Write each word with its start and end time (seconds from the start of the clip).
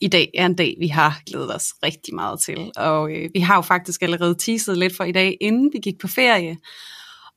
I 0.00 0.08
dag 0.08 0.30
er 0.34 0.46
en 0.46 0.54
dag, 0.54 0.76
vi 0.80 0.86
har 0.86 1.20
glædet 1.26 1.54
os 1.54 1.74
rigtig 1.82 2.14
meget 2.14 2.40
til, 2.40 2.72
og 2.76 3.12
øh, 3.12 3.30
vi 3.34 3.40
har 3.40 3.56
jo 3.56 3.60
faktisk 3.60 4.02
allerede 4.02 4.34
teaset 4.38 4.78
lidt 4.78 4.96
for 4.96 5.04
i 5.04 5.12
dag, 5.12 5.36
inden 5.40 5.70
vi 5.72 5.78
gik 5.78 5.98
på 6.00 6.08
ferie. 6.08 6.56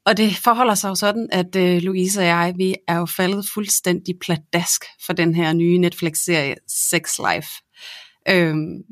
Og 0.05 0.17
det 0.17 0.35
forholder 0.35 0.75
sig 0.75 0.89
jo 0.89 0.95
sådan, 0.95 1.29
at 1.31 1.55
øh, 1.55 1.81
Louise 1.81 2.19
og 2.19 2.25
jeg, 2.25 2.53
vi 2.57 2.75
er 2.87 2.97
jo 2.97 3.05
faldet 3.05 3.45
fuldstændig 3.53 4.15
pladask 4.21 4.85
for 5.05 5.13
den 5.13 5.35
her 5.35 5.53
nye 5.53 5.77
Netflix-serie 5.77 6.55
Sex 6.67 7.19
Life. 7.19 7.49
Øhm, 8.29 8.83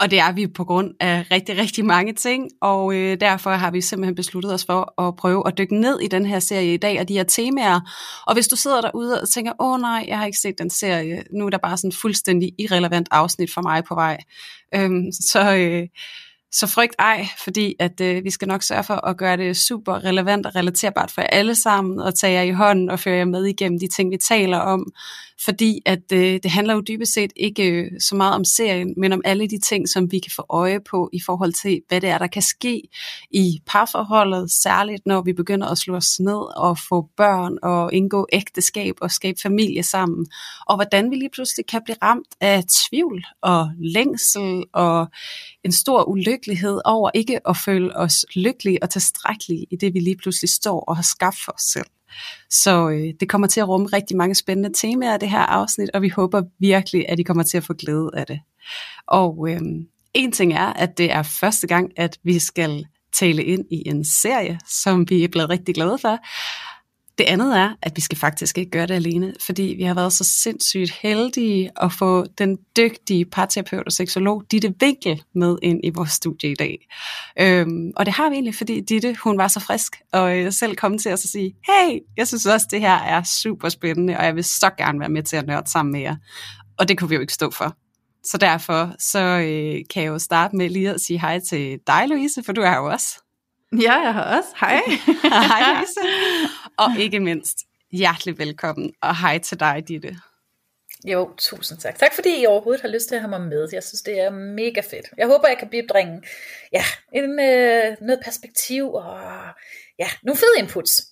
og 0.00 0.10
det 0.10 0.18
er 0.20 0.32
vi 0.32 0.46
på 0.46 0.64
grund 0.64 0.94
af 1.00 1.26
rigtig, 1.30 1.58
rigtig 1.58 1.84
mange 1.84 2.12
ting, 2.12 2.48
og 2.60 2.94
øh, 2.94 3.20
derfor 3.20 3.50
har 3.50 3.70
vi 3.70 3.80
simpelthen 3.80 4.14
besluttet 4.14 4.54
os 4.54 4.64
for 4.64 5.02
at 5.02 5.16
prøve 5.16 5.42
at 5.46 5.58
dykke 5.58 5.80
ned 5.80 6.00
i 6.00 6.06
den 6.06 6.26
her 6.26 6.38
serie 6.38 6.74
i 6.74 6.76
dag, 6.76 7.00
og 7.00 7.08
de 7.08 7.14
her 7.14 7.22
temaer. 7.22 7.80
Og 8.26 8.34
hvis 8.34 8.48
du 8.48 8.56
sidder 8.56 8.80
derude 8.80 9.20
og 9.20 9.28
tænker, 9.28 9.52
åh 9.60 9.80
nej, 9.80 10.04
jeg 10.08 10.18
har 10.18 10.26
ikke 10.26 10.38
set 10.38 10.58
den 10.58 10.70
serie, 10.70 11.22
nu 11.32 11.46
er 11.46 11.50
der 11.50 11.58
bare 11.58 11.76
sådan 11.76 11.92
fuldstændig 11.92 12.52
irrelevant 12.58 13.08
afsnit 13.10 13.54
for 13.54 13.62
mig 13.62 13.84
på 13.84 13.94
vej, 13.94 14.18
øhm, 14.74 15.12
så... 15.12 15.56
Øh, 15.56 15.88
så 16.52 16.66
frygt 16.66 16.94
ej, 16.98 17.28
fordi 17.44 17.74
at 17.78 18.00
øh, 18.00 18.24
vi 18.24 18.30
skal 18.30 18.48
nok 18.48 18.62
sørge 18.62 18.84
for 18.84 18.94
at 18.94 19.16
gøre 19.16 19.36
det 19.36 19.56
super 19.56 20.04
relevant 20.04 20.46
og 20.46 20.56
relaterbart 20.56 21.10
for 21.10 21.20
jer 21.20 21.28
alle 21.28 21.54
sammen, 21.54 22.00
og 22.00 22.14
tage 22.14 22.32
jer 22.32 22.42
i 22.42 22.50
hånden 22.50 22.90
og 22.90 23.00
føre 23.00 23.16
jer 23.16 23.24
med 23.24 23.44
igennem 23.44 23.78
de 23.78 23.88
ting, 23.88 24.10
vi 24.10 24.16
taler 24.16 24.58
om. 24.58 24.92
Fordi 25.44 25.82
at 25.86 26.12
øh, 26.12 26.40
det 26.42 26.50
handler 26.50 26.74
jo 26.74 26.80
dybest 26.80 27.14
set 27.14 27.32
ikke 27.36 27.70
øh, 27.70 27.90
så 28.00 28.16
meget 28.16 28.34
om 28.34 28.44
serien, 28.44 28.94
men 28.96 29.12
om 29.12 29.20
alle 29.24 29.48
de 29.48 29.58
ting, 29.58 29.88
som 29.88 30.12
vi 30.12 30.18
kan 30.18 30.32
få 30.36 30.44
øje 30.50 30.80
på 30.80 31.10
i 31.12 31.20
forhold 31.26 31.52
til, 31.52 31.80
hvad 31.88 32.00
det 32.00 32.08
er, 32.08 32.18
der 32.18 32.26
kan 32.26 32.42
ske 32.42 32.82
i 33.30 33.62
parforholdet, 33.66 34.50
særligt 34.50 35.06
når 35.06 35.22
vi 35.22 35.32
begynder 35.32 35.66
at 35.66 35.78
slå 35.78 35.96
os 35.96 36.20
ned 36.20 36.56
og 36.56 36.78
få 36.88 37.08
børn 37.16 37.58
og 37.62 37.92
indgå 37.92 38.26
ægteskab 38.32 38.94
og 39.00 39.10
skabe 39.10 39.40
familie 39.42 39.82
sammen. 39.82 40.26
Og 40.66 40.76
hvordan 40.76 41.10
vi 41.10 41.16
lige 41.16 41.30
pludselig 41.30 41.66
kan 41.66 41.82
blive 41.84 41.96
ramt 42.02 42.34
af 42.40 42.64
tvivl 42.64 43.24
og 43.42 43.70
længsel 43.78 44.64
og 44.72 45.06
en 45.64 45.72
stor 45.72 46.08
ulykkelighed 46.08 46.80
over 46.84 47.10
ikke 47.14 47.48
at 47.48 47.56
føle 47.64 47.96
os 47.96 48.26
lykkelige 48.34 48.82
og 48.82 48.90
tilstrækkelige 48.90 49.66
i 49.70 49.76
det, 49.76 49.94
vi 49.94 50.00
lige 50.00 50.16
pludselig 50.16 50.50
står 50.50 50.80
og 50.80 50.96
har 50.96 51.02
skabt 51.02 51.36
for 51.44 51.52
os 51.52 51.62
selv. 51.62 51.86
Så 52.50 52.88
øh, 52.88 53.14
det 53.20 53.28
kommer 53.28 53.46
til 53.46 53.60
at 53.60 53.68
rumme 53.68 53.86
rigtig 53.86 54.16
mange 54.16 54.34
spændende 54.34 54.70
temaer 54.74 55.12
af 55.12 55.20
det 55.20 55.30
her 55.30 55.38
afsnit, 55.38 55.90
og 55.94 56.02
vi 56.02 56.08
håber 56.08 56.42
virkelig, 56.58 57.08
at 57.08 57.18
I 57.18 57.22
kommer 57.22 57.42
til 57.42 57.56
at 57.56 57.64
få 57.64 57.72
glæde 57.74 58.10
af 58.14 58.26
det. 58.26 58.40
Og 59.06 59.48
øh, 59.50 59.60
en 60.14 60.32
ting 60.32 60.52
er, 60.52 60.66
at 60.66 60.98
det 60.98 61.12
er 61.12 61.22
første 61.22 61.66
gang, 61.66 61.90
at 61.96 62.18
vi 62.22 62.38
skal 62.38 62.86
tale 63.12 63.44
ind 63.44 63.64
i 63.70 63.88
en 63.88 64.04
serie, 64.04 64.58
som 64.68 65.10
vi 65.10 65.24
er 65.24 65.28
blevet 65.28 65.50
rigtig 65.50 65.74
glade 65.74 65.98
for. 65.98 66.18
Det 67.18 67.24
andet 67.24 67.58
er, 67.58 67.70
at 67.82 67.92
vi 67.96 68.00
skal 68.00 68.18
faktisk 68.18 68.58
ikke 68.58 68.70
gøre 68.70 68.86
det 68.86 68.94
alene, 68.94 69.34
fordi 69.40 69.62
vi 69.62 69.82
har 69.82 69.94
været 69.94 70.12
så 70.12 70.24
sindssygt 70.24 70.90
heldige 70.90 71.70
at 71.82 71.92
få 71.92 72.26
den 72.38 72.58
dygtige 72.76 73.24
parterapeut 73.24 73.86
og 73.86 73.92
seksolog 73.92 74.42
Ditte 74.50 74.74
Winkel 74.82 75.22
med 75.34 75.58
ind 75.62 75.80
i 75.84 75.90
vores 75.90 76.10
studie 76.10 76.50
i 76.50 76.54
dag. 76.54 76.88
Øhm, 77.40 77.92
og 77.96 78.06
det 78.06 78.14
har 78.14 78.28
vi 78.28 78.34
egentlig, 78.34 78.54
fordi 78.54 78.80
Ditte, 78.80 79.16
hun 79.24 79.38
var 79.38 79.48
så 79.48 79.60
frisk, 79.60 79.96
og 80.12 80.38
jeg 80.38 80.54
selv 80.54 80.76
kom 80.76 80.98
til 80.98 81.12
os 81.12 81.24
at 81.24 81.30
sige, 81.30 81.54
hey, 81.66 81.98
jeg 82.16 82.28
synes 82.28 82.46
også, 82.46 82.66
det 82.70 82.80
her 82.80 82.94
er 82.94 83.22
super 83.22 83.68
spændende, 83.68 84.16
og 84.16 84.24
jeg 84.24 84.36
vil 84.36 84.44
så 84.44 84.70
gerne 84.78 85.00
være 85.00 85.08
med 85.08 85.22
til 85.22 85.36
at 85.36 85.46
nørde 85.46 85.70
sammen 85.70 85.92
med 85.92 86.00
jer. 86.00 86.16
Og 86.78 86.88
det 86.88 86.98
kunne 86.98 87.08
vi 87.08 87.14
jo 87.14 87.20
ikke 87.20 87.32
stå 87.32 87.50
for. 87.50 87.76
Så 88.24 88.38
derfor 88.38 88.92
så 88.98 89.18
øh, 89.18 89.84
kan 89.90 90.02
jeg 90.02 90.08
jo 90.08 90.18
starte 90.18 90.56
med 90.56 90.68
lige 90.68 90.90
at 90.90 91.00
sige 91.00 91.20
hej 91.20 91.40
til 91.40 91.78
dig, 91.86 92.08
Louise, 92.08 92.42
for 92.42 92.52
du 92.52 92.60
er 92.60 92.76
jo 92.76 92.84
også. 92.84 93.22
Ja, 93.72 93.92
jeg 93.92 94.14
har 94.14 94.36
også. 94.36 94.48
Hej. 94.60 94.80
hej, 95.50 95.72
Louise. 95.72 96.00
Og 96.78 96.98
ikke 96.98 97.20
mindst, 97.20 97.58
hjertelig 97.92 98.38
velkommen, 98.38 98.92
og 99.02 99.16
hej 99.20 99.38
til 99.38 99.60
dig, 99.60 99.84
Ditte. 99.88 100.16
Jo, 101.04 101.30
tusind 101.38 101.78
tak. 101.78 101.98
Tak 101.98 102.14
fordi 102.14 102.42
I 102.42 102.46
overhovedet 102.46 102.82
har 102.82 102.88
lyst 102.88 103.08
til 103.08 103.14
at 103.14 103.20
have 103.20 103.30
mig 103.30 103.40
med. 103.40 103.68
Jeg 103.72 103.82
synes, 103.84 104.02
det 104.02 104.20
er 104.20 104.30
mega 104.30 104.80
fedt. 104.80 105.06
Jeg 105.18 105.26
håber, 105.26 105.48
jeg 105.48 105.58
kan 105.58 105.68
bibringe 105.68 106.22
ja, 106.72 106.84
en, 107.14 107.24
øh, 107.24 107.96
noget 108.00 108.20
perspektiv 108.24 108.92
og 108.92 109.20
ja, 109.98 110.08
nogle 110.22 110.38
fede 110.38 110.58
inputs. 110.58 111.07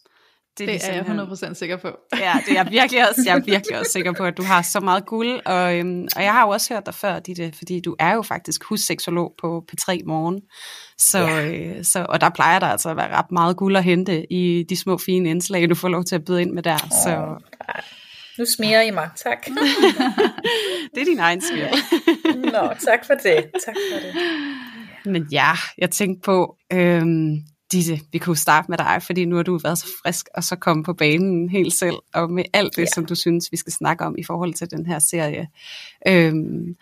Det, 0.58 0.68
det 0.68 0.88
er 0.88 0.92
jeg 0.92 1.04
100% 1.50 1.54
sikker 1.54 1.76
på. 1.76 1.88
ja, 2.12 2.32
det 2.46 2.52
er 2.52 2.62
jeg 2.62 2.68
virkelig 2.70 3.08
også, 3.08 3.22
jeg 3.26 3.36
er 3.36 3.40
virkelig 3.40 3.78
også 3.78 3.92
sikker 3.92 4.12
på, 4.12 4.24
at 4.24 4.36
du 4.36 4.42
har 4.42 4.62
så 4.62 4.80
meget 4.80 5.06
guld. 5.06 5.40
Og, 5.46 5.78
øhm, 5.78 6.08
og 6.16 6.22
jeg 6.22 6.32
har 6.32 6.42
jo 6.42 6.48
også 6.48 6.74
hørt 6.74 6.86
dig 6.86 6.94
før, 6.94 7.18
Ditte, 7.18 7.52
fordi 7.56 7.80
du 7.80 7.96
er 7.98 8.14
jo 8.14 8.22
faktisk 8.22 8.64
husseksolog 8.64 9.34
på 9.40 9.64
P3 9.72 9.98
Morgen. 10.06 10.40
Så, 10.98 11.18
ja. 11.18 11.48
øh, 11.48 11.84
så, 11.84 12.06
og 12.08 12.20
der 12.20 12.30
plejer 12.30 12.58
der 12.58 12.66
altså 12.66 12.90
at 12.90 12.96
være 12.96 13.16
ret 13.16 13.32
meget 13.32 13.56
guld 13.56 13.76
at 13.76 13.84
hente 13.84 14.32
i 14.32 14.64
de 14.68 14.76
små 14.76 14.98
fine 14.98 15.30
indslag, 15.30 15.68
du 15.68 15.74
får 15.74 15.88
lov 15.88 16.04
til 16.04 16.14
at 16.14 16.24
byde 16.24 16.42
ind 16.42 16.52
med 16.52 16.62
der. 16.62 16.74
Oh, 16.74 16.90
så. 17.04 17.42
Nu 18.38 18.44
smiger 18.56 18.80
I 18.80 18.90
mig, 18.90 19.10
tak. 19.16 19.46
det 20.94 21.00
er 21.00 21.04
din 21.04 21.18
egen 21.18 21.40
smir. 21.40 21.66
Nå, 22.36 22.74
tak 22.86 23.06
for 23.06 23.14
det. 23.14 23.50
Tak 23.66 23.74
for 23.92 23.98
det. 24.00 24.14
Men 25.12 25.26
ja, 25.32 25.52
jeg 25.78 25.90
tænkte 25.90 26.24
på, 26.24 26.56
øhm, 26.72 27.36
Disse, 27.72 28.00
vi 28.12 28.18
kunne 28.18 28.36
starte 28.36 28.70
med 28.70 28.78
dig, 28.78 29.02
fordi 29.02 29.24
nu 29.24 29.36
har 29.36 29.42
du 29.42 29.58
været 29.58 29.78
så 29.78 29.86
frisk, 30.02 30.28
og 30.34 30.44
så 30.44 30.56
komme 30.56 30.84
på 30.84 30.92
banen 30.92 31.48
helt 31.48 31.72
selv, 31.74 31.96
og 32.14 32.30
med 32.30 32.44
alt 32.52 32.76
det, 32.76 32.82
ja. 32.82 32.86
som 32.94 33.06
du 33.06 33.14
synes, 33.14 33.52
vi 33.52 33.56
skal 33.56 33.72
snakke 33.72 34.04
om 34.04 34.14
i 34.18 34.24
forhold 34.24 34.54
til 34.54 34.70
den 34.70 34.86
her 34.86 34.98
serie. 34.98 35.48
Øhm, 36.08 36.76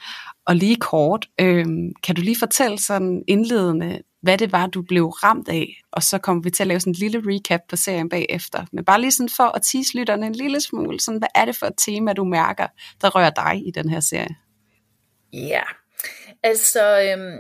og 0.46 0.56
lige 0.56 0.76
kort, 0.76 1.26
øhm, 1.40 1.92
kan 2.02 2.14
du 2.14 2.22
lige 2.22 2.38
fortælle 2.38 2.78
sådan 2.78 3.22
indledende, 3.28 4.00
hvad 4.22 4.38
det 4.38 4.52
var, 4.52 4.66
du 4.66 4.82
blev 4.82 5.06
ramt 5.06 5.48
af, 5.48 5.82
og 5.92 6.02
så 6.02 6.18
kommer 6.18 6.42
vi 6.42 6.50
til 6.50 6.62
at 6.62 6.66
lave 6.66 6.80
sådan 6.80 6.90
en 6.90 6.94
lille 6.94 7.22
recap 7.26 7.60
på 7.68 7.76
serien 7.76 8.08
bagefter. 8.08 8.64
Men 8.72 8.84
bare 8.84 9.00
lige 9.00 9.10
sådan 9.10 9.30
for 9.36 9.56
at 9.56 9.62
tease 9.62 9.98
lytterne 9.98 10.26
en 10.26 10.34
lille 10.34 10.60
smule, 10.60 11.00
sådan, 11.00 11.18
hvad 11.18 11.28
er 11.34 11.44
det 11.44 11.56
for 11.56 11.66
et 11.66 11.74
tema, 11.78 12.12
du 12.12 12.24
mærker, 12.24 12.66
der 13.00 13.10
rører 13.10 13.30
dig 13.30 13.66
i 13.66 13.70
den 13.70 13.88
her 13.88 14.00
serie? 14.00 14.36
Ja, 15.32 15.62
altså 16.42 17.00
øhm, 17.00 17.38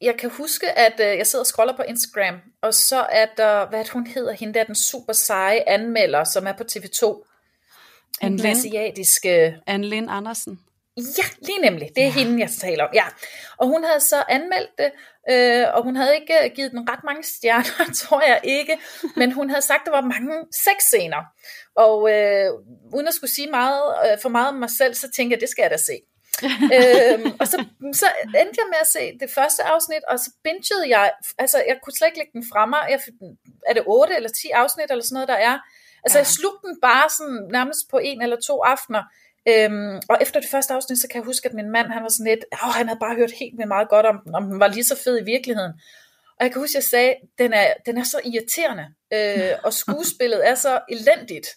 jeg 0.00 0.16
kan 0.18 0.30
huske, 0.30 0.78
at 0.78 1.00
øh, 1.00 1.18
jeg 1.18 1.26
sidder 1.26 1.42
og 1.42 1.46
scroller 1.46 1.76
på 1.76 1.82
Instagram, 1.82 2.40
og 2.62 2.74
så 2.74 3.06
er 3.10 3.26
der, 3.36 3.68
hvad 3.68 3.84
hun 3.88 4.06
hedder, 4.06 4.32
hende 4.32 4.54
der, 4.54 4.64
den 4.64 4.74
super 4.74 5.12
seje 5.12 5.68
anmelder, 5.68 6.24
som 6.24 6.46
er 6.46 6.52
på 6.52 6.64
TV2. 6.72 7.24
Anne 8.20 8.38
Den 8.38 8.46
asiatiske... 8.46 9.56
Anne 9.66 9.86
Lind 9.86 10.10
Andersen. 10.10 10.60
Ja, 10.96 11.24
lige 11.46 11.60
nemlig. 11.60 11.88
Det 11.96 12.02
er 12.02 12.06
ja. 12.06 12.12
hende, 12.12 12.40
jeg 12.40 12.50
taler 12.50 12.84
om. 12.84 12.90
Ja. 12.94 13.04
Og 13.56 13.66
hun 13.66 13.84
havde 13.84 14.00
så 14.00 14.24
anmeldt 14.28 14.70
det, 14.78 14.90
øh, 15.30 15.66
og 15.74 15.82
hun 15.82 15.96
havde 15.96 16.14
ikke 16.14 16.34
øh, 16.44 16.50
givet 16.56 16.72
den 16.72 16.90
ret 16.90 17.04
mange 17.04 17.22
stjerner, 17.22 17.92
tror 18.02 18.20
jeg 18.20 18.40
ikke, 18.44 18.78
men 19.16 19.32
hun 19.32 19.50
havde 19.50 19.62
sagt, 19.62 19.80
at 19.80 19.86
der 19.86 19.92
var 19.92 20.00
mange 20.00 20.34
sexscener. 20.52 21.22
Og 21.76 22.10
øh, 22.12 22.50
uden 22.94 23.08
at 23.08 23.14
skulle 23.14 23.34
sige 23.34 23.50
meget, 23.50 23.94
øh, 24.04 24.18
for 24.22 24.28
meget 24.28 24.48
om 24.48 24.54
mig 24.54 24.70
selv, 24.78 24.94
så 24.94 25.10
tænkte 25.16 25.34
jeg, 25.34 25.40
det 25.40 25.48
skal 25.48 25.62
jeg 25.62 25.70
da 25.70 25.76
se 25.76 26.00
øhm, 26.76 27.30
og 27.40 27.46
så, 27.52 27.56
så 28.00 28.06
endte 28.40 28.60
jeg 28.62 28.68
med 28.72 28.80
at 28.80 28.92
se 28.96 29.18
det 29.20 29.30
første 29.30 29.62
afsnit, 29.62 30.04
og 30.08 30.18
så 30.18 30.30
bingede 30.44 30.84
jeg, 30.96 31.12
altså 31.38 31.58
jeg 31.68 31.76
kunne 31.82 31.96
slet 31.96 32.08
ikke 32.08 32.18
lægge 32.18 32.36
den 32.38 32.46
fra 32.52 32.66
mig, 32.66 32.82
jeg, 32.90 33.00
er 33.68 33.74
det 33.74 33.82
8 33.86 34.16
eller 34.16 34.28
10 34.28 34.48
afsnit 34.50 34.90
eller 34.90 35.04
sådan 35.04 35.14
noget, 35.14 35.28
der 35.28 35.40
er, 35.50 35.56
altså 36.04 36.18
ja. 36.18 36.22
jeg 36.22 36.26
slugte 36.26 36.68
den 36.68 36.76
bare 36.82 37.08
sådan 37.18 37.40
nærmest 37.56 37.82
på 37.90 37.98
en 37.98 38.22
eller 38.22 38.38
to 38.48 38.56
aftener, 38.72 39.02
Øhm, 39.48 39.96
og 40.08 40.18
efter 40.20 40.40
det 40.40 40.50
første 40.50 40.74
afsnit, 40.74 40.98
så 40.98 41.08
kan 41.08 41.18
jeg 41.18 41.24
huske, 41.24 41.48
at 41.48 41.54
min 41.54 41.70
mand, 41.70 41.88
han 41.88 42.02
var 42.02 42.08
sådan 42.08 42.30
lidt, 42.32 42.44
åh, 42.64 42.74
han 42.78 42.88
havde 42.88 42.98
bare 43.00 43.14
hørt 43.14 43.32
helt 43.40 43.58
vildt 43.58 43.68
meget 43.68 43.88
godt 43.88 44.06
om 44.06 44.20
den, 44.24 44.34
om 44.34 44.44
den 44.50 44.60
var 44.60 44.68
lige 44.68 44.84
så 44.84 44.96
fed 45.04 45.20
i 45.20 45.24
virkeligheden. 45.24 45.72
Og 46.38 46.44
jeg 46.44 46.52
kan 46.52 46.60
huske, 46.62 46.78
at 46.78 46.82
jeg 46.82 46.90
sagde, 46.94 47.14
den 47.38 47.52
er, 47.52 47.66
den 47.86 47.98
er 47.98 48.04
så 48.04 48.20
irriterende, 48.24 48.86
øh, 49.12 49.54
og 49.64 49.72
skuespillet 49.82 50.48
er 50.48 50.54
så 50.54 50.80
elendigt, 50.88 51.48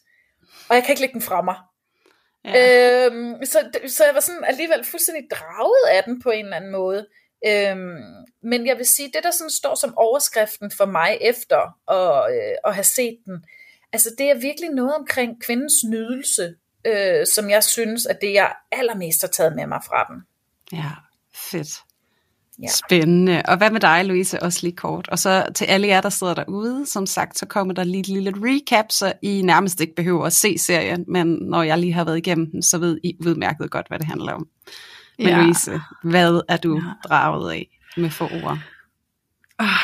og 0.69 0.75
jeg 0.75 0.83
kan 0.83 0.91
ikke 0.93 1.01
lægge 1.01 1.13
den 1.13 1.21
fra 1.21 1.41
mig. 1.41 1.55
Ja. 2.45 3.05
Øhm, 3.05 3.45
så, 3.45 3.69
så 3.87 4.05
jeg 4.05 4.13
var 4.13 4.19
sådan 4.19 4.43
alligevel 4.43 4.83
fuldstændig 4.83 5.23
draget 5.31 5.87
af 5.91 6.03
den 6.03 6.21
på 6.21 6.29
en 6.29 6.45
eller 6.45 6.57
anden 6.57 6.71
måde. 6.71 7.07
Øhm, 7.47 8.25
men 8.43 8.67
jeg 8.67 8.77
vil 8.77 8.85
sige, 8.85 9.11
det 9.13 9.23
der 9.23 9.31
sådan 9.31 9.49
står 9.49 9.75
som 9.75 9.97
overskriften 9.97 10.71
for 10.71 10.85
mig 10.85 11.17
efter 11.21 11.91
at, 11.91 12.35
øh, 12.35 12.55
at 12.65 12.73
have 12.73 12.83
set 12.83 13.17
den, 13.25 13.45
altså 13.93 14.09
det 14.17 14.29
er 14.29 14.35
virkelig 14.35 14.69
noget 14.69 14.95
omkring 14.95 15.43
kvindens 15.43 15.83
nydelse, 15.83 16.55
øh, 16.85 17.27
som 17.27 17.49
jeg 17.49 17.63
synes, 17.63 18.05
at 18.05 18.17
det 18.21 18.33
jeg 18.33 18.55
allermest 18.71 19.21
har 19.21 19.27
taget 19.27 19.55
med 19.55 19.67
mig 19.67 19.81
fra 19.87 20.13
den. 20.13 20.23
Ja, 20.71 20.91
fedt. 21.33 21.69
Ja. 22.61 22.67
Spændende. 22.67 23.41
Og 23.47 23.57
hvad 23.57 23.71
med 23.71 23.79
dig, 23.79 24.05
Louise, 24.05 24.43
også 24.43 24.59
lige 24.63 24.75
kort? 24.75 25.09
Og 25.09 25.19
så 25.19 25.45
til 25.55 25.65
alle 25.65 25.87
jer, 25.87 26.01
der 26.01 26.09
sidder 26.09 26.33
derude, 26.33 26.85
som 26.85 27.05
sagt, 27.05 27.37
så 27.37 27.45
kommer 27.45 27.73
der 27.73 27.83
lige 27.83 27.99
et 27.99 28.07
lille 28.07 28.33
recap, 28.35 28.85
så 28.89 29.13
I 29.21 29.41
nærmest 29.41 29.81
ikke 29.81 29.95
behøver 29.95 30.25
at 30.25 30.33
se 30.33 30.57
serien, 30.57 31.05
men 31.07 31.27
når 31.27 31.63
jeg 31.63 31.77
lige 31.77 31.93
har 31.93 32.03
været 32.03 32.17
igennem 32.17 32.51
den, 32.51 32.63
så 32.63 32.77
ved 32.77 32.99
I 33.03 33.17
udmærket 33.25 33.71
godt, 33.71 33.87
hvad 33.87 33.99
det 33.99 34.07
handler 34.07 34.33
om. 34.33 34.47
Men 35.19 35.27
ja. 35.27 35.41
Louise, 35.41 35.81
hvad 36.03 36.41
er 36.49 36.57
du 36.57 36.75
ja. 36.75 37.09
draget 37.09 37.51
af 37.51 37.67
med 37.97 38.09
få 38.09 38.23
ord? 38.23 38.57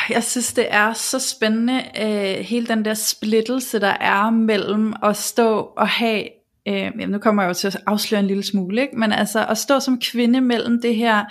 Jeg 0.09 0.23
synes, 0.23 0.53
det 0.53 0.67
er 0.69 0.93
så 0.93 1.19
spændende, 1.19 1.83
øh, 2.01 2.45
hele 2.45 2.67
den 2.67 2.85
der 2.85 2.93
splittelse, 2.93 3.79
der 3.79 3.93
er 3.99 4.29
mellem 4.29 4.93
at 5.03 5.17
stå 5.17 5.59
og 5.77 5.87
have, 5.87 6.23
øh, 6.67 6.73
jamen 6.75 7.09
nu 7.09 7.17
kommer 7.17 7.43
jeg 7.43 7.49
jo 7.49 7.53
til 7.53 7.67
at 7.67 7.77
afsløre 7.85 8.21
en 8.21 8.27
lille 8.27 8.43
smule, 8.43 8.81
ikke? 8.81 8.99
men 8.99 9.11
altså 9.11 9.45
at 9.45 9.57
stå 9.57 9.79
som 9.79 9.99
kvinde 9.99 10.41
mellem 10.41 10.81
det 10.81 10.95
her 10.95 11.25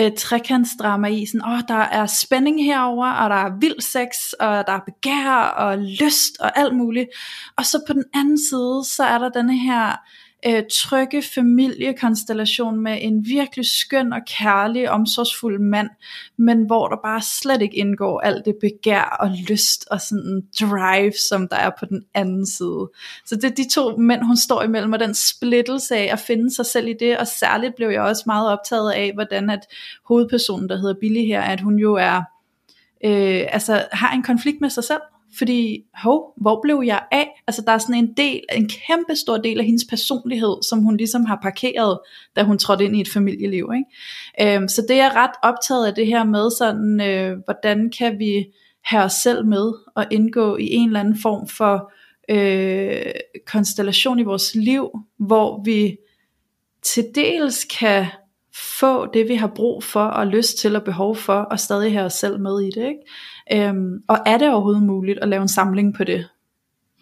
øh, 0.00 0.10
trekantsdrama 0.18 1.08
i, 1.08 1.26
sådan, 1.26 1.48
åh, 1.48 1.60
der 1.68 1.74
er 1.74 2.06
spænding 2.06 2.64
herover 2.64 3.10
og 3.10 3.30
der 3.30 3.36
er 3.36 3.58
vild 3.60 3.80
sex, 3.80 4.32
og 4.40 4.66
der 4.66 4.72
er 4.72 4.80
begær 4.86 5.54
og 5.56 5.78
lyst 5.78 6.40
og 6.40 6.58
alt 6.58 6.76
muligt, 6.76 7.08
og 7.56 7.66
så 7.66 7.82
på 7.86 7.92
den 7.92 8.04
anden 8.14 8.38
side, 8.50 8.84
så 8.84 9.04
er 9.04 9.18
der 9.18 9.28
denne 9.28 9.58
her 9.58 9.96
øh, 10.46 10.62
trygge 10.72 11.22
familiekonstellation 11.22 12.80
med 12.80 12.98
en 13.00 13.24
virkelig 13.26 13.66
skøn 13.66 14.12
og 14.12 14.20
kærlig, 14.38 14.90
omsorgsfuld 14.90 15.60
mand, 15.60 15.88
men 16.36 16.66
hvor 16.66 16.88
der 16.88 16.96
bare 17.04 17.22
slet 17.22 17.62
ikke 17.62 17.76
indgår 17.76 18.20
alt 18.20 18.44
det 18.44 18.56
begær 18.60 19.16
og 19.20 19.30
lyst 19.48 19.88
og 19.90 20.00
sådan 20.00 20.42
drive, 20.60 21.12
som 21.28 21.48
der 21.48 21.56
er 21.56 21.70
på 21.78 21.84
den 21.84 22.04
anden 22.14 22.46
side. 22.46 22.90
Så 23.26 23.36
det 23.36 23.44
er 23.44 23.54
de 23.54 23.68
to 23.68 23.96
mænd, 23.96 24.22
hun 24.22 24.36
står 24.36 24.62
imellem, 24.62 24.92
og 24.92 25.00
den 25.00 25.14
splittelse 25.14 25.96
af 25.96 26.08
at 26.12 26.18
finde 26.18 26.54
sig 26.54 26.66
selv 26.66 26.88
i 26.88 26.94
det, 27.00 27.18
og 27.18 27.26
særligt 27.26 27.74
blev 27.76 27.88
jeg 27.88 28.02
også 28.02 28.22
meget 28.26 28.48
optaget 28.48 28.92
af, 28.92 29.12
hvordan 29.14 29.50
at 29.50 29.60
hovedpersonen, 30.04 30.68
der 30.68 30.76
hedder 30.76 30.94
Billy 31.00 31.26
her, 31.26 31.42
at 31.42 31.60
hun 31.60 31.78
jo 31.78 31.94
er, 31.94 32.16
øh, 33.04 33.46
altså 33.48 33.86
har 33.92 34.14
en 34.14 34.22
konflikt 34.22 34.60
med 34.60 34.70
sig 34.70 34.84
selv, 34.84 35.00
fordi, 35.38 35.84
hov, 35.94 36.32
hvor 36.36 36.60
blev 36.62 36.82
jeg 36.86 37.02
af? 37.12 37.28
Altså 37.46 37.62
der 37.66 37.72
er 37.72 37.78
sådan 37.78 37.94
en 37.94 38.14
del, 38.16 38.40
en 38.52 38.68
kæmpe 38.68 39.16
stor 39.16 39.36
del 39.36 39.58
af 39.58 39.64
hendes 39.64 39.84
personlighed, 39.90 40.56
som 40.68 40.78
hun 40.78 40.96
ligesom 40.96 41.24
har 41.24 41.38
parkeret, 41.42 41.98
da 42.36 42.42
hun 42.42 42.58
trådte 42.58 42.84
ind 42.84 42.96
i 42.96 43.00
et 43.00 43.08
familieliv. 43.08 43.70
Ikke? 43.74 44.54
Øhm, 44.56 44.68
så 44.68 44.82
det 44.88 45.00
er 45.00 45.16
ret 45.16 45.30
optaget 45.42 45.86
af 45.86 45.94
det 45.94 46.06
her 46.06 46.24
med, 46.24 46.50
sådan, 46.50 47.00
øh, 47.00 47.38
hvordan 47.44 47.90
kan 47.98 48.18
vi 48.18 48.46
have 48.84 49.04
os 49.04 49.12
selv 49.12 49.46
med 49.46 49.72
og 49.94 50.06
indgå 50.10 50.56
i 50.56 50.72
en 50.72 50.88
eller 50.88 51.00
anden 51.00 51.18
form 51.22 51.48
for 51.48 51.92
øh, 52.30 53.12
konstellation 53.46 54.18
i 54.18 54.22
vores 54.22 54.54
liv, 54.54 54.90
hvor 55.18 55.62
vi 55.64 55.96
til 56.82 57.04
dels 57.14 57.64
kan 57.64 58.06
få 58.80 59.06
det, 59.12 59.28
vi 59.28 59.34
har 59.34 59.52
brug 59.56 59.84
for 59.84 60.04
og 60.04 60.26
lyst 60.26 60.58
til 60.58 60.76
og 60.76 60.84
behov 60.84 61.16
for, 61.16 61.34
og 61.34 61.60
stadig 61.60 61.92
have 61.92 62.04
os 62.04 62.12
selv 62.12 62.40
med 62.40 62.60
i 62.60 62.70
det. 62.70 62.86
Ikke? 62.88 63.00
Øhm, 63.52 64.02
og 64.08 64.18
er 64.26 64.38
det 64.38 64.52
overhovedet 64.52 64.82
muligt 64.82 65.18
at 65.18 65.28
lave 65.28 65.42
en 65.42 65.48
samling 65.48 65.94
på 65.94 66.04
det? 66.04 66.28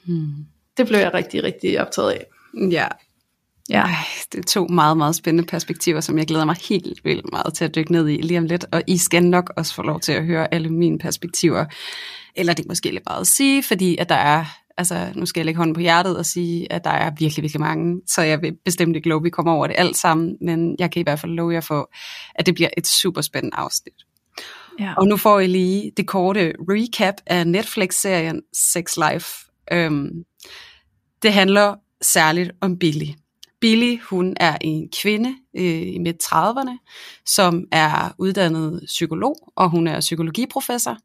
Hmm. 0.07 0.47
Det 0.77 0.87
blev 0.87 0.99
jeg 0.99 1.15
rigtig, 1.15 1.45
rigtig 1.45 1.81
optaget 1.81 2.11
af. 2.11 2.27
Ja. 2.71 2.87
Ja. 3.71 3.81
Ej, 3.81 3.95
det 4.33 4.39
er 4.39 4.43
to 4.43 4.67
meget, 4.67 4.97
meget 4.97 5.15
spændende 5.15 5.49
perspektiver, 5.49 6.01
som 6.01 6.19
jeg 6.19 6.27
glæder 6.27 6.45
mig 6.45 6.57
helt 6.69 7.05
vildt 7.05 7.33
meget 7.33 7.55
til 7.55 7.65
at 7.65 7.75
dykke 7.75 7.93
ned 7.93 8.09
i 8.09 8.17
lige 8.17 8.39
om 8.39 8.45
lidt. 8.45 8.65
Og 8.73 8.83
I 8.87 8.99
skal 8.99 9.25
nok 9.25 9.53
også 9.57 9.75
få 9.75 9.83
lov 9.83 10.01
til 10.01 10.13
at 10.13 10.25
høre 10.25 10.55
alle 10.55 10.69
mine 10.69 10.99
perspektiver. 10.99 11.65
Eller 12.35 12.53
det 12.53 12.65
er 12.65 12.69
måske 12.69 12.91
lidt 12.91 13.05
meget 13.07 13.21
at 13.21 13.27
sige, 13.27 13.63
fordi 13.63 13.97
at 13.97 14.09
der 14.09 14.15
er 14.15 14.45
altså 14.79 15.13
nu 15.15 15.27
skal 15.27 15.41
jeg 15.41 15.45
lægge 15.47 15.59
hånden 15.59 15.75
på 15.75 15.81
hjertet 15.81 16.19
og 16.19 16.27
sige, 16.27 16.73
at 16.73 16.85
der 16.85 16.91
er 16.91 17.11
virkelig, 17.19 17.43
virkelig 17.43 17.61
mange, 17.61 18.01
så 18.07 18.23
jeg 18.23 18.43
vil 18.43 18.57
bestemt 18.65 18.97
ikke 18.97 19.09
love, 19.09 19.21
at 19.21 19.25
vi 19.25 19.31
kommer 19.31 19.53
over 19.53 19.67
det 19.67 19.77
alt 19.79 19.97
sammen, 19.97 20.37
men 20.41 20.77
jeg 20.79 20.91
kan 20.91 21.01
i 21.01 21.03
hvert 21.03 21.21
fald 21.21 21.33
love 21.33 21.53
jer 21.53 21.61
for, 21.61 21.91
at 22.35 22.47
det 22.47 22.55
bliver 22.55 22.69
et 22.77 22.87
super 22.87 23.21
spændende 23.21 23.57
afsnit. 23.57 23.95
Ja. 24.81 24.95
Og 24.97 25.07
nu 25.07 25.17
får 25.17 25.41
I 25.41 25.47
lige 25.47 25.93
det 25.97 26.07
korte 26.07 26.53
recap 26.61 27.15
af 27.27 27.47
Netflix-serien 27.47 28.43
Sex 28.53 28.97
Life. 28.97 29.51
Øhm, 29.73 30.11
det 31.23 31.33
handler 31.33 31.75
særligt 32.03 32.51
om 32.61 32.79
Billy. 32.79 33.07
Billy, 33.61 34.01
hun 34.03 34.37
er 34.41 34.57
en 34.61 34.89
kvinde 35.03 35.35
øh, 35.57 35.95
i 35.95 35.99
midt 35.99 36.25
30'erne, 36.25 36.79
som 37.27 37.65
er 37.73 38.15
uddannet 38.19 38.83
psykolog, 38.87 39.53
og 39.57 39.71
hun 39.71 39.87
er 39.87 40.01
psykologiprofessor 40.01 40.97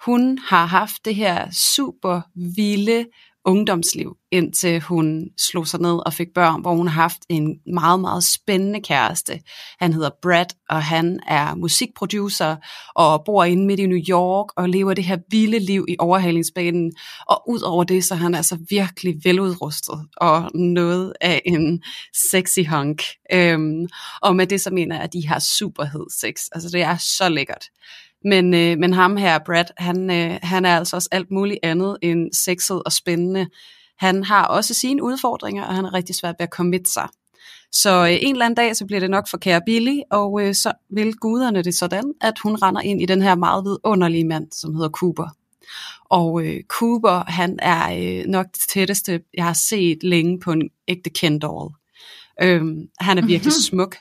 hun 0.00 0.38
har 0.38 0.66
haft 0.66 1.04
det 1.04 1.14
her 1.14 1.50
super 1.52 2.20
vilde 2.34 3.06
ungdomsliv, 3.46 4.16
indtil 4.32 4.80
hun 4.80 5.24
slog 5.38 5.66
sig 5.66 5.80
ned 5.80 6.06
og 6.06 6.12
fik 6.12 6.26
børn, 6.34 6.60
hvor 6.60 6.74
hun 6.74 6.88
har 6.88 7.02
haft 7.02 7.18
en 7.28 7.58
meget, 7.66 8.00
meget 8.00 8.24
spændende 8.24 8.80
kæreste. 8.80 9.40
Han 9.78 9.92
hedder 9.92 10.10
Brad, 10.22 10.46
og 10.68 10.82
han 10.82 11.20
er 11.26 11.54
musikproducer 11.54 12.56
og 12.94 13.24
bor 13.24 13.44
inde 13.44 13.66
midt 13.66 13.80
i 13.80 13.86
New 13.86 14.00
York 14.08 14.46
og 14.56 14.68
lever 14.68 14.94
det 14.94 15.04
her 15.04 15.18
vilde 15.30 15.58
liv 15.58 15.84
i 15.88 15.96
overhalingsbanen. 15.98 16.92
Og 17.28 17.42
ud 17.48 17.60
over 17.60 17.84
det, 17.84 18.04
så 18.04 18.14
er 18.14 18.18
han 18.18 18.34
altså 18.34 18.58
virkelig 18.70 19.14
veludrustet 19.24 20.08
og 20.16 20.50
noget 20.54 21.12
af 21.20 21.42
en 21.44 21.82
sexy 22.30 22.60
hunk. 22.68 23.02
Øhm, 23.32 23.86
og 24.22 24.36
med 24.36 24.46
det 24.46 24.60
så 24.60 24.70
mener 24.70 24.96
jeg, 24.96 25.04
at 25.04 25.12
de 25.12 25.28
har 25.28 25.38
superhed 25.38 26.06
sex. 26.20 26.34
Altså 26.52 26.68
det 26.72 26.82
er 26.82 26.96
så 26.96 27.28
lækkert. 27.28 27.64
Men, 28.26 28.54
øh, 28.54 28.78
men 28.78 28.92
ham 28.92 29.16
her, 29.16 29.38
Brad, 29.46 29.64
han, 29.76 30.10
øh, 30.10 30.38
han 30.42 30.64
er 30.64 30.76
altså 30.76 30.96
også 30.96 31.08
alt 31.12 31.30
muligt 31.30 31.58
andet 31.62 31.96
end 32.02 32.32
sexet 32.32 32.82
og 32.82 32.92
spændende. 32.92 33.46
Han 33.98 34.24
har 34.24 34.46
også 34.46 34.74
sine 34.74 35.02
udfordringer, 35.02 35.64
og 35.64 35.74
han 35.74 35.84
er 35.84 35.94
rigtig 35.94 36.14
svært 36.14 36.34
ved 36.38 36.46
at 36.46 36.52
committe 36.52 36.92
sig. 36.92 37.08
Så 37.72 38.04
øh, 38.04 38.18
en 38.22 38.32
eller 38.32 38.44
anden 38.44 38.56
dag, 38.56 38.76
så 38.76 38.86
bliver 38.86 39.00
det 39.00 39.10
nok 39.10 39.28
for 39.30 39.38
kære 39.38 39.60
Billy, 39.66 39.98
og 40.10 40.42
øh, 40.42 40.54
så 40.54 40.72
vil 40.90 41.14
guderne 41.14 41.62
det 41.62 41.74
sådan, 41.74 42.12
at 42.20 42.38
hun 42.38 42.54
render 42.62 42.80
ind 42.80 43.02
i 43.02 43.06
den 43.06 43.22
her 43.22 43.34
meget 43.34 43.64
vidunderlige 43.64 44.24
mand, 44.24 44.46
som 44.52 44.74
hedder 44.74 44.90
Cooper. 44.90 45.28
Og 46.04 46.44
øh, 46.44 46.62
Cooper, 46.68 47.24
han 47.30 47.58
er 47.62 47.92
øh, 47.98 48.26
nok 48.26 48.46
det 48.52 48.62
tætteste, 48.68 49.20
jeg 49.34 49.44
har 49.44 49.58
set 49.68 49.98
længe 50.02 50.40
på 50.40 50.52
en 50.52 50.70
ægte 50.88 51.10
Kendall. 51.10 51.70
Øhm, 52.42 52.88
han 53.00 53.18
er 53.18 53.26
virkelig 53.26 53.52
smuk. 53.70 53.96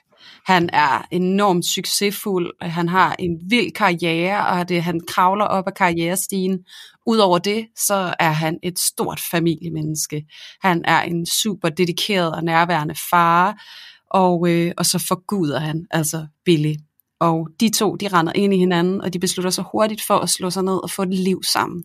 Han 0.46 0.70
er 0.74 1.06
enormt 1.12 1.66
succesfuld, 1.66 2.52
han 2.62 2.90
har 2.90 3.16
en 3.20 3.38
vild 3.50 3.72
karriere, 3.72 4.48
og 4.48 4.70
det, 4.70 4.84
han 4.84 5.02
kravler 5.08 5.46
op 5.46 5.68
ad 5.68 5.72
karrierestigen. 5.72 6.60
Udover 7.06 7.38
det, 7.38 7.68
så 7.78 8.14
er 8.20 8.32
han 8.32 8.60
et 8.64 8.80
stort 8.80 9.20
familiemenneske. 9.32 10.26
Han 10.62 10.82
er 10.86 11.02
en 11.02 11.26
super 11.26 11.70
dedikeret 11.70 12.36
og 12.36 12.44
nærværende 12.44 12.96
far, 13.10 13.64
og, 14.10 14.50
øh, 14.50 14.72
og 14.78 14.86
så 14.86 15.00
forguder 15.08 15.60
han 15.60 15.88
altså 15.92 16.28
Billy. 16.46 16.74
Og 17.20 17.48
de 17.60 17.70
to, 17.70 17.96
de 17.96 18.08
render 18.08 18.34
ind 18.36 18.54
i 18.54 18.58
hinanden, 18.58 19.02
og 19.02 19.14
de 19.14 19.20
beslutter 19.20 19.50
sig 19.50 19.64
hurtigt 19.72 20.02
for 20.08 20.18
at 20.18 20.30
slå 20.30 20.50
sig 20.50 20.64
ned 20.64 20.84
og 20.84 20.92
få 20.92 21.02
et 21.02 21.14
liv 21.14 21.44
sammen. 21.44 21.84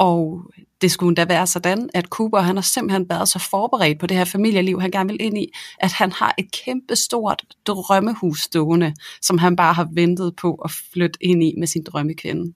Og 0.00 0.42
det 0.80 0.90
skulle 0.90 1.14
da 1.14 1.24
være 1.24 1.46
sådan, 1.46 1.90
at 1.94 2.04
Cooper 2.04 2.40
han 2.40 2.56
har 2.56 2.62
simpelthen 2.62 3.08
været 3.08 3.28
så 3.28 3.38
forberedt 3.38 3.98
på 3.98 4.06
det 4.06 4.16
her 4.16 4.24
familieliv, 4.24 4.80
han 4.80 4.90
gerne 4.90 5.10
vil 5.10 5.22
ind 5.22 5.38
i, 5.38 5.52
at 5.78 5.92
han 5.92 6.12
har 6.12 6.34
et 6.38 6.52
kæmpe 6.64 6.96
stort 6.96 7.42
drømmehus 7.66 8.40
stående, 8.40 8.94
som 9.22 9.38
han 9.38 9.56
bare 9.56 9.74
har 9.74 9.88
ventet 9.92 10.36
på 10.36 10.54
at 10.54 10.70
flytte 10.92 11.24
ind 11.24 11.42
i 11.42 11.54
med 11.58 11.66
sin 11.66 11.84
drømmekvinde. 11.84 12.54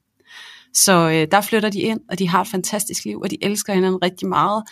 Så 0.74 0.92
øh, 0.92 1.28
der 1.30 1.40
flytter 1.40 1.70
de 1.70 1.80
ind, 1.80 2.00
og 2.10 2.18
de 2.18 2.28
har 2.28 2.40
et 2.40 2.48
fantastisk 2.48 3.04
liv, 3.04 3.20
og 3.20 3.30
de 3.30 3.44
elsker 3.44 3.74
hinanden 3.74 4.02
rigtig 4.02 4.28
meget. 4.28 4.64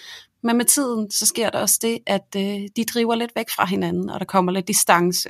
Men 0.43 0.57
med 0.57 0.65
tiden, 0.65 1.11
så 1.11 1.27
sker 1.27 1.51
der 1.51 1.59
også 1.59 1.79
det, 1.83 1.99
at 2.07 2.37
øh, 2.37 2.69
de 2.77 2.85
driver 2.95 3.15
lidt 3.15 3.33
væk 3.37 3.51
fra 3.57 3.67
hinanden, 3.67 4.11
og 4.11 4.21
der 4.21 4.27
kommer 4.27 4.53
lidt 4.53 4.69
distance. 4.69 5.29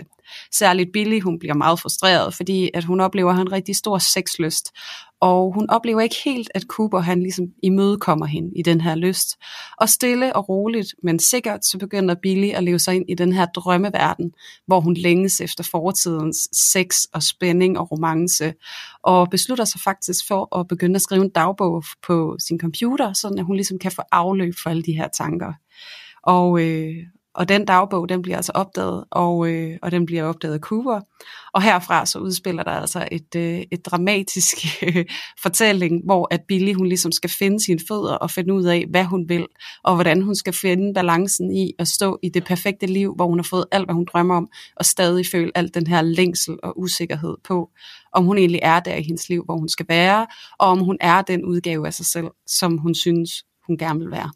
Særligt 0.53 0.91
Billy, 0.93 1.21
hun 1.21 1.39
bliver 1.39 1.55
meget 1.55 1.81
frustreret, 1.81 2.35
fordi 2.35 2.71
at 2.75 2.85
hun 2.85 3.01
oplever, 3.01 3.31
at 3.31 3.37
han 3.37 3.47
en 3.47 3.53
rigtig 3.53 3.77
stor 3.77 3.99
sexlyst, 3.99 4.73
og 5.23 5.55
hun 5.55 5.71
oplever 5.71 6.01
ikke 6.01 6.17
helt, 6.25 6.51
at 6.55 6.63
Cooper 6.63 6.99
han 6.99 7.23
ligesom 7.23 7.47
imødekommer 7.63 8.27
hende 8.27 8.51
i 8.57 8.63
den 8.63 8.81
her 8.81 8.95
lyst. 8.95 9.37
Og 9.79 9.89
stille 9.89 10.37
og 10.37 10.49
roligt, 10.49 10.95
men 11.03 11.19
sikkert, 11.19 11.65
så 11.65 11.79
begynder 11.79 12.15
Billy 12.23 12.51
at 12.51 12.65
leve 12.65 12.79
sig 12.79 12.95
ind 12.95 13.05
i 13.09 13.15
den 13.15 13.33
her 13.33 13.47
drømmeverden, 13.47 14.33
hvor 14.67 14.81
hun 14.81 14.95
længes 14.95 15.41
efter 15.41 15.65
fortidens 15.65 16.49
sex 16.53 17.05
og 17.13 17.23
spænding 17.23 17.79
og 17.79 17.93
romance, 17.93 18.55
og 19.03 19.31
beslutter 19.31 19.65
sig 19.65 19.81
faktisk 19.81 20.29
for 20.29 20.59
at 20.59 20.69
begynde 20.69 20.97
at 20.97 21.03
skrive 21.03 21.25
en 21.25 21.31
dagbog 21.31 21.85
på 22.07 22.37
sin 22.39 22.61
computer, 22.61 23.13
så 23.13 23.35
at 23.39 23.45
hun 23.45 23.57
ligesom 23.57 23.79
kan 23.79 23.93
få 23.93 24.03
afløb 24.13 24.55
for 24.63 24.71
alle 24.71 24.83
de 24.83 24.97
her 24.97 25.09
tanker. 25.09 25.53
Og, 26.23 26.61
øh, 26.63 26.97
og 27.35 27.49
den 27.49 27.65
dagbog, 27.65 28.09
den 28.09 28.23
bliver 28.23 28.37
altså 28.37 28.53
opdaget, 28.55 29.05
og, 29.11 29.49
øh, 29.49 29.79
og 29.83 29.91
den 29.91 30.07
bliver 30.07 30.25
opdaget 30.25 30.55
af 30.55 30.61
Cooper. 30.61 31.01
Og 31.55 31.63
herfra 31.63 32.07
så 32.07 32.19
udspiller 32.19 32.63
der 32.63 32.71
altså 32.71 33.09
et, 33.13 33.35
øh, 33.37 33.63
et 33.73 33.87
dramatisk 33.87 34.57
øh, 34.83 35.05
fortælling, 35.43 36.05
hvor 36.05 36.29
at 36.35 36.41
Billy 36.49 36.75
hun 36.75 36.87
ligesom 36.87 37.13
skal 37.13 37.31
finde 37.31 37.65
sine 37.65 37.81
fødder 37.89 38.15
og 38.15 38.31
finde 38.31 38.55
ud 38.55 38.65
af, 38.65 38.87
hvad 38.91 39.05
hun 39.05 39.29
vil, 39.29 39.47
og 39.85 39.95
hvordan 39.95 40.23
hun 40.23 40.35
skal 40.35 40.53
finde 40.53 40.95
balancen 40.95 41.57
i 41.57 41.73
at 41.79 41.89
stå 41.89 42.19
i 42.23 42.29
det 42.29 42.45
perfekte 42.45 42.87
liv, 42.87 43.15
hvor 43.15 43.27
hun 43.27 43.39
har 43.39 43.47
fået 43.51 43.65
alt, 43.71 43.87
hvad 43.87 43.95
hun 43.95 44.07
drømmer 44.13 44.37
om, 44.37 44.49
og 44.77 44.85
stadig 44.85 45.27
føle 45.27 45.51
alt 45.55 45.75
den 45.75 45.87
her 45.87 46.03
længsel 46.03 46.57
og 46.63 46.81
usikkerhed 46.81 47.37
på, 47.45 47.71
om 48.13 48.25
hun 48.25 48.39
egentlig 48.39 48.61
er 48.63 48.81
der 48.81 48.95
i 48.95 49.03
hendes 49.03 49.29
liv, 49.29 49.45
hvor 49.45 49.57
hun 49.57 49.69
skal 49.69 49.87
være, 49.89 50.27
og 50.59 50.69
om 50.69 50.81
hun 50.81 50.97
er 51.01 51.23
den 51.23 51.45
udgave 51.45 51.87
af 51.87 51.95
sig 51.95 52.07
selv, 52.07 52.29
som 52.47 52.79
hun 52.79 52.95
synes, 52.95 53.31
hun 53.67 53.79
gerne 53.79 54.01
vil 54.01 54.11
være. 54.11 54.31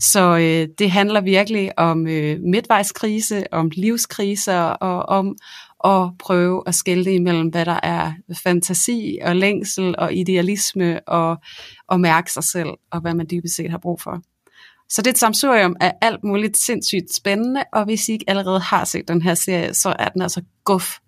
Så 0.00 0.36
øh, 0.36 0.68
det 0.78 0.90
handler 0.90 1.20
virkelig 1.20 1.78
om 1.78 2.06
øh, 2.06 2.40
midtvejskrise, 2.40 3.52
om 3.52 3.70
livskriser 3.72 4.60
og 4.60 5.02
om 5.02 5.36
at 5.84 6.18
prøve 6.18 6.62
at 6.66 6.74
skille 6.74 7.14
imellem, 7.14 7.48
hvad 7.48 7.64
der 7.64 7.80
er 7.82 8.12
fantasi 8.42 9.18
og 9.22 9.36
længsel 9.36 9.94
og 9.98 10.14
idealisme 10.14 11.08
og, 11.08 11.36
og 11.88 12.00
mærke 12.00 12.32
sig 12.32 12.44
selv 12.44 12.68
og 12.90 13.00
hvad 13.00 13.14
man 13.14 13.26
dybest 13.30 13.56
set 13.56 13.70
har 13.70 13.78
brug 13.78 14.00
for. 14.00 14.22
Så 14.88 15.02
det 15.02 15.06
er 15.06 15.12
et 15.12 15.18
samsurium 15.18 15.76
af 15.80 15.92
alt 16.00 16.24
muligt 16.24 16.56
sindssygt 16.56 17.14
spændende, 17.14 17.64
og 17.72 17.84
hvis 17.84 18.08
I 18.08 18.12
ikke 18.12 18.24
allerede 18.28 18.60
har 18.60 18.84
set 18.84 19.08
den 19.08 19.22
her 19.22 19.34
serie, 19.34 19.74
så 19.74 19.96
er 19.98 20.08
den 20.08 20.22
altså 20.22 20.42
guf, 20.64 20.98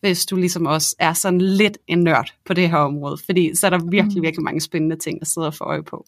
hvis 0.00 0.26
du 0.26 0.36
ligesom 0.36 0.66
også 0.66 0.96
er 0.98 1.12
sådan 1.12 1.40
lidt 1.40 1.78
en 1.88 1.98
nørd 1.98 2.34
på 2.46 2.54
det 2.54 2.70
her 2.70 2.76
område, 2.76 3.18
fordi 3.26 3.54
så 3.54 3.66
er 3.66 3.70
der 3.70 3.78
virkelig, 3.90 4.18
mm. 4.18 4.22
virkelig 4.22 4.44
mange 4.44 4.60
spændende 4.60 4.96
ting 4.96 5.18
at 5.20 5.26
sidde 5.26 5.46
og 5.46 5.54
få 5.54 5.64
øje 5.64 5.82
på. 5.82 6.06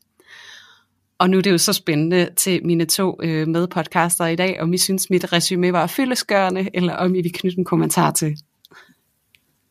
Og 1.18 1.30
nu 1.30 1.38
er 1.38 1.42
det 1.42 1.50
jo 1.50 1.58
så 1.58 1.72
spændende 1.72 2.30
til 2.36 2.66
mine 2.66 2.84
to 2.84 3.18
øh, 3.22 3.48
medpodcaster 3.48 4.26
i 4.26 4.36
dag, 4.36 4.60
om 4.60 4.72
I 4.72 4.78
synes, 4.78 5.10
mit 5.10 5.32
resume 5.32 5.72
var 5.72 5.86
fyldeskørende, 5.86 6.70
eller 6.74 6.94
om 6.96 7.14
I 7.14 7.22
vil 7.22 7.32
knytte 7.32 7.58
en 7.58 7.64
kommentar 7.64 8.10
til. 8.10 8.36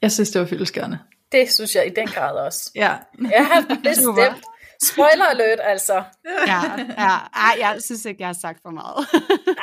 Jeg 0.02 0.12
synes, 0.12 0.30
det 0.30 0.42
var 0.42 0.48
fyldeskørende. 0.48 1.00
Det 1.32 1.52
synes 1.52 1.76
jeg 1.76 1.88
i 1.88 1.90
den 1.96 2.08
grad 2.08 2.36
også. 2.36 2.72
Ja, 2.76 2.92
Ja, 3.22 3.48
bestemt. 3.84 4.44
Spoiler 4.92 5.26
alert, 5.26 5.60
altså. 5.64 6.04
Ja, 6.48 6.62
ja. 7.04 7.18
Ej, 7.36 7.56
jeg 7.60 7.78
synes 7.86 8.06
ikke, 8.06 8.18
jeg 8.22 8.28
har 8.28 8.38
sagt 8.42 8.60
for 8.62 8.72
meget. 8.72 9.08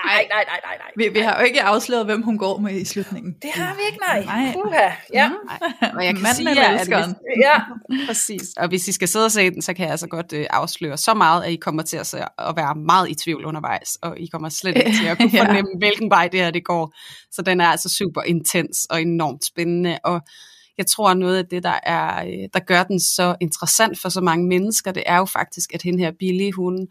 Nej, 0.05 0.27
nej, 0.31 0.45
nej, 0.51 0.61
nej, 0.65 0.77
nej. 0.79 0.91
vi, 0.97 1.09
vi 1.09 1.19
har 1.21 1.39
jo 1.39 1.45
ikke 1.45 1.63
afsløret, 1.63 2.05
hvem 2.05 2.23
hun 2.23 2.39
går 2.39 2.59
med 2.59 2.75
i 2.75 2.85
slutningen. 2.85 3.37
Det 3.43 3.51
har 3.55 3.75
vi 3.75 3.81
ikke, 3.87 3.99
nej. 4.09 4.25
Nej. 4.25 4.53
Puha. 4.53 4.91
Ja. 5.13 5.29
Mm. 5.29 5.35
Ej, 5.51 5.91
og 5.97 6.05
jeg 6.05 6.15
kan 6.15 6.23
Manden 6.23 6.35
sige, 6.35 6.65
at 6.65 6.87
hvis, 6.87 6.89
ja. 7.47 7.61
præcis. 8.07 8.43
Og 8.57 8.69
hvis 8.69 8.89
I 8.89 8.93
skal 8.93 9.09
sidde 9.09 9.25
og 9.25 9.33
se 9.33 9.51
den, 9.51 9.63
så 9.63 9.75
kan 9.75 9.83
jeg 9.83 9.91
altså 9.91 10.07
godt 10.07 10.33
øh, 10.33 10.47
afsløre 10.51 10.97
så 10.97 11.15
meget, 11.15 11.45
at 11.45 11.51
I 11.53 11.57
kommer 11.57 11.83
til 11.83 11.97
at, 11.97 12.07
se, 12.07 12.19
at 12.39 12.57
være 12.57 12.75
meget 12.75 13.11
i 13.11 13.15
tvivl 13.15 13.45
undervejs, 13.45 13.99
og 14.03 14.19
I 14.21 14.27
kommer 14.27 14.49
slet 14.49 14.77
ikke 14.77 14.93
til 14.93 15.07
at 15.07 15.19
kunne 15.19 15.31
Ja. 15.41 15.45
fornemme, 15.45 15.71
hvilken 15.79 16.11
vej 16.11 16.29
det 16.29 16.41
her 16.41 16.51
det 16.51 16.65
går. 16.65 16.95
Så 17.33 17.43
den 17.43 17.61
er 17.61 17.67
altså 17.67 17.89
super 17.89 18.23
intens 18.23 18.87
og 18.91 19.03
enormt 19.03 19.45
spændende, 19.45 19.99
og 20.05 20.21
jeg 20.81 20.87
tror, 20.87 21.15
noget 21.15 21.37
af 21.39 21.47
det, 21.47 21.63
der, 21.63 21.79
er, 21.83 22.25
øh, 22.27 22.49
der 22.55 22.61
gør 22.61 22.83
den 22.83 23.01
så 23.01 23.37
interessant 23.41 24.01
for 24.01 24.09
så 24.09 24.21
mange 24.21 24.47
mennesker, 24.49 24.93
det 24.93 25.03
er 25.07 25.17
jo 25.17 25.25
faktisk, 25.25 25.75
at 25.75 25.83
hende 25.83 25.99
her 25.99 26.13
Billy, 26.19 26.53
hun 26.53 26.89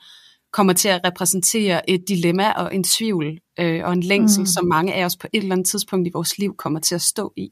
kommer 0.53 0.73
til 0.73 0.87
at 0.89 1.01
repræsentere 1.05 1.89
et 1.89 2.03
dilemma 2.07 2.51
og 2.51 2.75
en 2.75 2.83
tvivl 2.83 3.39
øh, 3.59 3.81
og 3.85 3.93
en 3.93 4.03
længsel, 4.03 4.41
Mm. 4.41 4.45
som 4.45 4.65
mange 4.65 4.93
af 4.93 5.05
os 5.05 5.15
på 5.17 5.27
et 5.33 5.41
eller 5.41 5.55
andet 5.55 5.67
tidspunkt 5.67 6.07
i 6.07 6.11
vores 6.13 6.37
liv 6.37 6.55
kommer 6.57 6.79
til 6.79 6.95
at 6.95 7.01
stå 7.01 7.33
i, 7.37 7.49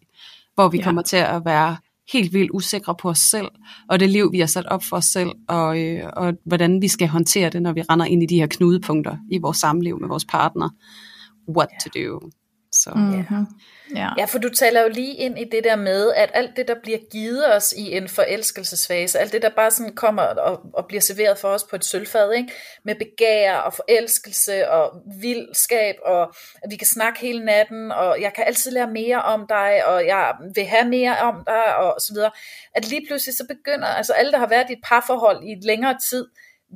hvor 0.56 0.70
vi 0.70 0.78
Ja. 0.78 0.82
ja. 0.82 0.86
kommer 0.86 1.02
til 1.02 1.18
at 1.18 1.42
være 1.46 1.78
helt 2.14 2.34
vildt 2.34 2.52
usikre 2.54 2.96
på 2.96 3.10
os 3.10 3.20
selv, 3.20 3.48
og 3.90 4.00
det 4.00 4.10
liv, 4.10 4.32
vi 4.32 4.40
har 4.40 4.46
sat 4.48 4.66
op 4.66 4.84
for 4.84 4.98
os 4.98 5.06
selv, 5.06 5.30
og, 5.48 5.80
øh, 5.82 6.10
og 6.14 6.34
hvordan 6.46 6.82
vi 6.82 6.88
skal 6.88 7.08
håndtere 7.08 7.50
det, 7.50 7.62
når 7.62 7.74
vi 7.74 7.82
render 7.82 8.06
ind 8.06 8.24
i 8.24 8.26
de 8.26 8.36
her 8.40 8.48
knudepunkter 8.48 9.18
i 9.32 9.38
vores 9.38 9.58
samliv 9.58 10.00
med 10.00 10.08
vores 10.08 10.26
partner. 10.26 10.70
What 11.58 11.70
to 11.84 11.90
do. 12.00 12.30
Så 12.84 12.92
Mm-hmm. 12.96 13.46
Ja. 13.96 14.10
Ja, 14.18 14.26
for 14.26 14.40
du 14.40 14.50
taler 14.50 14.82
jo 14.82 14.90
lige 14.90 15.16
ind 15.16 15.40
i 15.40 15.44
det 15.44 15.64
der 15.64 15.76
med, 15.76 16.14
at 16.16 16.32
alt 16.34 16.58
det, 16.58 16.68
der 16.68 16.76
bliver 16.84 16.98
givet 17.12 17.56
os 17.56 17.74
i 17.78 17.92
en 17.92 18.08
forelskelsesfase, 18.08 19.20
alt 19.20 19.34
det, 19.34 19.42
der 19.42 19.50
bare 19.50 19.72
sådan 19.72 19.96
kommer 19.96 20.24
og, 20.24 20.62
og 20.74 20.86
bliver 20.88 21.02
serveret 21.02 21.38
for 21.38 21.48
os 21.48 21.64
på 21.64 21.76
et 21.76 21.86
sølvfad, 21.86 22.32
ikke? 22.32 22.54
med 22.84 22.96
begær 22.96 23.56
og 23.56 23.74
forelskelse 23.74 24.70
og 24.70 25.02
vildskab, 25.22 25.96
og 26.06 26.22
at 26.64 26.72
vi 26.72 26.76
kan 26.76 26.88
snakke 26.88 27.20
hele 27.20 27.46
natten, 27.46 27.92
og 27.92 28.22
jeg 28.22 28.34
kan 28.34 28.44
altid 28.48 28.72
lære 28.72 28.92
mere 28.92 29.22
om 29.22 29.46
dig, 29.50 29.86
og 29.86 30.06
jeg 30.06 30.34
vil 30.56 30.66
have 30.66 30.90
mere 30.90 31.18
om 31.18 31.36
dig, 31.48 31.76
og 31.76 32.02
så 32.02 32.14
videre. 32.14 32.32
At 32.76 32.90
lige 32.90 33.08
pludselig 33.08 33.38
så 33.38 33.46
begynder, 33.48 33.88
altså 33.88 34.14
alle, 34.14 34.32
der 34.32 34.38
har 34.38 34.48
været 34.48 34.70
i 34.70 34.74
et 34.74 34.80
parforhold 34.84 35.44
i 35.44 35.68
længere 35.68 35.98
tid, 36.10 36.26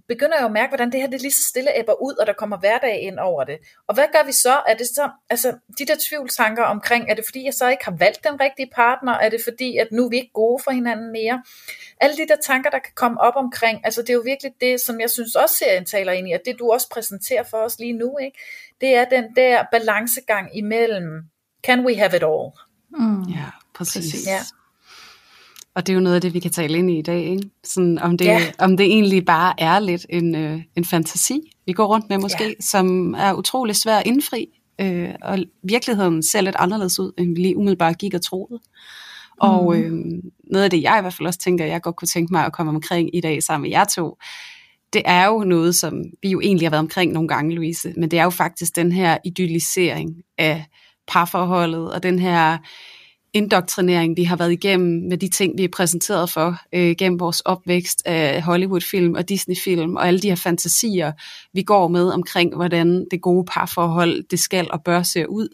begynder 0.07 0.35
jeg 0.35 0.41
jo 0.41 0.45
at 0.45 0.51
mærke, 0.51 0.69
hvordan 0.69 0.91
det 0.91 0.99
her 0.99 1.07
det 1.07 1.21
lige 1.21 1.31
så 1.31 1.43
stille 1.49 1.79
æbber 1.79 2.01
ud, 2.01 2.13
og 2.13 2.27
der 2.27 2.33
kommer 2.33 2.57
hverdag 2.57 3.01
ind 3.01 3.19
over 3.19 3.43
det. 3.43 3.57
Og 3.87 3.95
hvad 3.95 4.05
gør 4.13 4.25
vi 4.25 4.31
så? 4.31 4.61
Er 4.67 4.73
det 4.73 4.87
så, 4.87 5.09
altså 5.29 5.57
de 5.79 5.85
der 5.85 5.95
tvivlstanker 5.99 6.63
omkring, 6.63 7.09
er 7.09 7.13
det 7.13 7.25
fordi, 7.25 7.45
jeg 7.45 7.53
så 7.53 7.69
ikke 7.69 7.85
har 7.85 7.95
valgt 7.97 8.23
den 8.23 8.39
rigtige 8.41 8.69
partner? 8.75 9.13
Er 9.13 9.29
det 9.29 9.41
fordi, 9.43 9.77
at 9.77 9.87
nu 9.91 10.05
er 10.05 10.09
vi 10.09 10.15
ikke 10.15 10.33
gode 10.33 10.63
for 10.63 10.71
hinanden 10.71 11.11
mere? 11.11 11.43
Alle 12.01 12.17
de 12.17 12.27
der 12.27 12.35
tanker, 12.35 12.69
der 12.69 12.79
kan 12.79 12.93
komme 12.95 13.21
op 13.21 13.33
omkring, 13.35 13.81
altså 13.85 14.01
det 14.01 14.09
er 14.09 14.13
jo 14.13 14.23
virkelig 14.25 14.53
det, 14.61 14.81
som 14.81 14.99
jeg 14.99 15.09
synes 15.09 15.35
også 15.35 15.55
serien 15.55 15.85
taler 15.85 16.11
ind 16.11 16.29
i, 16.29 16.31
og 16.31 16.39
det 16.45 16.59
du 16.59 16.71
også 16.71 16.89
præsenterer 16.89 17.43
for 17.43 17.57
os 17.57 17.79
lige 17.79 17.93
nu, 17.93 18.17
ikke? 18.17 18.39
det 18.81 18.95
er 18.95 19.05
den 19.05 19.35
der 19.35 19.63
balancegang 19.71 20.57
imellem, 20.57 21.23
can 21.63 21.85
we 21.85 21.95
have 21.95 22.15
it 22.15 22.23
all? 22.23 22.51
Mm. 22.89 23.21
Ja, 23.23 23.45
præcis. 23.75 23.95
Præcis. 23.95 24.27
Ja. 24.27 24.39
Og 25.75 25.87
det 25.87 25.93
er 25.93 25.95
jo 25.95 25.99
noget 26.01 26.15
af 26.15 26.21
det, 26.21 26.33
vi 26.33 26.39
kan 26.39 26.51
tale 26.51 26.77
ind 26.77 26.91
i 26.91 26.99
i 26.99 27.01
dag. 27.01 27.23
Ikke? 27.25 27.49
Sådan, 27.63 27.99
om, 27.99 28.17
det, 28.17 28.25
Ja. 28.25 28.41
om 28.59 28.77
det 28.77 28.85
egentlig 28.85 29.25
bare 29.25 29.53
er 29.57 29.79
lidt 29.79 30.05
en, 30.09 30.35
øh, 30.35 30.61
en 30.77 30.85
fantasi, 30.85 31.41
vi 31.65 31.73
går 31.73 31.85
rundt 31.85 32.09
med 32.09 32.17
måske, 32.17 32.43
Ja. 32.43 32.53
som 32.59 33.13
er 33.13 33.33
utrolig 33.33 33.75
svær 33.75 33.97
at 33.97 34.07
indfri. 34.07 34.47
Øh, 34.81 35.09
og 35.21 35.39
virkeligheden 35.63 36.23
ser 36.23 36.41
lidt 36.41 36.55
anderledes 36.59 36.99
ud, 36.99 37.11
end 37.17 37.35
vi 37.35 37.41
lige 37.41 37.57
umiddelbart 37.57 37.97
gik 37.97 38.13
og 38.13 38.21
troede. 38.21 38.59
Og 39.39 39.75
øh, 39.77 39.91
noget 40.51 40.63
af 40.63 40.69
det, 40.69 40.81
jeg 40.83 40.95
i 40.99 41.01
hvert 41.01 41.13
fald 41.13 41.27
også 41.27 41.39
tænker, 41.39 41.65
jeg 41.65 41.81
godt 41.81 41.95
kunne 41.95 42.07
tænke 42.07 42.33
mig 42.33 42.45
at 42.45 42.53
komme 42.53 42.69
omkring 42.69 43.15
i 43.15 43.21
dag 43.21 43.43
sammen 43.43 43.61
med 43.61 43.69
jer 43.69 43.83
to, 43.83 44.17
det 44.93 45.01
er 45.05 45.25
jo 45.27 45.39
noget, 45.39 45.75
som 45.75 46.03
vi 46.21 46.29
jo 46.29 46.39
egentlig 46.41 46.65
har 46.67 46.71
været 46.71 46.79
omkring 46.79 47.11
nogle 47.11 47.27
gange, 47.27 47.55
Louise, 47.55 47.93
men 47.97 48.11
det 48.11 48.19
er 48.19 48.23
jo 48.23 48.29
faktisk 48.29 48.75
den 48.75 48.91
her 48.91 49.17
idyllisering 49.25 50.15
af 50.37 50.65
parforholdet, 51.07 51.91
og 51.93 52.03
den 52.03 52.19
her 52.19 52.57
indoktrinering, 53.33 54.17
vi 54.17 54.23
har 54.23 54.35
været 54.35 54.51
igennem 54.51 55.09
med 55.09 55.17
de 55.17 55.27
ting, 55.27 55.57
vi 55.57 55.63
er 55.63 55.69
præsenteret 55.73 56.29
for 56.29 56.57
øh, 56.73 56.95
gennem 56.97 57.19
vores 57.19 57.39
opvækst 57.39 58.01
af 58.05 58.41
Hollywood-film 58.41 59.15
og 59.15 59.29
Disney-film 59.29 59.95
og 59.95 60.07
alle 60.07 60.19
de 60.19 60.27
her 60.27 60.35
fantasier, 60.35 61.11
vi 61.53 61.61
går 61.61 61.87
med 61.87 62.09
omkring, 62.09 62.55
hvordan 62.55 63.07
det 63.11 63.21
gode 63.21 63.45
parforhold, 63.45 64.23
det 64.31 64.39
skal 64.39 64.67
og 64.71 64.83
bør 64.83 65.03
se 65.03 65.29
ud, 65.29 65.47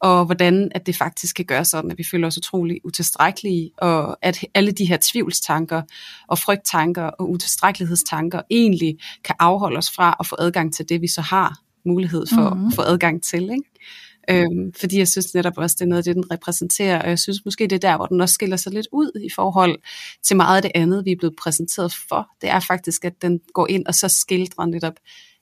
og 0.00 0.24
hvordan 0.24 0.70
at 0.74 0.86
det 0.86 0.96
faktisk 0.96 1.36
kan 1.36 1.44
gøre 1.44 1.64
sådan, 1.64 1.90
at 1.90 1.98
vi 1.98 2.04
føler 2.10 2.26
os 2.26 2.38
utrolig 2.38 2.80
utilstrækkelige, 2.84 3.70
og 3.78 4.16
at 4.22 4.44
alle 4.54 4.72
de 4.72 4.84
her 4.84 4.98
tvivlstanker 5.02 5.82
og 6.28 6.38
frygttanker 6.38 7.02
og 7.02 7.30
utilstrækkelighedstanker 7.30 8.40
egentlig 8.50 8.98
kan 9.24 9.34
afholde 9.38 9.78
os 9.78 9.90
fra 9.90 10.16
at 10.20 10.26
få 10.26 10.36
adgang 10.38 10.74
til 10.74 10.88
det, 10.88 11.02
vi 11.02 11.08
så 11.08 11.20
har 11.20 11.58
mulighed 11.84 12.26
for 12.34 12.54
mm. 12.54 12.66
at 12.66 12.74
få 12.74 12.82
adgang 12.82 13.22
til. 13.22 13.42
Ikke? 13.42 13.64
Øhm, 14.30 14.72
fordi 14.80 14.98
jeg 14.98 15.08
synes 15.08 15.34
netop 15.34 15.58
også, 15.58 15.76
det 15.78 15.84
er 15.84 15.88
noget 15.88 15.98
af 15.98 16.04
det, 16.04 16.14
den 16.14 16.30
repræsenterer, 16.30 17.02
og 17.02 17.08
jeg 17.08 17.18
synes 17.18 17.44
måske, 17.44 17.66
det 17.66 17.72
er 17.72 17.90
der, 17.90 17.96
hvor 17.96 18.06
den 18.06 18.20
også 18.20 18.32
skiller 18.32 18.56
sig 18.56 18.72
lidt 18.72 18.86
ud 18.92 19.20
i 19.24 19.28
forhold 19.34 19.78
til 20.22 20.36
meget 20.36 20.56
af 20.56 20.62
det 20.62 20.72
andet, 20.74 21.04
vi 21.04 21.12
er 21.12 21.16
blevet 21.18 21.36
præsenteret 21.36 21.94
for. 22.08 22.28
Det 22.40 22.50
er 22.50 22.60
faktisk, 22.60 23.04
at 23.04 23.22
den 23.22 23.40
går 23.54 23.66
ind 23.70 23.86
og 23.86 23.94
så 23.94 24.08
skildrer 24.08 24.66
netop 24.66 24.94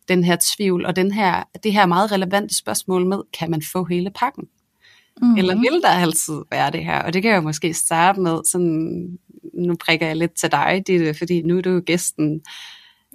den 0.08 0.24
her 0.24 0.36
tvivl, 0.42 0.86
og 0.86 0.96
den 0.96 1.12
her, 1.12 1.42
det 1.62 1.72
her 1.72 1.86
meget 1.86 2.12
relevante 2.12 2.56
spørgsmål 2.56 3.06
med, 3.06 3.18
kan 3.38 3.50
man 3.50 3.62
få 3.72 3.84
hele 3.84 4.10
pakken? 4.10 4.44
Mm. 5.22 5.36
Eller 5.36 5.54
vil 5.54 5.80
der 5.82 5.88
altid 5.88 6.42
være 6.50 6.70
det 6.70 6.84
her? 6.84 7.02
Og 7.02 7.12
det 7.12 7.22
kan 7.22 7.30
jeg 7.30 7.36
jo 7.36 7.42
måske 7.42 7.74
starte 7.74 8.20
med, 8.20 8.40
sådan, 8.50 9.18
nu 9.54 9.76
prikker 9.76 10.06
jeg 10.06 10.16
lidt 10.16 10.32
til 10.40 10.52
dig, 10.52 10.82
Ditte, 10.86 11.14
fordi 11.14 11.42
nu 11.42 11.58
er 11.58 11.62
du 11.62 11.70
jo 11.70 11.82
gæsten. 11.86 12.40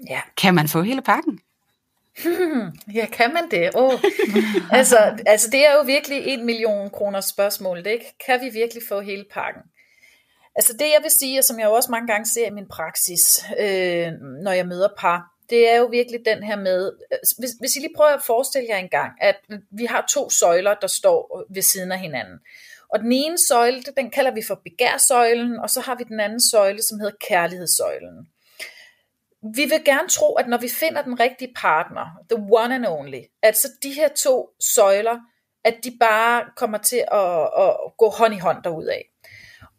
Ja. 0.09 0.19
Kan 0.38 0.55
man 0.55 0.67
få 0.67 0.81
hele 0.81 1.01
pakken? 1.01 1.39
Ja, 2.93 3.05
kan 3.05 3.33
man 3.33 3.51
det? 3.51 3.69
Oh. 3.75 3.93
altså, 4.79 4.97
altså, 5.25 5.49
det 5.51 5.65
er 5.67 5.73
jo 5.73 5.81
virkelig 5.81 6.27
en 6.27 6.45
million 6.45 6.89
kroner 6.89 7.21
spørgsmål, 7.21 7.77
det 7.77 7.91
ikke? 7.91 8.15
Kan 8.25 8.41
vi 8.41 8.49
virkelig 8.49 8.83
få 8.89 8.99
hele 9.01 9.25
pakken? 9.31 9.61
Altså 10.55 10.73
det 10.73 10.85
jeg 10.85 10.99
vil 11.01 11.11
sige, 11.11 11.39
og 11.39 11.43
som 11.43 11.59
jeg 11.59 11.65
jo 11.65 11.73
også 11.73 11.91
mange 11.91 12.07
gange 12.07 12.25
ser 12.25 12.47
i 12.47 12.49
min 12.49 12.67
praksis, 12.67 13.45
øh, 13.59 14.11
når 14.43 14.51
jeg 14.51 14.67
møder 14.67 14.89
par, 14.97 15.31
det 15.49 15.69
er 15.69 15.77
jo 15.77 15.85
virkelig 15.85 16.19
den 16.25 16.43
her 16.43 16.55
med, 16.55 16.91
øh, 17.11 17.17
hvis, 17.39 17.51
hvis 17.59 17.75
I 17.75 17.79
lige 17.79 17.93
prøver 17.95 18.09
at 18.13 18.23
forestille 18.25 18.67
jer 18.69 18.77
en 18.77 18.89
gang, 18.89 19.11
at 19.21 19.35
vi 19.71 19.85
har 19.85 20.05
to 20.09 20.29
søjler, 20.29 20.73
der 20.81 20.88
står 20.88 21.43
ved 21.49 21.61
siden 21.61 21.91
af 21.91 21.99
hinanden. 21.99 22.39
Og 22.93 22.99
den 22.99 23.11
ene 23.11 23.38
søjle, 23.47 23.83
den 23.97 24.09
kalder 24.09 24.31
vi 24.31 24.41
for 24.47 24.61
begærsøjlen, 24.63 25.59
og 25.59 25.69
så 25.69 25.81
har 25.81 25.95
vi 25.95 26.03
den 26.03 26.19
anden 26.19 26.41
søjle, 26.51 26.81
som 26.81 26.99
hedder 26.99 27.15
kærlighedssøjlen 27.27 28.27
vi 29.55 29.65
vil 29.65 29.84
gerne 29.86 30.10
tro, 30.10 30.36
at 30.36 30.48
når 30.48 30.58
vi 30.58 30.69
finder 30.69 31.01
den 31.01 31.19
rigtige 31.19 31.53
partner, 31.55 32.05
the 32.29 32.43
one 32.51 32.75
and 32.75 32.86
only, 32.86 33.22
at 33.41 33.58
så 33.58 33.67
de 33.84 33.91
her 33.93 34.08
to 34.08 34.50
søjler, 34.60 35.19
at 35.63 35.75
de 35.84 35.98
bare 36.00 36.46
kommer 36.58 36.77
til 36.77 37.03
at, 37.12 37.41
at 37.41 37.75
gå 37.98 38.10
hånd 38.10 38.34
i 38.34 38.38
hånd 38.38 38.63
derudad. 38.63 39.01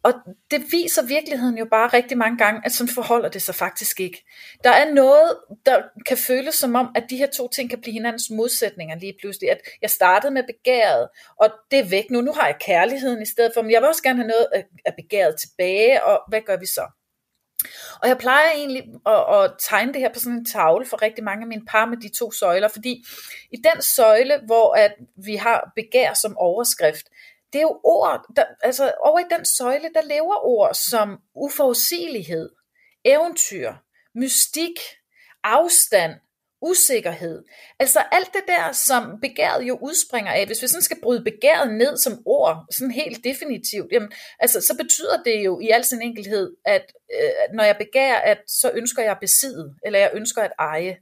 Og 0.03 0.13
det 0.51 0.61
viser 0.71 1.03
virkeligheden 1.05 1.57
jo 1.57 1.65
bare 1.65 1.87
rigtig 1.87 2.17
mange 2.17 2.37
gange, 2.37 2.61
at 2.65 2.71
sådan 2.71 2.93
forholder 2.93 3.29
det 3.29 3.41
sig 3.41 3.55
faktisk 3.55 3.99
ikke. 3.99 4.25
Der 4.63 4.69
er 4.69 4.93
noget, 4.93 5.37
der 5.65 5.81
kan 6.07 6.17
føles 6.17 6.55
som 6.55 6.75
om, 6.75 6.91
at 6.95 7.03
de 7.09 7.17
her 7.17 7.27
to 7.27 7.47
ting 7.47 7.69
kan 7.69 7.81
blive 7.81 7.93
hinandens 7.93 8.29
modsætninger 8.29 8.95
lige 8.95 9.15
pludselig. 9.21 9.51
At 9.51 9.61
jeg 9.81 9.89
startede 9.89 10.33
med 10.33 10.43
begæret, 10.43 11.09
og 11.39 11.49
det 11.71 11.79
er 11.79 11.89
væk 11.89 12.11
nu. 12.11 12.21
Nu 12.21 12.33
har 12.33 12.47
jeg 12.47 12.55
kærligheden 12.59 13.21
i 13.21 13.25
stedet 13.25 13.51
for, 13.53 13.61
men 13.61 13.71
jeg 13.71 13.81
vil 13.81 13.87
også 13.89 14.03
gerne 14.03 14.19
have 14.19 14.27
noget 14.27 14.47
af 14.85 14.95
begæret 14.95 15.35
tilbage, 15.35 16.03
og 16.03 16.21
hvad 16.27 16.41
gør 16.41 16.57
vi 16.57 16.65
så? 16.65 17.00
Og 18.01 18.07
jeg 18.07 18.17
plejer 18.17 18.51
egentlig 18.51 18.83
at, 19.05 19.35
at 19.35 19.51
tegne 19.59 19.93
det 19.93 20.01
her 20.01 20.13
på 20.13 20.19
sådan 20.19 20.37
en 20.37 20.45
tavle 20.45 20.85
for 20.85 21.01
rigtig 21.01 21.23
mange 21.23 21.41
af 21.41 21.47
mine 21.47 21.65
par 21.65 21.85
med 21.85 21.97
de 21.97 22.09
to 22.09 22.31
søjler, 22.31 22.67
fordi 22.67 23.05
i 23.51 23.57
den 23.57 23.81
søjle, 23.81 24.39
hvor 24.45 24.73
at 24.73 24.95
vi 25.25 25.35
har 25.35 25.71
begær 25.75 26.13
som 26.13 26.37
overskrift, 26.37 27.05
det 27.53 27.59
er 27.59 27.63
jo 27.63 27.79
ord, 27.83 28.25
der, 28.35 28.45
altså 28.63 28.93
over 29.03 29.19
i 29.19 29.35
den 29.37 29.45
søjle, 29.45 29.89
der 29.95 30.01
lever 30.01 30.45
ord 30.45 30.73
som 30.73 31.19
uforudsigelighed, 31.35 32.49
eventyr, 33.03 33.73
mystik, 34.15 34.79
afstand, 35.43 36.13
usikkerhed. 36.61 37.43
Altså 37.79 37.99
alt 38.11 38.33
det 38.33 38.43
der, 38.47 38.71
som 38.71 39.19
begæret 39.21 39.63
jo 39.63 39.77
udspringer 39.81 40.31
af. 40.31 40.45
Hvis 40.45 40.61
vi 40.61 40.67
sådan 40.67 40.81
skal 40.81 41.01
bryde 41.03 41.23
begæret 41.23 41.73
ned 41.73 41.97
som 41.97 42.21
ord, 42.25 42.65
sådan 42.71 42.91
helt 42.91 43.23
definitivt, 43.23 43.91
jamen, 43.91 44.11
altså, 44.39 44.61
så 44.61 44.77
betyder 44.77 45.23
det 45.25 45.45
jo 45.45 45.59
i 45.59 45.69
al 45.69 45.83
sin 45.83 46.01
enkelhed, 46.01 46.55
at 46.65 46.93
øh, 47.21 47.55
når 47.55 47.63
jeg 47.63 47.77
begærer, 47.77 48.15
at 48.15 48.37
så 48.47 48.71
ønsker 48.73 49.01
jeg 49.01 49.11
at 49.11 49.19
besidde, 49.21 49.75
eller 49.85 49.99
jeg 49.99 50.11
ønsker 50.13 50.41
at 50.41 50.51
eje. 50.59 50.97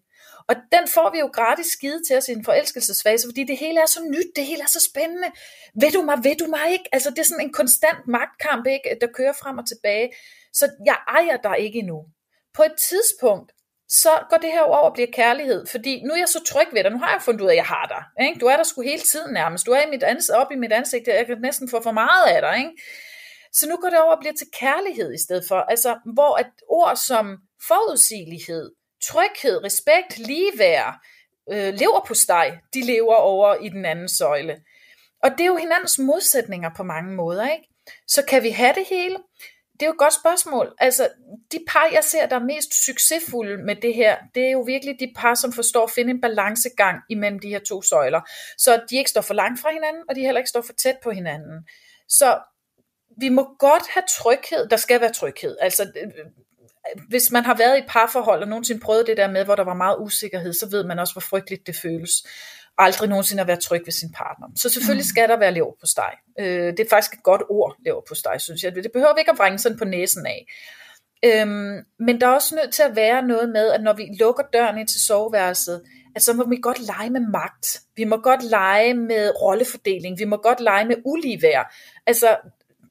Og 0.49 0.55
den 0.71 0.87
får 0.87 1.11
vi 1.13 1.19
jo 1.19 1.29
gratis 1.33 1.65
skide 1.65 2.01
til 2.07 2.17
os 2.17 2.27
i 2.27 2.31
en 2.31 2.45
forelskelsesfase, 2.45 3.27
fordi 3.27 3.43
det 3.43 3.57
hele 3.57 3.79
er 3.79 3.85
så 3.85 4.01
nyt, 4.03 4.31
det 4.35 4.45
hele 4.45 4.61
er 4.61 4.67
så 4.67 4.89
spændende. 4.91 5.27
Ved 5.81 5.91
du 5.91 6.01
mig, 6.01 6.17
ved 6.23 6.35
du 6.35 6.45
mig 6.45 6.71
ikke? 6.71 6.89
Altså 6.91 7.09
det 7.09 7.19
er 7.19 7.23
sådan 7.23 7.45
en 7.45 7.53
konstant 7.53 8.07
magtkamp, 8.07 8.67
ikke? 8.67 8.97
der 9.01 9.07
kører 9.07 9.33
frem 9.33 9.57
og 9.57 9.67
tilbage. 9.67 10.09
Så 10.53 10.69
jeg 10.85 10.97
ejer 11.07 11.37
dig 11.37 11.59
ikke 11.59 11.79
endnu. 11.79 12.05
På 12.53 12.63
et 12.63 12.75
tidspunkt, 12.89 13.51
så 13.89 14.09
går 14.29 14.37
det 14.37 14.51
her 14.51 14.61
over 14.61 14.77
og 14.77 14.93
bliver 14.93 15.11
kærlighed, 15.13 15.67
fordi 15.67 16.01
nu 16.03 16.13
er 16.13 16.17
jeg 16.17 16.27
så 16.29 16.43
tryg 16.43 16.67
ved 16.73 16.83
dig, 16.83 16.91
nu 16.91 16.97
har 16.97 17.11
jeg 17.11 17.21
fundet 17.21 17.41
ud 17.41 17.47
af, 17.47 17.51
at 17.51 17.57
jeg 17.57 17.65
har 17.65 17.85
dig. 17.85 18.25
Ikke? 18.27 18.39
Du 18.39 18.45
er 18.45 18.57
der 18.57 18.63
sgu 18.63 18.81
hele 18.81 19.01
tiden 19.01 19.33
nærmest, 19.33 19.65
du 19.65 19.71
er 19.71 19.81
i 19.81 19.89
mit 19.89 20.03
ansigt, 20.03 20.35
op 20.35 20.51
i 20.51 20.55
mit 20.55 20.71
ansigt, 20.71 21.07
jeg 21.07 21.25
kan 21.25 21.37
næsten 21.41 21.69
få 21.69 21.83
for 21.83 21.91
meget 21.91 22.27
af 22.27 22.41
dig. 22.41 22.57
Ikke? 22.57 22.71
Så 23.53 23.69
nu 23.69 23.75
går 23.75 23.89
det 23.89 23.99
over 23.99 24.15
og 24.15 24.19
bliver 24.19 24.33
til 24.33 24.47
kærlighed 24.59 25.13
i 25.13 25.21
stedet 25.25 25.43
for, 25.47 25.55
altså 25.55 25.97
hvor 26.13 26.35
at 26.35 26.49
ord 26.69 26.95
som 26.95 27.37
forudsigelighed, 27.67 28.71
tryghed, 29.03 29.63
respekt, 29.63 30.17
ligeværd, 30.17 30.95
øh, 31.51 31.73
lever 31.73 32.05
på 32.07 32.13
steg, 32.13 32.59
de 32.73 32.81
lever 32.81 33.15
over 33.15 33.55
i 33.55 33.69
den 33.69 33.85
anden 33.85 34.09
søjle. 34.09 34.57
Og 35.23 35.31
det 35.31 35.41
er 35.41 35.47
jo 35.47 35.55
hinandens 35.55 35.99
modsætninger 35.99 36.69
på 36.77 36.83
mange 36.83 37.15
måder, 37.15 37.51
ikke? 37.51 37.67
Så 38.07 38.25
kan 38.25 38.43
vi 38.43 38.49
have 38.49 38.73
det 38.73 38.85
hele? 38.89 39.17
Det 39.79 39.85
er 39.85 39.87
jo 39.87 39.91
et 39.91 39.97
godt 39.97 40.13
spørgsmål. 40.13 40.75
Altså, 40.79 41.09
de 41.51 41.59
par, 41.67 41.89
jeg 41.93 42.03
ser, 42.03 42.25
der 42.25 42.35
er 42.35 42.43
mest 42.43 42.85
succesfulde 42.85 43.63
med 43.63 43.75
det 43.75 43.93
her, 43.93 44.17
det 44.35 44.43
er 44.43 44.51
jo 44.51 44.59
virkelig 44.59 44.95
de 44.99 45.13
par, 45.15 45.35
som 45.35 45.53
forstår 45.53 45.83
at 45.83 45.91
finde 45.91 46.11
en 46.11 46.21
balancegang 46.21 46.97
imellem 47.09 47.39
de 47.39 47.49
her 47.49 47.59
to 47.59 47.81
søjler. 47.81 48.21
Så 48.57 48.81
de 48.89 48.97
ikke 48.97 49.09
står 49.09 49.21
for 49.21 49.33
langt 49.33 49.61
fra 49.61 49.71
hinanden, 49.71 50.03
og 50.09 50.15
de 50.15 50.21
heller 50.21 50.39
ikke 50.39 50.49
står 50.49 50.61
for 50.61 50.73
tæt 50.73 50.97
på 51.03 51.11
hinanden. 51.11 51.67
Så 52.09 52.39
vi 53.17 53.29
må 53.29 53.55
godt 53.59 53.83
have 53.93 54.03
tryghed. 54.09 54.69
Der 54.69 54.77
skal 54.77 55.01
være 55.01 55.13
tryghed. 55.13 55.57
Altså, 55.61 55.83
øh, 55.83 56.25
hvis 57.09 57.31
man 57.31 57.45
har 57.45 57.57
været 57.57 57.75
i 57.75 57.79
et 57.79 57.85
parforhold 57.87 58.41
og 58.41 58.47
nogensinde 58.47 58.81
prøvet 58.81 59.07
det 59.07 59.17
der 59.17 59.31
med, 59.31 59.45
hvor 59.45 59.55
der 59.55 59.63
var 59.63 59.73
meget 59.73 59.97
usikkerhed, 59.99 60.53
så 60.53 60.69
ved 60.69 60.83
man 60.83 60.99
også, 60.99 61.13
hvor 61.13 61.21
frygteligt 61.21 61.67
det 61.67 61.75
føles. 61.75 62.11
Aldrig 62.79 63.09
nogensinde 63.09 63.41
at 63.41 63.47
være 63.47 63.57
tryg 63.57 63.81
ved 63.85 63.93
sin 63.93 64.11
partner. 64.11 64.47
Så 64.55 64.69
selvfølgelig 64.69 65.03
mm. 65.03 65.09
skal 65.09 65.29
der 65.29 65.37
være 65.37 65.53
lever 65.53 65.73
på 65.79 65.85
steg. 65.85 66.11
Øh, 66.39 66.67
det 66.67 66.79
er 66.79 66.89
faktisk 66.89 67.13
et 67.13 67.23
godt 67.23 67.41
ord, 67.49 67.75
lever 67.85 68.01
på 68.07 68.15
steg, 68.15 68.35
synes 68.41 68.63
jeg. 68.63 68.75
Det 68.75 68.91
behøver 68.93 69.13
vi 69.13 69.19
ikke 69.19 69.31
at 69.31 69.37
vrænge 69.37 69.59
sådan 69.59 69.77
på 69.77 69.85
næsen 69.85 70.25
af. 70.25 70.45
Øhm, 71.25 71.77
men 71.99 72.21
der 72.21 72.27
er 72.27 72.31
også 72.31 72.55
nødt 72.55 72.73
til 72.73 72.83
at 72.83 72.95
være 72.95 73.21
noget 73.21 73.49
med, 73.49 73.71
at 73.71 73.83
når 73.83 73.93
vi 73.93 74.07
lukker 74.19 74.43
døren 74.53 74.77
ind 74.77 74.87
til 74.87 75.01
soveværelset, 75.01 75.81
at 76.15 76.21
så 76.23 76.33
må 76.33 76.49
vi 76.49 76.59
godt 76.61 76.79
lege 76.79 77.09
med 77.09 77.21
magt. 77.21 77.79
Vi 77.95 78.03
må 78.03 78.17
godt 78.17 78.43
lege 78.43 78.93
med 78.93 79.41
rollefordeling. 79.41 80.19
Vi 80.19 80.25
må 80.25 80.37
godt 80.37 80.59
lege 80.59 80.85
med 80.85 80.95
uligeværd. 81.05 81.73
Altså, 82.07 82.37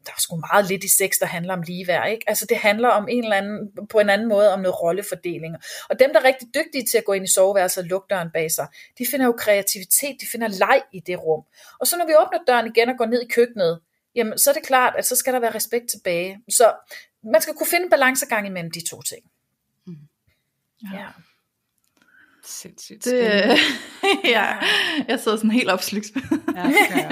der 0.06 0.12
er 0.16 0.20
sgu 0.20 0.36
meget 0.52 0.68
lidt 0.68 0.84
i 0.84 0.88
sex, 0.88 1.10
der 1.20 1.26
handler 1.26 1.52
om 1.52 1.62
ligeværd. 1.62 2.10
Ikke? 2.10 2.24
Altså 2.26 2.46
det 2.46 2.56
handler 2.56 2.88
om 2.88 3.08
en 3.08 3.24
eller 3.24 3.36
anden, 3.36 3.70
på 3.90 3.98
en 3.98 4.10
anden 4.10 4.28
måde 4.28 4.52
om 4.52 4.60
noget 4.60 4.82
rollefordeling. 4.82 5.56
Og 5.90 5.98
dem, 5.98 6.12
der 6.12 6.20
er 6.20 6.24
rigtig 6.24 6.48
dygtige 6.54 6.84
til 6.84 6.98
at 6.98 7.04
gå 7.04 7.12
ind 7.12 7.24
i 7.24 7.32
soveværelset 7.32 7.82
og 7.82 7.88
lukke 7.88 8.06
døren 8.10 8.30
bag 8.30 8.50
sig, 8.50 8.66
de 8.98 9.06
finder 9.10 9.26
jo 9.26 9.32
kreativitet, 9.32 10.16
de 10.20 10.26
finder 10.32 10.48
leg 10.48 10.82
i 10.92 11.00
det 11.00 11.22
rum. 11.22 11.44
Og 11.80 11.86
så 11.86 11.96
når 11.96 12.06
vi 12.06 12.12
åbner 12.18 12.38
døren 12.46 12.66
igen 12.66 12.88
og 12.88 12.96
går 12.98 13.06
ned 13.06 13.22
i 13.22 13.28
køkkenet, 13.28 13.80
jamen 14.14 14.38
så 14.38 14.50
er 14.50 14.54
det 14.54 14.62
klart, 14.62 14.94
at 14.98 15.06
så 15.06 15.16
skal 15.16 15.32
der 15.32 15.40
være 15.40 15.54
respekt 15.54 15.90
tilbage. 15.90 16.40
Så 16.48 16.74
man 17.22 17.42
skal 17.42 17.54
kunne 17.54 17.66
finde 17.66 17.84
en 17.84 17.90
balancegang 17.90 18.46
imellem 18.46 18.70
de 18.70 18.88
to 18.88 19.02
ting. 19.02 19.24
Mm. 19.86 19.96
Ja. 20.82 20.98
ja. 20.98 21.06
Sindssygt 22.50 23.04
det, 23.04 23.12
ja, 24.34 24.46
jeg 25.08 25.20
sidder 25.20 25.36
sådan 25.36 25.50
helt 25.50 25.70
opslugt. 25.70 26.06
ja, 26.56 26.68
ja. 26.96 27.08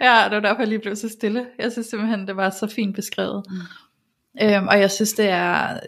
ja, 0.06 0.24
det 0.24 0.34
var 0.34 0.40
derfor 0.40 0.60
jeg 0.60 0.68
lige 0.68 0.78
blev 0.78 0.96
så 0.96 1.08
stille. 1.08 1.46
Jeg 1.58 1.72
synes 1.72 1.86
simpelthen, 1.86 2.26
det 2.26 2.36
var 2.36 2.50
så 2.50 2.66
fint 2.66 2.96
beskrevet. 2.96 3.44
Mm. 3.50 3.56
Øhm, 4.42 4.68
og 4.68 4.80
jeg 4.80 4.90
synes, 4.90 5.12
det 5.12 5.28
er 5.28 5.80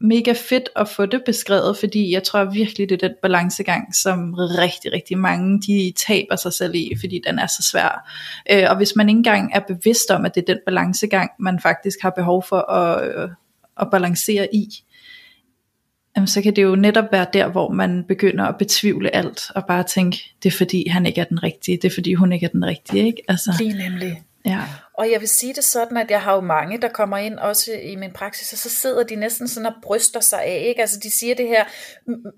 mega 0.00 0.32
fedt 0.32 0.68
at 0.76 0.88
få 0.88 1.06
det 1.06 1.22
beskrevet, 1.26 1.76
fordi 1.78 2.12
jeg 2.12 2.22
tror 2.22 2.44
virkelig, 2.44 2.88
det 2.88 3.02
er 3.02 3.08
den 3.08 3.16
balancegang, 3.22 3.94
som 3.94 4.34
rigtig, 4.34 4.92
rigtig 4.92 5.18
mange, 5.18 5.60
de 5.60 5.92
taber 6.06 6.36
sig 6.36 6.52
selv 6.52 6.74
i, 6.74 6.90
fordi 7.00 7.20
den 7.26 7.38
er 7.38 7.46
så 7.46 7.68
svær. 7.70 8.10
Øh, 8.50 8.64
og 8.70 8.76
hvis 8.76 8.96
man 8.96 9.08
ikke 9.08 9.18
engang 9.18 9.50
er 9.54 9.60
bevidst 9.60 10.10
om, 10.10 10.24
at 10.24 10.34
det 10.34 10.40
er 10.40 10.54
den 10.54 10.58
balancegang, 10.66 11.30
man 11.38 11.60
faktisk 11.60 11.98
har 12.02 12.10
behov 12.10 12.44
for 12.48 12.70
at, 12.72 13.08
øh, 13.08 13.30
at 13.80 13.88
balancere 13.90 14.54
i, 14.54 14.66
jamen, 16.16 16.26
så 16.26 16.42
kan 16.42 16.56
det 16.56 16.62
jo 16.62 16.76
netop 16.76 17.12
være 17.12 17.26
der, 17.32 17.48
hvor 17.48 17.68
man 17.68 18.04
begynder 18.08 18.44
at 18.44 18.58
betvivle 18.58 19.16
alt, 19.16 19.50
og 19.54 19.66
bare 19.66 19.82
tænke, 19.82 20.34
det 20.42 20.52
er 20.52 20.56
fordi 20.56 20.88
han 20.88 21.06
ikke 21.06 21.20
er 21.20 21.24
den 21.24 21.42
rigtige, 21.42 21.76
det 21.76 21.84
er 21.84 21.94
fordi 21.94 22.14
hun 22.14 22.32
ikke 22.32 22.46
er 22.46 22.50
den 22.50 22.64
rigtige, 22.64 23.06
ikke? 23.06 23.22
Altså, 23.28 23.54
Lige 23.58 23.78
nemlig. 23.78 24.22
Ja. 24.44 24.60
Og 24.94 25.10
jeg 25.10 25.20
vil 25.20 25.28
sige 25.28 25.54
det 25.54 25.64
sådan, 25.64 25.96
at 25.96 26.10
jeg 26.10 26.22
har 26.22 26.34
jo 26.34 26.40
mange, 26.40 26.78
der 26.78 26.88
kommer 26.88 27.16
ind 27.16 27.38
også 27.38 27.72
i 27.72 27.96
min 27.96 28.12
praksis, 28.12 28.52
og 28.52 28.58
så 28.58 28.70
sidder 28.70 29.02
de 29.02 29.16
næsten 29.16 29.48
sådan 29.48 29.66
og 29.66 29.74
bryster 29.82 30.20
sig 30.20 30.42
af, 30.42 30.64
ikke? 30.68 30.80
Altså 30.80 31.00
de 31.02 31.10
siger 31.10 31.34
det 31.34 31.48
her, 31.48 31.64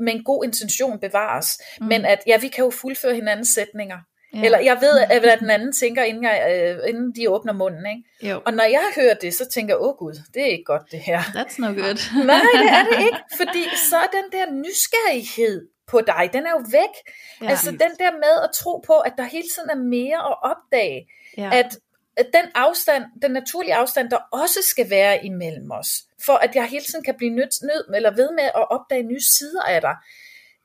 med 0.03 0.15
en 0.15 0.25
god 0.25 0.45
intention 0.45 0.99
bevares, 0.99 1.61
mm. 1.81 1.87
men 1.87 2.05
at 2.05 2.19
ja, 2.27 2.39
vi 2.39 2.49
kan 2.49 2.65
jo 2.65 2.71
fuldføre 2.71 3.15
hinandens 3.15 3.49
sætninger. 3.49 3.97
Ja. 4.35 4.45
Eller 4.45 4.59
jeg 4.59 4.79
ved, 4.81 5.21
hvad 5.21 5.37
den 5.37 5.51
anden 5.51 5.73
tænker, 5.73 6.03
inden, 6.03 6.25
jeg, 6.25 6.67
øh, 6.83 6.89
inden 6.89 7.13
de 7.17 7.31
åbner 7.31 7.53
munden. 7.53 7.87
Ikke? 7.87 8.33
Jo. 8.33 8.43
Og 8.47 8.53
når 8.53 8.65
jeg 8.65 8.85
hører 8.97 9.15
det, 9.15 9.35
så 9.35 9.49
tænker 9.49 9.75
jeg, 9.75 9.81
åh 9.81 9.97
gud, 9.97 10.15
det 10.35 10.43
er 10.43 10.47
ikke 10.47 10.65
godt 10.65 10.83
det 10.91 11.01
her. 11.01 11.21
That's 11.21 11.55
no 11.59 11.67
good. 11.67 11.99
Nej, 12.27 12.43
det 12.55 12.71
er 12.71 12.85
det 12.85 13.05
ikke. 13.07 13.19
Fordi 13.37 13.65
så 13.91 13.97
er 13.97 14.07
den 14.13 14.33
der 14.33 14.53
nysgerrighed 14.53 15.69
på 15.87 16.01
dig, 16.01 16.31
den 16.33 16.47
er 16.47 16.51
jo 16.51 16.65
væk. 16.73 16.95
Ja. 17.41 17.51
Altså 17.51 17.71
den 17.71 17.93
der 17.99 18.13
med 18.13 18.35
at 18.45 18.51
tro 18.55 18.85
på, 18.87 18.99
at 18.99 19.13
der 19.19 19.25
hele 19.25 19.49
tiden 19.55 19.71
er 19.71 19.81
mere 19.97 20.19
at 20.31 20.37
opdage. 20.51 21.09
Ja. 21.37 21.51
At, 21.53 21.79
at 22.17 22.27
den 22.35 22.51
afstand, 22.55 23.05
den 23.23 23.31
naturlige 23.31 23.75
afstand, 23.75 24.11
der 24.11 24.19
også 24.33 24.59
skal 24.63 24.91
være 24.91 25.25
imellem 25.25 25.71
os, 25.71 25.89
for 26.27 26.33
at 26.33 26.55
jeg 26.55 26.65
hele 26.65 26.85
tiden 26.85 27.05
kan 27.05 27.15
blive 27.19 27.31
nødt, 27.31 27.63
nød, 27.63 27.95
eller 27.95 28.11
ved 28.11 28.31
med 28.31 28.45
at 28.45 28.71
opdage 28.71 29.03
nye 29.03 29.21
sider 29.21 29.63
af 29.63 29.81
dig, 29.81 29.97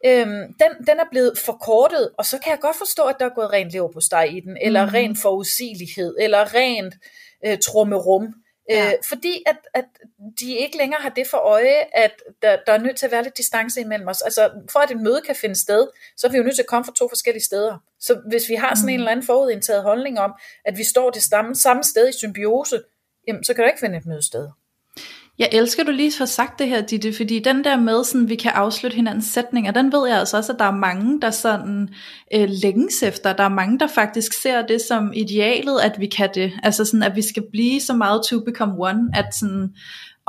øhm, 0.05 0.53
den, 0.59 0.87
den 0.87 0.99
er 0.99 1.09
blevet 1.11 1.37
forkortet, 1.45 2.11
og 2.17 2.25
så 2.25 2.37
kan 2.39 2.51
jeg 2.51 2.59
godt 2.59 2.77
forstå, 2.77 3.03
at 3.03 3.15
der 3.19 3.25
er 3.25 3.35
gået 3.35 3.53
rent 3.53 3.71
lever 3.71 3.91
på 3.91 4.01
steg 4.01 4.29
i 4.31 4.39
den, 4.39 4.57
eller 4.61 4.85
mm. 4.85 4.91
ren 4.93 5.15
forudsigelighed, 5.15 6.15
eller 6.19 6.53
rent 6.53 6.95
øh, 7.45 7.57
trummerum. 7.59 8.33
Ja. 8.69 8.87
Øh, 8.87 8.93
fordi 9.09 9.43
at, 9.45 9.57
at 9.73 9.85
de 10.39 10.57
ikke 10.57 10.77
længere 10.77 11.01
har 11.01 11.09
det 11.09 11.27
for 11.27 11.37
øje, 11.37 11.75
at 11.93 12.11
der, 12.41 12.57
der 12.67 12.73
er 12.73 12.77
nødt 12.77 12.97
til 12.97 13.05
at 13.05 13.11
være 13.11 13.23
lidt 13.23 13.37
distance 13.37 13.81
imellem 13.81 14.07
os. 14.07 14.21
Altså 14.21 14.51
for 14.71 14.79
at 14.79 14.91
et 14.91 15.01
møde 15.01 15.21
kan 15.25 15.35
finde 15.35 15.55
sted, 15.55 15.87
så 16.17 16.27
er 16.27 16.31
vi 16.31 16.37
jo 16.37 16.43
nødt 16.43 16.55
til 16.55 16.61
at 16.61 16.67
komme 16.67 16.85
fra 16.85 16.93
to 16.95 17.09
forskellige 17.09 17.43
steder. 17.43 17.77
Så 17.99 18.21
hvis 18.29 18.49
vi 18.49 18.55
har 18.55 18.75
sådan 18.75 18.85
mm. 18.85 18.89
en 18.89 18.99
eller 18.99 19.11
anden 19.11 19.25
forudindtaget 19.25 19.83
holdning 19.83 20.19
om, 20.19 20.33
at 20.65 20.77
vi 20.77 20.83
står 20.83 21.09
det 21.09 21.23
samme, 21.23 21.55
samme 21.55 21.83
sted 21.83 22.09
i 22.09 22.11
symbiose, 22.11 22.81
jamen, 23.27 23.43
så 23.43 23.53
kan 23.53 23.63
der 23.63 23.69
ikke 23.69 23.79
finde 23.79 23.97
et 23.97 24.05
møde 24.05 24.25
sted. 24.25 24.49
Jeg 25.39 25.49
elsker, 25.51 25.83
du 25.83 25.91
lige 25.91 26.17
har 26.17 26.25
sagt 26.25 26.59
det 26.59 26.67
her, 26.67 26.81
Ditte, 26.81 27.13
fordi 27.13 27.39
den 27.39 27.63
der 27.63 27.79
med, 27.79 28.03
sådan, 28.03 28.29
vi 28.29 28.35
kan 28.35 28.51
afslutte 28.51 28.95
hinandens 28.95 29.25
sætninger, 29.25 29.71
den 29.71 29.91
ved 29.91 30.07
jeg 30.07 30.19
altså 30.19 30.37
også, 30.37 30.53
at 30.53 30.59
der 30.59 30.65
er 30.65 30.75
mange, 30.75 31.21
der 31.21 31.31
sådan 31.31 31.89
øh, 32.33 32.49
længes 32.63 33.03
efter. 33.03 33.33
Der 33.33 33.43
er 33.43 33.49
mange, 33.49 33.79
der 33.79 33.87
faktisk 33.87 34.41
ser 34.41 34.61
det 34.61 34.81
som 34.81 35.11
idealet, 35.15 35.79
at 35.83 35.99
vi 35.99 36.05
kan 36.05 36.29
det. 36.35 36.51
Altså 36.63 36.85
sådan, 36.85 37.03
at 37.03 37.15
vi 37.15 37.21
skal 37.21 37.43
blive 37.51 37.81
så 37.81 37.93
meget 37.93 38.21
to 38.29 38.39
become 38.39 38.73
one, 38.77 39.09
at 39.13 39.35
sådan, 39.35 39.69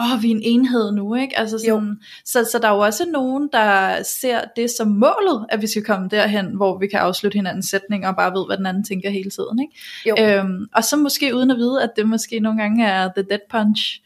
åh, 0.02 0.22
vi 0.22 0.30
er 0.30 0.34
en 0.34 0.42
enhed 0.42 0.92
nu, 0.92 1.14
ikke? 1.14 1.38
Altså 1.38 1.58
sådan, 1.58 1.96
så, 2.24 2.48
så 2.52 2.58
der 2.62 2.68
er 2.68 2.72
jo 2.72 2.78
også 2.78 3.04
nogen, 3.12 3.48
der 3.52 4.02
ser 4.02 4.40
det 4.56 4.70
som 4.70 4.88
målet, 4.88 5.46
at 5.48 5.62
vi 5.62 5.66
skal 5.66 5.84
komme 5.84 6.08
derhen, 6.10 6.56
hvor 6.56 6.78
vi 6.78 6.86
kan 6.86 7.00
afslutte 7.00 7.36
hinandens 7.36 7.66
sætninger 7.66 8.08
og 8.08 8.16
bare 8.16 8.32
ved, 8.32 8.46
hvad 8.46 8.56
den 8.56 8.66
anden 8.66 8.84
tænker 8.84 9.10
hele 9.10 9.30
tiden, 9.30 9.58
ikke? 9.62 9.74
Jo. 10.08 10.40
Øhm, 10.40 10.66
og 10.74 10.84
så 10.84 10.96
måske 10.96 11.34
uden 11.34 11.50
at 11.50 11.56
vide, 11.56 11.82
at 11.82 11.90
det 11.96 12.08
måske 12.08 12.40
nogle 12.40 12.60
gange 12.60 12.86
er 12.86 13.08
the 13.16 13.24
dead 13.30 13.40
punch, 13.50 14.00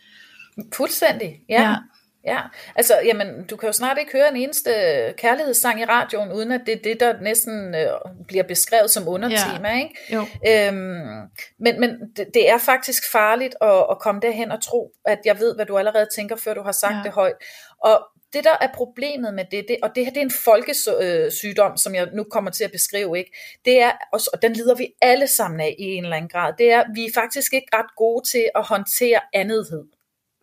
Fuldstændig, 0.74 1.40
ja. 1.48 1.62
ja. 1.62 1.76
Ja, 2.24 2.40
altså, 2.76 3.00
jamen, 3.04 3.46
du 3.46 3.56
kan 3.56 3.66
jo 3.66 3.72
snart 3.72 3.98
ikke 3.98 4.12
høre 4.12 4.28
en 4.28 4.36
eneste 4.36 4.70
kærlighedssang 5.16 5.80
i 5.80 5.84
radioen, 5.84 6.32
uden 6.32 6.52
at 6.52 6.60
det 6.66 6.74
er 6.74 6.82
det, 6.84 7.00
der 7.00 7.20
næsten 7.20 7.74
øh, 7.74 7.88
bliver 8.28 8.44
beskrevet 8.44 8.90
som 8.90 9.08
undertema, 9.08 9.68
ja. 9.68 9.78
ikke? 9.78 9.94
Jo. 10.12 10.20
Øhm, 10.48 11.28
men 11.58 11.80
men 11.80 11.90
det, 12.16 12.26
det 12.34 12.50
er 12.50 12.58
faktisk 12.58 13.02
farligt 13.12 13.54
at, 13.60 13.86
at 13.90 13.98
komme 13.98 14.20
derhen 14.20 14.52
og 14.52 14.62
tro, 14.62 14.92
at 15.04 15.18
jeg 15.24 15.38
ved, 15.38 15.54
hvad 15.54 15.66
du 15.66 15.78
allerede 15.78 16.06
tænker, 16.16 16.36
før 16.36 16.54
du 16.54 16.62
har 16.62 16.72
sagt 16.72 16.94
ja. 16.94 17.02
det 17.04 17.12
højt. 17.12 17.36
Og 17.84 18.02
det, 18.32 18.44
der 18.44 18.56
er 18.60 18.68
problemet 18.74 19.34
med 19.34 19.44
det, 19.50 19.64
det 19.68 19.76
og 19.82 19.90
det 19.94 20.04
her 20.04 20.12
det 20.12 20.20
er 20.20 20.24
en 20.24 20.30
folkesygdom, 20.44 21.76
som 21.76 21.94
jeg 21.94 22.08
nu 22.12 22.24
kommer 22.24 22.50
til 22.50 22.64
at 22.64 22.72
beskrive, 22.72 23.18
ikke? 23.18 23.32
det 23.64 23.82
er, 23.82 23.92
og 24.12 24.42
den 24.42 24.52
lider 24.52 24.74
vi 24.74 24.88
alle 25.00 25.26
sammen 25.26 25.60
af 25.60 25.74
i 25.78 25.84
en 25.84 26.04
eller 26.04 26.16
anden 26.16 26.28
grad, 26.28 26.52
det 26.58 26.72
er, 26.72 26.84
vi 26.94 27.04
er 27.04 27.10
faktisk 27.14 27.52
ikke 27.52 27.68
ret 27.72 27.96
gode 27.96 28.28
til 28.28 28.50
at 28.54 28.64
håndtere 28.64 29.20
andethed. 29.34 29.84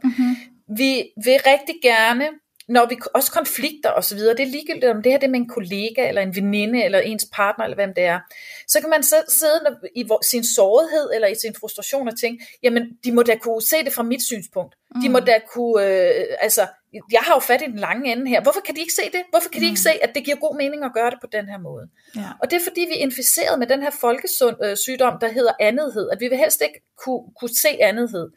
Mm-hmm. 0.03 0.35
Vi 0.77 1.11
vil 1.25 1.39
rigtig 1.45 1.75
gerne, 1.83 2.25
når 2.67 2.85
vi 2.85 2.97
også 3.13 3.31
konflikter 3.31 3.89
og 3.89 4.03
så 4.03 4.15
videre, 4.15 4.35
det 4.35 4.43
er 4.43 4.51
ligegyldigt 4.51 4.85
om 4.85 5.01
det 5.03 5.11
her 5.11 5.19
det 5.19 5.27
er 5.27 5.31
med 5.31 5.39
en 5.39 5.49
kollega, 5.49 6.07
eller 6.07 6.21
en 6.21 6.35
veninde, 6.35 6.83
eller 6.83 6.99
ens 6.99 7.25
partner, 7.33 7.65
eller 7.65 7.75
hvem 7.75 7.93
det 7.93 8.03
er, 8.03 8.19
så 8.67 8.81
kan 8.81 8.89
man 8.89 9.03
så 9.03 9.15
sidde 9.27 9.77
i 9.95 10.07
sin 10.31 10.43
sårighed, 10.43 11.09
eller 11.13 11.27
i 11.27 11.35
sin 11.35 11.55
frustration 11.59 12.07
og 12.07 12.19
tænke, 12.19 12.45
jamen, 12.63 12.83
de 13.03 13.11
må 13.11 13.23
da 13.23 13.35
kunne 13.35 13.61
se 13.61 13.75
det 13.85 13.93
fra 13.93 14.03
mit 14.03 14.23
synspunkt. 14.23 14.75
Mm. 14.95 15.01
De 15.01 15.09
må 15.09 15.19
da 15.19 15.39
kunne, 15.53 15.85
øh, 15.85 16.25
altså, 16.41 16.67
jeg 17.11 17.21
har 17.21 17.33
jo 17.33 17.39
fat 17.39 17.61
i 17.61 17.65
den 17.65 17.79
lange 17.79 18.11
ende 18.11 18.29
her. 18.29 18.41
Hvorfor 18.41 18.59
kan 18.59 18.75
de 18.75 18.79
ikke 18.79 18.93
se 18.93 19.05
det? 19.11 19.21
Hvorfor 19.29 19.49
kan 19.49 19.61
de 19.61 19.65
ikke 19.65 19.81
mm. 19.81 19.87
se, 19.89 20.03
at 20.03 20.15
det 20.15 20.25
giver 20.25 20.37
god 20.37 20.57
mening 20.57 20.83
at 20.83 20.93
gøre 20.93 21.09
det 21.09 21.19
på 21.21 21.27
den 21.31 21.45
her 21.49 21.57
måde? 21.57 21.89
Ja. 22.15 22.29
Og 22.41 22.51
det 22.51 22.57
er 22.57 22.63
fordi, 22.69 22.81
vi 22.81 22.93
er 22.99 23.03
inficeret 23.07 23.59
med 23.59 23.67
den 23.67 23.81
her 23.81 23.91
folkesygdom, 24.01 25.19
der 25.21 25.31
hedder 25.31 25.51
andethed, 25.59 26.09
at 26.11 26.19
vi 26.19 26.27
vil 26.27 26.37
helst 26.37 26.61
ikke 26.61 26.81
kunne, 26.97 27.23
kunne 27.39 27.55
se 27.61 27.69
andethed. 27.81 28.29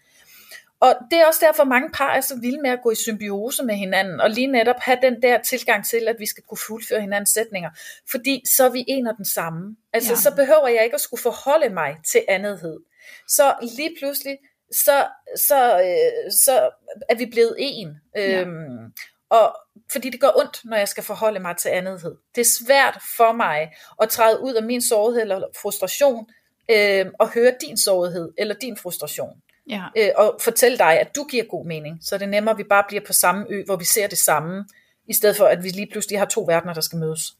Og 0.83 0.95
det 1.11 1.18
er 1.18 1.27
også 1.27 1.40
derfor, 1.47 1.64
mange 1.64 1.90
par 1.90 2.14
er 2.14 2.21
så 2.21 2.38
vilde 2.40 2.62
med 2.62 2.71
at 2.71 2.83
gå 2.83 2.90
i 2.90 2.95
symbiose 2.95 3.64
med 3.64 3.75
hinanden, 3.75 4.21
og 4.21 4.31
lige 4.31 4.47
netop 4.47 4.81
have 4.81 4.99
den 5.03 5.23
der 5.23 5.42
tilgang 5.42 5.87
til, 5.87 6.09
at 6.09 6.16
vi 6.18 6.27
skal 6.27 6.42
kunne 6.42 6.59
fuldføre 6.66 7.01
hinandens 7.01 7.31
sætninger, 7.31 7.71
fordi 8.11 8.42
så 8.57 8.64
er 8.64 8.68
vi 8.68 8.85
en 8.88 9.07
og 9.07 9.16
den 9.16 9.25
samme. 9.25 9.77
Altså, 9.92 10.12
ja. 10.12 10.16
så 10.16 10.35
behøver 10.37 10.68
jeg 10.68 10.85
ikke 10.85 10.95
at 10.95 11.01
skulle 11.01 11.23
forholde 11.23 11.75
mig 11.75 11.97
til 12.12 12.25
andethed. 12.29 12.81
Så 13.29 13.55
lige 13.77 13.97
pludselig, 14.01 14.38
så, 14.73 15.07
så, 15.37 15.81
øh, 15.81 16.33
så 16.33 16.71
er 17.09 17.14
vi 17.14 17.27
blevet 17.27 17.55
en. 17.59 17.97
Ja. 18.16 18.40
Øhm, 18.40 18.92
og 19.31 19.57
fordi 19.92 20.11
det 20.11 20.21
gør 20.21 20.31
ondt, 20.37 20.61
når 20.64 20.77
jeg 20.77 20.88
skal 20.88 21.05
forholde 21.05 21.40
mig 21.40 21.57
til 21.57 21.68
andethed. 21.68 22.16
Det 22.35 22.40
er 22.40 22.64
svært 22.64 22.99
for 23.16 23.33
mig 23.33 23.73
at 24.03 24.09
træde 24.09 24.40
ud 24.40 24.55
af 24.55 24.62
min 24.62 24.83
sårighed 24.83 25.23
eller 25.23 25.49
frustration, 25.62 26.27
øh, 26.71 27.07
og 27.18 27.29
høre 27.29 27.55
din 27.61 27.77
sårighed 27.77 28.33
eller 28.38 28.55
din 28.55 28.77
frustration. 28.77 29.42
Ja. 29.68 29.83
Øh, 29.98 30.09
og 30.16 30.38
fortælle 30.40 30.79
dig, 30.79 31.01
at 31.01 31.16
du 31.16 31.25
giver 31.25 31.44
god 31.44 31.66
mening. 31.66 31.98
Så 32.01 32.14
er 32.14 32.18
det 32.18 32.29
nemmere, 32.29 32.53
at 32.53 32.59
vi 32.59 32.64
bare 32.64 32.85
bliver 32.88 33.03
på 33.07 33.12
samme 33.12 33.46
ø, 33.48 33.62
hvor 33.66 33.77
vi 33.77 33.85
ser 33.85 34.07
det 34.07 34.18
samme, 34.18 34.64
i 35.09 35.14
stedet 35.14 35.37
for, 35.37 35.44
at 35.44 35.64
vi 35.64 35.68
lige 35.68 35.88
pludselig 35.92 36.18
har 36.18 36.27
to 36.27 36.44
verdener, 36.48 36.75
der 36.75 36.81
skal 36.81 36.98
mødes. 36.98 37.37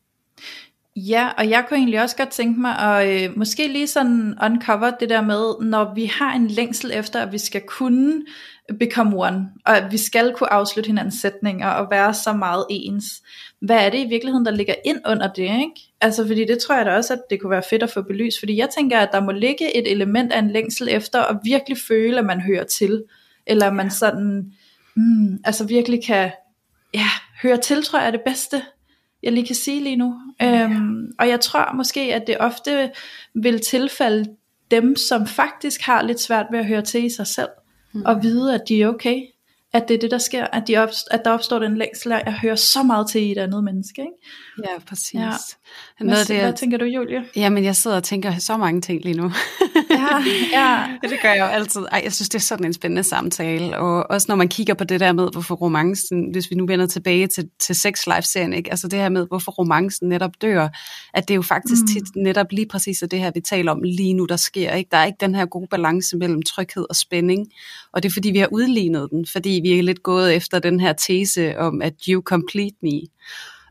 Ja, 0.97 1.29
og 1.39 1.51
jeg 1.51 1.65
kunne 1.69 1.79
egentlig 1.79 2.03
også 2.03 2.17
godt 2.17 2.31
tænke 2.31 2.61
mig 2.61 2.79
at 2.79 3.09
øh, 3.09 3.39
måske 3.39 3.69
lige 3.69 3.87
sådan 3.87 4.39
uncover 4.45 4.91
det 4.91 5.11
der 5.11 5.21
med, 5.23 5.55
når 5.61 5.95
vi 5.95 6.05
har 6.05 6.35
en 6.35 6.49
længsel 6.49 6.91
efter, 6.95 7.23
at 7.23 7.33
vi 7.33 7.39
skal 7.39 7.61
kunne 7.61 8.25
become 8.79 9.17
one, 9.17 9.49
og 9.67 9.77
at 9.77 9.93
vi 9.93 9.99
skal 9.99 10.33
kunne 10.33 10.53
afslutte 10.53 10.89
hinandens 10.89 11.15
sætninger 11.15 11.69
og 11.69 11.91
være 11.91 12.15
så 12.15 12.33
meget 12.33 12.67
ens. 12.71 13.05
Hvad 13.61 13.77
er 13.77 13.91
det 13.91 13.99
i 13.99 14.09
virkeligheden, 14.09 14.47
der 14.47 14.53
ligger 14.53 14.75
ind 14.85 14.99
under 15.07 15.33
det, 15.33 15.43
ikke? 15.43 15.93
Altså, 16.01 16.27
fordi 16.27 16.45
det 16.45 16.59
tror 16.59 16.77
jeg 16.77 16.87
da 16.87 16.97
også, 16.97 17.13
at 17.13 17.21
det 17.31 17.41
kunne 17.41 17.51
være 17.51 17.63
fedt 17.71 17.83
at 17.83 17.91
få 17.91 18.03
belyst, 18.03 18.39
fordi 18.39 18.57
jeg 18.57 18.69
tænker, 18.75 18.99
at 18.99 19.09
der 19.13 19.21
må 19.21 19.33
ligge 19.33 19.77
et 19.77 19.91
element 19.93 20.33
af 20.33 20.39
en 20.39 20.51
længsel 20.51 20.89
efter 20.91 21.23
at 21.23 21.37
virkelig 21.45 21.79
føle, 21.89 22.19
at 22.19 22.25
man 22.25 22.41
hører 22.41 22.65
til, 22.65 23.05
eller 23.47 23.67
at 23.67 23.75
man 23.75 23.91
sådan, 23.91 24.53
mm, 24.95 25.39
altså 25.45 25.67
virkelig 25.67 26.05
kan, 26.05 26.31
ja, 26.95 27.09
høre 27.43 27.57
til, 27.57 27.83
tror 27.83 27.99
jeg 27.99 28.07
er 28.07 28.11
det 28.11 28.23
bedste, 28.27 28.63
jeg 29.23 29.33
lige 29.33 29.47
kan 29.47 29.57
sige 29.57 29.83
lige 29.83 29.97
nu. 29.97 30.15
Ja. 30.41 30.63
Øhm, 30.63 31.13
og 31.19 31.29
jeg 31.29 31.41
tror 31.41 31.73
måske, 31.73 32.01
at 32.01 32.27
det 32.27 32.37
ofte 32.41 32.91
vil 33.35 33.61
tilfalde 33.61 34.37
dem, 34.71 34.97
som 34.97 35.27
faktisk 35.27 35.81
har 35.81 36.03
lidt 36.03 36.21
svært 36.21 36.47
ved 36.51 36.59
at 36.59 36.67
høre 36.67 36.83
til 36.83 37.05
i 37.05 37.11
sig 37.11 37.27
selv 37.27 37.49
mm. 37.93 38.03
og 38.05 38.23
vide, 38.23 38.55
at 38.55 38.63
de 38.69 38.83
er 38.83 38.89
okay. 38.89 39.23
At 39.73 39.89
det 39.89 39.95
er 39.95 39.99
det, 39.99 40.11
der 40.11 40.19
sker, 40.19 40.47
at, 40.47 40.69
de 40.69 40.85
opst- 40.85 41.07
at 41.11 41.23
der 41.25 41.31
opstår 41.31 41.59
den 41.59 41.77
længsel, 41.77 42.13
at 42.13 42.23
jeg 42.25 42.39
hører 42.43 42.57
så 42.57 42.83
meget 42.83 43.11
til 43.11 43.23
i 43.23 43.33
et 43.33 43.39
andet 43.39 43.65
menneske. 43.65 44.03
Ikke? 44.03 44.71
Ja, 44.71 44.79
præcis. 44.87 45.15
Ja. 45.15 45.31
Noget 46.01 46.27
hvad, 46.27 46.37
det, 46.37 46.45
hvad 46.45 46.53
tænker 46.53 46.79
du, 46.79 46.85
Julie? 46.85 47.25
Jamen, 47.37 47.65
jeg 47.65 47.77
sidder 47.77 47.97
og 47.97 48.03
tænker 48.03 48.39
så 48.39 48.57
mange 48.57 48.81
ting 48.81 49.05
lige 49.05 49.17
nu. 49.17 49.33
ja, 49.91 50.09
ja. 50.61 51.09
det 51.09 51.19
gør 51.23 51.29
jeg 51.29 51.41
jo 51.41 51.45
altid. 51.45 51.81
Ej, 51.93 52.01
jeg 52.05 52.13
synes, 52.13 52.29
det 52.29 52.39
er 52.39 52.43
sådan 52.43 52.67
en 52.67 52.73
spændende 52.73 53.03
samtale. 53.03 53.79
Og 53.79 54.11
også 54.11 54.27
når 54.29 54.37
man 54.37 54.49
kigger 54.49 54.75
på 54.75 54.85
det 54.85 55.01
der 55.01 55.13
med, 55.13 55.29
hvorfor 55.33 55.55
romancen, 55.55 56.31
hvis 56.33 56.51
vi 56.51 56.57
nu 56.57 56.67
vender 56.67 56.87
tilbage 56.87 57.27
til, 57.27 57.49
til 57.61 57.75
Sex 57.75 58.07
Life-serien, 58.07 58.53
ikke? 58.53 58.71
altså 58.71 58.89
det 58.89 58.99
her 58.99 59.09
med, 59.09 59.27
hvorfor 59.27 59.53
romancen 59.53 60.09
netop 60.09 60.31
dør, 60.43 60.69
at 61.15 61.29
det 61.29 61.35
er 61.35 61.37
jo 61.37 61.43
faktisk 61.43 61.83
mm. 61.83 61.87
tit 61.87 62.17
netop 62.17 62.47
lige 62.53 62.67
præcis 62.69 63.05
det 63.11 63.19
her, 63.19 63.31
vi 63.35 63.41
taler 63.41 63.73
om 63.73 63.83
lige 63.83 64.15
nu, 64.15 64.25
der 64.25 64.37
sker. 64.37 64.75
Ikke? 64.75 64.89
Der 64.91 64.97
er 64.97 65.05
ikke 65.05 65.19
den 65.21 65.35
her 65.35 65.47
gode 65.47 65.67
balance 65.71 66.17
mellem 66.17 66.43
tryghed 66.43 66.87
og 66.91 66.97
spænding. 66.97 67.47
Og 67.93 68.03
det 68.03 68.09
er 68.09 68.13
fordi, 68.13 68.31
vi 68.31 68.39
har 68.39 68.49
udlignet 68.53 69.09
den, 69.11 69.27
fordi 69.27 69.61
vi 69.63 69.79
er 69.79 69.83
lidt 69.83 70.03
gået 70.03 70.35
efter 70.35 70.59
den 70.59 70.81
her 70.81 70.93
tese 70.93 71.59
om, 71.59 71.83
at 71.83 71.95
you 72.09 72.23
complete 72.23 72.77
me. 72.83 73.01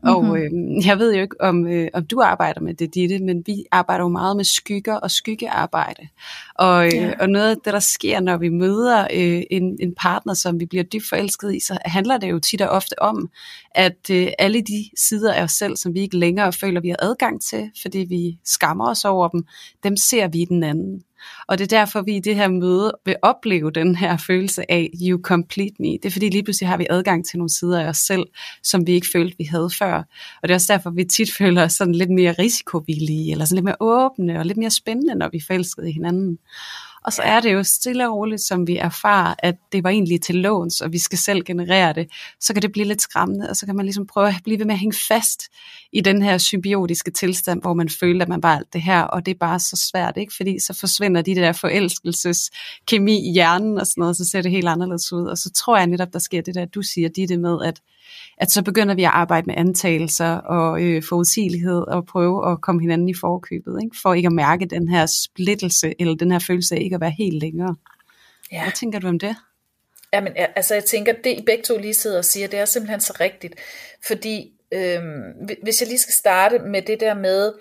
Og 0.02 0.24
mm-hmm. 0.24 0.76
øh, 0.76 0.86
jeg 0.86 0.98
ved 0.98 1.14
jo 1.14 1.22
ikke, 1.22 1.40
om, 1.40 1.66
øh, 1.66 1.88
om 1.94 2.06
du 2.06 2.20
arbejder 2.20 2.60
med 2.60 2.74
det, 2.74 2.94
Ditte, 2.94 3.18
men 3.18 3.42
vi 3.46 3.64
arbejder 3.70 4.04
jo 4.04 4.08
meget 4.08 4.36
med 4.36 4.44
skygger 4.44 4.94
og 4.94 5.10
skyggearbejde. 5.10 6.08
Og, 6.54 6.86
øh, 6.86 6.94
ja. 6.94 7.12
og 7.20 7.28
noget 7.28 7.50
af 7.50 7.56
det, 7.64 7.72
der 7.72 7.80
sker, 7.80 8.20
når 8.20 8.36
vi 8.36 8.48
møder 8.48 9.06
øh, 9.14 9.42
en, 9.50 9.78
en 9.80 9.94
partner, 10.00 10.34
som 10.34 10.60
vi 10.60 10.66
bliver 10.66 10.84
dybt 10.84 11.08
forelsket 11.08 11.54
i, 11.54 11.60
så 11.60 11.78
handler 11.84 12.18
det 12.18 12.30
jo 12.30 12.38
tit 12.38 12.60
og 12.60 12.68
ofte 12.68 13.02
om, 13.02 13.30
at 13.74 14.10
øh, 14.10 14.28
alle 14.38 14.60
de 14.60 14.90
sider 14.96 15.32
af 15.32 15.42
os 15.42 15.52
selv, 15.52 15.76
som 15.76 15.94
vi 15.94 16.00
ikke 16.00 16.18
længere 16.18 16.52
føler, 16.52 16.80
vi 16.80 16.88
har 16.88 16.96
adgang 17.02 17.42
til, 17.42 17.70
fordi 17.82 17.98
vi 17.98 18.38
skammer 18.44 18.90
os 18.90 19.04
over 19.04 19.28
dem, 19.28 19.44
dem 19.82 19.96
ser 19.96 20.28
vi 20.28 20.38
i 20.38 20.44
den 20.44 20.62
anden. 20.62 21.02
Og 21.48 21.58
det 21.58 21.64
er 21.64 21.78
derfor, 21.78 22.02
vi 22.02 22.16
i 22.16 22.20
det 22.20 22.36
her 22.36 22.48
møde 22.48 22.92
vil 23.04 23.16
opleve 23.22 23.70
den 23.70 23.96
her 23.96 24.16
følelse 24.16 24.72
af, 24.72 24.90
you 25.02 25.20
complete 25.22 25.74
me. 25.78 25.92
Det 25.92 26.04
er 26.04 26.10
fordi 26.10 26.28
lige 26.28 26.42
pludselig 26.42 26.68
har 26.68 26.76
vi 26.76 26.86
adgang 26.90 27.26
til 27.26 27.38
nogle 27.38 27.50
sider 27.50 27.80
af 27.80 27.88
os 27.88 27.96
selv, 27.96 28.24
som 28.62 28.86
vi 28.86 28.92
ikke 28.92 29.06
følte, 29.12 29.38
vi 29.38 29.44
havde 29.44 29.70
før. 29.78 29.94
Og 30.42 30.48
det 30.48 30.50
er 30.50 30.54
også 30.54 30.72
derfor, 30.72 30.90
vi 30.90 31.04
tit 31.04 31.32
føler 31.38 31.64
os 31.64 31.72
sådan 31.72 31.94
lidt 31.94 32.10
mere 32.10 32.32
risikovillige, 32.32 33.32
eller 33.32 33.44
sådan 33.44 33.56
lidt 33.56 33.64
mere 33.64 33.76
åbne 33.80 34.38
og 34.38 34.46
lidt 34.46 34.58
mere 34.58 34.70
spændende, 34.70 35.14
når 35.14 35.28
vi 35.28 35.36
er 35.36 35.44
forelskede 35.46 35.90
i 35.90 35.92
hinanden. 35.92 36.38
Og 37.04 37.12
så 37.12 37.22
er 37.22 37.40
det 37.40 37.52
jo 37.52 37.62
stille 37.62 38.08
og 38.08 38.16
roligt, 38.16 38.40
som 38.40 38.66
vi 38.66 38.76
erfarer, 38.76 39.34
at 39.38 39.54
det 39.72 39.84
var 39.84 39.90
egentlig 39.90 40.22
til 40.22 40.34
låns, 40.34 40.80
og 40.80 40.92
vi 40.92 40.98
skal 40.98 41.18
selv 41.18 41.44
generere 41.44 41.92
det, 41.92 42.10
så 42.40 42.52
kan 42.52 42.62
det 42.62 42.72
blive 42.72 42.86
lidt 42.86 43.02
skræmmende, 43.02 43.50
og 43.50 43.56
så 43.56 43.66
kan 43.66 43.76
man 43.76 43.84
ligesom 43.84 44.06
prøve 44.06 44.28
at 44.28 44.34
blive 44.44 44.58
ved 44.58 44.66
med 44.66 44.74
at 44.74 44.78
hænge 44.78 44.98
fast 45.08 45.42
i 45.92 46.00
den 46.00 46.22
her 46.22 46.38
symbiotiske 46.38 47.10
tilstand, 47.10 47.62
hvor 47.62 47.74
man 47.74 47.88
føler, 47.88 48.22
at 48.22 48.28
man 48.28 48.42
var 48.42 48.56
alt 48.56 48.72
det 48.72 48.82
her, 48.82 49.02
og 49.02 49.26
det 49.26 49.34
er 49.34 49.38
bare 49.38 49.60
så 49.60 49.88
svært, 49.90 50.16
ikke? 50.16 50.32
Fordi 50.36 50.58
så 50.58 50.72
forsvinder 50.80 51.22
de 51.22 51.34
der 51.34 51.52
forelskelseskemi 51.52 53.28
i 53.28 53.32
hjernen 53.32 53.78
og 53.78 53.86
sådan 53.86 54.00
noget, 54.00 54.10
og 54.10 54.16
så 54.16 54.24
ser 54.30 54.42
det 54.42 54.50
helt 54.50 54.68
anderledes 54.68 55.12
ud. 55.12 55.26
Og 55.26 55.38
så 55.38 55.50
tror 55.50 55.76
jeg 55.76 55.86
netop, 55.86 56.12
der 56.12 56.18
sker 56.18 56.42
det 56.42 56.54
der, 56.54 56.64
du 56.64 56.82
siger, 56.82 57.08
det 57.08 57.40
med, 57.40 57.58
at 57.64 57.80
at 58.38 58.50
så 58.50 58.62
begynder 58.62 58.94
vi 58.94 59.04
at 59.04 59.10
arbejde 59.10 59.46
med 59.46 59.54
antagelser 59.56 60.34
og 60.34 60.82
øh, 60.82 61.02
forudsigelighed 61.08 61.80
og 61.88 62.06
prøve 62.06 62.52
at 62.52 62.60
komme 62.60 62.80
hinanden 62.80 63.08
i 63.08 63.14
forkøbet, 63.14 63.78
ikke? 63.84 63.96
for 64.02 64.14
ikke 64.14 64.26
at 64.26 64.32
mærke 64.32 64.66
den 64.66 64.88
her 64.88 65.06
splittelse 65.06 65.94
eller 65.98 66.14
den 66.14 66.32
her 66.32 66.38
følelse 66.38 66.74
af 66.74 66.80
ikke 66.80 66.94
at 66.94 67.00
være 67.00 67.14
helt 67.18 67.42
længere. 67.42 67.76
Ja. 68.52 68.62
Hvad 68.62 68.72
tænker 68.72 68.98
du 68.98 69.08
om 69.08 69.18
det? 69.18 69.36
Jamen, 70.12 70.32
altså 70.36 70.74
jeg 70.74 70.84
tænker, 70.84 71.12
det 71.24 71.38
I 71.38 71.42
begge 71.46 71.62
to 71.62 71.78
lige 71.78 71.94
sidder 71.94 72.18
og 72.18 72.24
siger, 72.24 72.48
det 72.48 72.58
er 72.58 72.64
simpelthen 72.64 73.00
så 73.00 73.16
rigtigt. 73.20 73.54
Fordi 74.06 74.52
øhm, 74.74 75.48
hvis 75.62 75.80
jeg 75.80 75.88
lige 75.88 75.98
skal 75.98 76.14
starte 76.14 76.58
med 76.58 76.82
det 76.82 77.00
der 77.00 77.14
med 77.14 77.52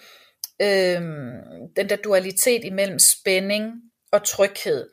øhm, 0.61 1.67
den 1.75 1.89
der 1.89 1.95
dualitet 1.95 2.63
imellem 2.63 2.99
spænding 2.99 3.73
og 4.11 4.23
tryghed. 4.23 4.89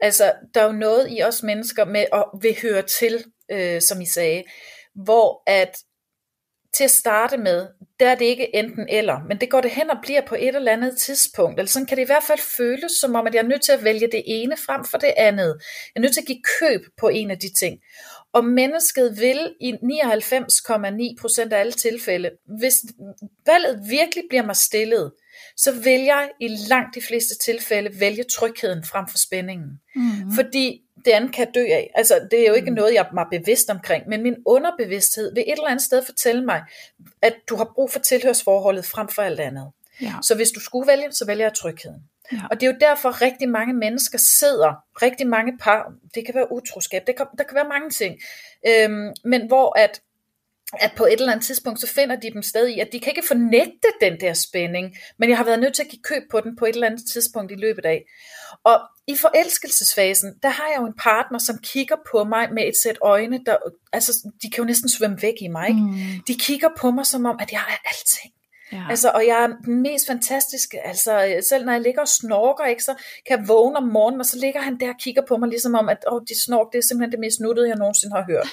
Altså, 0.00 0.32
der 0.54 0.60
er 0.60 0.64
jo 0.64 0.72
noget 0.72 1.08
i 1.10 1.22
os 1.22 1.42
mennesker 1.42 1.84
med 1.84 2.04
at 2.12 2.24
vil 2.42 2.56
høre 2.62 2.82
til, 2.82 3.24
øh, 3.50 3.80
som 3.82 4.00
I 4.00 4.06
sagde 4.06 4.42
hvor 5.04 5.42
at 5.46 5.78
til 6.76 6.84
at 6.84 6.90
starte 6.90 7.36
med, 7.36 7.66
der 8.00 8.08
er 8.08 8.14
det 8.14 8.24
ikke 8.24 8.56
enten 8.56 8.86
eller, 8.88 9.18
men 9.28 9.40
det 9.40 9.50
går 9.50 9.60
det 9.60 9.70
hen 9.70 9.90
og 9.90 9.96
bliver 10.02 10.20
på 10.26 10.34
et 10.34 10.56
eller 10.56 10.72
andet 10.72 10.98
tidspunkt, 10.98 11.58
eller 11.58 11.68
sådan 11.68 11.86
kan 11.86 11.96
det 11.96 12.02
i 12.02 12.06
hvert 12.06 12.22
fald 12.22 12.38
føles 12.56 12.92
som 13.00 13.14
om, 13.14 13.26
at 13.26 13.34
jeg 13.34 13.42
er 13.42 13.48
nødt 13.48 13.62
til 13.62 13.72
at 13.72 13.84
vælge 13.84 14.08
det 14.12 14.22
ene 14.26 14.56
frem 14.56 14.84
for 14.84 14.98
det 14.98 15.14
andet. 15.16 15.60
Jeg 15.94 16.00
er 16.00 16.00
nødt 16.00 16.12
til 16.12 16.20
at 16.20 16.26
give 16.26 16.42
køb 16.60 16.80
på 17.00 17.08
en 17.08 17.30
af 17.30 17.38
de 17.38 17.54
ting. 17.54 17.78
Og 18.32 18.44
mennesket 18.44 19.20
vil 19.20 19.54
i 19.60 19.72
99,9% 19.72 21.52
af 21.52 21.60
alle 21.60 21.72
tilfælde, 21.72 22.30
hvis 22.58 22.74
valget 23.46 23.80
virkelig 23.90 24.24
bliver 24.28 24.46
mig 24.46 24.56
stillet, 24.56 25.12
så 25.56 25.72
vil 25.72 26.00
jeg 26.00 26.30
i 26.40 26.48
langt 26.68 26.94
de 26.94 27.02
fleste 27.08 27.38
tilfælde 27.38 28.00
vælge 28.00 28.24
trygheden 28.24 28.84
frem 28.84 29.08
for 29.08 29.18
spændingen. 29.18 29.70
Mm. 29.94 30.32
Fordi 30.34 30.80
det 31.06 31.12
andet 31.12 31.34
kan 31.34 31.52
dø 31.52 31.60
af. 31.60 31.90
Altså, 31.94 32.28
det 32.30 32.40
er 32.40 32.48
jo 32.48 32.54
ikke 32.54 32.70
mm. 32.70 32.76
noget, 32.76 32.94
jeg 32.94 33.06
er 33.12 33.24
bevidst 33.30 33.70
omkring, 33.70 34.08
men 34.08 34.22
min 34.22 34.36
underbevidsthed 34.46 35.34
vil 35.34 35.44
et 35.46 35.52
eller 35.52 35.68
andet 35.68 35.84
sted 35.84 36.04
fortælle 36.04 36.44
mig, 36.44 36.62
at 37.22 37.34
du 37.48 37.56
har 37.56 37.72
brug 37.74 37.90
for 37.90 37.98
tilhørsforholdet 37.98 38.86
frem 38.86 39.08
for 39.08 39.22
alt 39.22 39.40
andet. 39.40 39.70
Ja. 40.02 40.14
Så 40.22 40.34
hvis 40.34 40.50
du 40.50 40.60
skulle 40.60 40.86
vælge, 40.86 41.12
så 41.12 41.26
vælger 41.26 41.44
jeg 41.44 41.54
trygheden. 41.54 42.02
Ja. 42.32 42.38
Og 42.50 42.60
det 42.60 42.66
er 42.66 42.70
jo 42.70 42.76
derfor, 42.80 43.22
rigtig 43.22 43.48
mange 43.48 43.74
mennesker 43.74 44.18
sidder, 44.18 44.74
rigtig 45.02 45.26
mange 45.26 45.58
par, 45.58 45.92
det 46.14 46.26
kan 46.26 46.34
være 46.34 46.52
utroskab, 46.52 47.06
det 47.06 47.16
kan, 47.16 47.26
der 47.38 47.44
kan 47.44 47.54
være 47.54 47.68
mange 47.68 47.90
ting, 47.90 48.18
øhm, 48.68 49.12
men 49.24 49.46
hvor 49.46 49.78
at 49.78 50.00
at 50.72 50.92
på 50.96 51.04
et 51.04 51.12
eller 51.12 51.32
andet 51.32 51.46
tidspunkt, 51.46 51.80
så 51.80 51.86
finder 51.86 52.16
de 52.16 52.30
dem 52.32 52.42
stadig 52.42 52.76
i, 52.76 52.80
at 52.80 52.88
de 52.92 53.00
kan 53.00 53.12
ikke 53.16 53.28
fornægte 53.28 53.88
den 54.00 54.20
der 54.20 54.34
spænding, 54.34 54.96
men 55.18 55.28
jeg 55.28 55.36
har 55.36 55.44
været 55.44 55.60
nødt 55.60 55.74
til 55.74 55.82
at 55.82 55.88
give 55.88 56.02
køb 56.02 56.22
på 56.30 56.40
den 56.40 56.56
på 56.56 56.64
et 56.64 56.74
eller 56.74 56.86
andet 56.86 57.04
tidspunkt 57.12 57.52
i 57.52 57.54
løbet 57.54 57.84
af. 57.84 58.04
Og 58.64 58.80
i 59.06 59.16
forelskelsesfasen, 59.16 60.34
der 60.42 60.48
har 60.48 60.68
jeg 60.72 60.80
jo 60.80 60.86
en 60.86 60.94
partner, 60.98 61.38
som 61.38 61.58
kigger 61.58 61.96
på 62.10 62.24
mig 62.24 62.52
med 62.52 62.68
et 62.68 62.76
sæt 62.82 62.98
øjne, 63.02 63.40
der, 63.46 63.56
altså 63.92 64.30
de 64.42 64.50
kan 64.50 64.62
jo 64.62 64.64
næsten 64.64 64.88
svømme 64.88 65.22
væk 65.22 65.34
i 65.40 65.48
mig. 65.48 65.68
Ikke? 65.68 65.80
Mm. 65.80 65.96
De 66.26 66.34
kigger 66.34 66.68
på 66.78 66.90
mig 66.90 67.06
som 67.06 67.26
om, 67.26 67.36
at 67.40 67.52
jeg 67.52 67.64
er 67.68 67.88
alting. 67.88 68.32
Ja. 68.72 68.82
Altså, 68.90 69.10
og 69.10 69.26
jeg 69.26 69.42
er 69.42 69.46
den 69.46 69.82
mest 69.82 70.06
fantastiske, 70.06 70.86
altså 70.86 71.42
selv 71.48 71.64
når 71.64 71.72
jeg 71.72 71.80
ligger 71.80 72.00
og 72.00 72.08
snorker, 72.08 72.64
ikke, 72.64 72.84
så 72.84 72.94
kan 73.26 73.38
jeg 73.38 73.48
vågne 73.48 73.76
om 73.76 73.82
morgenen, 73.82 74.20
og 74.20 74.26
så 74.26 74.38
ligger 74.38 74.60
han 74.60 74.80
der 74.80 74.88
og 74.88 74.94
kigger 75.00 75.22
på 75.28 75.36
mig, 75.36 75.48
ligesom 75.48 75.74
om, 75.74 75.88
at 75.88 76.04
oh, 76.06 76.22
de 76.28 76.44
snork, 76.44 76.72
det 76.72 76.78
er 76.78 76.82
simpelthen 76.82 77.12
det 77.12 77.20
mest 77.20 77.40
nuttede, 77.40 77.68
jeg 77.68 77.76
nogensinde 77.76 78.16
har 78.16 78.24
hørt. 78.24 78.48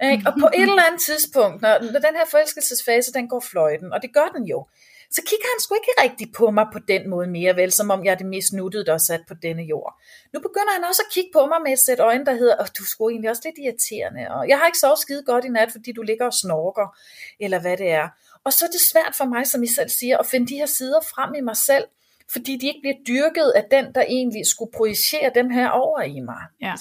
Ja. 0.00 0.10
Ikke? 0.12 0.24
Og 0.28 0.32
på 0.40 0.48
et 0.54 0.62
eller 0.62 0.82
andet 0.88 1.00
tidspunkt, 1.00 1.62
når, 1.62 1.92
når 1.92 2.00
den 2.00 2.14
her 2.18 2.26
forelskelsesfase, 2.30 3.12
den 3.12 3.28
går 3.28 3.40
fløjten, 3.40 3.92
og 3.92 4.02
det 4.02 4.14
gør 4.14 4.28
den 4.36 4.44
jo, 4.44 4.66
så 5.12 5.22
kigger 5.26 5.46
han 5.52 5.60
sgu 5.60 5.74
ikke 5.74 5.94
rigtig 6.04 6.32
på 6.32 6.50
mig 6.50 6.66
på 6.72 6.78
den 6.78 7.10
måde 7.10 7.26
mere, 7.26 7.56
vel, 7.56 7.72
som 7.72 7.90
om 7.90 8.04
jeg 8.04 8.10
er 8.10 8.16
det 8.16 8.26
mest 8.26 8.52
nuttede, 8.52 8.86
der 8.86 8.94
er 8.94 8.98
sat 8.98 9.20
på 9.28 9.34
denne 9.34 9.62
jord. 9.62 9.94
Nu 10.32 10.40
begynder 10.40 10.72
han 10.72 10.84
også 10.84 11.02
at 11.06 11.12
kigge 11.14 11.30
på 11.32 11.46
mig 11.46 11.58
med 11.64 11.72
et 11.72 11.78
sæt 11.78 12.00
øjne, 12.00 12.24
der 12.26 12.34
hedder, 12.34 12.54
oh, 12.60 12.66
du 12.78 12.82
er 12.82 12.86
sgu 12.86 13.08
egentlig 13.08 13.30
også 13.30 13.42
lidt 13.44 13.58
irriterende, 13.58 14.30
og 14.30 14.48
jeg 14.48 14.58
har 14.58 14.66
ikke 14.66 14.78
så 14.78 14.98
skide 15.00 15.22
godt 15.22 15.44
i 15.44 15.48
nat, 15.48 15.72
fordi 15.72 15.92
du 15.92 16.02
ligger 16.02 16.26
og 16.26 16.34
snorker, 16.34 16.96
eller 17.40 17.60
hvad 17.60 17.76
det 17.76 17.90
er. 17.90 18.08
Og 18.44 18.52
så 18.52 18.64
er 18.64 18.70
det 18.70 18.80
svært 18.92 19.14
for 19.16 19.24
mig, 19.24 19.46
som 19.46 19.62
I 19.62 19.66
selv 19.66 19.88
siger, 19.88 20.18
at 20.18 20.26
finde 20.26 20.46
de 20.46 20.54
her 20.54 20.66
sider 20.66 21.00
frem 21.14 21.34
i 21.34 21.40
mig 21.40 21.56
selv, 21.56 21.84
fordi 22.32 22.56
de 22.56 22.66
ikke 22.66 22.80
bliver 22.80 22.96
dyrket 23.08 23.52
af 23.56 23.64
den, 23.70 23.94
der 23.94 24.02
egentlig 24.02 24.46
skulle 24.46 24.72
projicere 24.76 25.30
dem 25.34 25.50
her 25.50 25.68
over 25.68 26.00
i 26.00 26.20
mig. 26.20 26.42
Ja. 26.60 26.74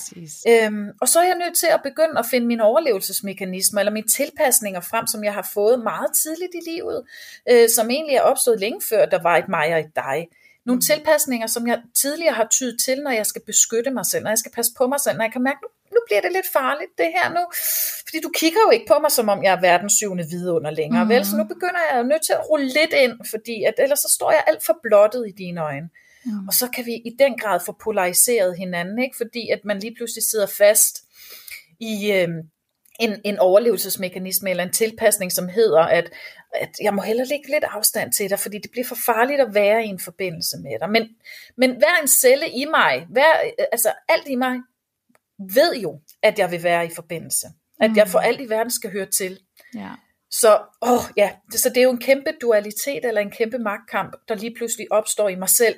Øhm, 0.48 0.88
og 1.02 1.08
så 1.08 1.19
er 1.19 1.24
jeg 1.24 1.38
nødt 1.38 1.58
til 1.60 1.67
at 1.67 1.82
begynde 1.84 2.19
at 2.19 2.26
finde 2.32 2.48
mine 2.48 2.63
overlevelsesmekanismer, 2.63 3.80
eller 3.80 3.91
mine 3.91 4.08
tilpasninger 4.08 4.82
frem, 4.82 5.08
som 5.08 5.24
jeg 5.24 5.34
har 5.34 5.50
fået 5.54 5.80
meget 5.84 6.12
tidligt 6.13 6.52
i 6.54 6.69
livet, 6.69 7.04
øh, 7.52 7.69
som 7.69 7.89
egentlig 7.89 8.15
er 8.15 8.22
opstået 8.22 8.60
længe 8.60 8.82
før, 8.89 9.06
der 9.06 9.22
var 9.22 9.38
et 9.38 9.50
mig 9.50 9.74
og 9.74 9.80
et 9.80 9.95
dig. 9.95 10.28
Nogle 10.65 10.78
mm. 10.78 10.82
tilpasninger, 10.82 11.48
som 11.48 11.67
jeg 11.67 11.82
tidligere 12.02 12.34
har 12.34 12.48
tydet 12.52 12.82
til, 12.86 13.02
når 13.02 13.12
jeg 13.12 13.26
skal 13.26 13.41
beskytte 13.45 13.91
mig 13.91 14.06
selv, 14.06 14.24
når 14.24 14.32
jeg 14.32 14.38
skal 14.38 14.52
passe 14.52 14.72
på 14.78 14.88
mig 14.88 15.00
selv, 15.00 15.17
når 15.17 15.24
jeg 15.24 15.32
kan 15.32 15.43
mærke, 15.43 15.60
nu, 15.63 15.69
nu 15.99 16.03
bliver 16.07 16.21
det 16.21 16.31
lidt 16.31 16.49
farligt 16.53 16.91
det 16.97 17.09
her 17.17 17.27
nu. 17.38 17.43
Fordi 18.07 18.19
du 18.25 18.31
kigger 18.41 18.62
jo 18.67 18.71
ikke 18.71 18.88
på 18.93 18.99
mig, 19.03 19.12
som 19.12 19.29
om 19.29 19.43
jeg 19.43 19.53
er 19.53 19.62
verdens 19.62 19.93
syvende 19.93 20.25
vidunder 20.31 20.71
længere, 20.71 21.03
mm. 21.03 21.09
vel? 21.09 21.25
Så 21.25 21.38
nu 21.38 21.43
begynder 21.43 21.81
jeg 21.91 22.03
nødt 22.03 22.25
til 22.25 22.33
at 22.33 22.49
rulle 22.49 22.67
lidt 22.67 22.93
ind, 23.03 23.15
fordi 23.29 23.63
at, 23.63 23.73
ellers 23.77 23.99
så 23.99 24.09
står 24.17 24.31
jeg 24.31 24.43
alt 24.47 24.65
for 24.65 24.79
blottet 24.83 25.23
i 25.27 25.31
dine 25.31 25.62
øjne. 25.62 25.89
Mm. 26.25 26.47
Og 26.47 26.53
så 26.53 26.67
kan 26.75 26.85
vi 26.85 26.93
i 26.93 27.12
den 27.19 27.38
grad 27.38 27.59
få 27.65 27.71
polariseret 27.83 28.57
hinanden, 28.57 28.99
ikke? 28.99 29.17
fordi 29.17 29.49
at 29.49 29.62
man 29.65 29.79
lige 29.79 29.95
pludselig 29.95 30.23
sidder 30.23 30.47
fast 30.47 30.95
i, 31.79 32.12
øh, 32.12 32.29
en, 32.99 33.21
en 33.25 33.39
overlevelsesmekanisme 33.39 34.49
eller 34.49 34.63
en 34.63 34.71
tilpasning, 34.71 35.31
som 35.31 35.47
hedder, 35.47 35.81
at, 35.81 36.12
at 36.55 36.69
jeg 36.81 36.93
må 36.93 37.01
hellere 37.01 37.27
lægge 37.27 37.51
lidt 37.51 37.63
afstand 37.63 38.12
til 38.12 38.29
dig, 38.29 38.39
fordi 38.39 38.57
det 38.57 38.71
bliver 38.71 38.85
for 38.85 38.97
farligt 39.05 39.41
at 39.41 39.53
være 39.53 39.85
i 39.85 39.88
en 39.88 39.99
forbindelse 39.99 40.57
med 40.57 40.79
dig. 40.79 40.89
Men, 40.89 41.03
men 41.57 41.69
hver 41.69 42.01
en 42.01 42.07
celle 42.07 42.49
i 42.49 42.65
mig, 42.65 43.05
hver, 43.09 43.33
altså 43.71 43.91
alt 44.09 44.27
i 44.27 44.35
mig, 44.35 44.57
ved 45.39 45.75
jo, 45.75 45.99
at 46.23 46.39
jeg 46.39 46.52
vil 46.52 46.63
være 46.63 46.86
i 46.86 46.89
forbindelse. 46.95 47.47
At 47.80 47.91
jeg 47.95 48.08
for 48.08 48.19
alt 48.19 48.41
i 48.41 48.49
verden 48.49 48.71
skal 48.71 48.91
høre 48.91 49.06
til. 49.06 49.39
Ja. 49.75 49.89
Så, 50.32 50.62
åh, 50.82 51.02
ja, 51.17 51.32
så 51.52 51.69
det 51.69 51.78
er 51.78 51.84
jo 51.84 51.91
en 51.91 51.99
kæmpe 51.99 52.32
dualitet, 52.41 53.06
eller 53.06 53.21
en 53.21 53.32
kæmpe 53.32 53.58
magtkamp, 53.58 54.15
der 54.28 54.36
lige 54.36 54.56
pludselig 54.58 54.91
opstår 54.91 55.30
i 55.30 55.36
mig 55.36 55.49
selv, 55.49 55.75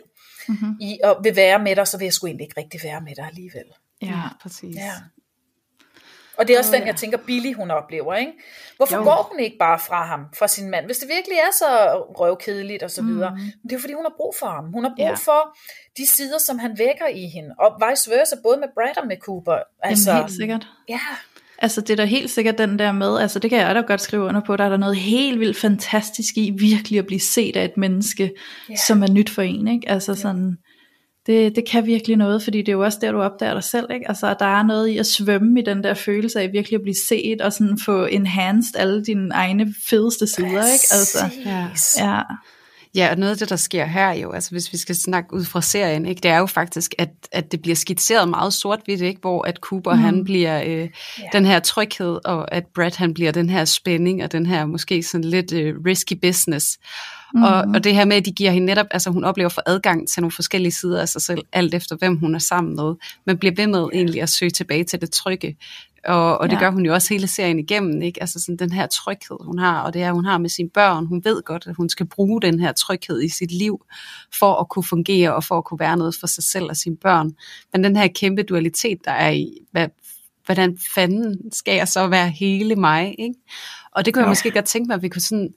mm-hmm. 0.48 0.78
i 0.82 1.00
at 1.04 1.18
vil 1.24 1.36
være 1.36 1.60
med 1.60 1.76
dig, 1.76 1.88
så 1.88 1.98
vil 1.98 2.06
jeg 2.06 2.14
sgu 2.14 2.28
egentlig 2.28 2.44
ikke 2.44 2.60
rigtig 2.60 2.80
være 2.84 3.02
med 3.02 3.16
dig 3.16 3.26
alligevel. 3.26 3.66
Ja, 4.02 4.22
præcis. 4.42 4.76
Ja. 4.76 4.94
Og 6.38 6.48
det 6.48 6.54
er 6.56 6.60
også 6.60 6.72
oh, 6.72 6.80
den, 6.80 6.88
jeg 6.88 6.96
tænker, 6.96 7.18
Billy 7.18 7.54
hun 7.54 7.72
oplever. 7.72 8.16
Ikke? 8.16 8.32
Hvorfor 8.78 8.98
jo. 8.98 9.04
går 9.04 9.30
hun 9.32 9.40
ikke 9.40 9.58
bare 9.58 9.80
fra 9.80 10.06
ham, 10.06 10.26
fra 10.40 10.48
sin 10.48 10.70
mand, 10.70 10.86
hvis 10.86 10.98
det 10.98 11.10
virkelig 11.10 11.38
er 11.38 11.52
så 11.60 11.68
røvkedeligt 12.20 12.84
og 12.84 12.92
så 12.92 13.04
videre? 13.04 13.30
Mm. 13.30 13.36
Men 13.36 13.70
det 13.70 13.74
er 13.74 13.80
fordi, 13.80 13.94
hun 13.94 14.06
har 14.06 14.14
brug 14.18 14.36
for 14.40 14.48
ham. 14.48 14.66
Hun 14.74 14.84
har 14.84 14.94
brug 14.98 15.06
ja. 15.06 15.14
for 15.14 15.58
de 15.98 16.08
sider, 16.08 16.40
som 16.40 16.60
han 16.60 16.78
vækker 16.78 17.08
i 17.08 17.26
hende. 17.26 17.56
Og 17.60 17.82
vice 17.90 18.12
versa, 18.12 18.36
både 18.44 18.58
med 18.58 18.68
Brad 18.74 18.98
og 18.98 19.08
med 19.08 19.18
Cooper. 19.18 19.58
Altså, 19.84 20.12
Jamen, 20.12 20.24
helt 20.24 20.36
sikkert. 20.36 20.68
Ja. 20.90 21.00
Altså 21.62 21.82
det 21.82 21.90
er 21.90 21.96
da 21.96 22.06
helt 22.06 22.30
sikkert 22.30 22.58
den 22.58 22.80
der 22.80 22.92
med, 22.92 23.20
altså 23.20 23.40
det 23.40 23.50
kan 23.50 23.60
jeg 23.60 23.76
da 23.76 23.82
godt 23.82 24.02
skrive 24.02 24.24
under 24.24 24.42
på, 24.42 24.56
der 24.58 24.64
er 24.64 24.70
der 24.70 24.78
noget 24.78 24.96
helt 24.96 25.40
vildt 25.40 25.58
fantastisk 25.58 26.38
i 26.38 26.52
virkelig 26.60 27.00
at 27.00 27.06
blive 27.06 27.20
set 27.20 27.56
af 27.56 27.66
et 27.66 27.78
menneske, 27.78 28.24
yeah. 28.24 28.78
som 28.88 29.04
er 29.04 29.08
nyt 29.08 29.30
for 29.30 29.42
en, 29.42 29.68
ikke? 29.68 29.90
Altså 29.90 30.16
sådan, 30.16 30.58
det, 31.26 31.56
det 31.56 31.70
kan 31.70 31.86
virkelig 31.86 32.18
noget, 32.18 32.44
fordi 32.44 32.58
det 32.58 32.68
er 32.68 32.74
jo 32.74 32.84
også 32.84 32.98
der, 33.02 33.12
du 33.12 33.22
opdager 33.22 33.54
dig 33.54 33.64
selv, 33.64 33.88
ikke? 33.94 34.08
Altså, 34.08 34.36
der 34.40 34.46
er 34.46 34.64
noget 34.64 34.88
i 34.88 34.98
at 34.98 35.06
svømme 35.06 35.60
i 35.60 35.64
den 35.64 35.84
der 35.84 35.94
følelse 35.94 36.42
af 36.42 36.52
virkelig 36.52 36.78
at 36.78 36.82
blive 36.82 36.96
set, 37.08 37.42
og 37.42 37.54
sådan 37.54 37.80
få 37.86 38.06
enhanced 38.06 38.76
alle 38.76 39.06
dine 39.06 39.34
egne 39.34 39.74
fedeste 39.90 40.28
sider, 40.28 40.48
ikke? 40.48 40.86
Altså, 40.92 41.30
ja. 41.46 41.68
ja. 41.98 42.22
Ja, 42.96 43.12
og 43.12 43.18
noget 43.18 43.32
af 43.32 43.38
det, 43.38 43.50
der 43.50 43.56
sker 43.56 43.86
her 43.86 44.12
jo, 44.12 44.32
altså 44.32 44.52
hvis 44.52 44.74
vi 44.74 44.78
skal 44.78 44.96
snakke 44.96 45.34
ud 45.34 45.46
fra 45.46 45.62
serien, 45.62 46.06
ikke, 46.06 46.20
det 46.20 46.32
er 46.32 46.38
jo 46.38 46.46
faktisk, 46.46 46.96
at, 46.98 47.10
at 47.32 47.52
det 47.52 47.62
bliver 47.62 47.76
skitseret 47.76 48.30
meget 48.30 48.54
sort-hvidt, 48.54 49.02
ikke, 49.02 49.22
hvor 49.22 49.48
at 49.48 49.58
Cooper, 49.58 49.94
mm. 49.94 50.00
han 50.00 50.24
bliver 50.24 50.62
øh, 50.62 50.68
yeah. 50.70 50.90
den 51.34 51.46
her 51.46 51.60
tryghed, 51.60 52.20
og 52.26 52.54
at 52.54 52.64
Brad, 52.76 52.98
han 52.98 53.14
bliver 53.14 53.32
den 53.32 53.50
her 53.50 53.66
spænding, 53.66 54.24
og 54.24 54.32
den 54.32 54.46
her 54.46 54.66
måske 54.66 55.04
sådan 55.04 55.24
lidt 55.24 55.54
øh, 55.54 55.76
risky 55.86 56.14
business. 56.22 56.78
Mm. 57.34 57.44
Og, 57.44 57.54
og 57.54 57.84
det 57.84 57.96
her 57.96 58.06
med, 58.06 58.16
at 58.16 58.26
de 58.26 58.32
giver 58.32 58.52
hende 58.52 58.66
netop, 58.66 58.86
altså 58.92 59.10
hun 59.10 59.24
oplever 59.24 59.50
for 59.50 59.62
adgang 59.66 60.08
til 60.08 60.22
nogle 60.22 60.32
forskellige 60.32 60.72
sider 60.72 61.02
af 61.02 61.10
sig 61.10 61.22
selv, 61.22 61.42
alt 61.54 61.74
efter 61.74 61.96
hvem 61.96 62.18
hun 62.18 62.36
er 62.36 62.40
sammen 62.40 62.76
med, 62.76 62.96
men 63.26 63.38
bliver 63.38 63.56
ved 63.56 63.68
med 63.68 63.88
egentlig 63.94 64.22
at 64.22 64.30
søge 64.30 64.52
tilbage 64.52 64.84
til 64.84 65.02
det 65.02 65.12
trygge. 65.12 65.58
Og, 66.06 66.38
og 66.38 66.50
det 66.50 66.56
ja. 66.56 66.60
gør 66.60 66.72
hun 66.72 66.86
jo 66.86 66.94
også 66.94 67.14
hele 67.14 67.28
serien 67.28 67.60
igennem, 67.60 68.02
ikke? 68.02 68.22
Altså 68.22 68.40
sådan 68.40 68.58
den 68.58 68.72
her 68.72 68.88
tryghed, 68.88 69.38
hun 69.46 69.60
har, 69.60 69.82
og 69.82 69.94
det 69.94 70.02
er, 70.02 70.12
hun 70.12 70.26
har 70.26 70.38
med 70.38 70.50
sine 70.50 70.70
børn. 70.70 71.06
Hun 71.06 71.22
ved 71.24 71.44
godt, 71.44 71.68
at 71.68 71.76
hun 71.76 71.90
skal 71.90 72.06
bruge 72.06 72.42
den 72.42 72.60
her 72.60 72.72
tryghed 72.72 73.22
i 73.22 73.30
sit 73.30 73.52
liv, 73.52 73.86
for 74.40 74.54
at 74.54 74.70
kunne 74.70 74.84
fungere, 74.84 75.36
og 75.36 75.44
for 75.44 75.58
at 75.58 75.64
kunne 75.64 75.80
være 75.80 75.98
noget 75.98 76.16
for 76.20 76.28
sig 76.28 76.44
selv 76.44 76.66
og 76.66 76.78
sine 76.78 76.98
børn. 76.98 77.32
Men 77.74 77.84
den 77.84 77.96
her 77.96 78.08
kæmpe 78.08 78.44
dualitet, 78.44 78.98
der 79.06 79.12
er 79.12 79.30
i, 79.30 79.58
hvad, 79.72 79.88
hvordan 80.46 80.78
fanden 80.96 81.52
skal 81.54 81.76
jeg 81.76 81.88
så 81.88 82.08
være 82.08 82.30
hele 82.30 82.76
mig, 82.76 83.16
ikke? 83.20 83.36
Og 83.92 84.06
det 84.06 84.14
kunne 84.14 84.22
jeg 84.22 84.28
ja. 84.28 84.32
måske 84.32 84.52
godt 84.52 84.66
tænke 84.66 84.88
mig, 84.88 84.96
at 84.96 85.02
vi 85.02 85.10
kunne 85.10 85.22
sådan 85.22 85.54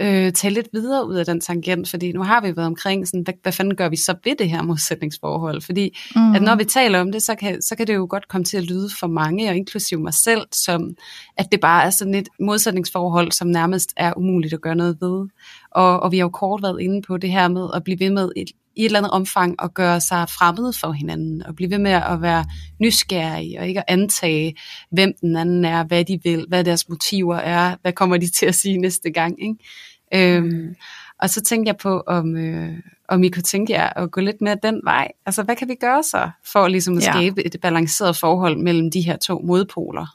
øh, 0.00 0.32
tage 0.32 0.54
lidt 0.54 0.68
videre 0.72 1.08
ud 1.08 1.14
af 1.14 1.26
den 1.26 1.40
tangent, 1.40 1.90
fordi 1.90 2.12
nu 2.12 2.22
har 2.22 2.40
vi 2.40 2.56
været 2.56 2.66
omkring, 2.66 3.08
sådan, 3.08 3.20
hvad, 3.20 3.34
hvad 3.42 3.52
fanden 3.52 3.76
gør 3.76 3.88
vi 3.88 3.96
så 3.96 4.14
ved 4.24 4.36
det 4.38 4.50
her 4.50 4.62
modsætningsforhold? 4.62 5.60
Fordi 5.60 5.98
mm. 6.16 6.34
at 6.34 6.42
når 6.42 6.56
vi 6.56 6.64
taler 6.64 7.00
om 7.00 7.12
det, 7.12 7.22
så 7.22 7.34
kan, 7.34 7.62
så 7.62 7.76
kan 7.76 7.86
det 7.86 7.94
jo 7.94 8.06
godt 8.10 8.28
komme 8.28 8.44
til 8.44 8.56
at 8.56 8.64
lyde 8.64 8.88
for 9.00 9.06
mange, 9.06 9.48
og 9.48 9.56
inklusive 9.56 10.00
mig 10.00 10.14
selv, 10.14 10.42
som 10.52 10.96
at 11.36 11.46
det 11.52 11.60
bare 11.60 11.84
er 11.84 11.90
sådan 11.90 12.14
et 12.14 12.28
modsætningsforhold, 12.40 13.32
som 13.32 13.48
nærmest 13.48 13.92
er 13.96 14.12
umuligt 14.16 14.54
at 14.54 14.60
gøre 14.60 14.76
noget 14.76 14.96
ved. 15.00 15.28
Og, 15.70 16.00
og 16.00 16.12
vi 16.12 16.18
har 16.18 16.24
jo 16.24 16.30
kort 16.30 16.62
været 16.62 16.80
inde 16.80 17.02
på 17.02 17.16
det 17.16 17.30
her 17.30 17.48
med 17.48 17.68
at 17.74 17.84
blive 17.84 18.00
ved 18.00 18.10
med 18.10 18.30
et, 18.36 18.48
i 18.76 18.80
et 18.80 18.86
eller 18.86 18.98
andet 18.98 19.12
omfang 19.12 19.54
at 19.62 19.74
gøre 19.74 20.00
sig 20.00 20.28
fremmede 20.28 20.72
for 20.80 20.92
hinanden, 20.92 21.46
og 21.46 21.56
blive 21.56 21.70
ved 21.70 21.78
med 21.78 21.90
at 21.90 22.22
være 22.22 22.44
nysgerrige, 22.80 23.60
og 23.60 23.68
ikke 23.68 23.80
at 23.80 23.84
antage, 23.88 24.56
hvem 24.90 25.12
den 25.20 25.36
anden 25.36 25.64
er, 25.64 25.84
hvad 25.84 26.04
de 26.04 26.20
vil, 26.22 26.44
hvad 26.48 26.64
deres 26.64 26.88
motiver 26.88 27.36
er, 27.36 27.76
hvad 27.82 27.92
kommer 27.92 28.16
de 28.16 28.30
til 28.30 28.46
at 28.46 28.54
sige 28.54 28.78
næste 28.78 29.10
gang. 29.10 29.42
Ikke? 29.42 30.36
Øhm, 30.36 30.74
og 31.18 31.30
så 31.30 31.40
tænkte 31.40 31.68
jeg 31.68 31.76
på, 31.76 32.02
om, 32.06 32.36
øh, 32.36 32.78
om 33.08 33.24
I 33.24 33.28
kunne 33.28 33.42
tænke 33.42 33.72
jer 33.72 33.88
at 33.88 34.10
gå 34.10 34.20
lidt 34.20 34.40
mere 34.40 34.56
den 34.62 34.80
vej. 34.84 35.08
Altså, 35.26 35.42
hvad 35.42 35.56
kan 35.56 35.68
vi 35.68 35.74
gøre 35.74 36.02
så, 36.02 36.30
for 36.52 36.68
ligesom 36.68 36.96
at 36.96 37.06
ja. 37.06 37.12
skabe 37.12 37.46
et 37.46 37.56
balanceret 37.62 38.16
forhold 38.16 38.56
mellem 38.56 38.90
de 38.90 39.00
her 39.00 39.16
to 39.16 39.38
modpoler? 39.38 40.06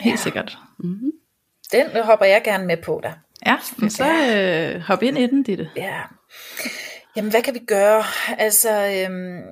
Helt 0.00 0.12
ja. 0.12 0.22
sikkert. 0.22 0.58
Mm-hmm. 0.78 1.10
Den 1.72 1.86
hopper 2.04 2.26
jeg 2.26 2.42
gerne 2.44 2.66
med 2.66 2.76
på 2.84 3.00
der. 3.02 3.12
Ja, 3.46 3.56
så 3.88 4.04
øh, 4.74 4.80
hop 4.80 5.02
ind 5.02 5.18
i 5.18 5.26
den, 5.26 5.42
Ditte. 5.42 5.70
Ja. 5.76 6.00
Jamen, 7.16 7.30
hvad 7.30 7.42
kan 7.42 7.54
vi 7.54 7.58
gøre? 7.58 8.04
Altså, 8.38 8.70
øhm, 8.70 9.42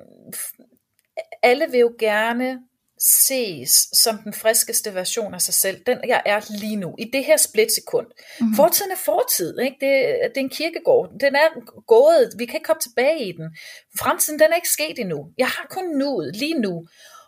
alle 1.43 1.67
vil 1.71 1.79
jo 1.79 1.93
gerne 1.99 2.59
ses 2.99 3.87
som 3.93 4.17
den 4.17 4.33
friskeste 4.33 4.93
version 4.95 5.33
af 5.33 5.41
sig 5.41 5.53
selv, 5.53 5.83
den 5.85 5.97
jeg 6.07 6.21
er 6.25 6.39
lige 6.59 6.75
nu, 6.75 6.95
i 6.99 7.09
det 7.13 7.25
her 7.25 7.37
splitsekund. 7.37 8.07
Mm-hmm. 8.07 8.55
Fortiden 8.55 8.91
er 8.91 9.01
fortid, 9.05 9.59
ikke? 9.59 9.77
Det, 9.81 9.91
det 10.29 10.37
er 10.37 10.45
en 10.45 10.49
kirkegård, 10.49 11.09
den 11.19 11.35
er 11.35 11.47
gået, 11.87 12.33
vi 12.37 12.45
kan 12.45 12.55
ikke 12.55 12.65
komme 12.65 12.81
tilbage 12.81 13.25
i 13.25 13.31
den. 13.31 13.57
Fremtiden, 13.99 14.39
den 14.39 14.51
er 14.51 14.55
ikke 14.55 14.69
sket 14.69 14.99
endnu. 14.99 15.27
Jeg 15.37 15.47
har 15.47 15.67
kun 15.69 15.83
nuet, 15.83 16.35
lige 16.35 16.59
nu. 16.59 16.87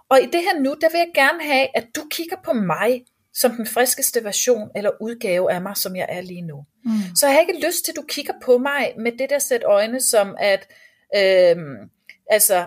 Og 0.09 0.21
i 0.21 0.25
det 0.25 0.41
her 0.41 0.59
nu, 0.59 0.75
der 0.81 0.89
vil 0.89 0.97
jeg 0.97 1.11
gerne 1.15 1.43
have, 1.43 1.67
at 1.75 1.87
du 1.95 2.01
kigger 2.11 2.37
på 2.45 2.53
mig, 2.53 3.01
som 3.35 3.51
den 3.51 3.67
friskeste 3.67 4.23
version 4.23 4.69
eller 4.75 4.91
udgave 5.01 5.51
af 5.51 5.61
mig, 5.61 5.77
som 5.77 5.95
jeg 5.95 6.05
er 6.09 6.21
lige 6.21 6.41
nu. 6.41 6.65
Mm. 6.85 6.91
Så 7.15 7.25
jeg 7.25 7.33
har 7.33 7.41
ikke 7.41 7.67
lyst 7.67 7.85
til, 7.85 7.91
at 7.91 7.95
du 7.95 8.03
kigger 8.07 8.33
på 8.43 8.57
mig 8.57 8.93
med 8.99 9.11
det 9.11 9.29
der 9.29 9.39
sæt 9.39 9.63
øjne, 9.63 10.01
som 10.01 10.35
at, 10.39 10.67
øhm, 11.15 11.89
altså, 12.29 12.65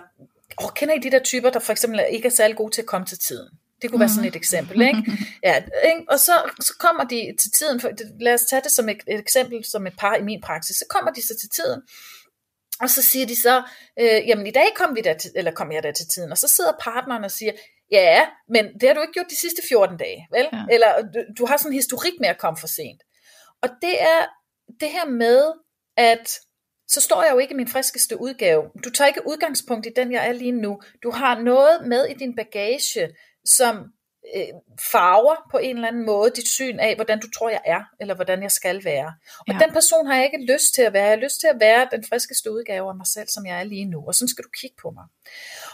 åh, 0.63 0.69
kender 0.75 0.95
I 0.95 0.99
de 0.99 1.11
der 1.11 1.19
typer, 1.19 1.49
der 1.49 1.59
for 1.59 1.71
eksempel 1.71 2.01
ikke 2.11 2.25
er 2.25 2.31
særlig 2.31 2.57
gode 2.57 2.73
til 2.73 2.81
at 2.81 2.87
komme 2.87 3.07
til 3.07 3.19
tiden? 3.19 3.49
Det 3.81 3.89
kunne 3.89 3.97
mm. 3.97 3.99
være 3.99 4.09
sådan 4.09 4.25
et 4.25 4.33
mm. 4.33 4.37
eksempel, 4.37 4.81
ikke? 4.81 5.03
Ja, 5.43 5.55
ikke? 5.85 6.03
Og 6.09 6.19
så, 6.19 6.31
så 6.59 6.73
kommer 6.79 7.03
de 7.03 7.35
til 7.39 7.51
tiden, 7.51 7.79
for, 7.79 7.89
lad 8.19 8.33
os 8.33 8.41
tage 8.41 8.61
det 8.61 8.71
som 8.71 8.89
et, 8.89 8.97
et 9.07 9.19
eksempel, 9.19 9.65
som 9.65 9.87
et 9.87 9.93
par 9.99 10.15
i 10.15 10.23
min 10.23 10.41
praksis, 10.41 10.75
så 10.75 10.85
kommer 10.89 11.11
de 11.11 11.27
så 11.27 11.35
til 11.39 11.49
tiden, 11.49 11.81
og 12.81 12.89
så 12.89 13.01
siger 13.01 13.25
de 13.25 13.35
så, 13.35 13.63
øh, 13.99 14.27
jamen 14.27 14.47
i 14.47 14.51
dag 14.51 14.67
kom, 14.75 14.95
vi 14.95 15.01
der 15.01 15.13
til, 15.13 15.31
eller 15.35 15.51
kom 15.51 15.71
jeg 15.71 15.83
der 15.83 15.91
til 15.91 16.07
tiden, 16.07 16.31
og 16.31 16.37
så 16.37 16.47
sidder 16.47 16.71
partneren 16.81 17.23
og 17.23 17.31
siger, 17.31 17.51
Ja, 17.91 18.27
men 18.49 18.65
det 18.79 18.89
har 18.89 18.93
du 18.93 19.01
ikke 19.01 19.13
gjort 19.13 19.29
de 19.29 19.35
sidste 19.35 19.61
14 19.69 19.97
dage, 19.97 20.27
vel? 20.31 20.47
Ja. 20.53 20.63
Eller 20.71 21.01
du, 21.13 21.19
du 21.37 21.45
har 21.45 21.57
sådan 21.57 21.71
en 21.71 21.75
historik 21.75 22.13
med 22.19 22.29
at 22.29 22.37
komme 22.37 22.57
for 22.59 22.67
sent. 22.67 23.01
Og 23.61 23.69
det 23.81 24.01
er 24.01 24.25
det 24.79 24.89
her 24.89 25.05
med, 25.05 25.53
at 25.97 26.39
så 26.87 27.01
står 27.01 27.23
jeg 27.23 27.31
jo 27.33 27.37
ikke 27.37 27.53
i 27.53 27.57
min 27.57 27.67
friskeste 27.67 28.21
udgave. 28.21 28.63
Du 28.83 28.89
tager 28.89 29.07
ikke 29.07 29.27
udgangspunkt 29.27 29.85
i 29.85 29.89
den, 29.95 30.11
jeg 30.11 30.27
er 30.27 30.31
lige 30.31 30.51
nu. 30.51 30.81
Du 31.03 31.11
har 31.11 31.39
noget 31.39 31.87
med 31.87 32.05
i 32.05 32.13
din 32.13 32.35
bagage, 32.35 33.09
som 33.45 33.85
øh, 34.35 34.47
farver 34.91 35.35
på 35.51 35.57
en 35.57 35.75
eller 35.75 35.87
anden 35.87 36.05
måde 36.05 36.31
dit 36.35 36.47
syn 36.47 36.79
af, 36.79 36.95
hvordan 36.95 37.19
du 37.19 37.31
tror, 37.31 37.49
jeg 37.49 37.61
er, 37.65 37.81
eller 37.99 38.15
hvordan 38.15 38.43
jeg 38.43 38.51
skal 38.51 38.83
være. 38.83 39.13
Og 39.39 39.53
ja. 39.53 39.59
den 39.63 39.73
person 39.73 40.07
har 40.07 40.15
jeg 40.15 40.25
ikke 40.25 40.53
lyst 40.53 40.73
til 40.75 40.81
at 40.81 40.93
være. 40.93 41.03
Jeg 41.03 41.17
har 41.17 41.23
lyst 41.23 41.39
til 41.39 41.47
at 41.47 41.59
være 41.59 41.87
den 41.91 42.03
friskeste 42.09 42.51
udgave 42.51 42.89
af 42.89 42.95
mig 42.95 43.07
selv, 43.07 43.27
som 43.27 43.45
jeg 43.45 43.59
er 43.59 43.63
lige 43.63 43.85
nu. 43.85 44.03
Og 44.07 44.15
sådan 44.15 44.27
skal 44.27 44.43
du 44.43 44.49
kigge 44.61 44.75
på 44.81 44.91
mig. 44.91 45.05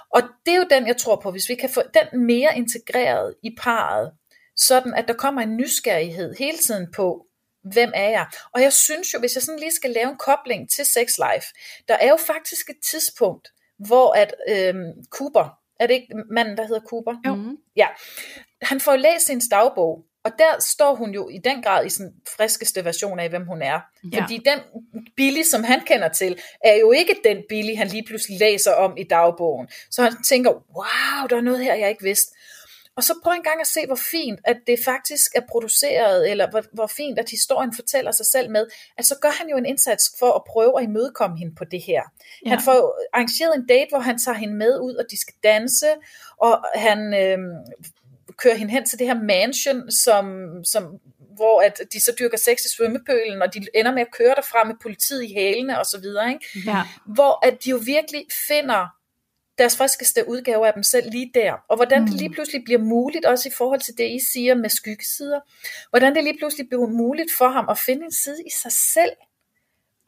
Og 0.10 0.22
det 0.46 0.54
er 0.54 0.58
jo 0.58 0.68
den, 0.70 0.88
jeg 0.88 0.98
tror 0.98 1.16
på, 1.16 1.32
hvis 1.32 1.50
vi 1.50 1.56
kan 1.56 1.70
få 1.70 1.82
den 1.94 2.26
mere 2.26 2.58
integreret 2.58 3.36
i 3.44 3.56
parret, 3.62 4.12
sådan 4.56 4.94
at 4.94 5.08
der 5.08 5.14
kommer 5.14 5.42
en 5.42 5.58
nysgerrighed 5.58 6.36
hele 6.36 6.58
tiden 6.58 6.92
på, 6.92 7.26
hvem 7.74 7.92
er 7.96 8.10
jeg? 8.10 8.28
Og 8.54 8.62
jeg 8.62 8.74
synes 8.74 9.14
jo, 9.14 9.20
hvis 9.20 9.36
jeg 9.36 9.44
sådan 9.44 9.60
lige 9.60 9.76
skal 9.76 9.92
lave 9.92 10.10
en 10.10 10.18
kobling 10.18 10.70
til 10.70 10.86
sex 10.86 11.18
life, 11.18 11.48
der 11.88 11.94
er 11.94 12.10
jo 12.10 12.18
faktisk 12.18 12.70
et 12.70 12.80
tidspunkt, 12.92 13.48
hvor 13.88 14.14
at 14.14 14.34
øhm, 14.50 15.06
Cooper, 15.10 15.60
er 15.80 15.88
det 15.88 15.94
ikke 15.94 16.08
manden, 16.32 16.58
der 16.58 16.68
hedder 16.68 16.82
Cooper? 16.90 17.16
Jo. 17.28 17.36
Mm. 17.36 17.58
Ja. 17.76 17.88
Han 18.62 18.80
får 18.80 18.96
læst 18.96 19.26
sin 19.26 19.42
dagbog, 19.52 20.06
Og 20.26 20.32
der 20.40 20.60
står 20.60 20.96
hun 20.96 21.12
jo 21.12 21.30
i 21.30 21.38
den 21.38 21.62
grad 21.62 21.86
i 21.86 21.90
sådan 21.90 22.14
friskeste 22.38 22.86
version 22.86 23.20
af, 23.20 23.30
hvem 23.30 23.46
hun 23.46 23.62
er. 23.62 23.80
Ja. 24.14 24.22
Fordi 24.22 24.38
den 24.38 24.60
Billy, 25.16 25.42
som 25.52 25.64
han 25.64 25.82
kender 25.82 26.08
til, 26.08 26.40
er 26.64 26.76
jo 26.76 26.92
ikke 26.92 27.16
den 27.24 27.38
Billy, 27.50 27.76
han 27.76 27.88
lige 27.88 28.04
pludselig 28.08 28.40
læser 28.40 28.72
om 28.72 28.98
i 28.98 29.04
dagbogen. 29.04 29.68
Så 29.92 30.04
han 30.04 30.14
tænker, 30.24 30.52
wow, 30.52 31.28
der 31.30 31.38
er 31.38 31.42
noget 31.42 31.64
her, 31.64 31.76
jeg 31.76 31.90
ikke 31.90 32.04
vidste. 32.04 32.36
Og 32.98 33.04
så 33.04 33.14
prøv 33.24 33.34
en 33.34 33.44
gang 33.44 33.62
at 33.62 33.68
se, 33.68 33.86
hvor 33.88 34.00
fint, 34.12 34.40
at 34.44 34.58
det 34.68 34.80
faktisk 34.86 35.36
er 35.36 35.42
produceret, 35.50 36.32
eller 36.32 36.50
hvor, 36.50 36.64
hvor 36.72 36.88
fint, 36.88 37.20
at 37.20 37.30
historien 37.30 37.76
fortæller 37.76 38.12
sig 38.12 38.26
selv 38.26 38.52
med, 38.52 38.68
at 38.98 39.06
så 39.06 39.16
gør 39.22 39.30
han 39.30 39.50
jo 39.50 39.58
en 39.58 39.66
indsats 39.66 40.12
for 40.20 40.32
at 40.32 40.42
prøve 40.48 40.80
at 40.80 40.84
imødekomme 40.84 41.38
hende 41.38 41.56
på 41.56 41.64
det 41.64 41.82
her. 41.82 42.02
Ja. 42.46 42.50
Han 42.50 42.62
får 42.62 43.00
arrangeret 43.14 43.56
en 43.56 43.68
date, 43.68 43.90
hvor 43.90 44.00
han 44.00 44.20
tager 44.20 44.38
hende 44.38 44.56
med 44.56 44.80
ud, 44.80 44.96
og 44.96 45.06
de 45.12 45.20
skal 45.20 45.34
danse, 45.44 45.88
og 46.38 46.66
han 46.76 47.14
øh, 47.14 47.40
kører 48.38 48.56
hende 48.56 48.74
hen 48.74 48.86
til 48.86 49.00
det 49.00 49.08
her 49.08 49.22
mansion, 49.24 49.92
som, 49.92 50.26
som, 50.64 50.84
hvor 51.36 51.62
at 51.62 51.82
de 51.94 52.02
så 52.02 52.16
dyrker 52.20 52.38
sex 52.38 52.66
i 52.66 52.76
svømmepølen, 52.76 53.42
og 53.42 53.54
de 53.54 53.66
ender 53.74 53.92
med 53.92 54.02
at 54.02 54.12
køre 54.12 54.36
derfra 54.36 54.64
med 54.64 54.76
politiet 54.82 55.24
i 55.24 55.34
hælene 55.34 55.80
og 55.80 55.86
så 55.86 56.00
videre. 56.00 56.30
Ikke? 56.30 56.46
Ja. 56.66 56.82
Hvor 57.06 57.48
at 57.48 57.64
de 57.64 57.70
jo 57.70 57.80
virkelig 57.86 58.26
finder 58.48 58.88
deres 59.58 59.78
friskeste 59.78 60.30
udgave 60.30 60.68
af 60.68 60.74
dem 60.74 60.84
selv 60.84 61.12
lige 61.12 61.32
der. 61.34 61.54
Og 61.70 61.76
hvordan 61.76 62.02
mm. 62.02 62.08
det 62.08 62.18
lige 62.18 62.30
pludselig 62.30 62.64
bliver 62.64 62.82
muligt, 62.82 63.26
også 63.26 63.50
i 63.50 63.52
forhold 63.58 63.80
til 63.80 63.98
det, 63.98 64.12
I 64.12 64.20
siger 64.34 64.56
med 64.56 64.70
skyggesider, 64.70 65.40
hvordan 65.90 66.16
det 66.16 66.24
lige 66.24 66.38
pludselig 66.38 66.68
bliver 66.70 66.88
muligt 66.88 67.32
for 67.38 67.48
ham 67.48 67.70
at 67.70 67.80
finde 67.80 68.06
en 68.06 68.12
side 68.12 68.44
i 68.46 68.50
sig 68.50 68.72
selv, 68.72 69.12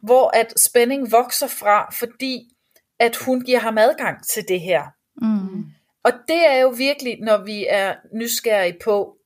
hvor 0.03 0.37
at 0.37 0.59
spænding 0.59 1.11
vokser 1.11 1.47
fra, 1.47 1.91
fordi 1.91 2.49
at 2.99 3.15
hun 3.15 3.41
giver 3.41 3.59
ham 3.59 3.77
adgang 3.77 4.27
til 4.27 4.47
det 4.47 4.61
her. 4.61 4.83
Mm. 5.21 5.65
Og 6.03 6.11
det 6.27 6.47
er 6.47 6.57
jo 6.57 6.69
virkelig, 6.69 7.19
når 7.21 7.37
vi 7.37 7.65
er 7.69 7.95
nysgerrige 8.13 8.77
på, 8.83 9.17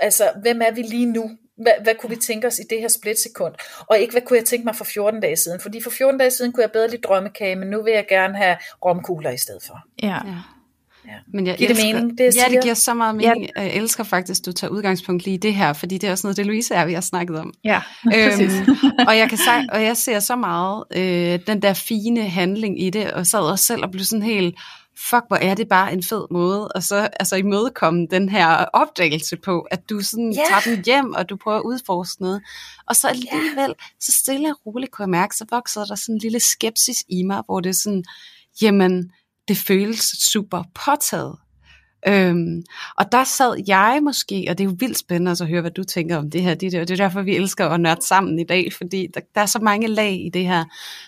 altså, 0.00 0.32
hvem 0.42 0.62
er 0.62 0.70
vi 0.70 0.82
lige 0.82 1.06
nu? 1.06 1.30
Hvad, 1.62 1.72
hvad 1.82 1.94
kunne 2.00 2.10
vi 2.10 2.16
tænke 2.16 2.46
os 2.46 2.58
i 2.58 2.62
det 2.70 2.80
her 2.80 2.88
splitsekund? 2.88 3.54
Og 3.86 3.98
ikke, 3.98 4.12
hvad 4.12 4.22
kunne 4.22 4.38
jeg 4.38 4.44
tænke 4.44 4.64
mig 4.64 4.76
for 4.76 4.84
14 4.84 5.20
dage 5.20 5.36
siden? 5.36 5.60
Fordi 5.60 5.82
for 5.82 5.90
14 5.90 6.18
dage 6.18 6.30
siden 6.30 6.52
kunne 6.52 6.62
jeg 6.62 6.72
bedre 6.72 6.90
lide 6.90 7.02
drømmekage, 7.02 7.56
men 7.56 7.68
nu 7.68 7.82
vil 7.82 7.92
jeg 7.92 8.06
gerne 8.08 8.36
have 8.36 8.56
romkugler 8.84 9.30
i 9.30 9.38
stedet 9.38 9.62
for. 9.62 9.78
Ja. 10.02 10.08
Ja. 10.08 10.34
Ja. 11.06 11.12
Men 11.32 11.46
jeg 11.46 11.56
Giver 11.56 11.68
det 11.68 11.76
elsker, 11.76 11.94
mening, 11.94 12.18
det 12.18 12.24
jeg 12.24 12.34
ja, 12.48 12.54
det 12.54 12.62
giver 12.62 12.74
så 12.74 12.94
meget 12.94 13.14
mening. 13.14 13.48
Ja. 13.56 13.62
Jeg 13.62 13.74
elsker 13.74 14.04
faktisk, 14.04 14.40
at 14.40 14.46
du 14.46 14.52
tager 14.52 14.70
udgangspunkt 14.70 15.24
lige 15.24 15.34
i 15.34 15.38
det 15.38 15.54
her, 15.54 15.72
fordi 15.72 15.98
det 15.98 16.08
er 16.08 16.12
også 16.12 16.26
noget, 16.26 16.36
det 16.36 16.46
Louise 16.46 16.74
er, 16.74 16.84
vi 16.84 16.92
har 16.92 17.00
snakket 17.00 17.38
om. 17.38 17.54
Ja, 17.64 17.80
øhm, 18.14 18.50
og, 19.08 19.18
jeg 19.18 19.28
kan 19.28 19.38
og 19.72 19.82
jeg 19.82 19.96
ser 19.96 20.20
så 20.20 20.36
meget 20.36 20.84
øh, 20.96 21.38
den 21.46 21.62
der 21.62 21.74
fine 21.74 22.28
handling 22.28 22.82
i 22.82 22.90
det, 22.90 23.10
og 23.10 23.26
sad 23.26 23.40
også 23.40 23.64
selv 23.64 23.82
og 23.82 23.90
blev 23.90 24.04
sådan 24.04 24.22
helt, 24.22 24.54
fuck, 24.96 25.24
hvor 25.28 25.36
er 25.36 25.54
det 25.54 25.68
bare 25.68 25.92
en 25.92 26.02
fed 26.02 26.26
måde, 26.30 26.68
og 26.68 26.82
så 26.82 27.08
altså 27.20 27.36
imødekomme 27.36 28.06
den 28.10 28.28
her 28.28 28.48
opdagelse 28.72 29.36
på, 29.36 29.60
at 29.60 29.90
du 29.90 30.00
sådan 30.00 30.34
yeah. 30.36 30.48
tager 30.48 30.76
den 30.76 30.84
hjem, 30.84 31.12
og 31.12 31.28
du 31.28 31.36
prøver 31.36 31.58
at 31.58 31.62
udforske 31.62 32.22
noget. 32.22 32.42
Og 32.86 32.96
så 32.96 33.08
alligevel, 33.08 33.74
så 34.00 34.12
stille 34.12 34.48
og 34.48 34.56
roligt 34.66 34.92
kunne 34.92 35.02
jeg 35.02 35.10
mærke, 35.10 35.36
så 35.36 35.46
voksede 35.50 35.86
der 35.86 35.94
sådan 35.94 36.14
en 36.14 36.18
lille 36.18 36.40
skepsis 36.40 37.04
i 37.08 37.22
mig, 37.22 37.42
hvor 37.46 37.60
det 37.60 37.70
er 37.70 37.74
sådan, 37.74 38.04
jamen, 38.62 39.12
det 39.48 39.56
føles 39.56 40.04
super 40.32 40.62
påtaget. 40.74 41.36
Øhm, 42.08 42.62
og 42.98 43.12
der 43.12 43.24
sad 43.24 43.62
jeg 43.66 44.00
måske, 44.02 44.46
og 44.50 44.58
det 44.58 44.64
er 44.64 44.68
jo 44.68 44.76
vildt 44.78 44.98
spændende 44.98 45.30
at 45.30 45.46
høre, 45.46 45.60
hvad 45.60 45.70
du 45.70 45.84
tænker 45.84 46.16
om 46.16 46.30
det 46.30 46.42
her. 46.42 46.54
Det, 46.54 46.72
det 46.72 46.90
er 46.90 46.96
derfor, 46.96 47.22
vi 47.22 47.36
elsker 47.36 47.68
at 47.68 47.80
nørde 47.80 48.02
sammen 48.02 48.38
i 48.38 48.44
dag, 48.44 48.72
fordi 48.72 49.06
der, 49.14 49.20
der 49.34 49.40
er 49.40 49.46
så 49.46 49.58
mange 49.58 49.86
lag 49.86 50.12
i 50.12 50.30
det 50.34 50.46
her, 50.46 50.64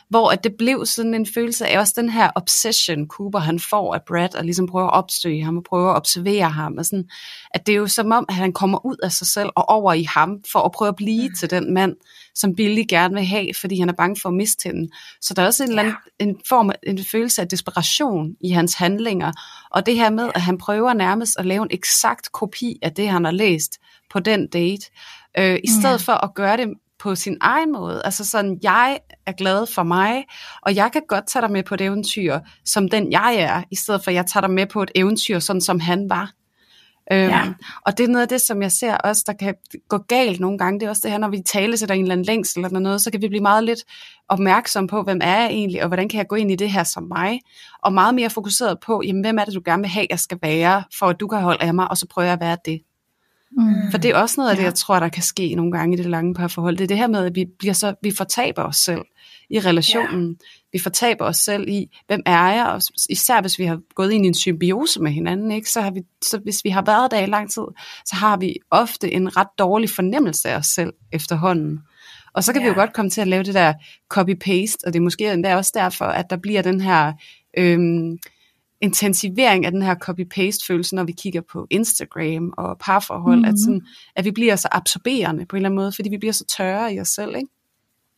hvor 0.09 0.31
at 0.31 0.45
det 0.45 0.55
blev 0.59 0.87
sådan 0.87 1.15
en 1.15 1.27
følelse 1.27 1.67
af 1.67 1.79
også 1.79 1.93
den 1.97 2.09
her 2.09 2.31
obsession, 2.35 3.09
Cooper 3.09 3.39
han 3.39 3.61
får 3.61 3.95
af 3.95 4.03
Brad, 4.03 4.35
og 4.35 4.45
ligesom 4.45 4.67
prøver 4.67 4.87
at 4.87 4.95
opstøge 4.95 5.45
ham, 5.45 5.57
og 5.57 5.65
prøver 5.65 5.91
at 5.91 5.97
observere 5.97 6.51
ham, 6.51 6.79
og 6.79 6.85
sådan, 6.85 7.09
at 7.51 7.67
det 7.67 7.73
er 7.73 7.77
jo 7.77 7.87
som 7.87 8.13
om, 8.13 8.27
at 8.29 8.35
han 8.35 8.53
kommer 8.53 8.87
ud 8.87 8.97
af 9.03 9.13
sig 9.13 9.27
selv 9.27 9.49
og 9.57 9.69
over 9.69 9.93
i 9.93 10.03
ham, 10.03 10.41
for 10.53 10.59
at 10.59 10.73
prøve 10.73 10.89
at 10.89 10.97
blive 10.97 11.29
mm. 11.29 11.35
til 11.35 11.51
den 11.51 11.75
mand, 11.75 11.97
som 12.35 12.55
Billy 12.55 12.83
gerne 12.89 13.15
vil 13.15 13.25
have, 13.25 13.49
fordi 13.61 13.79
han 13.81 13.89
er 13.89 13.93
bange 13.93 14.17
for 14.23 14.29
at 14.29 14.35
miste 14.35 14.69
hende. 14.69 14.89
Så 15.21 15.35
der 15.35 15.43
er 15.43 15.47
også 15.47 15.65
en, 15.65 15.73
ja. 15.73 15.79
anden, 15.79 15.95
en 16.21 16.37
form 16.49 16.71
af 16.71 16.75
en 16.87 17.05
følelse 17.05 17.43
af 17.43 17.49
desperation 17.49 18.31
i 18.41 18.51
hans 18.51 18.75
handlinger, 18.75 19.33
og 19.71 19.87
det 19.87 19.95
her 19.97 20.11
med, 20.11 20.31
at 20.35 20.41
han 20.41 20.59
prøver 20.59 20.93
nærmest 20.93 21.37
at 21.39 21.47
lave 21.47 21.63
en 21.63 21.69
eksakt 21.71 22.33
kopi 22.33 22.79
af 22.83 22.93
det, 22.93 23.09
han 23.09 23.25
har 23.25 23.33
læst 23.33 23.79
på 24.13 24.19
den 24.21 24.47
date, 24.49 24.87
øh, 25.39 25.59
i 25.65 25.69
stedet 25.69 26.07
Ja. 26.09 26.13
for 26.13 26.25
at 26.25 26.35
gøre 26.35 26.57
det 26.57 26.69
på 26.99 27.15
sin 27.15 27.37
egen 27.41 27.73
måde. 27.73 28.03
Altså 28.05 28.25
sådan, 28.25 28.59
jeg 28.63 28.99
er 29.27 29.33
glad 29.33 29.67
for 29.75 29.83
mig, 29.83 30.25
og 30.63 30.75
jeg 30.77 30.93
kan 30.93 31.03
godt 31.09 31.27
tage 31.29 31.43
dig 31.43 31.51
med 31.51 31.63
på 31.63 31.75
et 31.75 31.81
eventyr, 31.81 32.39
som 32.65 32.89
den 32.89 33.13
jeg 33.13 33.37
er, 33.39 33.63
i 33.71 33.77
stedet 33.77 34.05
for 34.05 34.11
at 34.11 34.15
jeg 34.15 34.27
tager 34.27 34.41
dig 34.47 34.51
med 34.51 34.67
på 34.67 34.83
et 34.83 34.91
eventyr, 34.95 35.39
sådan 35.39 35.61
som 35.61 35.81
han 35.81 36.11
var. 36.11 36.33
Øhm, 37.13 37.21
Ja. 37.29 37.53
Og 37.87 37.99
det 37.99 38.05
er 38.05 38.09
noget 38.09 38.23
af 38.23 38.29
det, 38.29 38.41
som 38.41 38.63
jeg 38.63 38.73
ser 38.73 38.97
også, 38.97 39.25
der 39.27 39.33
kan 39.33 39.55
gå 39.89 39.99
galt 39.99 40.41
nogle 40.41 40.59
gange. 40.59 40.81
Det 40.81 40.87
er 40.87 40.91
også 40.91 41.01
det 41.05 41.11
her, 41.11 41.19
når 41.19 41.29
vi 41.29 41.43
taler 41.47 41.77
til 41.77 41.91
en 41.91 42.01
eller 42.01 42.13
anden 42.13 42.25
længsel 42.27 42.65
eller 42.65 42.79
noget, 42.81 43.01
så 43.01 43.11
kan 43.11 43.23
vi 43.23 43.29
blive 43.29 43.43
meget 43.43 43.65
lidt 43.65 43.81
opmærksom 44.29 44.87
på, 44.87 45.03
hvem 45.03 45.21
er 45.23 45.41
jeg 45.41 45.47
egentlig, 45.51 45.83
og 45.83 45.89
hvordan 45.89 46.09
kan 46.09 46.19
jeg 46.19 46.27
gå 46.29 46.37
ind 46.37 46.51
i 46.51 46.57
det 46.57 46.71
her 46.71 46.85
som 46.85 47.03
mig, 47.03 47.41
og 47.83 47.93
meget 47.93 48.15
mere 48.15 48.31
fokuseret 48.31 48.79
på, 48.87 49.03
jamen, 49.07 49.23
hvem 49.25 49.39
er 49.39 49.45
det, 49.45 49.55
du 49.55 49.63
gerne 49.65 49.83
vil 49.83 49.91
have, 49.91 50.07
jeg 50.11 50.19
skal 50.19 50.39
være, 50.43 50.83
for 50.99 51.07
at 51.07 51.21
du 51.21 51.27
kan 51.29 51.41
holde 51.41 51.63
af 51.63 51.75
mig, 51.75 51.91
og 51.91 51.97
så 51.97 52.07
prøver 52.11 52.27
jeg 52.27 52.33
at 52.35 52.41
være 52.41 52.57
det. 52.65 52.81
Mm. 53.59 53.91
For 53.91 53.99
det 53.99 54.11
er 54.11 54.17
også 54.17 54.35
noget 54.39 54.51
af 54.51 54.57
det, 54.57 54.63
Ja. 54.63 54.67
jeg 54.67 54.75
tror, 54.75 55.01
der 55.01 55.09
kan 55.09 55.23
ske 55.23 55.55
nogle 55.55 55.73
gange 55.73 55.95
i 55.95 56.03
det 56.03 56.07
lange 56.11 56.35
parforhold. 56.35 56.77
Det 56.77 56.85
er 56.85 56.89
det 56.89 56.99
her 56.99 57.07
med, 57.07 57.25
at 57.25 57.35
vi, 57.35 57.47
bliver 57.59 57.75
så, 57.75 57.95
vi 58.03 58.11
fortaber 58.17 58.63
os 58.63 58.77
selv 58.77 59.03
i 59.55 59.61
relationen. 59.61 60.29
Ja. 60.29 60.47
Vi 60.73 60.79
fortaber 60.79 61.25
os 61.25 61.37
selv 61.37 61.69
i, 61.69 61.87
hvem 62.07 62.23
er 62.27 62.53
jeg? 62.53 62.67
Og 62.67 62.81
især 63.11 63.41
hvis 63.41 63.59
vi 63.59 63.65
har 63.65 63.81
gået 63.95 64.13
ind 64.13 64.25
i 64.25 64.29
en 64.29 64.35
symbiose 64.35 65.03
med 65.03 65.13
hinanden, 65.13 65.51
ikke? 65.51 65.71
Så, 65.71 65.81
har 65.81 65.91
vi, 65.91 66.01
så 66.23 66.39
hvis 66.39 66.65
vi 66.65 66.71
har 66.71 66.83
været 66.83 67.11
der 67.11 67.19
i 67.19 67.27
lang 67.27 67.51
tid, 67.51 67.63
så 68.05 68.17
har 68.17 68.37
vi 68.37 68.55
ofte 68.71 69.13
en 69.13 69.37
ret 69.37 69.49
dårlig 69.59 69.91
fornemmelse 69.91 70.49
af 70.49 70.57
os 70.57 70.67
selv 70.67 70.93
efterhånden. 71.13 71.81
Og 72.33 72.45
så 72.45 72.53
kan 72.53 72.63
ja. 72.63 72.69
vi 72.69 72.69
jo 72.69 72.75
godt 72.81 72.93
komme 72.93 73.11
til 73.11 73.21
at 73.21 73.29
lave 73.29 73.43
det 73.43 73.55
der 73.55 73.73
copy-paste, 74.15 74.87
og 74.87 74.93
det 74.93 74.97
er 74.97 75.01
måske 75.01 75.33
endda 75.33 75.57
også 75.57 75.73
derfor, 75.75 76.05
at 76.05 76.31
der 76.31 76.37
bliver 76.37 76.63
den 76.63 76.81
her 76.81 77.13
øhm, 77.59 78.19
intensivering 78.81 79.67
af 79.67 79.73
den 79.73 79.83
her 79.83 79.95
copy-paste-følelse, 79.95 80.95
når 80.95 81.05
vi 81.05 81.13
kigger 81.13 81.41
på 81.53 81.67
Instagram 81.71 82.55
og 82.57 82.79
parforhold, 82.79 83.37
mm-hmm. 83.37 83.55
at, 83.55 83.59
sådan, 83.59 83.83
at 84.17 84.25
vi 84.25 84.31
bliver 84.31 84.57
så 84.57 84.69
absorberende 84.73 85.47
på 85.47 85.57
en 85.57 85.59
eller 85.59 85.69
anden 85.69 85.77
måde, 85.77 85.93
fordi 85.93 86.09
vi 86.09 86.19
bliver 86.19 86.33
så 86.33 86.45
tørre 86.57 86.95
i 86.95 87.01
os 87.01 87.09
selv, 87.09 87.37
ikke? 87.37 87.49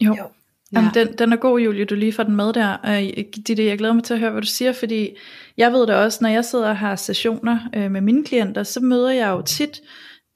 Jo. 0.00 0.16
Jo. 0.18 0.24
Jamen, 0.72 0.90
den, 0.94 1.08
den 1.18 1.32
er 1.32 1.36
god, 1.36 1.60
Julie, 1.60 1.84
du 1.84 1.94
lige 1.94 2.12
får 2.12 2.22
den 2.22 2.36
med 2.36 2.52
der. 2.52 2.76
Øh, 2.86 3.24
det, 3.46 3.58
jeg 3.58 3.78
glæder 3.78 3.94
mig 3.94 4.04
til 4.04 4.14
at 4.14 4.20
høre, 4.20 4.30
hvad 4.30 4.42
du 4.42 4.48
siger, 4.48 4.72
fordi 4.72 5.10
jeg 5.56 5.72
ved 5.72 5.86
da 5.86 5.96
også, 5.96 6.18
når 6.22 6.28
jeg 6.28 6.44
sidder 6.44 6.68
og 6.68 6.76
har 6.76 6.96
sessioner 6.96 7.58
øh, 7.76 7.90
med 7.90 8.00
mine 8.00 8.24
klienter, 8.24 8.62
så 8.62 8.80
møder 8.80 9.10
jeg 9.10 9.28
jo 9.28 9.42
tit 9.42 9.80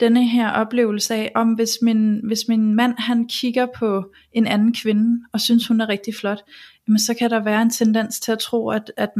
denne 0.00 0.28
her 0.28 0.50
oplevelse 0.50 1.14
af, 1.14 1.32
om 1.34 1.48
hvis 1.48 1.70
min, 1.82 2.20
hvis 2.24 2.48
min 2.48 2.74
mand 2.74 2.94
han 2.98 3.28
kigger 3.28 3.66
på 3.78 4.12
en 4.32 4.46
anden 4.46 4.74
kvinde, 4.74 5.24
og 5.32 5.40
synes 5.40 5.66
hun 5.66 5.80
er 5.80 5.88
rigtig 5.88 6.14
flot, 6.14 6.42
jamen 6.88 6.98
så 6.98 7.14
kan 7.14 7.30
der 7.30 7.44
være 7.44 7.62
en 7.62 7.70
tendens 7.70 8.20
til 8.20 8.32
at 8.32 8.38
tro, 8.38 8.70
at, 8.70 8.92
at, 8.96 9.10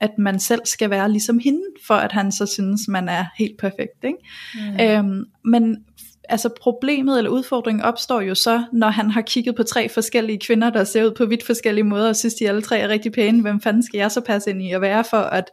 at 0.00 0.18
man 0.18 0.40
selv 0.40 0.60
skal 0.64 0.90
være 0.90 1.10
ligesom 1.10 1.38
hende, 1.38 1.62
for 1.86 1.94
at 1.94 2.12
han 2.12 2.32
så 2.32 2.46
synes, 2.46 2.88
man 2.88 3.08
er 3.08 3.24
helt 3.38 3.58
perfekt. 3.58 4.04
Ikke? 4.04 4.18
Mm. 4.54 4.80
Øhm, 4.80 5.24
men 5.44 5.84
altså 6.28 6.48
problemet 6.60 7.18
eller 7.18 7.30
udfordringen 7.30 7.84
opstår 7.84 8.20
jo 8.20 8.34
så, 8.34 8.64
når 8.72 8.88
han 8.88 9.10
har 9.10 9.22
kigget 9.22 9.56
på 9.56 9.62
tre 9.62 9.88
forskellige 9.88 10.38
kvinder, 10.38 10.70
der 10.70 10.84
ser 10.84 11.04
ud 11.04 11.10
på 11.10 11.26
vidt 11.26 11.46
forskellige 11.46 11.84
måder, 11.84 12.08
og 12.08 12.16
synes, 12.16 12.34
de 12.34 12.48
alle 12.48 12.62
tre 12.62 12.78
er 12.78 12.88
rigtig 12.88 13.12
pæne. 13.12 13.42
Hvem 13.42 13.60
fanden 13.60 13.82
skal 13.82 13.98
jeg 13.98 14.10
så 14.10 14.20
passe 14.20 14.50
ind 14.50 14.62
i 14.62 14.72
at 14.72 14.80
være, 14.80 15.04
for 15.04 15.16
at, 15.16 15.50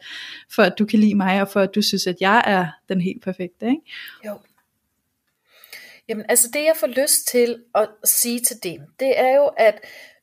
for 0.55 0.63
at 0.63 0.73
du 0.79 0.85
kan 0.85 0.99
lide 0.99 1.15
mig, 1.15 1.41
og 1.41 1.47
for 1.49 1.59
at 1.59 1.75
du 1.75 1.81
synes, 1.81 2.07
at 2.07 2.15
jeg 2.19 2.43
er 2.45 2.67
den 2.89 3.01
helt 3.01 3.23
perfekte, 3.23 3.65
ikke? 3.65 3.81
Jo. 4.25 4.39
Jamen, 6.09 6.25
altså 6.29 6.49
det 6.53 6.59
jeg 6.59 6.73
får 6.79 6.87
lyst 6.87 7.27
til 7.27 7.57
at 7.75 7.87
sige 8.03 8.39
til 8.39 8.57
det, 8.63 8.77
det 8.99 9.19
er 9.19 9.35
jo, 9.35 9.45
at 9.57 9.79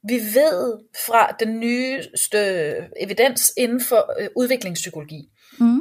vi 0.09 0.15
ved 0.15 0.79
fra 1.07 1.37
den 1.41 1.61
nyeste 1.61 2.39
evidens 3.01 3.53
inden 3.57 3.81
for 3.81 4.21
øh, 4.21 4.29
udviklingspsykologi, 4.37 5.29
Mm. 5.59 5.81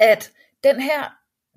at 0.00 0.30
den 0.64 0.80
her 0.80 1.12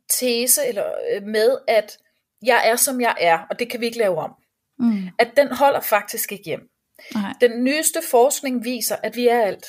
tese 0.09 0.61
eller 0.67 0.85
øh, 1.15 1.23
med, 1.23 1.57
at 1.67 1.97
jeg 2.45 2.61
er 2.69 2.75
som 2.75 3.01
jeg 3.01 3.15
er, 3.19 3.39
og 3.49 3.59
det 3.59 3.71
kan 3.71 3.79
vi 3.79 3.85
ikke 3.85 3.97
lave 3.97 4.17
om, 4.17 4.31
Mm. 4.79 5.07
at 5.19 5.31
den 5.37 5.47
holder 5.51 5.79
faktisk 5.79 6.31
ikke 6.31 6.43
hjem. 6.43 6.69
Nej. 7.15 7.33
Den 7.41 7.63
nyeste 7.63 7.99
forskning 8.11 8.63
viser, 8.63 8.95
at 9.03 9.15
vi 9.15 9.27
er 9.27 9.41
alt. 9.41 9.65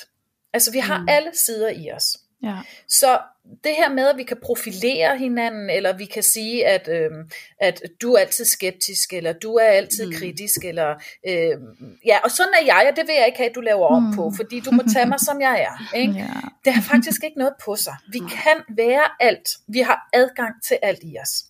Altså 0.53 0.71
vi 0.71 0.79
har 0.79 0.99
Mm. 0.99 1.07
alle 1.09 1.29
sider 1.33 1.69
i 1.69 1.91
os. 1.91 2.17
Ja. 2.43 2.55
Så 2.87 3.19
det 3.63 3.71
her 3.77 3.89
med, 3.89 4.07
at 4.07 4.17
vi 4.17 4.23
kan 4.23 4.37
profilere 4.43 5.17
hinanden, 5.17 5.69
eller 5.69 5.93
vi 5.97 6.05
kan 6.05 6.23
sige, 6.23 6.67
at, 6.67 6.87
øh, 6.87 7.11
at 7.59 7.81
du 8.01 8.13
er 8.13 8.19
altid 8.19 8.45
skeptisk, 8.45 9.13
eller 9.13 9.33
du 9.33 9.55
er 9.55 9.65
altid 9.65 10.05
Mm. 10.05 10.13
kritisk, 10.13 10.65
eller 10.65 10.95
øh, 11.27 11.57
ja, 12.05 12.17
og 12.23 12.31
sådan 12.31 12.53
er 12.61 12.65
jeg, 12.65 12.87
og 12.91 12.95
det 12.97 13.07
vil 13.07 13.15
jeg 13.15 13.25
ikke 13.25 13.37
have, 13.37 13.49
at 13.49 13.55
du 13.55 13.61
laver 13.61 13.87
om 13.87 14.03
Mm. 14.03 14.15
på, 14.15 14.31
fordi 14.35 14.59
du 14.59 14.71
må 14.71 14.83
tage 14.93 15.05
mig, 15.05 15.19
som 15.19 15.41
jeg 15.41 15.61
er. 15.61 15.95
Ikke? 16.01 16.13
Ja. 16.13 16.27
Det 16.65 16.73
har 16.73 16.81
faktisk 16.81 17.23
ikke 17.23 17.37
noget 17.37 17.53
på 17.65 17.75
sig. 17.75 17.95
Vi 18.11 18.19
kan 18.19 18.75
være 18.77 19.03
alt. 19.19 19.49
Vi 19.67 19.79
har 19.79 20.09
adgang 20.13 20.53
til 20.67 20.77
alt 20.81 20.99
i 21.03 21.15
os. 21.21 21.43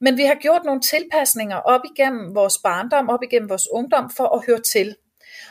Men 0.00 0.16
vi 0.16 0.22
har 0.24 0.34
gjort 0.34 0.64
nogle 0.64 0.80
tilpasninger 0.80 1.56
op 1.56 1.80
igennem 1.94 2.34
vores 2.34 2.58
barndom, 2.58 3.08
op 3.08 3.22
igennem 3.22 3.48
vores 3.48 3.68
ungdom, 3.72 4.10
for 4.10 4.28
at 4.36 4.46
høre 4.46 4.60
til. 4.60 4.96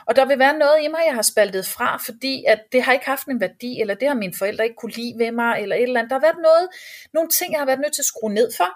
Og 0.05 0.15
der 0.15 0.25
vil 0.25 0.39
være 0.39 0.57
noget 0.57 0.83
i 0.83 0.87
mig, 0.87 0.99
jeg 1.05 1.15
har 1.15 1.21
spaltet 1.21 1.65
fra, 1.65 1.97
fordi 1.97 2.43
at 2.47 2.59
det 2.71 2.83
har 2.83 2.93
ikke 2.93 3.05
haft 3.05 3.27
en 3.27 3.41
værdi, 3.41 3.81
eller 3.81 3.93
det 3.93 4.07
har 4.07 4.15
mine 4.15 4.33
forældre 4.37 4.63
ikke 4.63 4.75
kunne 4.75 4.91
lide 4.91 5.13
ved 5.17 5.31
mig, 5.31 5.61
eller 5.61 5.75
et 5.75 5.83
eller 5.83 5.99
andet. 5.99 6.09
Der 6.09 6.15
har 6.15 6.21
været 6.21 6.41
noget, 6.43 6.67
nogle 7.13 7.29
ting, 7.29 7.51
jeg 7.51 7.59
har 7.59 7.65
været 7.65 7.79
nødt 7.79 7.93
til 7.93 8.01
at 8.01 8.05
skrue 8.05 8.33
ned 8.33 8.51
for. 8.57 8.69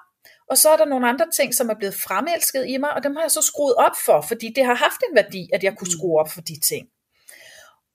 og 0.49 0.57
så 0.57 0.69
er 0.69 0.77
der 0.77 0.85
nogle 0.85 1.09
andre 1.09 1.25
ting, 1.35 1.53
som 1.53 1.69
er 1.69 1.73
blevet 1.73 1.95
fremelsket 1.95 2.65
i 2.67 2.77
mig, 2.77 2.93
og 2.93 3.03
dem 3.03 3.15
har 3.15 3.23
jeg 3.23 3.31
så 3.31 3.41
skruet 3.41 3.75
op 3.75 3.95
for, 4.05 4.21
fordi 4.21 4.53
det 4.55 4.65
har 4.65 4.73
haft 4.73 5.01
en 5.09 5.15
værdi, 5.15 5.49
at 5.53 5.63
jeg 5.63 5.77
kunne 5.77 5.87
mm. 5.87 5.97
skrue 5.97 6.19
op 6.19 6.29
for 6.29 6.41
de 6.41 6.59
ting. 6.59 6.87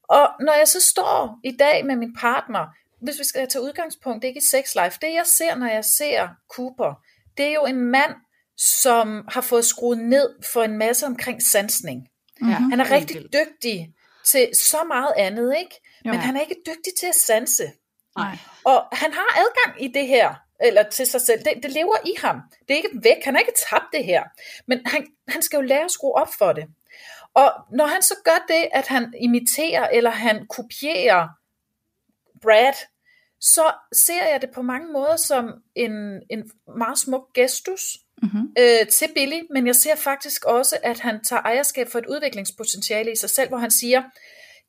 Og 0.09 0.29
når 0.41 0.53
jeg 0.53 0.69
så 0.69 0.81
står 0.81 1.39
i 1.45 1.57
dag 1.57 1.87
med 1.87 1.97
min 1.97 2.15
partner, 2.15 2.67
hvis 3.01 3.19
vi 3.19 3.25
skal 3.25 3.49
tage 3.49 3.63
udgangspunkt, 3.63 4.25
ikke 4.25 4.39
i 4.39 4.51
sex 4.51 4.75
life, 4.75 4.99
det 5.03 5.13
jeg 5.15 5.27
ser, 5.27 5.55
når 5.55 5.67
jeg 5.67 5.85
ser 5.85 6.29
Cooper, 6.55 6.95
det 7.41 7.49
er 7.49 7.55
jo 7.55 7.65
en 7.65 7.81
mand, 7.81 8.15
som 8.57 9.25
har 9.29 9.41
fået 9.41 9.65
skruet 9.65 9.99
ned 9.99 10.43
for 10.53 10.63
en 10.63 10.79
masse 10.79 11.07
omkring 11.07 11.43
sansning. 11.43 12.09
Mm-hmm. 12.41 12.71
Han 12.71 12.81
er 12.81 12.91
rigtig 12.91 13.23
dygtig 13.33 13.95
til 14.27 14.49
så 14.55 14.85
meget 14.89 15.13
andet, 15.17 15.55
ikke? 15.59 15.81
Men 16.05 16.15
han 16.15 16.37
er 16.37 16.41
ikke 16.41 16.57
dygtig 16.67 16.93
til 17.01 17.07
at 17.07 17.15
sanse. 17.15 17.73
Nej. 18.17 18.39
Og 18.65 18.85
han 18.93 19.13
har 19.13 19.39
adgang 19.39 19.85
i 19.85 19.89
det 19.89 20.07
her, 20.07 20.35
eller 20.61 20.83
til 20.83 21.07
sig 21.07 21.21
selv. 21.21 21.45
Det, 21.45 21.63
det 21.63 21.71
lever 21.71 21.97
i 22.07 22.15
ham. 22.19 22.41
Det 22.69 22.75
er 22.75 22.77
ikke 22.77 23.01
væk. 23.03 23.25
Han 23.25 23.35
har 23.35 23.41
ikke 23.41 23.59
tabt 23.71 23.85
det 23.93 24.05
her. 24.05 24.23
Men 24.67 24.87
han, 24.87 25.07
han 25.29 25.43
skal 25.43 25.57
jo 25.57 25.63
lære 25.63 25.85
at 25.85 25.91
skrue 25.91 26.15
op 26.15 26.29
for 26.39 26.53
det. 26.53 26.65
Og 27.35 27.53
når 27.73 27.87
han 27.87 28.03
så 28.03 28.15
gør 28.25 28.45
det, 28.49 28.69
at 28.73 28.87
han 28.87 29.15
imiterer 29.21 29.89
eller 29.89 30.11
han 30.11 30.47
kopierer 30.47 31.29
Brad, 32.43 32.75
så 33.41 33.73
ser 33.93 34.27
jeg 34.33 34.41
det 34.41 34.51
på 34.55 34.63
mange 34.63 34.93
måder 34.93 35.17
som 35.17 35.53
en, 35.75 35.93
en 36.31 36.51
meget 36.77 36.99
smuk 36.99 37.33
gestus 37.35 37.99
mm-hmm. 38.23 38.53
øh, 38.59 38.87
til 38.87 39.09
Billy, 39.15 39.41
men 39.51 39.67
jeg 39.67 39.77
ser 39.77 39.95
faktisk 39.95 40.45
også, 40.45 40.77
at 40.83 41.01
han 41.01 41.25
tager 41.25 41.43
ejerskab 41.43 41.89
for 41.89 41.99
et 41.99 42.07
udviklingspotentiale 42.07 43.13
i 43.13 43.17
sig 43.17 43.31
selv, 43.31 43.49
hvor 43.49 43.59
han 43.59 43.71
siger, 43.71 44.03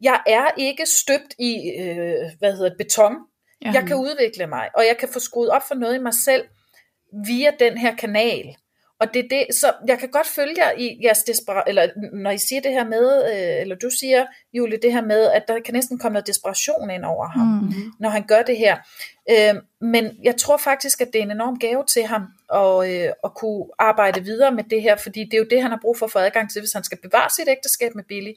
jeg 0.01 0.21
er 0.27 0.47
ikke 0.57 0.85
støbt 0.85 1.35
i 1.39 1.71
øh, 1.79 2.15
hvad 2.39 2.53
hedder 2.53 2.69
det, 2.69 2.77
beton, 2.77 3.15
Ja. 3.65 3.71
Jeg 3.73 3.87
kan 3.87 3.95
udvikle 3.95 4.47
mig, 4.47 4.69
og 4.75 4.85
jeg 4.85 4.97
kan 4.99 5.09
få 5.09 5.19
skruet 5.19 5.49
op 5.49 5.67
for 5.67 5.75
noget 5.75 5.95
i 5.95 5.99
mig 5.99 6.13
selv 6.13 6.45
via 7.27 7.51
den 7.59 7.77
her 7.77 7.95
kanal. 7.95 8.55
Og 9.01 9.13
det 9.13 9.25
er 9.25 9.29
det, 9.29 9.55
så 9.55 9.73
jeg 9.87 9.99
kan 9.99 10.09
godt 10.09 10.27
følge 10.27 10.53
jer 10.57 10.71
i 10.77 10.99
jeres 11.03 11.23
desperation, 11.23 11.67
eller 11.67 11.87
når 12.13 12.31
I 12.31 12.37
siger 12.37 12.61
det 12.61 12.71
her 12.71 12.85
med, 12.85 13.23
øh, 13.25 13.61
eller 13.61 13.75
du 13.75 13.89
siger, 13.99 14.25
Julie, 14.53 14.79
det 14.81 14.93
her 14.93 15.01
med, 15.01 15.31
at 15.31 15.43
der 15.47 15.59
kan 15.59 15.73
næsten 15.73 15.99
komme 15.99 16.13
noget 16.13 16.27
desperation 16.27 16.89
ind 16.89 17.05
over 17.05 17.27
ham, 17.27 17.47
mm-hmm. 17.47 17.91
når 17.99 18.09
han 18.09 18.23
gør 18.27 18.41
det 18.41 18.57
her. 18.57 18.77
Øh, 19.29 19.55
men 19.81 20.11
jeg 20.23 20.35
tror 20.35 20.57
faktisk, 20.57 21.01
at 21.01 21.07
det 21.13 21.19
er 21.19 21.23
en 21.23 21.31
enorm 21.31 21.59
gave 21.59 21.85
til 21.85 22.03
ham, 22.03 22.21
at, 22.53 22.89
øh, 22.89 23.13
at 23.23 23.33
kunne 23.35 23.65
arbejde 23.79 24.23
videre 24.23 24.51
med 24.51 24.63
det 24.63 24.81
her, 24.81 24.95
fordi 24.95 25.23
det 25.23 25.33
er 25.33 25.37
jo 25.37 25.47
det, 25.49 25.61
han 25.61 25.71
har 25.71 25.79
brug 25.81 25.97
for 25.97 26.05
at 26.05 26.11
få 26.11 26.19
adgang 26.19 26.51
til, 26.51 26.61
hvis 26.61 26.73
han 26.73 26.83
skal 26.83 26.97
bevare 27.03 27.29
sit 27.29 27.47
ægteskab 27.47 27.95
med 27.95 28.03
Billy 28.03 28.33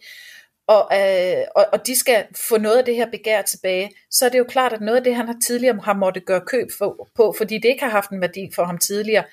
og, 0.66 0.88
øh, 0.92 1.44
og, 1.56 1.66
og 1.72 1.86
de 1.86 1.98
skal 1.98 2.24
få 2.48 2.58
noget 2.58 2.76
af 2.78 2.84
det 2.84 2.96
her 2.96 3.10
begær 3.10 3.42
tilbage, 3.42 3.90
så 4.10 4.26
er 4.26 4.28
det 4.28 4.38
jo 4.38 4.44
klart, 4.44 4.72
at 4.72 4.80
noget 4.80 4.98
af 4.98 5.04
det, 5.04 5.14
han 5.14 5.26
har 5.26 5.36
tidligere 5.46 5.80
har 5.84 5.94
måtte 5.94 6.20
gøre 6.20 6.40
køb 6.40 6.68
for, 6.78 7.08
på, 7.14 7.34
fordi 7.38 7.54
det 7.54 7.68
ikke 7.68 7.84
har 7.84 7.90
haft 7.90 8.10
en 8.10 8.20
værdi 8.20 8.50
for 8.54 8.64
ham 8.64 8.78
tidligere, 8.78 9.24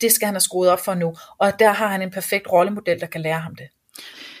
det 0.00 0.12
skal 0.12 0.26
han 0.26 0.34
have 0.34 0.40
skruet 0.40 0.70
op 0.70 0.84
for 0.84 0.94
nu. 0.94 1.14
Og 1.38 1.58
der 1.58 1.72
har 1.72 1.86
han 1.86 2.02
en 2.02 2.10
perfekt 2.10 2.46
rollemodel, 2.52 3.00
der 3.00 3.06
kan 3.06 3.20
lære 3.20 3.40
ham 3.40 3.54
det. 3.54 3.66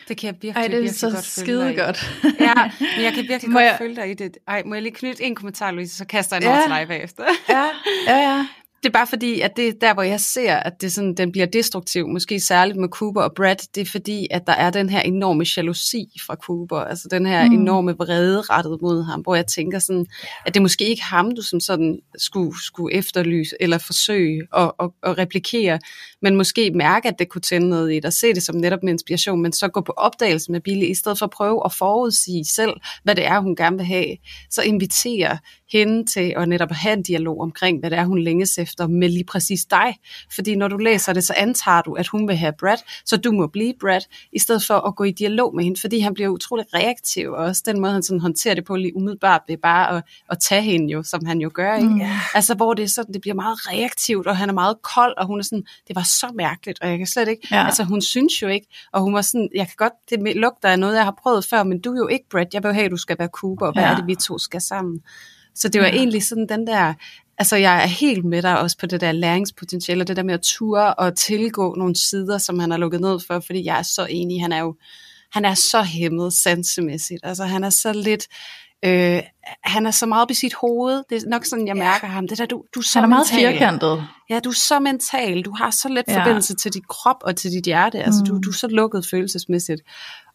Det 0.08 0.16
kan 0.18 0.26
jeg 0.26 0.34
virkelig, 0.42 0.60
Ej, 0.62 0.66
det 0.68 0.74
er 0.76 0.80
virkelig 0.80 0.98
så 1.00 1.10
godt 1.10 1.24
skide 1.24 1.74
godt. 1.76 2.10
Ja, 2.40 2.54
men 2.96 3.04
jeg 3.04 3.12
kan 3.14 3.24
virkelig 3.28 3.50
Må 3.50 3.58
godt 3.58 3.64
jeg- 3.64 3.76
følge 3.78 3.96
dig 3.96 4.10
i 4.10 4.14
det. 4.14 4.36
Ej, 4.48 4.62
må 4.66 4.74
jeg 4.74 4.82
lige 4.82 4.94
knytte 4.94 5.22
en 5.22 5.34
kommentar, 5.34 5.70
Louise, 5.70 5.96
så 5.96 6.04
kaster 6.04 6.36
jeg 6.36 6.42
en 6.42 6.48
Ja. 6.48 6.54
over 6.54 6.62
til 6.62 6.70
dig 6.70 6.88
bagefter. 6.88 7.24
ja, 7.48 7.64
ja, 8.06 8.16
ja. 8.16 8.46
Det 8.82 8.88
er 8.88 8.92
bare 8.92 9.06
fordi, 9.06 9.40
at 9.40 9.56
det 9.56 9.68
er 9.68 9.72
der, 9.80 9.94
hvor 9.94 10.02
jeg 10.02 10.20
ser, 10.20 10.56
at 10.56 10.80
det 10.80 10.92
sådan, 10.92 11.14
den 11.14 11.32
bliver 11.32 11.46
destruktiv, 11.46 12.08
måske 12.08 12.40
særligt 12.40 12.78
med 12.78 12.88
Cooper 12.88 13.22
og 13.22 13.34
Brad, 13.34 13.56
det 13.74 13.80
er 13.80 13.90
fordi, 13.90 14.26
at 14.30 14.46
der 14.46 14.52
er 14.52 14.70
den 14.70 14.88
her 14.88 15.00
enorme 15.00 15.44
jalousi 15.56 16.06
fra 16.26 16.34
Cooper, 16.34 16.76
altså 16.76 17.08
den 17.10 17.26
her 17.26 17.46
mm. 17.46 17.52
enorme 17.52 17.96
vrede 17.96 18.40
rettet 18.40 18.78
mod 18.82 19.02
ham, 19.02 19.20
hvor 19.20 19.34
jeg 19.34 19.46
tænker 19.46 19.78
sådan, 19.78 20.06
at 20.46 20.54
det 20.54 20.62
måske 20.62 20.84
ikke 20.88 21.02
ham, 21.02 21.34
du 21.34 21.42
som 21.42 21.60
sådan 21.60 22.00
skulle, 22.18 22.64
skulle 22.64 22.94
efterlyse 22.96 23.56
eller 23.60 23.78
forsøge 23.78 24.46
at, 24.56 24.72
at, 24.80 24.90
at 25.02 25.18
replikere, 25.18 25.78
men 26.22 26.36
måske 26.36 26.70
mærke, 26.74 27.08
at 27.08 27.18
det 27.18 27.28
kunne 27.28 27.42
tænde 27.42 27.68
noget 27.68 27.94
i 27.94 28.00
dig, 28.00 28.12
se 28.12 28.34
det 28.34 28.42
som 28.42 28.56
netop 28.56 28.82
en 28.82 28.88
inspiration, 28.88 29.42
men 29.42 29.52
så 29.52 29.68
gå 29.68 29.80
på 29.80 29.92
opdagelse 29.96 30.52
med 30.52 30.60
Billy, 30.60 30.84
i 30.84 30.94
stedet 30.94 31.18
for 31.18 31.26
at 31.26 31.30
prøve 31.30 31.62
at 31.64 31.72
forudsige 31.72 32.44
selv, 32.44 32.72
hvad 33.04 33.14
det 33.14 33.26
er, 33.26 33.40
hun 33.40 33.56
gerne 33.56 33.76
vil 33.76 33.86
have, 33.86 34.16
så 34.50 34.62
invitere 34.62 35.38
hende 35.72 36.06
til 36.06 36.34
at 36.36 36.48
netop 36.48 36.70
have 36.70 36.92
en 36.92 37.02
dialog 37.02 37.40
omkring, 37.40 37.80
hvad 37.80 37.90
det 37.90 37.98
er, 37.98 38.04
hun 38.04 38.18
længes 38.18 38.58
efter 38.58 38.86
med 38.86 39.08
lige 39.08 39.24
præcis 39.24 39.64
dig. 39.64 39.96
Fordi 40.34 40.54
når 40.54 40.68
du 40.68 40.76
læser 40.76 41.12
det, 41.12 41.24
så 41.24 41.34
antager 41.36 41.82
du, 41.82 41.92
at 41.92 42.08
hun 42.08 42.28
vil 42.28 42.36
have 42.36 42.52
Brad, 42.60 42.78
så 43.04 43.16
du 43.16 43.32
må 43.32 43.46
blive 43.46 43.74
Brad, 43.80 44.00
i 44.32 44.38
stedet 44.38 44.62
for 44.66 44.74
at 44.74 44.96
gå 44.96 45.04
i 45.04 45.10
dialog 45.10 45.54
med 45.54 45.64
hende, 45.64 45.80
fordi 45.80 45.98
han 45.98 46.14
bliver 46.14 46.28
utrolig 46.28 46.64
reaktiv, 46.74 47.30
og 47.30 47.44
også 47.44 47.62
den 47.66 47.80
måde, 47.80 47.92
han 47.92 48.02
sådan 48.02 48.20
håndterer 48.20 48.54
det 48.54 48.64
på 48.64 48.76
lige 48.76 48.96
umiddelbart, 48.96 49.40
ved 49.48 49.56
bare 49.56 49.96
at, 49.96 50.02
at 50.30 50.38
tage 50.40 50.62
hende 50.62 50.92
jo, 50.92 51.02
som 51.02 51.24
han 51.24 51.40
jo 51.40 51.50
gør, 51.54 51.74
ikke? 51.76 51.88
Mm. 51.88 52.00
Altså, 52.34 52.54
hvor 52.54 52.74
det 52.74 52.82
er 52.82 52.88
sådan, 52.88 53.14
det 53.14 53.20
bliver 53.20 53.34
meget 53.34 53.58
reaktivt, 53.68 54.26
og 54.26 54.36
han 54.36 54.48
er 54.48 54.52
meget 54.52 54.82
kold, 54.82 55.14
og 55.18 55.26
hun 55.26 55.38
er 55.38 55.42
sådan, 55.42 55.64
det 55.88 55.96
var 55.96 56.02
så 56.10 56.32
mærkeligt, 56.34 56.78
og 56.82 56.88
jeg 56.88 56.98
kan 56.98 57.06
slet 57.06 57.28
ikke, 57.28 57.48
Ja. 57.50 57.64
altså 57.66 57.84
hun 57.84 58.02
synes 58.02 58.42
jo 58.42 58.48
ikke, 58.48 58.66
og 58.92 59.00
hun 59.02 59.14
var 59.14 59.22
sådan, 59.22 59.48
jeg 59.54 59.66
kan 59.66 59.74
godt, 59.76 59.92
det 60.10 60.36
lugter 60.36 60.68
af 60.68 60.78
noget, 60.78 60.96
jeg 60.96 61.04
har 61.04 61.14
prøvet 61.22 61.44
før, 61.44 61.62
men 61.62 61.80
du 61.80 61.92
er 61.92 61.96
jo 61.98 62.08
ikke 62.08 62.24
Brad, 62.30 62.46
jeg 62.52 62.62
have, 62.62 62.84
at 62.84 62.90
du 62.90 62.96
skal 62.96 63.16
være 63.18 63.28
Cooper, 63.32 63.66
og 63.66 63.72
hvad 63.72 63.82
Ja. 63.82 63.90
er 63.90 63.96
det, 63.96 64.06
vi 64.06 64.14
to 64.14 64.38
skal 64.38 64.60
sammen? 64.60 65.00
Så 65.54 65.68
det 65.68 65.80
var 65.80 65.86
ja. 65.86 65.92
egentlig 65.92 66.22
sådan 66.26 66.46
den 66.48 66.66
der, 66.66 66.94
altså 67.38 67.56
jeg 67.56 67.82
er 67.82 67.86
helt 67.86 68.24
med 68.24 68.42
dig 68.42 68.60
også 68.60 68.78
på 68.78 68.86
det 68.86 69.00
der 69.00 69.12
læringspotentiale, 69.12 70.02
og 70.02 70.08
det 70.08 70.16
der 70.16 70.22
med 70.22 70.34
at 70.34 70.40
ture 70.42 70.94
og 70.94 71.16
tilgå 71.16 71.74
nogle 71.78 71.96
sider, 71.96 72.38
som 72.38 72.58
han 72.58 72.70
har 72.70 72.78
lukket 72.78 73.00
ned 73.00 73.18
for, 73.26 73.40
fordi 73.46 73.64
jeg 73.64 73.78
er 73.78 73.82
så 73.82 74.06
enig, 74.10 74.42
han 74.42 74.52
er 74.52 74.58
jo, 74.60 74.76
han 75.32 75.44
er 75.44 75.54
så 75.54 75.82
hæmmet 75.82 76.32
sansemæssigt, 76.32 77.20
altså 77.22 77.44
han 77.44 77.64
er 77.64 77.70
så 77.70 77.92
lidt, 77.92 78.26
øh, 78.84 79.20
han 79.64 79.86
er 79.86 79.90
så 79.90 80.06
meget 80.06 80.28
på 80.28 80.34
sit 80.34 80.54
hoved, 80.54 81.02
det 81.10 81.22
er 81.22 81.28
nok 81.28 81.44
sådan, 81.44 81.66
jeg 81.66 81.76
mærker 81.76 82.06
ham, 82.06 82.28
det 82.28 82.38
der, 82.38 82.46
du, 82.46 82.64
du 82.74 82.80
er 82.80 82.84
så 82.84 82.98
Han 83.00 83.04
er 83.04 83.08
meget 83.08 83.26
mental. 83.32 83.52
firkantet. 83.52 84.04
Ja, 84.30 84.40
du 84.44 84.48
er 84.48 84.54
så 84.54 84.78
mental, 84.80 85.42
du 85.42 85.50
har 85.56 85.70
så 85.70 85.88
let 85.88 86.04
Ja. 86.08 86.20
forbindelse 86.20 86.54
til 86.54 86.72
dit 86.74 86.88
krop 86.88 87.16
og 87.22 87.36
til 87.36 87.50
dit 87.52 87.64
hjerte, 87.64 87.98
altså 88.02 88.24
du, 88.28 88.34
Mm. 88.34 88.42
du 88.42 88.48
er 88.50 88.54
så 88.54 88.68
lukket 88.68 89.06
følelsesmæssigt. 89.10 89.80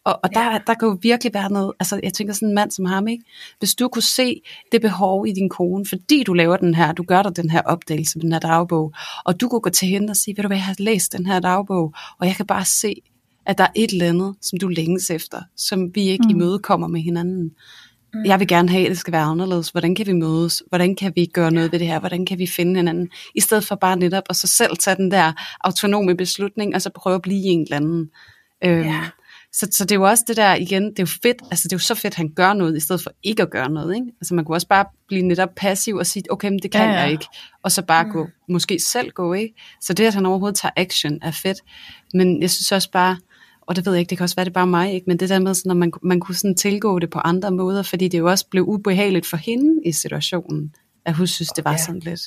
Og, 0.04 0.20
og 0.22 0.34
der, 0.34 0.58
der 0.58 0.74
kan 0.74 0.88
jo 0.88 0.98
virkelig 1.02 1.34
være 1.34 1.50
noget, 1.52 1.72
altså 1.80 2.00
jeg 2.02 2.12
tænker 2.12 2.34
sådan 2.34 2.48
en 2.48 2.54
mand 2.54 2.70
som 2.70 2.84
ham, 2.84 3.08
ikke? 3.08 3.24
hvis 3.58 3.74
du 3.74 3.88
kunne 3.88 4.02
se 4.02 4.40
det 4.72 4.80
behov 4.80 5.26
i 5.26 5.32
din 5.32 5.48
kone, 5.48 5.84
fordi 5.88 6.22
du 6.22 6.32
laver 6.32 6.56
den 6.56 6.74
her, 6.74 6.92
du 6.92 7.02
gør 7.02 7.22
dig 7.22 7.36
den 7.36 7.50
her 7.50 7.62
opdagelse 7.62 8.18
med 8.18 8.22
den 8.22 8.32
her 8.32 8.38
dagbog, 8.40 8.92
og 9.24 9.40
du 9.40 9.48
kunne 9.48 9.60
gå 9.60 9.70
til 9.70 9.88
hende 9.88 10.10
og 10.10 10.16
sige, 10.16 10.36
ved 10.36 10.42
du 10.42 10.48
hvad, 10.48 10.56
jeg 10.56 10.64
har 10.64 10.76
læst 10.78 11.12
den 11.12 11.26
her 11.26 11.40
dagbog, 11.40 11.94
og 12.20 12.26
jeg 12.26 12.36
kan 12.36 12.46
bare 12.46 12.64
se, 12.64 12.94
at 13.46 13.58
der 13.58 13.64
er 13.64 13.68
et 13.74 13.90
eller 13.90 14.08
andet, 14.08 14.34
som 14.42 14.58
du 14.58 14.68
længes 14.68 15.10
efter, 15.10 15.42
som 15.56 15.94
vi 15.94 16.00
ikke 16.08 16.24
mm. 16.24 16.30
imødekommer 16.30 16.86
med 16.86 17.00
hinanden. 17.00 17.50
Mm. 18.14 18.24
Jeg 18.24 18.40
vil 18.40 18.48
gerne 18.48 18.68
have, 18.68 18.84
at 18.84 18.90
det 18.90 18.98
skal 18.98 19.12
være 19.12 19.22
anderledes. 19.22 19.68
Hvordan 19.68 19.94
kan 19.94 20.06
vi 20.06 20.12
mødes? 20.12 20.62
Hvordan 20.68 20.96
kan 20.96 21.12
vi 21.16 21.26
gøre 21.26 21.50
noget 21.50 21.72
ved 21.72 21.78
det 21.78 21.88
her? 21.88 21.98
Hvordan 22.00 22.26
kan 22.26 22.38
vi 22.38 22.46
finde 22.46 22.76
hinanden? 22.76 23.08
I 23.34 23.40
stedet 23.40 23.64
for 23.64 23.74
bare 23.74 23.96
netop 23.96 24.22
at 24.30 24.36
så 24.36 24.46
selv 24.46 24.76
tage 24.76 24.96
den 24.96 25.10
der 25.10 25.32
autonome 25.64 26.16
beslutning, 26.16 26.74
og 26.74 26.82
så 26.82 26.90
prøve 26.94 27.14
at 27.14 27.22
blive 27.22 27.44
en 27.44 27.62
eller 27.62 27.76
anden. 27.76 28.10
Øhm, 28.64 28.82
Ja. 28.82 29.00
så, 29.52 29.68
så 29.70 29.84
det 29.84 29.92
er 29.92 29.96
jo 29.96 30.02
også 30.08 30.24
det 30.28 30.36
der 30.36 30.54
igen, 30.54 30.82
det 30.90 30.98
er 30.98 31.02
jo 31.02 31.06
fedt, 31.06 31.36
altså 31.50 31.68
det 31.68 31.72
er 31.72 31.76
jo 31.76 31.80
så 31.80 31.94
fedt, 31.94 32.06
at 32.12 32.14
han 32.14 32.28
gør 32.36 32.52
noget, 32.52 32.76
i 32.76 32.80
stedet 32.80 33.02
for 33.02 33.10
ikke 33.22 33.42
at 33.42 33.50
gøre 33.50 33.70
noget. 33.70 33.94
Ikke? 33.94 34.06
Altså 34.20 34.34
man 34.34 34.44
kunne 34.44 34.56
også 34.56 34.68
bare 34.68 34.84
blive 35.08 35.22
netop 35.22 35.48
passiv 35.56 35.96
og 35.96 36.06
sige, 36.06 36.32
okay, 36.32 36.48
men 36.48 36.58
det 36.58 36.70
kan 36.70 36.80
Ja, 36.80 36.90
ja, 36.90 37.00
jeg 37.00 37.10
ikke. 37.10 37.26
Og 37.64 37.72
så 37.72 37.82
bare 37.82 38.04
mm. 38.04 38.10
gå, 38.10 38.28
måske 38.48 38.78
selv 38.80 39.10
gå, 39.10 39.32
ikke? 39.32 39.54
Så 39.80 39.92
det, 39.92 40.06
at 40.06 40.14
han 40.14 40.26
overhovedet 40.26 40.56
tager 40.58 40.72
action, 40.76 41.18
er 41.22 41.30
fedt. 41.30 41.58
Men 42.14 42.42
jeg 42.42 42.50
synes 42.50 42.72
også 42.72 42.90
bare, 42.90 43.16
og 43.66 43.76
det 43.76 43.86
ved 43.86 43.92
jeg 43.92 44.00
ikke, 44.00 44.10
det 44.10 44.18
kan 44.18 44.24
også 44.24 44.36
være, 44.36 44.44
det 44.44 44.50
er 44.50 44.54
bare 44.54 44.66
mig, 44.66 44.92
ikke? 44.94 45.04
men 45.06 45.16
det 45.16 45.28
der 45.28 45.38
med, 45.38 45.54
sådan, 45.54 45.70
at 45.70 45.76
man, 45.76 45.92
man 46.02 46.20
kunne 46.20 46.34
sådan 46.34 46.54
tilgå 46.54 46.98
det 46.98 47.10
på 47.10 47.18
andre 47.18 47.50
måder, 47.50 47.82
fordi 47.82 48.08
det 48.08 48.18
jo 48.18 48.30
også 48.30 48.46
blev 48.50 48.64
ubehageligt 48.68 49.26
for 49.26 49.36
hende 49.36 49.80
i 49.86 49.92
situationen, 49.92 50.74
at 51.04 51.14
hun 51.14 51.26
synes, 51.26 51.48
det 51.48 51.64
var 51.64 51.70
Ja. 51.72 51.76
sådan 51.76 52.00
lidt 52.00 52.20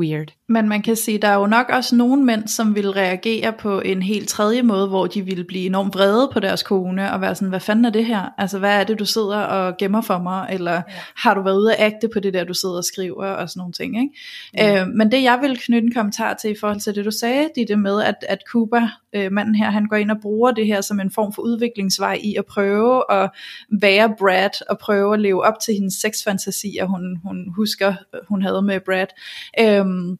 weird. 0.00 0.34
Men 0.48 0.68
man 0.68 0.82
kan 0.82 0.96
sige, 0.96 1.18
der 1.18 1.28
er 1.28 1.34
jo 1.34 1.46
nok 1.46 1.66
også 1.68 1.96
nogle 1.96 2.24
mænd, 2.24 2.48
som 2.48 2.74
vil 2.74 2.90
reagere 2.90 3.52
på 3.52 3.80
en 3.80 4.02
helt 4.02 4.28
tredje 4.28 4.62
måde, 4.62 4.88
hvor 4.88 5.06
de 5.06 5.22
ville 5.22 5.44
blive 5.44 5.66
enormt 5.66 5.94
vrede 5.94 6.30
på 6.32 6.40
deres 6.40 6.62
kone, 6.62 7.12
og 7.12 7.20
være 7.20 7.34
sådan, 7.34 7.48
hvad 7.48 7.60
fanden 7.60 7.84
er 7.84 7.90
det 7.90 8.04
her? 8.06 8.28
Altså, 8.38 8.58
hvad 8.58 8.80
er 8.80 8.84
det, 8.84 8.98
du 8.98 9.04
sidder 9.04 9.36
og 9.36 9.76
gemmer 9.76 10.00
for 10.00 10.18
mig? 10.18 10.48
Eller 10.50 10.72
ja. 10.72 10.82
har 11.16 11.34
du 11.34 11.42
været 11.42 11.58
ude 11.58 11.74
at 11.74 11.92
agte 11.92 12.08
på 12.12 12.20
det 12.20 12.34
der, 12.34 12.44
du 12.44 12.54
sidder 12.54 12.76
og 12.76 12.84
skriver, 12.84 13.26
og 13.26 13.48
sådan 13.48 13.60
nogle 13.60 13.72
ting, 13.72 14.02
ikke? 14.02 14.14
Ja. 14.56 14.80
Øh, 14.82 14.88
men 14.88 15.12
det, 15.12 15.22
jeg 15.22 15.38
vil 15.42 15.58
knytte 15.58 15.86
en 15.86 15.94
kommentar 15.94 16.34
til 16.34 16.50
i 16.50 16.56
forhold 16.60 16.80
til 16.80 16.94
det, 16.94 17.04
du 17.04 17.10
sagde, 17.10 17.48
det 17.54 17.68
det 17.68 17.78
med, 17.78 18.02
at, 18.02 18.14
at 18.28 18.38
Cooper, 18.52 18.88
øh, 19.12 19.32
manden 19.32 19.54
her, 19.54 19.70
han 19.70 19.86
går 19.86 19.96
ind 19.96 20.10
og 20.10 20.20
bruger 20.22 20.50
det 20.50 20.66
her 20.66 20.80
som 20.80 21.00
en 21.00 21.10
form 21.10 21.32
for 21.32 21.42
udviklingsvej 21.42 22.18
i 22.22 22.34
at 22.36 22.46
prøve 22.46 23.12
at 23.12 23.30
være 23.80 24.14
Brad, 24.18 24.70
og 24.70 24.78
prøve 24.78 25.14
at 25.14 25.20
leve 25.20 25.44
op 25.44 25.60
til 25.64 25.74
hendes 25.74 25.94
sexfantasier, 25.94 26.84
hun, 26.84 27.20
hun 27.24 27.52
husker, 27.56 27.94
øh, 28.14 28.20
hun 28.28 28.42
havde 28.42 28.62
med 28.62 28.80
Brad. 28.80 29.06
Øhm, 29.60 30.18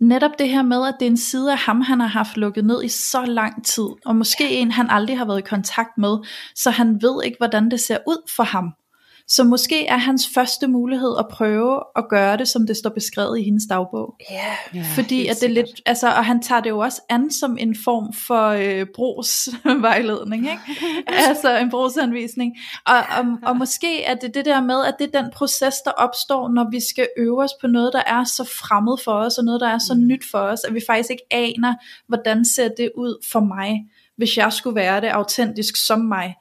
netop 0.00 0.38
det 0.38 0.48
her 0.48 0.62
med, 0.62 0.88
at 0.88 0.94
det 1.00 1.06
er 1.06 1.10
en 1.10 1.16
side 1.16 1.52
af 1.52 1.58
ham, 1.58 1.80
han 1.80 2.00
har 2.00 2.06
haft 2.06 2.36
lukket 2.36 2.64
ned 2.64 2.84
i 2.84 2.88
så 2.88 3.24
lang 3.24 3.64
tid, 3.66 3.88
og 4.04 4.16
måske 4.16 4.50
en, 4.50 4.70
han 4.70 4.90
aldrig 4.90 5.18
har 5.18 5.24
været 5.24 5.38
i 5.38 5.48
kontakt 5.48 5.98
med, 5.98 6.18
så 6.54 6.70
han 6.70 7.02
ved 7.02 7.24
ikke, 7.24 7.36
hvordan 7.38 7.70
det 7.70 7.80
ser 7.80 7.98
ud 8.06 8.30
for 8.36 8.42
ham. 8.42 8.72
Så 9.28 9.44
måske 9.44 9.86
er 9.86 9.96
hans 9.96 10.28
første 10.34 10.66
mulighed 10.68 11.14
at 11.18 11.26
prøve 11.30 11.80
at 11.96 12.04
gøre 12.10 12.36
det, 12.36 12.48
som 12.48 12.66
det 12.66 12.76
står 12.76 12.90
beskrevet 12.90 13.38
i 13.38 13.42
hendes 13.42 13.64
dagbog. 13.68 14.14
Ja, 14.30 14.54
Ja, 14.74 14.84
Fordi 14.94 15.26
at 15.26 15.36
det 15.40 15.44
er 15.48 15.52
lidt, 15.52 15.80
altså, 15.86 16.06
og 16.08 16.24
han 16.24 16.42
tager 16.42 16.60
det 16.60 16.70
jo 16.70 16.78
også 16.78 17.00
an 17.08 17.30
som 17.30 17.56
en 17.60 17.76
form 17.84 18.12
for 18.26 18.48
øh, 18.48 18.86
brugsvejledning, 18.94 20.42
ikke? 20.50 20.62
altså 21.28 21.58
en 21.58 21.70
brugsanvisning. 21.70 22.52
Og, 22.86 22.96
og, 22.96 23.24
og 23.42 23.56
måske 23.56 24.02
er 24.04 24.14
det 24.14 24.34
det 24.34 24.44
der 24.44 24.60
med, 24.60 24.84
at 24.84 24.94
det 24.98 25.14
er 25.14 25.22
den 25.22 25.30
proces, 25.34 25.74
der 25.84 25.90
opstår, 25.90 26.48
når 26.48 26.70
vi 26.70 26.80
skal 26.90 27.08
øve 27.18 27.42
os 27.42 27.50
på 27.60 27.66
noget, 27.66 27.92
der 27.92 28.02
er 28.06 28.24
så 28.24 28.44
fremmed 28.44 28.96
for 29.04 29.12
os, 29.12 29.38
og 29.38 29.44
noget, 29.44 29.60
der 29.60 29.68
er 29.68 29.78
så 29.78 29.94
Mm. 29.94 30.06
nyt 30.06 30.24
for 30.30 30.38
os, 30.38 30.60
at 30.68 30.74
vi 30.74 30.80
faktisk 30.86 31.10
ikke 31.10 31.24
aner, 31.30 31.74
hvordan 32.08 32.44
ser 32.44 32.68
det 32.68 32.90
ud 32.96 33.24
for 33.32 33.40
mig, 33.40 33.84
hvis 34.16 34.36
jeg 34.36 34.52
skulle 34.52 34.76
være 34.76 35.00
det 35.00 35.06
autentisk 35.08 35.86
som 35.86 36.00
mig. 36.00 36.34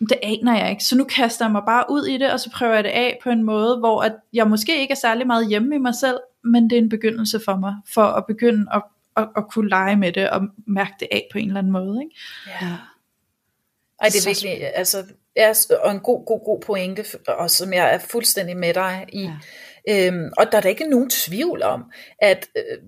Det 0.00 0.18
aner 0.22 0.58
jeg 0.58 0.70
ikke, 0.70 0.84
så 0.84 0.96
nu 0.96 1.04
kaster 1.04 1.44
jeg 1.44 1.52
mig 1.52 1.62
bare 1.66 1.84
ud 1.88 2.06
i 2.06 2.18
det, 2.18 2.32
og 2.32 2.40
så 2.40 2.50
prøver 2.50 2.74
jeg 2.74 2.84
det 2.84 2.90
af 2.90 3.18
på 3.22 3.30
en 3.30 3.42
måde, 3.42 3.78
hvor 3.78 4.02
at 4.02 4.14
jeg 4.32 4.48
måske 4.48 4.80
ikke 4.80 4.92
er 4.92 4.96
særlig 4.96 5.26
meget 5.26 5.48
hjemme 5.48 5.74
i 5.74 5.78
mig 5.78 5.94
selv, 5.94 6.18
men 6.44 6.70
det 6.70 6.78
er 6.78 6.82
en 6.82 6.88
begyndelse 6.88 7.40
for 7.44 7.56
mig, 7.56 7.74
for 7.94 8.02
at 8.02 8.26
begynde 8.26 8.66
at, 8.74 8.82
at, 9.16 9.28
at 9.36 9.44
kunne 9.50 9.68
lege 9.68 9.96
med 9.96 10.12
det, 10.12 10.30
og 10.30 10.42
mærke 10.66 10.92
det 11.00 11.08
af 11.10 11.28
på 11.32 11.38
en 11.38 11.46
eller 11.46 11.58
anden 11.58 11.72
måde. 11.72 12.02
Ikke? 12.02 12.16
ja. 12.62 12.76
Ej, 14.00 14.08
det 14.08 14.16
er 14.16 14.20
Så 14.20 14.28
virkelig, 14.28 14.76
altså, 14.76 15.04
ja, 15.36 15.52
og 15.84 15.90
en 15.90 16.00
god, 16.00 16.26
god, 16.26 16.44
god 16.44 16.60
pointe, 16.60 17.04
og 17.28 17.50
som 17.50 17.72
jeg 17.72 17.94
er 17.94 17.98
fuldstændig 17.98 18.56
med 18.56 18.74
dig 18.74 19.06
i. 19.12 19.22
Ja. 19.22 20.08
Øhm, 20.08 20.32
og 20.38 20.52
der 20.52 20.58
er 20.58 20.62
da 20.62 20.68
ikke 20.68 20.90
nogen 20.90 21.10
tvivl 21.10 21.62
om, 21.62 21.90
at 22.18 22.48
øh, 22.56 22.78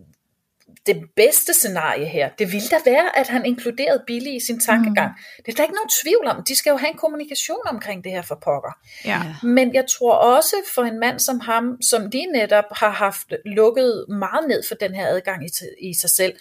det 0.89 1.05
bedste 1.17 1.53
scenarie 1.55 2.07
her, 2.07 2.29
det 2.39 2.53
ville 2.53 2.69
da 2.69 2.79
være, 2.85 3.19
at 3.19 3.29
han 3.29 3.47
inkluderede 3.47 4.03
Billy 4.07 4.37
i 4.37 4.41
sin 4.47 4.61
tankegang. 4.61 5.11
Mm. 5.11 5.43
Det 5.47 5.53
er 5.53 5.57
der 5.57 5.63
ikke 5.63 5.75
nogen 5.75 5.91
tvivl 6.03 6.27
om. 6.27 6.45
De 6.49 6.57
skal 6.57 6.71
jo 6.71 6.77
have 6.77 6.91
en 6.91 6.99
kommunikation 6.99 7.63
omkring 7.67 8.05
det 8.05 8.13
her 8.13 8.23
for 8.23 8.39
pokker. 8.45 8.73
Ja. 9.05 9.21
Men 9.43 9.75
jeg 9.75 9.85
tror 9.99 10.15
også 10.15 10.57
for 10.75 10.83
en 10.83 11.01
mand 11.01 11.19
som 11.19 11.41
ham, 11.41 11.83
som 11.83 12.11
de 12.11 12.27
netop 12.27 12.65
har 12.73 12.91
haft 12.91 13.33
lukket 13.45 14.05
meget 14.09 14.49
ned 14.49 14.63
for 14.69 14.75
den 14.75 14.95
her 14.95 15.07
adgang 15.07 15.45
i, 15.47 15.51
i 15.89 15.95
sig 15.95 16.11
selv, 16.11 16.33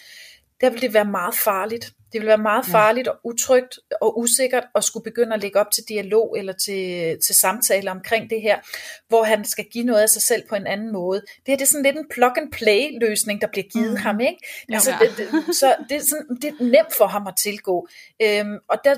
der 0.61 0.69
vil 0.69 0.81
det 0.81 0.93
være 0.93 1.05
meget 1.05 1.35
farligt. 1.35 1.93
Det 2.13 2.21
vil 2.21 2.27
være 2.27 2.37
meget 2.37 2.65
farligt 2.65 3.07
og 3.07 3.19
utrygt 3.23 3.79
og 4.01 4.19
usikkert 4.19 4.63
at 4.75 4.83
skulle 4.83 5.03
begynde 5.03 5.33
at 5.33 5.41
lægge 5.41 5.59
op 5.59 5.71
til 5.71 5.83
dialog 5.89 6.37
eller 6.37 6.53
til, 6.53 7.17
til 7.25 7.35
samtaler 7.35 7.91
omkring 7.91 8.29
det 8.29 8.41
her, 8.41 8.59
hvor 9.07 9.23
han 9.23 9.45
skal 9.45 9.65
give 9.71 9.83
noget 9.83 10.01
af 10.01 10.09
sig 10.09 10.21
selv 10.21 10.43
på 10.49 10.55
en 10.55 10.67
anden 10.67 10.93
måde. 10.93 11.21
Det 11.21 11.47
her 11.47 11.55
det 11.55 11.61
er 11.61 11.67
sådan 11.67 11.83
lidt 11.83 11.97
en 11.97 12.07
plug 12.09 12.37
and 12.37 12.51
play 12.51 12.99
løsning, 13.01 13.41
der 13.41 13.47
bliver 13.47 13.67
givet 13.73 13.91
mm. 13.91 13.97
ham. 13.97 14.19
Ikke? 14.19 14.37
Altså, 14.73 14.91
det, 14.99 15.17
det, 15.17 15.55
så 15.55 15.75
det 15.89 15.95
er, 15.95 16.01
sådan, 16.01 16.37
det 16.41 16.49
er 16.49 16.63
nemt 16.63 16.95
for 16.97 17.07
ham 17.07 17.27
at 17.27 17.33
tilgå. 17.37 17.87
Øhm, 18.21 18.57
og 18.67 18.77
der 18.83 18.95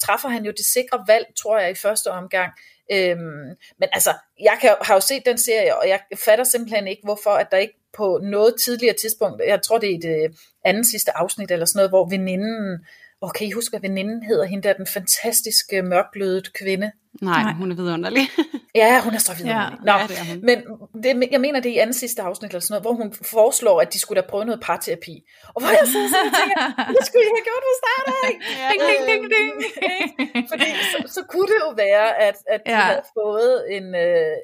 træffer 0.00 0.28
han 0.28 0.44
jo 0.44 0.50
det 0.50 0.66
sikre 0.66 1.04
valg, 1.06 1.26
tror 1.42 1.58
jeg, 1.58 1.70
i 1.70 1.74
første 1.74 2.10
omgang. 2.10 2.52
Øhm, 2.92 3.46
men 3.78 3.88
altså, 3.92 4.12
jeg 4.40 4.58
kan, 4.60 4.74
har 4.82 4.94
jo 4.94 5.00
set 5.00 5.22
den 5.26 5.38
serie, 5.38 5.78
og 5.78 5.88
jeg 5.88 6.00
fatter 6.26 6.44
simpelthen 6.44 6.88
ikke, 6.88 7.02
hvorfor 7.04 7.30
at 7.30 7.46
der 7.50 7.56
ikke 7.56 7.74
på 7.96 8.20
noget 8.22 8.54
tidligere 8.64 8.94
tidspunkt, 9.02 9.42
jeg 9.46 9.62
tror 9.62 9.78
det 9.78 9.90
er 9.90 9.94
i 9.94 10.00
det 10.00 10.38
anden 10.64 10.84
sidste 10.84 11.16
afsnit 11.16 11.50
eller 11.50 11.66
sådan 11.66 11.78
noget, 11.78 11.90
hvor 11.90 12.08
veninden, 12.08 12.78
og 13.20 13.34
kan 13.34 13.46
I 13.46 13.50
huske, 13.50 13.72
hvad 13.72 13.80
veninden 13.80 14.22
hedder, 14.22 14.44
hende 14.44 14.68
der 14.68 14.72
den 14.72 14.86
fantastiske 14.86 15.82
mørkblødet 15.82 16.52
kvinde? 16.52 16.92
Nej, 17.22 17.42
Nej. 17.42 17.52
hun 17.52 17.70
er 17.70 17.76
vidunderlig. 17.76 18.22
Ja, 18.74 19.00
hun 19.04 19.14
er 19.14 19.18
så 19.18 19.34
videre. 19.38 19.60
Ja. 19.62 19.68
Nå, 19.88 19.92
Ja, 19.92 20.06
det 20.10 20.18
er 20.22 20.24
hun. 20.30 20.38
men 20.48 20.58
det, 21.04 21.28
jeg 21.34 21.40
mener, 21.40 21.60
det 21.60 21.70
er 21.70 21.74
i 21.74 21.78
anden 21.84 21.94
sidste 22.04 22.22
afsnit 22.22 22.50
eller 22.50 22.60
sådan 22.60 22.72
noget, 22.74 22.84
hvor 22.86 22.92
hun 23.02 23.08
foreslår, 23.36 23.80
at 23.80 23.92
de 23.94 24.00
skulle 24.00 24.22
da 24.22 24.26
prøve 24.32 24.44
noget 24.44 24.60
parterapi. 24.70 25.16
Og 25.54 25.58
hvor 25.62 25.70
jeg 25.80 25.86
så 25.94 26.00
sådan 26.14 26.32
tænker, 26.40 26.62
det 26.96 27.02
skulle 27.06 27.24
I 27.28 27.30
have 27.36 27.44
gjort 27.50 27.62
fra 27.68 27.74
start 27.82 28.06
af. 28.26 28.32
Ding, 28.70 28.82
ding, 28.90 29.02
ding, 29.10 29.24
ding. 29.36 30.48
Fordi 30.50 30.68
så, 30.92 30.98
så 31.16 31.20
kunne 31.32 31.48
det 31.52 31.58
jo 31.66 31.70
være, 31.86 32.08
at, 32.28 32.36
at 32.54 32.60
de 32.66 32.70
Ja. 32.72 32.80
havde 32.80 33.02
fået 33.18 33.56
en, 33.76 33.86
øh, 34.04 34.36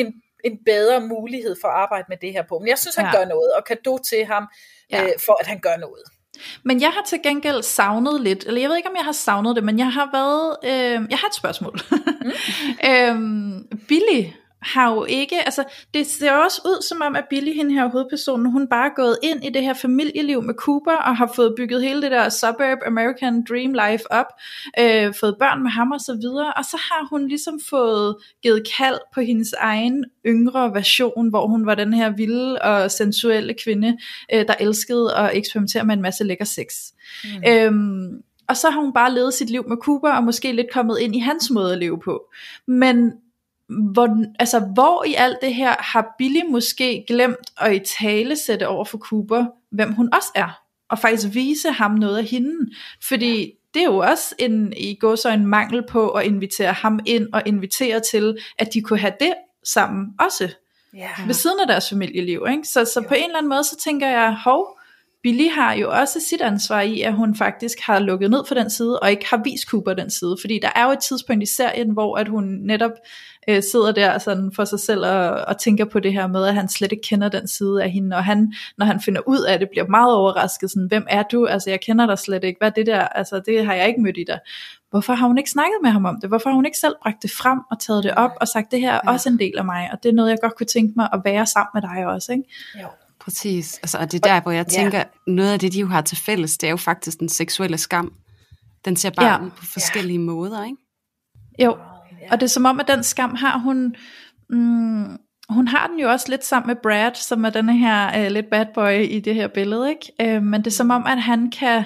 en, 0.00 0.06
en 0.44 0.54
bedre 0.66 1.00
mulighed 1.00 1.54
for 1.62 1.68
at 1.68 1.74
arbejde 1.84 2.06
med 2.08 2.16
det 2.24 2.32
her 2.32 2.44
på. 2.48 2.58
Men 2.58 2.68
jeg 2.68 2.78
synes, 2.78 2.96
han 2.96 3.06
Ja. 3.06 3.16
gør 3.18 3.24
noget, 3.34 3.50
og 3.56 3.62
kado 3.64 3.98
til 4.10 4.24
ham, 4.32 4.44
Ja. 4.92 5.02
øh, 5.04 5.10
for 5.26 5.34
at 5.40 5.46
han 5.46 5.58
gør 5.66 5.76
noget. 5.76 6.04
Men 6.62 6.80
jeg 6.80 6.90
har 6.90 7.02
til 7.06 7.18
gengæld 7.22 7.62
savnet 7.62 8.20
lidt, 8.20 8.44
eller 8.46 8.60
jeg 8.60 8.68
ved 8.68 8.76
ikke, 8.76 8.88
om 8.88 8.96
jeg 8.96 9.04
har 9.04 9.12
savnet 9.12 9.56
det, 9.56 9.64
men 9.64 9.78
jeg 9.78 9.92
har 9.92 10.08
været, 10.12 10.56
øh, 10.64 11.06
jeg 11.10 11.18
har 11.18 11.26
et 11.28 11.34
spørgsmål. 11.34 11.80
Mm. 11.90 12.30
øhm, 12.90 13.66
Billy 13.88 14.24
har 14.62 14.94
jo 14.94 15.04
ikke, 15.04 15.36
altså 15.44 15.64
det 15.94 16.06
ser 16.06 16.32
også 16.32 16.62
ud 16.64 16.82
som 16.82 17.02
om, 17.02 17.16
at 17.16 17.24
Billy, 17.30 17.54
hende 17.54 17.74
her 17.74 17.88
hovedpersonen, 17.88 18.52
hun 18.52 18.68
bare 18.68 18.86
er 18.86 18.94
gået 18.96 19.18
ind 19.22 19.44
i 19.44 19.50
det 19.50 19.62
her 19.62 19.74
familieliv 19.74 20.42
med 20.42 20.54
Cooper, 20.54 20.96
og 20.96 21.16
har 21.16 21.32
fået 21.36 21.54
bygget 21.56 21.82
hele 21.82 22.02
det 22.02 22.10
der 22.10 22.28
suburb 22.28 22.78
American 22.86 23.44
Dream 23.48 23.72
Life 23.72 24.12
op, 24.12 24.26
øh, 24.78 25.14
fået 25.20 25.36
børn 25.38 25.62
med 25.62 25.70
ham 25.70 25.90
og 25.90 26.00
så 26.00 26.18
videre, 26.20 26.52
og 26.52 26.64
så 26.64 26.76
har 26.76 27.06
hun 27.10 27.28
ligesom 27.28 27.60
fået 27.70 28.16
givet 28.42 28.68
kald 28.76 28.98
på 29.14 29.20
hendes 29.20 29.52
egen 29.52 30.04
yngre 30.26 30.74
version, 30.74 31.28
hvor 31.28 31.46
hun 31.46 31.66
var 31.66 31.74
den 31.74 31.94
her 31.94 32.10
vilde 32.10 32.58
og 32.62 32.90
sensuelle 32.90 33.54
kvinde, 33.64 33.98
øh, 34.34 34.46
der 34.46 34.54
elskede 34.60 35.14
at 35.16 35.36
eksperimentere 35.36 35.84
med 35.84 35.94
en 35.94 36.02
masse 36.02 36.24
lækker 36.24 36.44
sex. 36.44 36.66
Mm. 37.24 37.50
Øhm, 37.50 38.22
og 38.48 38.56
så 38.56 38.70
har 38.70 38.80
hun 38.80 38.92
bare 38.92 39.14
levet 39.14 39.34
sit 39.34 39.50
liv 39.50 39.68
med 39.68 39.76
Cooper, 39.76 40.10
og 40.10 40.24
måske 40.24 40.52
lidt 40.52 40.72
kommet 40.72 40.98
ind 40.98 41.16
i 41.16 41.18
hans 41.18 41.50
måde 41.50 41.72
at 41.72 41.78
leve 41.78 42.00
på. 42.00 42.22
Men 42.66 43.12
hvor, 43.92 44.24
altså, 44.38 44.58
hvor 44.74 45.04
i 45.04 45.14
alt 45.14 45.38
det 45.42 45.54
her 45.54 45.74
har 45.78 46.14
Billy 46.18 46.40
måske 46.50 47.04
glemt 47.08 47.50
at 47.60 47.74
i 47.74 47.80
tale 48.00 48.36
sætte 48.36 48.68
over 48.68 48.84
for 48.84 48.98
Cooper, 48.98 49.46
hvem 49.70 49.92
hun 49.92 50.08
også 50.12 50.28
er, 50.34 50.60
og 50.90 50.98
faktisk 50.98 51.34
vise 51.34 51.70
ham 51.70 51.90
noget 51.90 52.18
af 52.18 52.24
hende. 52.24 52.70
Fordi 53.08 53.52
det 53.74 53.82
er 53.82 53.86
jo 53.86 53.98
også 53.98 54.34
en, 54.38 54.72
i 54.76 54.94
går 54.94 55.16
så 55.16 55.30
en 55.30 55.46
mangel 55.46 55.82
på 55.88 56.08
at 56.08 56.26
invitere 56.26 56.72
ham 56.72 57.00
ind, 57.06 57.28
og 57.32 57.42
invitere 57.46 58.00
til, 58.00 58.38
at 58.58 58.74
de 58.74 58.82
kunne 58.82 58.98
have 58.98 59.14
det 59.20 59.34
sammen 59.64 60.06
også 60.20 60.48
Ja. 60.96 61.08
ved 61.26 61.34
siden 61.34 61.60
af 61.60 61.66
deres 61.66 61.88
familieliv. 61.88 62.46
Ikke? 62.50 62.64
Så, 62.64 62.84
så 62.84 63.04
på 63.08 63.14
en 63.14 63.24
eller 63.24 63.38
anden 63.38 63.48
måde, 63.48 63.64
så 63.64 63.76
tænker 63.84 64.08
jeg, 64.08 64.36
hov, 64.44 64.78
Billy 65.22 65.48
har 65.50 65.72
jo 65.72 65.90
også 65.90 66.20
sit 66.20 66.40
ansvar 66.40 66.80
i, 66.80 67.00
at 67.00 67.14
hun 67.14 67.34
faktisk 67.36 67.80
har 67.80 67.98
lukket 67.98 68.30
ned 68.30 68.44
for 68.48 68.54
den 68.54 68.70
side, 68.70 69.00
og 69.00 69.10
ikke 69.10 69.26
har 69.30 69.40
vist 69.44 69.68
Cooper 69.68 69.94
den 69.94 70.10
side. 70.10 70.36
Fordi 70.40 70.58
der 70.62 70.70
er 70.74 70.84
jo 70.84 70.90
et 70.90 70.98
tidspunkt 70.98 71.42
i 71.42 71.46
serien, 71.46 71.90
hvor 71.90 72.16
at 72.16 72.28
hun 72.28 72.44
netop 72.44 72.90
øh, 73.48 73.62
sidder 73.72 73.92
der 73.92 74.18
sådan 74.18 74.52
for 74.56 74.64
sig 74.64 74.80
selv 74.80 75.06
og, 75.06 75.30
og 75.30 75.58
tænker 75.60 75.84
på 75.84 76.00
det 76.00 76.12
her 76.12 76.26
med, 76.26 76.44
at 76.44 76.54
han 76.54 76.68
slet 76.68 76.92
ikke 76.92 77.08
kender 77.08 77.28
den 77.28 77.48
side 77.48 77.82
af 77.82 77.90
hende, 77.90 78.16
og 78.16 78.24
han, 78.24 78.52
når 78.78 78.86
han 78.86 79.00
finder 79.00 79.20
ud 79.26 79.40
af 79.40 79.58
det, 79.58 79.68
bliver 79.70 79.86
meget 79.86 80.14
overrasket, 80.14 80.70
sådan, 80.70 80.86
hvem 80.86 81.06
er 81.10 81.22
du? 81.22 81.46
Altså, 81.46 81.70
jeg 81.70 81.80
kender 81.80 82.06
dig 82.06 82.18
slet 82.18 82.44
ikke. 82.44 82.58
Hvad 82.58 82.68
er 82.68 82.72
det 82.72 82.86
der? 82.86 83.00
Altså, 83.00 83.42
det 83.46 83.66
har 83.66 83.74
jeg 83.74 83.88
ikke 83.88 84.00
mødt 84.00 84.18
i 84.18 84.24
dig. 84.26 84.38
Hvorfor 84.90 85.12
har 85.12 85.26
hun 85.26 85.38
ikke 85.38 85.50
snakket 85.50 85.76
med 85.82 85.90
ham 85.90 86.04
om 86.04 86.20
det? 86.20 86.28
Hvorfor 86.28 86.50
har 86.50 86.54
hun 86.54 86.66
ikke 86.66 86.78
selv 86.78 86.94
bragt 87.02 87.22
det 87.22 87.30
frem 87.30 87.58
og 87.70 87.80
taget 87.80 88.04
det 88.04 88.14
op 88.14 88.30
og 88.40 88.48
sagt, 88.48 88.70
det 88.70 88.80
her 88.80 88.92
er 88.92 89.00
også 89.06 89.28
en 89.28 89.38
del 89.38 89.58
af 89.58 89.64
mig, 89.64 89.88
og 89.92 89.98
det 90.02 90.08
er 90.08 90.12
noget, 90.12 90.30
jeg 90.30 90.38
godt 90.42 90.56
kunne 90.56 90.66
tænke 90.66 90.92
mig 90.96 91.08
at 91.12 91.20
være 91.24 91.46
sammen 91.46 91.70
med 91.74 91.82
dig 91.82 92.06
også, 92.06 92.32
ikke? 92.32 92.44
Jo. 92.82 92.86
Præcis. 93.20 93.78
Altså, 93.78 93.98
og 93.98 94.12
det 94.12 94.26
er 94.26 94.28
der, 94.28 94.40
hvor 94.40 94.50
jeg 94.52 94.66
ja. 94.72 94.82
tænker, 94.82 95.04
noget 95.26 95.52
af 95.52 95.58
det, 95.58 95.72
de 95.72 95.80
jo 95.80 95.86
har 95.86 96.00
til 96.00 96.16
fælles, 96.16 96.58
det 96.58 96.66
er 96.66 96.70
jo 96.70 96.76
faktisk 96.76 97.20
den 97.20 97.28
seksuelle 97.28 97.78
skam. 97.78 98.12
Den 98.84 98.96
ser 98.96 99.10
bare 99.10 99.26
Ja. 99.26 99.44
ud 99.44 99.50
på 99.50 99.64
forskellige 99.72 100.18
måder, 100.18 100.64
ikke? 100.64 100.76
Jo, 101.58 101.76
og 102.30 102.40
det 102.40 102.46
er 102.46 102.50
som 102.50 102.64
om, 102.64 102.80
at 102.80 102.88
den 102.88 103.02
skam 103.02 103.34
har 103.34 103.58
hun... 103.58 103.94
Mm, 104.50 105.18
hun 105.48 105.68
har 105.68 105.86
den 105.86 105.98
jo 105.98 106.10
også 106.10 106.26
lidt 106.28 106.44
sammen 106.44 106.66
med 106.66 106.76
Brad, 106.82 107.14
som 107.14 107.44
er 107.44 107.50
denne 107.50 107.78
her 107.78 108.26
uh, 108.26 108.32
lidt 108.32 108.50
bad 108.50 108.66
boy 108.74 109.04
i 109.04 109.20
det 109.20 109.34
her 109.34 109.48
billede, 109.48 109.90
ikke? 109.90 110.36
Uh, 110.36 110.42
men 110.42 110.60
det 110.60 110.66
er 110.66 110.70
som 110.74 110.90
om, 110.90 111.06
at 111.06 111.22
han 111.22 111.50
kan 111.50 111.84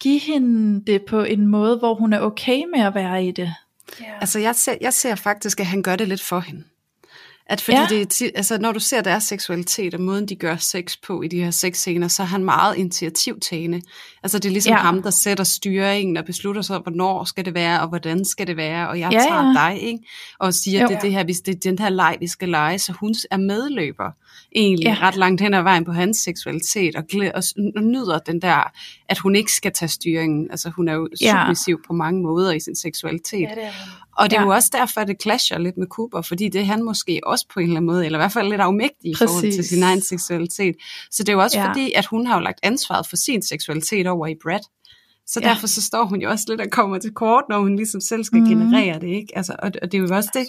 give 0.00 0.18
hende 0.18 0.84
det 0.92 1.02
på 1.02 1.22
en 1.22 1.46
måde, 1.46 1.78
hvor 1.78 1.94
hun 1.94 2.12
er 2.12 2.20
okay 2.20 2.62
med 2.74 2.80
at 2.80 2.94
være 2.94 3.24
i 3.24 3.30
det. 3.30 3.54
Ja. 4.00 4.04
Altså, 4.20 4.38
jeg 4.38 4.54
ser, 4.54 4.74
jeg 4.80 4.92
ser 4.92 5.14
faktisk, 5.14 5.60
at 5.60 5.66
han 5.66 5.82
gør 5.82 5.96
det 5.96 6.08
lidt 6.08 6.22
for 6.22 6.40
hende. 6.40 6.64
At 7.46 7.60
fordi 7.60 7.76
Ja. 7.76 7.86
det 7.90 8.22
altså, 8.34 8.58
når 8.58 8.72
du 8.72 8.80
ser 8.80 9.00
deres 9.00 9.24
seksualitet 9.24 9.94
og 9.94 10.00
måden, 10.00 10.26
de 10.28 10.34
gør 10.36 10.56
sex 10.56 10.96
på 11.06 11.22
i 11.22 11.28
de 11.28 11.42
her 11.44 11.50
sexscener, 11.50 12.08
så 12.08 12.22
er 12.22 12.26
han 12.26 12.44
meget 12.44 12.76
initiativtagende. 12.76 13.82
Altså, 14.22 14.38
det 14.38 14.48
er 14.48 14.52
ligesom 14.52 14.70
Ja. 14.72 14.76
ham, 14.78 15.02
der 15.02 15.10
sætter 15.10 15.44
styringen 15.44 16.16
og 16.16 16.24
beslutter 16.24 16.62
sig, 16.62 16.78
hvornår 16.78 17.24
skal 17.24 17.44
det 17.44 17.54
være, 17.54 17.80
og 17.80 17.88
hvordan 17.88 18.24
skal 18.24 18.46
det 18.46 18.56
være, 18.56 18.88
og 18.88 18.98
jeg 19.00 19.12
Ja, 19.12 19.18
tager 19.18 19.46
ja. 19.46 19.52
dig, 19.72 19.82
ikke? 19.82 19.98
Og 20.38 20.54
siger, 20.54 20.82
Jo. 20.82 20.88
det 20.88 20.98
det 21.02 21.12
her, 21.12 21.24
hvis 21.24 21.40
det 21.40 21.54
er 21.54 21.58
den 21.70 21.78
her 21.78 21.88
leg, 21.88 22.16
vi 22.20 22.26
skal 22.26 22.48
lege, 22.48 22.78
så 22.78 22.92
hun 22.92 23.14
er 23.30 23.36
medløber 23.36 24.10
egentlig 24.54 24.84
Ja. 24.86 24.96
ret 25.00 25.16
langt 25.16 25.40
hen 25.40 25.54
ad 25.54 25.62
vejen 25.62 25.84
på 25.84 25.92
hans 25.92 26.16
seksualitet, 26.18 26.96
og, 26.96 27.04
glæ- 27.12 27.30
og, 27.34 27.42
og 27.76 27.82
nyder 27.82 28.18
den 28.18 28.42
der, 28.42 28.70
at 29.08 29.18
hun 29.18 29.36
ikke 29.36 29.52
skal 29.52 29.72
tage 29.72 29.88
styringen. 29.88 30.50
Altså, 30.50 30.70
hun 30.70 30.88
er 30.88 30.94
jo 30.94 31.08
Ja. 31.20 31.42
submissiv 31.44 31.80
på 31.86 31.92
mange 31.92 32.22
måder 32.22 32.52
i 32.52 32.60
sin 32.60 32.76
seksualitet. 32.76 33.40
ja, 33.40 33.54
det 33.54 33.64
er. 33.64 33.70
Og 34.16 34.30
det 34.30 34.36
er 34.36 34.40
Ja. 34.40 34.46
jo 34.46 34.52
også 34.52 34.70
derfor, 34.72 35.00
at 35.00 35.08
det 35.08 35.22
clasher 35.22 35.58
lidt 35.58 35.76
med 35.76 35.86
Cooper, 35.86 36.22
fordi 36.22 36.48
det 36.48 36.60
er 36.60 36.64
han 36.64 36.82
måske 36.82 37.20
også 37.22 37.46
på 37.54 37.60
en 37.60 37.64
eller 37.66 37.76
anden 37.76 37.86
måde, 37.86 38.06
eller 38.06 38.18
i 38.18 38.20
hvert 38.22 38.32
fald 38.32 38.48
lidt 38.48 38.60
afmægtig 38.60 39.10
i 39.10 39.14
forhold 39.18 39.52
til 39.52 39.64
sin 39.64 39.82
egen 39.82 40.02
seksualitet. 40.02 40.74
Så 41.10 41.22
det 41.22 41.28
er 41.28 41.32
jo 41.32 41.42
også 41.42 41.58
Ja. 41.58 41.68
fordi, 41.68 41.92
at 41.92 42.06
hun 42.06 42.26
har 42.26 42.34
jo 42.34 42.40
lagt 42.44 42.58
ansvaret 42.62 43.06
for 43.06 43.16
sin 43.16 43.42
seksualitet 43.42 44.06
over 44.06 44.26
i 44.26 44.34
Brad. 44.42 44.60
Så 45.26 45.40
Ja. 45.42 45.48
derfor 45.48 45.66
så 45.66 45.82
står 45.82 46.04
hun 46.04 46.20
jo 46.20 46.30
også 46.30 46.44
lidt 46.48 46.60
og 46.60 46.66
kommer 46.70 46.98
til 46.98 47.10
kort, 47.10 47.44
når 47.48 47.58
hun 47.58 47.76
ligesom 47.76 48.00
selv 48.00 48.24
skal 48.24 48.38
mm. 48.40 48.48
generere 48.48 49.00
det, 49.00 49.08
ikke? 49.08 49.28
Altså, 49.36 49.56
og, 49.58 49.72
og 49.82 49.92
det 49.92 49.98
er 49.98 50.02
jo 50.08 50.14
også 50.16 50.30
det. 50.34 50.46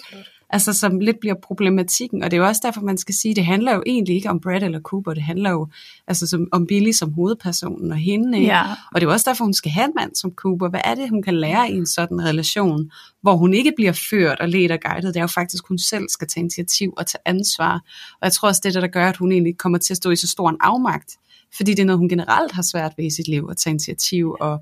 Altså 0.54 0.72
som 0.72 0.98
lidt 0.98 1.20
bliver 1.20 1.34
problematikken, 1.42 2.22
og 2.22 2.30
det 2.30 2.36
er 2.36 2.40
jo 2.40 2.46
også 2.46 2.60
derfor, 2.64 2.80
man 2.80 2.98
skal 2.98 3.14
sige, 3.14 3.34
det 3.34 3.44
handler 3.44 3.74
jo 3.74 3.82
egentlig 3.86 4.16
ikke 4.16 4.30
om 4.30 4.40
Brad 4.40 4.62
eller 4.62 4.80
Cooper, 4.80 5.14
det 5.14 5.22
handler 5.22 5.50
jo 5.50 5.68
altså 6.06 6.26
som, 6.26 6.48
om 6.52 6.66
Billy 6.66 6.92
som 6.92 7.12
hovedpersonen 7.12 7.92
og 7.92 7.98
hende, 7.98 8.38
ikke? 8.38 8.50
Ja. 8.50 8.62
og 8.62 9.00
det 9.00 9.02
er 9.02 9.06
jo 9.06 9.12
også 9.12 9.30
derfor, 9.30 9.44
hun 9.44 9.54
skal 9.54 9.70
have 9.70 9.84
en 9.84 9.92
mand 9.96 10.14
som 10.14 10.32
Cooper. 10.36 10.68
Hvad 10.68 10.80
er 10.84 10.94
det, 10.94 11.10
hun 11.10 11.22
kan 11.22 11.34
lære 11.34 11.70
i 11.70 11.74
en 11.74 11.86
sådan 11.86 12.24
relation, 12.24 12.90
hvor 13.22 13.36
hun 13.36 13.54
ikke 13.54 13.72
bliver 13.76 13.92
ført 14.10 14.40
og 14.40 14.48
ledt 14.48 14.72
og 14.72 14.78
guidet, 14.80 15.14
det 15.14 15.16
er 15.16 15.20
jo 15.20 15.26
faktisk, 15.26 15.68
hun 15.68 15.78
selv 15.78 16.04
skal 16.08 16.28
tage 16.28 16.42
initiativ 16.42 16.94
og 16.96 17.06
tage 17.06 17.22
ansvar, 17.24 17.74
og 18.12 18.24
jeg 18.24 18.32
tror 18.32 18.48
også, 18.48 18.60
det 18.64 18.68
er 18.68 18.72
det, 18.72 18.82
der 18.82 19.00
gør, 19.00 19.08
at 19.08 19.16
hun 19.16 19.32
egentlig 19.32 19.58
kommer 19.58 19.78
til 19.78 19.92
at 19.92 19.96
stå 19.96 20.10
i 20.10 20.16
så 20.16 20.28
stor 20.28 20.50
en 20.50 20.56
afmagt, 20.60 21.12
fordi 21.56 21.70
det 21.70 21.80
er 21.80 21.86
noget, 21.86 21.98
hun 21.98 22.08
generelt 22.08 22.52
har 22.52 22.62
svært 22.62 22.92
ved 22.96 23.04
i 23.04 23.10
sit 23.10 23.28
liv, 23.28 23.48
at 23.50 23.56
tage 23.56 23.72
initiativ 23.72 24.36
og, 24.40 24.58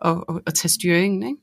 og, 0.00 0.28
og, 0.28 0.40
og 0.46 0.54
tage 0.54 0.68
styringen, 0.68 1.22
ikke? 1.22 1.38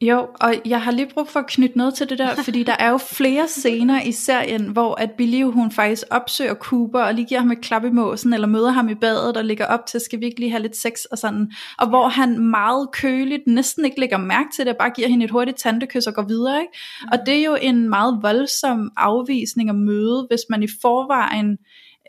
Jo, 0.00 0.28
og 0.40 0.54
jeg 0.64 0.82
har 0.82 0.92
lige 0.92 1.10
brug 1.14 1.28
for 1.28 1.40
at 1.40 1.46
knytte 1.46 1.78
noget 1.78 1.94
til 1.94 2.08
det 2.08 2.18
der, 2.18 2.34
fordi 2.44 2.62
der 2.62 2.76
er 2.78 2.90
jo 2.90 2.96
flere 2.96 3.48
scener 3.48 4.02
i 4.02 4.12
serien, 4.12 4.66
hvor 4.66 4.94
at 4.94 5.10
Billy 5.10 5.42
hun 5.42 5.72
faktisk 5.72 6.02
opsøger 6.10 6.54
Cooper 6.54 7.00
og 7.00 7.14
lige 7.14 7.26
giver 7.26 7.40
ham 7.40 7.50
et 7.50 7.60
klap 7.60 7.84
i 7.84 7.90
måsen, 7.90 8.32
eller 8.32 8.46
møder 8.46 8.70
ham 8.70 8.88
i 8.88 8.94
badet 8.94 9.36
og 9.36 9.44
ligger 9.44 9.66
op 9.66 9.86
til, 9.86 10.00
skal 10.00 10.20
vi 10.20 10.26
ikke 10.26 10.40
lige 10.40 10.50
have 10.50 10.62
lidt 10.62 10.76
sex 10.76 11.04
og 11.04 11.18
sådan. 11.18 11.52
Og 11.78 11.88
hvor 11.88 12.08
han 12.08 12.38
meget 12.38 12.88
køligt, 12.92 13.46
næsten 13.46 13.84
ikke 13.84 14.00
lægger 14.00 14.18
mærke 14.18 14.48
til 14.56 14.66
det, 14.66 14.76
bare 14.76 14.90
giver 14.90 15.08
hende 15.08 15.24
et 15.24 15.30
hurtigt 15.30 15.58
tantekys 15.58 16.06
og 16.06 16.14
går 16.14 16.22
videre. 16.22 16.60
Ikke? 16.60 16.72
Og 17.12 17.18
det 17.26 17.38
er 17.38 17.44
jo 17.44 17.56
en 17.60 17.88
meget 17.88 18.18
voldsom 18.22 18.92
afvisning 18.96 19.70
og 19.70 19.76
møde, 19.76 20.26
hvis 20.30 20.40
man 20.50 20.62
i 20.62 20.68
forvejen 20.82 21.58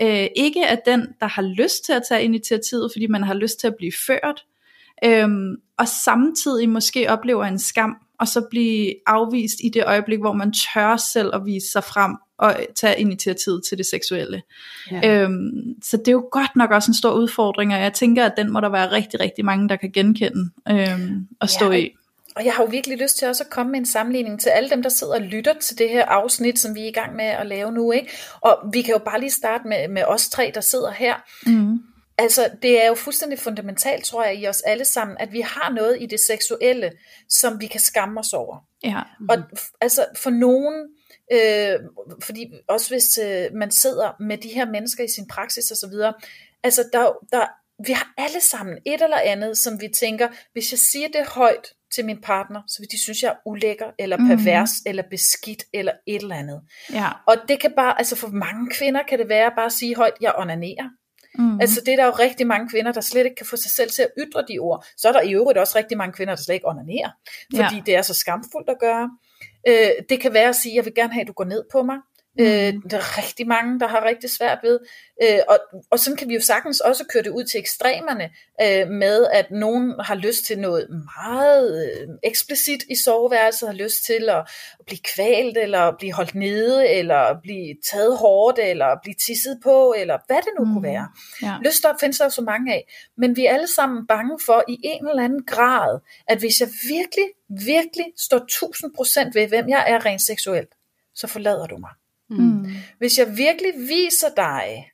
øh, 0.01 0.27
ikke 0.35 0.61
er 0.61 0.75
den, 0.75 1.07
der 1.19 1.27
har 1.27 1.41
lyst 1.41 1.85
til 1.85 1.93
at 1.93 2.03
tage 2.09 2.23
initiativet, 2.23 2.91
fordi 2.93 3.07
man 3.07 3.23
har 3.23 3.33
lyst 3.33 3.59
til 3.59 3.67
at 3.67 3.75
blive 3.77 3.93
ført, 4.07 4.45
øhm, 5.05 5.55
og 5.79 5.87
samtidig 5.87 6.69
måske 6.69 7.09
oplever 7.09 7.45
en 7.45 7.59
skam, 7.59 7.95
og 8.19 8.27
så 8.27 8.47
blive 8.49 8.93
afvist 9.07 9.55
i 9.63 9.69
det 9.69 9.83
øjeblik, 9.85 10.19
hvor 10.19 10.33
man 10.33 10.53
tør 10.73 10.97
selv 10.97 11.35
at 11.35 11.45
vise 11.45 11.71
sig 11.71 11.83
frem 11.83 12.15
og 12.37 12.55
tage 12.75 12.99
initiativet 12.99 13.61
til 13.69 13.77
det 13.77 13.85
seksuelle. 13.85 14.41
Ja. 14.91 15.23
Øhm, 15.23 15.75
så 15.83 15.97
det 15.97 16.07
er 16.07 16.11
jo 16.11 16.27
godt 16.31 16.55
nok 16.55 16.71
også 16.71 16.91
en 16.91 16.95
stor 16.95 17.11
udfordring, 17.11 17.73
og 17.73 17.81
jeg 17.81 17.93
tænker, 17.93 18.25
at 18.25 18.33
den 18.37 18.51
må 18.51 18.59
der 18.59 18.69
være 18.69 18.91
rigtig, 18.91 19.19
rigtig 19.19 19.45
mange, 19.45 19.69
der 19.69 19.75
kan 19.75 19.91
genkende 19.91 20.49
øhm, 20.69 21.27
og 21.39 21.49
stå 21.49 21.71
Ja, 21.71 21.77
i. 21.77 21.95
Og 22.35 22.45
jeg 22.45 22.53
har 22.53 22.63
jo 22.63 22.69
virkelig 22.69 22.97
lyst 22.97 23.17
til 23.17 23.27
også 23.27 23.43
at 23.43 23.49
komme 23.49 23.71
med 23.71 23.79
en 23.79 23.85
sammenligning 23.85 24.39
til 24.39 24.49
alle 24.49 24.69
dem, 24.69 24.83
der 24.83 24.89
sidder 24.89 25.13
og 25.13 25.21
lytter 25.21 25.53
til 25.53 25.77
det 25.77 25.89
her 25.89 26.05
afsnit, 26.05 26.59
som 26.59 26.75
vi 26.75 26.81
er 26.81 26.87
i 26.87 26.91
gang 26.91 27.15
med 27.15 27.25
at 27.25 27.47
lave 27.47 27.71
nu. 27.71 27.91
Ikke? 27.91 28.11
Og 28.41 28.57
vi 28.73 28.81
kan 28.81 28.91
jo 28.91 28.99
bare 28.99 29.19
lige 29.19 29.31
starte 29.31 29.67
med, 29.67 29.87
med 29.87 30.03
os 30.07 30.29
tre, 30.29 30.51
der 30.55 30.61
sidder 30.61 30.91
her. 30.91 31.15
Mm. 31.45 31.79
Altså, 32.19 32.49
det 32.61 32.83
er 32.83 32.87
jo 32.87 32.95
fuldstændig 32.95 33.39
fundamentalt, 33.39 34.05
tror 34.05 34.23
jeg, 34.23 34.35
i 34.35 34.47
os 34.47 34.61
alle 34.61 34.85
sammen, 34.85 35.17
at 35.19 35.31
vi 35.31 35.41
har 35.41 35.73
noget 35.73 35.97
i 36.01 36.05
det 36.05 36.19
seksuelle, 36.19 36.91
som 37.29 37.61
vi 37.61 37.67
kan 37.67 37.79
skamme 37.79 38.19
os 38.19 38.33
over. 38.33 38.57
Ja. 38.83 39.01
Og 39.29 39.37
f- 39.57 39.77
altså, 39.81 40.05
for 40.15 40.29
nogen, 40.29 40.87
øh, 41.33 41.79
fordi 42.23 42.51
også 42.69 42.89
hvis 42.89 43.17
øh, 43.17 43.45
man 43.53 43.71
sidder 43.71 44.23
med 44.23 44.37
de 44.37 44.49
her 44.49 44.65
mennesker 44.65 45.03
i 45.03 45.07
sin 45.15 45.27
praksis 45.27 45.71
osv., 45.71 45.93
altså, 46.63 46.89
der, 46.93 47.11
der, 47.31 47.45
vi 47.87 47.91
har 47.91 48.13
alle 48.17 48.41
sammen 48.41 48.77
et 48.85 49.01
eller 49.03 49.19
andet, 49.23 49.57
som 49.57 49.81
vi 49.81 49.87
tænker, 49.99 50.27
hvis 50.53 50.71
jeg 50.71 50.79
siger 50.79 51.07
det 51.07 51.27
højt 51.27 51.73
til 51.95 52.05
min 52.05 52.21
partner, 52.21 52.61
så 52.67 52.81
vil 52.81 52.91
de 52.91 53.03
synes, 53.03 53.23
jeg 53.23 53.29
er 53.29 53.35
ulækker, 53.45 53.91
eller 53.99 54.17
pervers, 54.17 54.69
mm. 54.85 54.89
eller 54.89 55.03
beskidt, 55.09 55.63
eller 55.73 55.91
et 56.07 56.21
eller 56.21 56.35
andet. 56.35 56.61
Ja. 56.93 57.09
Og 57.27 57.35
det 57.47 57.59
kan 57.59 57.73
bare, 57.75 57.97
altså 57.97 58.15
for 58.15 58.27
mange 58.27 58.71
kvinder 58.71 59.03
kan 59.09 59.19
det 59.19 59.29
være 59.29 59.51
bare 59.55 59.65
at 59.65 59.71
sige 59.71 59.95
højt, 59.95 60.13
jeg 60.21 60.33
onanerer. 60.37 60.89
Mm. 61.35 61.59
Altså 61.59 61.81
det 61.85 61.91
er 61.91 61.95
der 61.95 62.05
jo 62.05 62.11
rigtig 62.11 62.47
mange 62.47 62.69
kvinder, 62.69 62.91
der 62.91 63.01
slet 63.01 63.23
ikke 63.25 63.35
kan 63.35 63.45
få 63.45 63.55
sig 63.55 63.71
selv 63.71 63.89
til 63.89 64.01
at 64.01 64.09
ytre 64.19 64.43
de 64.49 64.59
ord. 64.59 64.85
Så 64.97 65.07
er 65.07 65.11
der 65.11 65.21
i 65.21 65.33
øvrigt 65.33 65.59
også 65.59 65.77
rigtig 65.77 65.97
mange 65.97 66.13
kvinder, 66.13 66.35
der 66.35 66.41
slet 66.43 66.55
ikke 66.55 66.67
onanerer, 66.67 67.09
fordi 67.55 67.75
Ja. 67.75 67.81
det 67.85 67.95
er 67.95 68.01
så 68.01 68.13
skamfuldt 68.13 68.69
at 68.69 68.79
gøre. 68.79 69.09
Øh, 69.67 69.89
det 70.09 70.21
kan 70.21 70.33
være 70.33 70.49
at 70.49 70.55
sige, 70.55 70.75
jeg 70.75 70.85
vil 70.85 70.93
gerne 70.95 71.13
have, 71.13 71.21
at 71.21 71.27
du 71.27 71.33
går 71.33 71.43
ned 71.43 71.63
på 71.71 71.83
mig. 71.83 71.97
Mm. 72.37 72.45
Øh, 72.45 72.73
der 72.89 72.97
er 72.97 73.17
rigtig 73.17 73.47
mange, 73.47 73.79
der 73.79 73.87
har 73.87 74.05
rigtig 74.05 74.29
svært 74.29 74.59
ved. 74.63 74.79
Øh, 75.23 75.39
og, 75.47 75.59
og 75.91 75.99
sådan 75.99 76.17
kan 76.17 76.29
vi 76.29 76.33
jo 76.33 76.41
sagtens 76.41 76.79
også 76.79 77.05
køre 77.13 77.23
det 77.23 77.29
ud 77.29 77.43
til 77.43 77.59
ekstremerne 77.59 78.29
øh, 78.61 78.87
med, 78.87 79.27
at 79.33 79.51
nogen 79.51 79.93
har 79.99 80.15
lyst 80.15 80.45
til 80.45 80.59
noget 80.59 80.87
meget 80.89 81.85
øh, 81.85 82.07
eksplicit 82.23 82.83
i 82.89 82.95
soveværelset, 83.05 83.69
har 83.69 83.75
lyst 83.75 84.05
til 84.05 84.29
at, 84.29 84.39
at 84.79 84.85
blive 84.85 84.99
kvalt, 85.15 85.57
eller 85.57 85.91
blive 85.97 86.13
holdt 86.13 86.35
nede, 86.35 86.89
eller 86.89 87.39
blive 87.43 87.75
taget 87.91 88.17
hårdt, 88.17 88.59
eller 88.59 88.87
blive 89.03 89.15
tisset 89.25 89.59
på, 89.63 89.95
eller 89.97 90.17
hvad 90.27 90.37
det 90.37 90.53
nu 90.59 90.65
mm. 90.65 90.73
kunne 90.73 90.83
være. 90.83 91.07
Ja. 91.41 91.55
Lyster 91.65 91.93
findes 91.99 92.17
der 92.17 92.25
jo 92.25 92.29
så 92.29 92.41
mange 92.41 92.73
af, 92.73 92.93
men 93.17 93.35
vi 93.35 93.45
er 93.45 93.53
alle 93.53 93.73
sammen 93.75 94.07
bange 94.07 94.39
for 94.45 94.63
i 94.67 94.79
en 94.83 95.07
eller 95.07 95.23
anden 95.23 95.45
grad, 95.45 95.99
at 96.27 96.39
hvis 96.39 96.61
jeg 96.61 96.69
virkelig, 96.89 97.27
virkelig 97.49 98.05
står 98.17 98.39
1000% 99.27 99.31
ved, 99.33 99.47
hvem 99.47 99.69
jeg 99.69 99.85
er 99.87 100.05
rent 100.05 100.21
seksuelt, 100.21 100.69
så 101.15 101.27
forlader 101.27 101.67
du 101.67 101.77
mig. 101.77 101.89
Mm. 102.29 102.65
Hvis 102.97 103.17
jeg 103.17 103.37
virkelig 103.37 103.73
viser 103.75 104.29
dig 104.35 104.91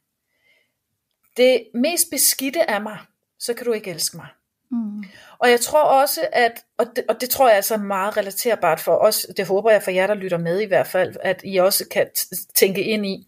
det 1.38 1.68
mest 1.74 2.10
beskidte 2.12 2.70
af 2.70 2.82
mig, 2.82 2.98
så 3.40 3.54
kan 3.54 3.66
du 3.66 3.72
ikke 3.72 3.92
elske 3.92 4.18
mig. 4.18 4.28
Mm. 4.72 5.04
Og 5.40 5.50
jeg 5.50 5.60
tror 5.60 5.84
også, 5.84 6.28
at, 6.32 6.66
og 6.78 6.86
det, 6.96 7.04
og 7.10 7.22
det 7.22 7.30
tror 7.30 7.48
jeg 7.48 7.56
altså 7.56 7.74
er 7.74 7.80
meget 7.80 8.18
relaterbart 8.18 8.80
for 8.80 8.96
os, 8.96 9.28
det 9.38 9.48
håber 9.48 9.72
jeg 9.72 9.84
for 9.84 9.92
jer, 9.92 10.08
der 10.08 10.14
lytter 10.14 10.38
med 10.38 10.62
i 10.62 10.66
hvert 10.66 10.88
fald, 10.88 11.16
at 11.22 11.42
I 11.44 11.58
også 11.58 11.86
kan 11.92 12.08
tænke 12.56 12.84
ind 12.84 13.06
i, 13.06 13.28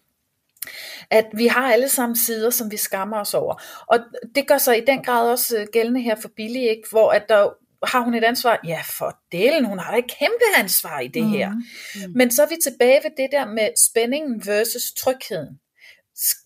at 1.09 1.25
vi 1.33 1.47
har 1.47 1.71
alle 1.73 1.89
sammen 1.89 2.15
sider, 2.15 2.49
som 2.49 2.71
vi 2.71 2.77
skammer 2.77 3.19
os 3.19 3.33
over. 3.33 3.61
Og 3.87 3.99
det 4.35 4.47
gør 4.47 4.57
sig 4.57 4.77
i 4.77 4.85
den 4.85 5.03
grad 5.03 5.31
også 5.31 5.57
øh, 5.57 5.67
gældende 5.73 6.01
her 6.01 6.15
for 6.15 6.29
Billy, 6.35 6.59
ikke? 6.59 6.89
hvor 6.91 7.11
at 7.11 7.29
der 7.29 7.49
har 7.84 7.99
hun 7.99 8.13
et 8.13 8.23
ansvar? 8.23 8.59
Ja, 8.65 8.82
for 8.97 9.17
delen, 9.32 9.65
hun 9.65 9.80
har 9.80 9.95
et 9.97 10.05
kæmpe 10.19 10.45
ansvar 10.57 10.99
i 10.99 11.07
det 11.07 11.23
Mm. 11.23 11.30
her. 11.32 11.51
Men 12.15 12.32
så 12.32 12.43
er 12.43 12.47
vi 12.47 12.55
tilbage 12.63 12.99
ved 13.03 13.11
det 13.17 13.28
der 13.32 13.45
med 13.45 13.69
spændingen 13.89 14.45
versus 14.45 14.84
trygheden. 14.99 15.59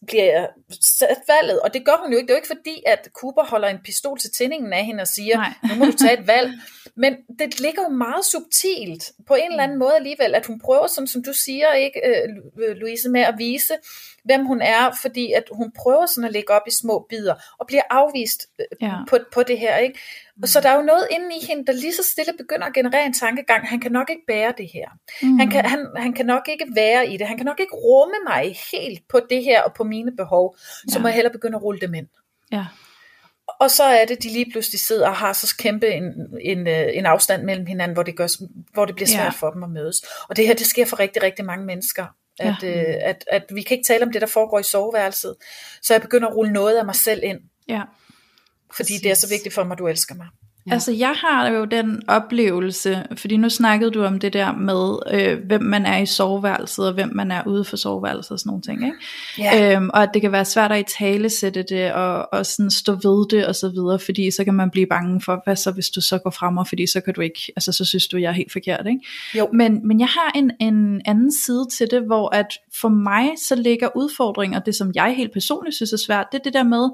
Bliver 0.07 0.47
sat 0.81 1.17
valget, 1.27 1.59
og 1.59 1.73
det 1.73 1.85
gør 1.85 2.01
hun 2.03 2.11
jo 2.11 2.17
ikke. 2.17 2.27
Det 2.27 2.33
er 2.33 2.37
jo 2.37 2.41
ikke 2.41 2.47
fordi, 2.57 2.83
at 2.85 3.09
Cooper 3.21 3.43
holder 3.45 3.67
en 3.67 3.77
pistol 3.83 4.19
til 4.19 4.31
tændingen 4.37 4.73
af 4.73 4.85
hende 4.85 5.01
og 5.01 5.07
siger, 5.07 5.37
Nej. 5.37 5.53
nu 5.69 5.75
må 5.75 5.85
du 5.85 5.97
tage 5.97 6.19
et 6.19 6.27
valg. 6.27 6.51
Men 6.97 7.15
det 7.39 7.59
ligger 7.59 7.81
jo 7.83 7.89
meget 7.89 8.25
subtilt 8.25 9.11
på 9.27 9.33
en 9.35 9.51
eller 9.51 9.63
anden 9.63 9.79
måde 9.79 9.95
alligevel, 9.95 10.35
at 10.35 10.45
hun 10.45 10.59
prøver, 10.59 10.87
som, 10.87 11.07
som 11.07 11.23
du 11.23 11.33
siger, 11.33 11.73
ikke, 11.73 12.01
øh, 12.07 12.29
Lu- 12.57 12.73
Louise, 12.73 13.09
med 13.09 13.21
at 13.21 13.35
vise, 13.37 13.73
hvem 14.23 14.45
hun 14.45 14.61
er, 14.61 14.91
fordi 15.01 15.31
at 15.33 15.43
hun 15.51 15.71
prøver 15.71 16.05
sådan 16.05 16.27
at 16.27 16.31
lægge 16.33 16.53
op 16.53 16.61
i 16.67 16.71
små 16.71 17.05
bidder, 17.09 17.35
og 17.59 17.67
bliver 17.67 17.81
afvist 17.89 18.41
øh, 18.59 18.65
Ja. 18.81 18.95
på, 19.09 19.17
på 19.33 19.43
det 19.43 19.59
her. 19.59 19.77
Ikke? 19.77 19.99
Og 20.43 20.47
så 20.49 20.61
der 20.61 20.69
er 20.69 20.75
jo 20.75 20.81
noget 20.81 21.07
inde 21.11 21.35
i 21.41 21.45
hende, 21.45 21.65
der 21.65 21.73
lige 21.73 21.93
så 21.93 22.03
stille 22.11 22.33
begynder 22.37 22.65
at 22.67 22.73
generere 22.73 23.05
en 23.05 23.13
tankegang, 23.13 23.67
han 23.69 23.79
kan 23.79 23.91
nok 23.91 24.09
ikke 24.09 24.21
bære 24.27 24.53
det 24.57 24.69
her. 24.73 24.87
Mm. 25.21 25.39
Han, 25.39 25.49
kan, 25.49 25.65
han, 25.65 25.87
han 25.97 26.13
kan 26.13 26.25
nok 26.25 26.47
ikke 26.49 26.65
være 26.75 27.07
i 27.13 27.17
det. 27.17 27.27
Han 27.27 27.37
kan 27.37 27.45
nok 27.45 27.59
ikke 27.59 27.75
rumme 27.75 28.15
mig 28.27 28.55
helt 28.73 28.99
på 29.09 29.19
det 29.29 29.43
her 29.43 29.61
og 29.61 29.73
på 29.73 29.83
mine 29.83 30.15
behov. 30.15 30.55
Så 30.87 30.95
Ja. 30.95 31.01
må 31.01 31.07
jeg 31.07 31.15
hellere 31.15 31.33
begynde 31.33 31.55
at 31.55 31.63
rulle 31.63 31.79
dem 31.81 31.93
ind. 31.93 32.07
Ja. 32.51 32.65
Og 33.59 33.71
så 33.71 33.83
er 33.83 34.05
det, 34.05 34.23
de 34.23 34.29
lige 34.29 34.51
pludselig 34.51 34.79
sidder 34.79 35.07
og 35.07 35.15
har 35.15 35.33
så 35.33 35.55
kæmpe 35.57 35.87
en, 35.87 36.03
en, 36.41 36.67
øh, 36.67 36.87
en 36.93 37.05
afstand 37.05 37.43
mellem 37.43 37.65
hinanden, 37.65 37.93
hvor 37.93 38.03
det, 38.03 38.15
gør, 38.15 38.27
hvor 38.73 38.85
det 38.85 38.95
bliver 38.95 39.07
svært 39.07 39.25
Ja. 39.25 39.29
for 39.29 39.49
dem 39.51 39.63
at 39.63 39.69
mødes. 39.69 40.01
Og 40.29 40.35
det 40.35 40.47
her, 40.47 40.53
det 40.53 40.65
sker 40.67 40.85
for 40.85 40.99
rigtig, 40.99 41.23
rigtig 41.23 41.45
mange 41.45 41.65
mennesker. 41.65 42.05
At, 42.39 42.55
Ja. 42.63 42.67
øh, 42.67 42.95
at, 43.01 43.25
at 43.31 43.43
vi 43.53 43.61
kan 43.61 43.77
ikke 43.77 43.87
tale 43.87 44.05
om 44.05 44.11
det, 44.11 44.21
der 44.21 44.27
foregår 44.27 44.59
i 44.59 44.63
soveværelset. 44.63 45.35
Så 45.81 45.93
jeg 45.93 46.01
begynder 46.01 46.27
at 46.27 46.35
rulle 46.35 46.53
noget 46.53 46.77
af 46.77 46.85
mig 46.85 46.95
selv 46.95 47.23
ind, 47.23 47.39
Ja. 47.67 47.81
fordi 48.75 48.93
det 48.97 49.11
er 49.11 49.15
så 49.15 49.29
vigtigt 49.29 49.55
for 49.55 49.63
mig, 49.63 49.71
at 49.75 49.79
du 49.79 49.87
elsker 49.87 50.15
mig. 50.15 50.27
Ja. 50.67 50.73
Altså 50.73 50.91
jeg 50.91 51.13
har 51.17 51.49
jo 51.49 51.65
den 51.65 52.01
oplevelse, 52.07 53.03
fordi 53.15 53.37
nu 53.37 53.49
snakkede 53.49 53.91
du 53.91 54.03
om 54.03 54.19
det 54.19 54.33
der 54.33 54.51
med, 54.51 54.97
øh, 55.11 55.45
hvem 55.45 55.63
man 55.63 55.85
er 55.85 55.97
i 55.97 56.05
soveværelset, 56.05 56.87
og 56.87 56.93
hvem 56.93 57.11
man 57.15 57.31
er 57.31 57.47
ude 57.47 57.63
for 57.63 57.77
soveværelset 57.77 58.31
og 58.31 58.39
sådan 58.39 58.49
nogle 58.49 58.61
ting, 58.61 58.85
ikke? 58.85 58.97
Ja. 59.37 59.75
Øhm, 59.75 59.89
og 59.93 60.03
at 60.03 60.09
det 60.13 60.21
kan 60.21 60.31
være 60.31 60.45
svært 60.45 60.71
at 60.71 60.79
i 60.79 60.93
tale 60.97 61.29
sætte 61.29 61.63
det, 61.63 61.93
og, 61.93 62.33
og 62.33 62.45
sådan 62.45 62.71
stå 62.71 62.91
ved 62.91 63.29
det, 63.29 63.47
og 63.47 63.55
så 63.55 63.69
videre, 63.69 63.99
fordi 63.99 64.31
så 64.31 64.43
kan 64.43 64.53
man 64.53 64.69
blive 64.69 64.87
bange 64.87 65.21
for, 65.21 65.41
hvad 65.43 65.55
så 65.55 65.71
hvis 65.71 65.89
du 65.89 66.01
så 66.01 66.17
går 66.17 66.29
frem, 66.29 66.57
og 66.57 66.67
fordi 66.67 66.87
så 66.87 67.01
kan 67.01 67.13
du 67.13 67.21
ikke, 67.21 67.51
altså 67.55 67.71
så 67.71 67.85
synes 67.85 68.07
du, 68.07 68.17
jeg 68.17 68.29
er 68.29 68.33
helt 68.33 68.51
forkert, 68.51 68.87
ikke? 68.87 68.99
Jo. 69.37 69.47
Men, 69.53 69.87
men 69.87 69.99
jeg 69.99 70.07
har 70.07 70.31
en, 70.35 70.51
en 70.59 71.01
anden 71.05 71.31
side 71.31 71.67
til 71.71 71.87
det, 71.91 72.01
hvor 72.05 72.35
at 72.35 72.57
for 72.81 72.89
mig 72.89 73.29
så 73.47 73.55
ligger 73.55 73.89
udfordringen, 73.95 74.57
og 74.57 74.65
det 74.65 74.75
som 74.75 74.91
jeg 74.95 75.13
helt 75.17 75.33
personligt 75.33 75.75
synes 75.75 75.93
er 75.93 75.97
svært, 75.97 76.27
det 76.31 76.39
er 76.39 76.43
det 76.43 76.53
der 76.53 76.63
med 76.63 76.89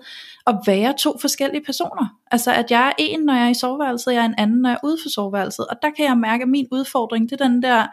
at 0.48 0.56
være 0.68 0.94
to 1.00 1.18
forskellige 1.22 1.64
personer. 1.66 2.18
Altså 2.32 2.52
at 2.52 2.72
jeg 2.72 2.88
er 2.88 2.94
en, 3.00 3.20
når 3.20 3.34
jeg 3.34 3.46
er 3.46 3.50
i 3.50 3.54
soveværelset, 3.54 4.14
jeg 4.14 4.22
er 4.22 4.26
en 4.26 4.36
anden, 4.38 4.62
når 4.62 4.70
jeg 4.70 4.80
er 4.84 4.88
ude 4.88 4.98
for 5.04 5.10
soveværelset. 5.10 5.68
Og 5.68 5.76
der 5.82 5.90
kan 5.90 6.06
jeg 6.06 6.18
mærke, 6.18 6.42
at 6.42 6.50
min 6.50 6.68
udfordring, 6.72 7.30
det 7.30 7.42
er 7.42 7.48
den 7.48 7.64
der 7.64 7.88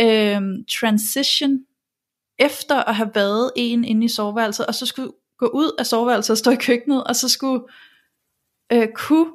øh, 0.00 0.64
transition, 0.80 1.58
efter 2.38 2.76
at 2.76 2.94
have 2.94 3.10
været 3.14 3.50
en 3.56 3.84
inde 3.84 4.04
i 4.04 4.08
soveværelset, 4.08 4.66
og 4.66 4.74
så 4.74 4.86
skulle 4.86 5.12
gå 5.38 5.46
ud 5.46 5.70
af 5.78 5.86
soveværelset 5.86 6.30
og 6.30 6.38
stå 6.38 6.50
i 6.50 6.56
køkkenet, 6.56 7.04
og 7.04 7.16
så 7.16 7.28
skulle 7.28 7.62
øh, 8.72 8.88
kunne 8.94 9.30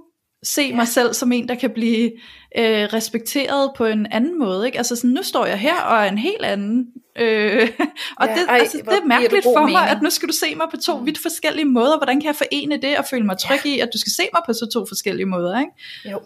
se 0.54 0.62
ja. 0.62 0.76
mig 0.76 0.88
selv 0.88 1.14
som 1.14 1.32
en, 1.32 1.48
der 1.48 1.56
kan 1.56 1.70
blive 1.70 2.12
øh, 2.58 2.84
respekteret 2.94 3.72
på 3.78 3.86
en 3.86 4.06
anden 4.12 4.40
måde. 4.40 4.66
Ikke? 4.66 4.78
Altså 4.78 4.96
sådan, 4.96 5.10
nu 5.10 5.24
står 5.24 5.46
jeg 5.46 5.60
her 5.60 5.82
og 5.82 6.06
er 6.06 6.10
en 6.10 6.18
helt 6.18 6.46
anden. 6.46 6.88
Øh, 7.20 7.70
og 8.20 8.28
Ja, 8.28 8.34
det, 8.36 8.46
ej, 8.50 8.58
altså, 8.58 8.78
det 8.78 8.88
er 9.04 9.06
mærkeligt 9.08 9.44
for 9.44 9.60
mig, 9.62 9.72
mening. 9.72 9.90
at 9.90 10.02
nu 10.02 10.10
skal 10.10 10.28
du 10.30 10.34
se 10.34 10.56
mig 10.56 10.68
på 10.72 10.78
to 10.78 10.96
vidt 10.98 11.22
forskellige 11.22 11.66
måder. 11.66 11.98
Hvordan 11.98 12.22
kan 12.22 12.28
jeg 12.28 12.36
forene 12.36 12.78
det 12.82 12.98
og 12.98 13.06
føle 13.10 13.26
mig 13.26 13.38
tryg 13.40 13.66
i, 13.66 13.80
at 13.80 13.90
du 13.94 14.00
skal 14.00 14.12
se 14.12 14.24
mig 14.34 14.42
på 14.46 14.54
så 14.54 14.70
to 14.74 14.86
forskellige 14.88 15.26
måder? 15.26 15.60
Ikke? 15.60 15.72
Jo. 16.12 16.20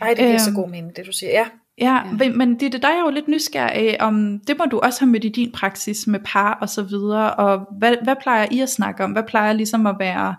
Ej, 0.00 0.08
det 0.08 0.18
giver 0.18 0.38
så 0.38 0.50
Øhm. 0.50 0.56
god 0.56 0.68
mening, 0.68 0.96
det 0.96 1.06
du 1.06 1.12
siger. 1.12 1.30
Ja. 1.32 1.46
Ja, 1.78 2.00
ja. 2.20 2.30
men 2.30 2.60
det, 2.60 2.72
det 2.72 2.82
der 2.82 2.88
er 2.88 3.00
jo 3.00 3.10
lidt 3.10 3.28
nysgerrig 3.28 4.00
om, 4.00 4.40
det 4.46 4.58
må 4.58 4.64
du 4.64 4.78
også 4.78 5.00
have 5.00 5.10
med 5.10 5.24
i 5.24 5.28
din 5.28 5.52
praksis 5.52 6.06
med 6.06 6.20
par 6.24 6.58
og 6.60 6.68
så 6.68 6.82
videre, 6.82 7.34
og 7.34 7.60
hvad, 7.78 7.94
hvad 8.04 8.14
plejer 8.22 8.46
I 8.50 8.60
at 8.60 8.68
snakke 8.70 9.04
om? 9.04 9.10
Hvad 9.12 9.22
plejer 9.22 9.52
ligesom 9.52 9.86
at 9.86 9.96
være 9.98 10.34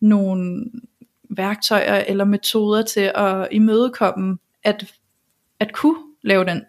nogle 0.00 0.64
værktøjer 1.30 1.96
eller 1.96 2.24
metoder 2.24 2.82
til 2.82 3.12
at 3.14 3.48
imødekomme, 3.50 4.38
at, 4.64 4.84
at 5.60 5.72
kunne 5.72 5.98
lave 6.22 6.44
den 6.44 6.64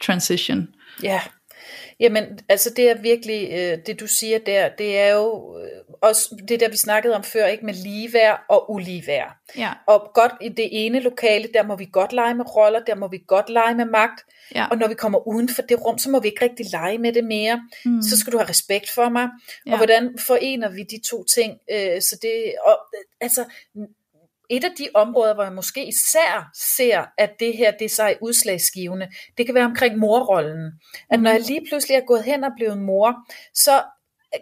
transition? 0.00 0.68
Ja, 1.02 1.20
Jamen, 2.00 2.24
altså 2.48 2.70
det 2.76 2.90
er 2.90 2.94
virkelig, 2.94 3.48
øh, 3.52 3.78
det 3.86 4.00
du 4.00 4.06
siger 4.06 4.38
der, 4.38 4.68
det 4.68 4.98
er 4.98 5.14
jo 5.14 5.58
øh, 5.58 5.94
også 6.00 6.42
det 6.48 6.60
der, 6.60 6.68
vi 6.68 6.76
snakkede 6.76 7.14
om 7.14 7.24
før, 7.24 7.46
ikke 7.46 7.66
med 7.66 7.74
ligeværd 7.74 8.44
og 8.48 8.72
uligeværd. 8.72 9.36
Ja. 9.56 9.72
Og 9.86 10.10
godt 10.14 10.32
i 10.40 10.48
det 10.48 10.68
ene 10.72 11.00
lokale, 11.00 11.48
der 11.54 11.62
må 11.62 11.76
vi 11.76 11.88
godt 11.92 12.12
lege 12.12 12.34
med 12.34 12.56
roller, 12.56 12.80
der 12.80 12.94
må 12.94 13.08
vi 13.08 13.24
godt 13.26 13.50
lege 13.50 13.74
med 13.74 13.84
magt. 13.84 14.24
Ja. 14.54 14.66
Og 14.70 14.78
når 14.78 14.88
vi 14.88 14.94
kommer 14.94 15.28
uden 15.28 15.48
for 15.48 15.62
det 15.62 15.84
rum, 15.84 15.98
så 15.98 16.10
må 16.10 16.20
vi 16.20 16.28
ikke 16.28 16.44
rigtig 16.44 16.66
lege 16.72 16.98
med 16.98 17.12
det 17.12 17.24
mere. 17.24 17.62
Mm. 17.84 18.02
Så 18.02 18.18
skal 18.18 18.32
du 18.32 18.38
have 18.38 18.48
respekt 18.48 18.90
for 18.90 19.08
mig. 19.08 19.28
Ja. 19.66 19.72
Og 19.72 19.76
hvordan 19.76 20.18
forener 20.26 20.68
vi 20.68 20.82
de 20.82 21.00
to 21.10 21.24
ting? 21.24 21.58
Øh, 21.72 22.02
så 22.02 22.18
det, 22.22 22.54
og, 22.66 22.78
altså, 23.22 23.44
et 24.50 24.64
af 24.64 24.70
de 24.78 24.88
områder, 24.94 25.34
hvor 25.34 25.42
jeg 25.42 25.52
måske 25.52 25.88
især 25.88 26.50
ser, 26.76 27.04
at 27.18 27.30
det 27.40 27.56
her 27.56 27.70
det 27.70 27.84
er 27.84 27.88
sig 27.88 28.16
udslagsgivende, 28.20 29.08
det 29.38 29.46
kan 29.46 29.54
være 29.54 29.64
omkring 29.64 29.98
morrollen. 29.98 30.72
At 31.10 31.20
når 31.20 31.30
jeg 31.30 31.40
lige 31.40 31.66
pludselig 31.68 31.94
er 31.94 32.06
gået 32.06 32.24
hen 32.24 32.44
og 32.44 32.50
blevet 32.56 32.78
mor, 32.78 33.14
så 33.54 33.82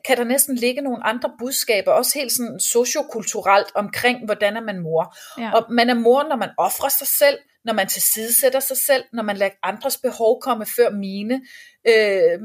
kan 0.05 0.16
der 0.16 0.24
næsten 0.24 0.55
ligge 0.55 0.81
nogle 0.81 1.07
andre 1.07 1.33
budskaber, 1.39 1.93
også 1.93 2.18
helt 2.18 2.33
sådan 2.33 2.61
sociokulturelt 2.61 3.68
omkring, 3.74 4.24
hvordan 4.24 4.57
er 4.57 4.61
man 4.61 4.78
mor. 4.78 5.16
Ja. 5.39 5.51
Og 5.53 5.72
man 5.72 5.91
er 5.91 5.95
mor, 5.95 6.22
når 6.22 6.37
man 6.37 6.51
offrer 6.59 6.89
sig 6.89 7.07
selv, 7.07 7.39
når 7.65 7.73
man 7.73 7.89
tilsidesætter 7.89 8.61
sig 8.61 8.77
selv, 8.77 9.05
når 9.13 9.23
man 9.23 9.37
lader 9.37 9.53
andres 9.63 9.97
behov 9.97 10.41
komme 10.43 10.67
før 10.67 10.91
mine. 10.91 11.43
Øh, 11.89 12.39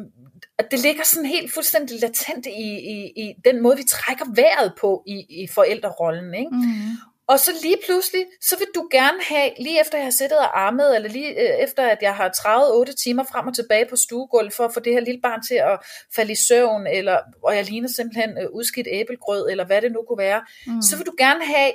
det 0.72 0.80
ligger 0.80 1.04
sådan 1.04 1.26
helt 1.26 1.54
fuldstændig 1.54 2.00
latent 2.00 2.46
i, 2.46 2.72
i, 2.96 3.12
i 3.16 3.34
den 3.46 3.62
måde, 3.62 3.78
vi 3.78 3.84
trækker 3.84 4.26
vejret 4.36 4.74
på 4.80 5.04
i, 5.08 5.44
i 5.44 5.48
forældrerollen. 5.48 6.34
Ikke? 6.34 6.52
Mm. 6.52 6.98
Og 7.28 7.40
så 7.40 7.52
lige 7.62 7.78
pludselig, 7.86 8.26
så 8.42 8.58
vil 8.58 8.68
du 8.76 8.88
gerne 8.92 9.18
have, 9.30 9.52
lige 9.60 9.82
efter 9.82 9.98
jeg 9.98 10.06
har 10.06 10.12
siddet 10.12 10.38
og 10.38 10.62
armet, 10.66 10.96
eller 10.96 11.10
lige 11.10 11.30
øh, 11.30 11.64
efter 11.64 11.84
at 11.88 11.98
jeg 12.02 12.16
har 12.16 12.30
travet 12.30 12.76
8 12.76 12.94
timer 12.94 13.24
frem 13.24 13.48
og 13.48 13.56
tilbage 13.56 13.86
på 13.90 13.96
stuegulvet, 13.96 14.54
for 14.54 14.66
at 14.66 14.74
få 14.74 14.80
det 14.80 14.94
her 14.94 15.00
lille 15.00 15.22
barn 15.22 15.42
til 15.50 15.56
at 15.56 15.80
falde 16.16 16.32
i 16.32 16.36
søvn, 16.36 16.88
eller, 16.88 17.20
og 17.44 17.56
jeg 17.56 17.66
ligner 17.66 17.88
simpelthen 17.88 18.30
øh, 18.38 18.50
udskidt 18.52 18.88
æblegrød, 18.92 19.50
eller 19.50 19.66
hvad 19.66 19.82
det 19.82 19.92
nu 19.92 20.04
kunne 20.08 20.18
være, 20.18 20.42
mm. 20.68 20.82
så 20.82 20.98
vil 20.98 21.06
du 21.06 21.14
gerne 21.18 21.46
have, 21.46 21.72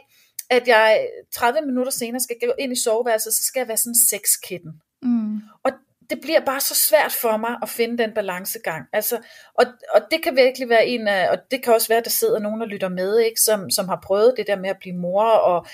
at 0.51 0.68
jeg 0.68 1.09
30 1.32 1.66
minutter 1.66 1.92
senere 1.92 2.20
skal 2.20 2.36
gå 2.40 2.53
ind 2.59 2.72
i 2.72 2.82
soveværelset, 2.82 3.34
så 3.34 3.44
skal 3.44 3.61
jeg 3.61 3.68
være 3.68 3.76
sådan 3.76 3.90
en 3.90 4.09
sexkitten. 4.09 4.72
Mm. 5.03 5.40
Og 5.64 5.72
det 6.11 6.20
bliver 6.20 6.40
bare 6.40 6.61
så 6.61 6.74
svært 6.74 7.12
for 7.12 7.36
mig 7.36 7.57
at 7.62 7.68
finde 7.68 7.98
den 7.98 8.14
balancegang. 8.14 8.86
Altså, 8.92 9.18
og, 9.55 9.64
og 9.94 10.01
det 10.11 10.22
kan 10.22 10.36
virkelig 10.36 10.68
være 10.68 10.86
en 10.86 11.09
af, 11.09 11.30
og 11.30 11.38
det 11.51 11.62
kan 11.62 11.74
også 11.74 11.88
være, 11.88 11.98
at 11.98 12.05
der 12.05 12.11
sidder 12.11 12.38
nogen 12.38 12.62
og 12.62 12.68
lytter 12.68 12.88
med, 12.88 13.18
ikke, 13.18 13.40
som, 13.40 13.70
som 13.70 13.88
har 13.88 14.01
prøvet 14.05 14.34
det 14.36 14.46
der 14.46 14.57
med 14.57 14.70
at 14.70 14.78
blive 14.80 14.96
mor, 14.96 15.24
og, 15.24 15.66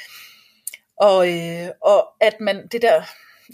og, 0.97 1.29
øh, 1.29 1.68
og 1.83 2.09
at 2.20 2.41
man, 2.41 2.68
det 2.72 2.83
der, 2.83 3.03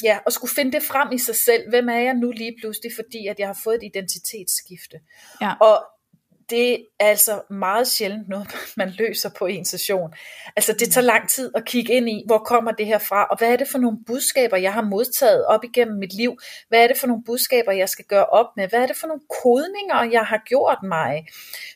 ja, 0.04 0.18
at 0.26 0.32
skulle 0.32 0.54
finde 0.54 0.72
det 0.72 0.82
frem 0.82 1.12
i 1.12 1.18
sig 1.18 1.36
selv. 1.36 1.68
Hvem 1.68 1.88
er 1.88 1.98
jeg 1.98 2.14
nu 2.14 2.30
lige 2.30 2.56
pludselig, 2.60 2.92
fordi 2.96 3.26
at 3.26 3.38
jeg 3.38 3.46
har 3.46 3.58
fået 3.64 3.74
et 3.74 3.82
identitetsskifte. 3.82 5.00
Ja. 5.40 5.54
Og 5.60 5.84
det 6.52 6.86
er 7.00 7.06
altså 7.06 7.40
meget 7.50 7.86
sjældent 7.88 8.28
noget, 8.28 8.48
man 8.80 8.92
løser 8.98 9.30
på 9.38 9.46
en 9.46 9.64
session. 9.64 10.14
Altså 10.56 10.72
det 10.72 10.92
tager 10.92 11.04
lang 11.04 11.28
tid 11.28 11.50
at 11.54 11.64
kigge 11.64 11.92
ind 11.92 12.08
i, 12.08 12.22
hvor 12.26 12.38
kommer 12.38 12.72
det 12.72 12.86
her 12.86 12.98
fra, 12.98 13.24
og 13.24 13.38
hvad 13.38 13.52
er 13.52 13.56
det 13.56 13.68
for 13.68 13.78
nogle 13.78 13.98
budskaber, 14.06 14.56
jeg 14.56 14.72
har 14.72 14.82
modtaget 14.82 15.46
op 15.46 15.64
igennem 15.64 15.98
mit 15.98 16.14
liv? 16.14 16.38
Hvad 16.68 16.82
er 16.82 16.86
det 16.86 16.96
for 16.96 17.06
nogle 17.06 17.22
budskaber, 17.26 17.72
jeg 17.72 17.88
skal 17.88 18.04
gøre 18.04 18.26
op 18.26 18.46
med? 18.56 18.68
Hvad 18.68 18.82
er 18.82 18.86
det 18.86 18.96
for 18.96 19.06
nogle 19.06 19.22
kodninger, 19.42 20.10
jeg 20.12 20.24
har 20.24 20.42
gjort 20.46 20.78
mig, 20.82 21.26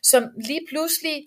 som 0.03 0.25
lige 0.47 0.67
pludselig 0.69 1.23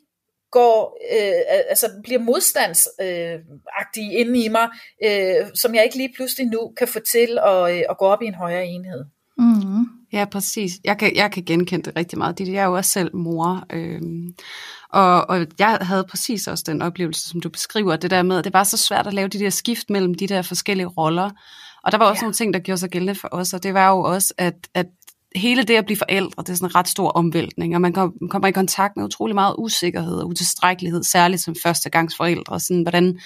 går, 0.52 0.98
øh, 1.12 1.64
altså 1.70 1.88
bliver 2.04 2.20
modstandsagtige 2.20 4.14
øh, 4.14 4.20
inde 4.20 4.44
i 4.44 4.48
mig, 4.48 4.70
øh, 5.06 5.48
som 5.56 5.76
jeg 5.76 5.84
ikke 5.84 5.98
lige 5.98 6.14
pludselig 6.16 6.48
nu 6.48 6.74
kan 6.78 6.88
få 6.88 7.00
til 7.00 7.38
at, 7.46 7.72
øh, 7.76 7.84
at 7.90 7.98
gå 7.98 8.06
op 8.06 8.22
i 8.22 8.26
en 8.26 8.36
højere 8.36 8.66
enhed. 8.66 9.06
Mm. 9.38 9.89
Ja, 10.14 10.26
præcis. 10.26 10.72
Jeg 10.84 10.98
kan, 10.98 11.16
jeg 11.16 11.32
kan 11.32 11.44
genkende 11.44 11.86
det 11.86 11.96
rigtig 11.96 12.18
meget. 12.18 12.40
Jeg 12.40 12.56
er 12.56 12.66
jo 12.66 12.74
også 12.74 12.92
selv 12.92 13.16
mor. 13.16 13.64
Øhm, 13.74 14.34
og, 14.90 15.30
og 15.30 15.46
jeg 15.60 15.78
havde 15.82 16.06
præcis 16.10 16.48
også 16.48 16.64
den 16.68 16.82
oplevelse, 16.82 17.30
som 17.30 17.42
du 17.42 17.50
beskriver, 17.50 17.96
det 17.96 18.12
der 18.12 18.24
med, 18.24 18.38
at 18.38 18.44
det 18.44 18.54
var 18.54 18.64
så 18.64 18.78
svært 18.78 19.08
at 19.08 19.14
lave 19.14 19.28
de 19.28 19.40
der 19.40 19.50
skift 19.50 19.90
mellem 19.90 20.14
de 20.14 20.28
der 20.28 20.42
forskellige 20.42 20.88
roller. 20.88 21.30
Og 21.84 21.92
der 21.92 21.98
var 21.98 22.06
også 22.06 22.20
ja. 22.20 22.24
nogle 22.24 22.34
ting, 22.34 22.54
der 22.54 22.60
gjorde 22.60 22.80
sig 22.80 22.90
gældende 22.90 23.16
for 23.16 23.30
os, 23.32 23.54
og 23.54 23.64
det 23.64 23.74
var 23.74 23.90
jo 23.90 24.00
også, 24.02 24.34
at, 24.38 24.54
at 24.74 24.86
hele 25.36 25.64
det 25.64 25.76
at 25.76 25.86
blive 25.86 25.98
forældre, 25.98 26.44
det 26.44 26.50
er 26.50 26.54
sådan 26.54 26.70
en 26.70 26.76
ret 26.76 26.88
stor 26.88 27.10
omvæltning, 27.10 27.76
og 27.76 27.82
man 27.82 27.94
kommer 27.94 28.48
i 28.48 28.52
kontakt 28.52 28.98
med 28.98 29.06
utrolig 29.06 29.36
meget 29.36 29.56
usikkerhed 29.58 30.16
og 30.16 30.28
utilstrækkelighed, 30.28 31.04
særligt 31.04 31.42
som 31.42 31.56
førstegangsforældre. 31.64 32.60
Sådan, 32.60 32.82
hvordan 32.82 33.20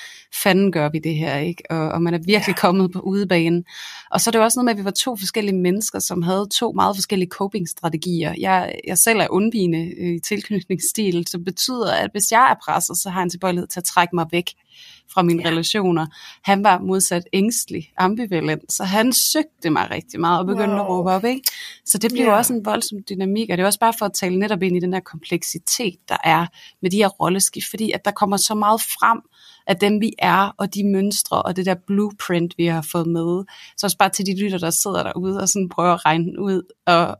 fanden 0.43 0.72
gør 0.72 0.89
vi 0.89 0.99
det 0.99 1.16
her, 1.16 1.38
ikke? 1.38 1.64
Og, 1.70 1.89
og 1.89 2.01
man 2.01 2.14
er 2.14 2.18
virkelig 2.18 2.56
ja. 2.58 2.62
kommet 2.62 2.91
på 2.91 2.99
udebanen. 2.99 3.64
Og 4.12 4.22
så 4.22 4.30
er 4.30 4.32
det 4.32 4.41
også 4.41 4.60
noget 4.60 4.66
med, 4.66 4.74
at 4.74 4.78
vi 4.78 4.86
var 4.86 4.91
to 4.91 5.16
forskellige 5.16 5.56
mennesker, 5.56 5.99
som 5.99 6.22
havde 6.22 6.47
to 6.60 6.72
meget 6.72 6.95
forskellige 6.95 7.30
coping-strategier. 7.30 8.34
Jeg, 8.39 8.76
jeg 8.88 8.97
selv 8.97 9.20
er 9.20 9.28
undvigende 9.30 10.16
i 10.16 10.20
tilknytningsstil, 10.20 11.28
så 11.28 11.39
betyder, 11.39 11.91
at 11.93 12.10
hvis 12.12 12.32
jeg 12.32 12.51
er 12.51 12.56
presset, 12.66 12.97
så 12.97 13.10
har 13.10 13.20
jeg 13.20 13.24
en 13.24 13.30
tilbøjelighed 13.30 13.68
til 13.68 13.80
at 13.80 13.84
trække 13.84 14.16
mig 14.16 14.26
væk 14.32 14.49
fra 15.14 15.22
mine 15.22 15.43
ja. 15.43 15.49
relationer. 15.49 16.07
Han 16.43 16.64
var 16.64 16.80
modsat 16.80 17.24
ængstelig, 17.34 17.91
ambivalent, 17.97 18.74
så 18.74 18.84
han 18.84 19.14
søgte 19.14 19.70
mig 19.70 19.91
rigtig 19.91 20.20
meget 20.20 20.39
og 20.39 20.45
begyndte 20.45 20.76
wow. 20.76 20.80
at 20.80 20.89
råbe 20.89 21.09
op. 21.09 21.24
Ikke? 21.24 21.41
Så 21.86 21.97
det 21.97 22.11
bliver 22.11 22.28
yeah. 22.28 22.38
også 22.38 22.53
en 22.53 22.66
voldsom 22.66 22.99
dynamik, 23.09 23.49
og 23.49 23.57
det 23.57 23.64
er 23.64 23.68
også 23.68 23.80
bare 23.80 23.93
for 23.99 24.05
at 24.05 24.14
tale 24.14 24.39
netop 24.39 24.64
ind 24.64 24.78
i 24.78 24.80
den 24.80 24.93
her 24.93 24.99
kompleksitet, 24.99 25.95
der 26.09 26.18
er 26.24 26.45
med 26.82 26.91
de 26.91 26.97
her 26.97 27.07
rolleskift, 27.07 27.70
fordi 27.70 27.91
at 27.91 28.05
der 28.05 28.11
kommer 28.11 28.38
så 28.38 28.55
meget 28.55 28.82
frem 28.82 29.22
af 29.68 29.78
dem, 29.78 30.01
vi 30.01 30.14
er, 30.20 30.55
og 30.57 30.74
de 30.74 30.84
mønstre, 30.91 31.41
og 31.41 31.55
det 31.55 31.66
der 31.66 31.76
blueprint, 31.88 32.53
vi 32.57 32.66
har 32.66 32.86
fået 32.91 33.07
med. 33.07 33.43
Så 33.78 33.86
også 33.86 33.97
bare 33.97 34.09
til 34.09 34.26
de 34.26 34.43
lytter, 34.43 34.57
der 34.57 34.70
sidder 34.70 35.03
derude 35.03 35.41
og 35.41 35.49
sådan 35.49 35.70
prøver 35.70 35.93
at 35.93 36.05
regne 36.05 36.39
ud, 36.39 36.61
og 36.86 37.18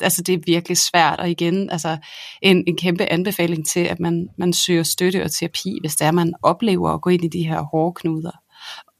altså 0.00 0.22
det 0.22 0.34
er 0.34 0.38
virkelig 0.46 0.76
svært, 0.76 1.20
og 1.20 1.30
igen, 1.30 1.70
altså 1.70 1.96
en, 2.42 2.64
en 2.66 2.76
kæmpe 2.76 3.12
anbefaling 3.12 3.66
til, 3.66 3.80
at 3.80 4.00
man, 4.00 4.28
man 4.38 4.52
søger 4.52 4.82
støtte 4.82 5.24
og 5.24 5.30
terapi, 5.30 5.78
hvis 5.80 5.96
det 5.96 6.06
er, 6.06 6.10
man 6.10 6.34
oplever 6.42 6.90
at 6.90 7.00
gå 7.00 7.10
ind 7.10 7.24
i 7.24 7.28
de 7.28 7.48
her 7.48 7.62
hårde 7.62 7.94
knuder. 7.94 8.40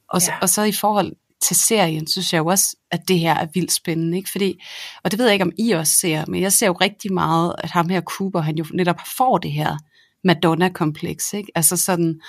Og, 0.09 0.21
ja. 0.27 0.33
og 0.41 0.49
så 0.49 0.63
i 0.63 0.71
forhold 0.71 1.13
til 1.41 1.55
serien, 1.55 2.07
synes 2.07 2.33
jeg 2.33 2.39
jo 2.39 2.45
også, 2.45 2.75
at 2.91 3.07
det 3.07 3.19
her 3.19 3.35
er 3.35 3.47
vildt 3.53 3.71
spændende, 3.71 4.17
ikke? 4.17 4.31
Fordi, 4.31 4.61
og 5.03 5.11
det 5.11 5.19
ved 5.19 5.25
jeg 5.25 5.33
ikke, 5.33 5.45
om 5.45 5.51
I 5.57 5.71
også 5.71 5.93
ser, 5.93 6.25
men 6.27 6.41
jeg 6.41 6.53
ser 6.53 6.67
jo 6.67 6.73
rigtig 6.73 7.13
meget, 7.13 7.55
at 7.57 7.71
ham 7.71 7.89
her 7.89 8.01
Cooper, 8.01 8.41
han 8.41 8.55
jo 8.55 8.65
netop 8.73 8.99
får 9.17 9.37
det 9.37 9.51
her 9.51 9.77
Madonna-kompleks, 10.23 11.33
ikke? 11.33 11.51
Altså 11.55 11.77
sådan, 11.77 12.21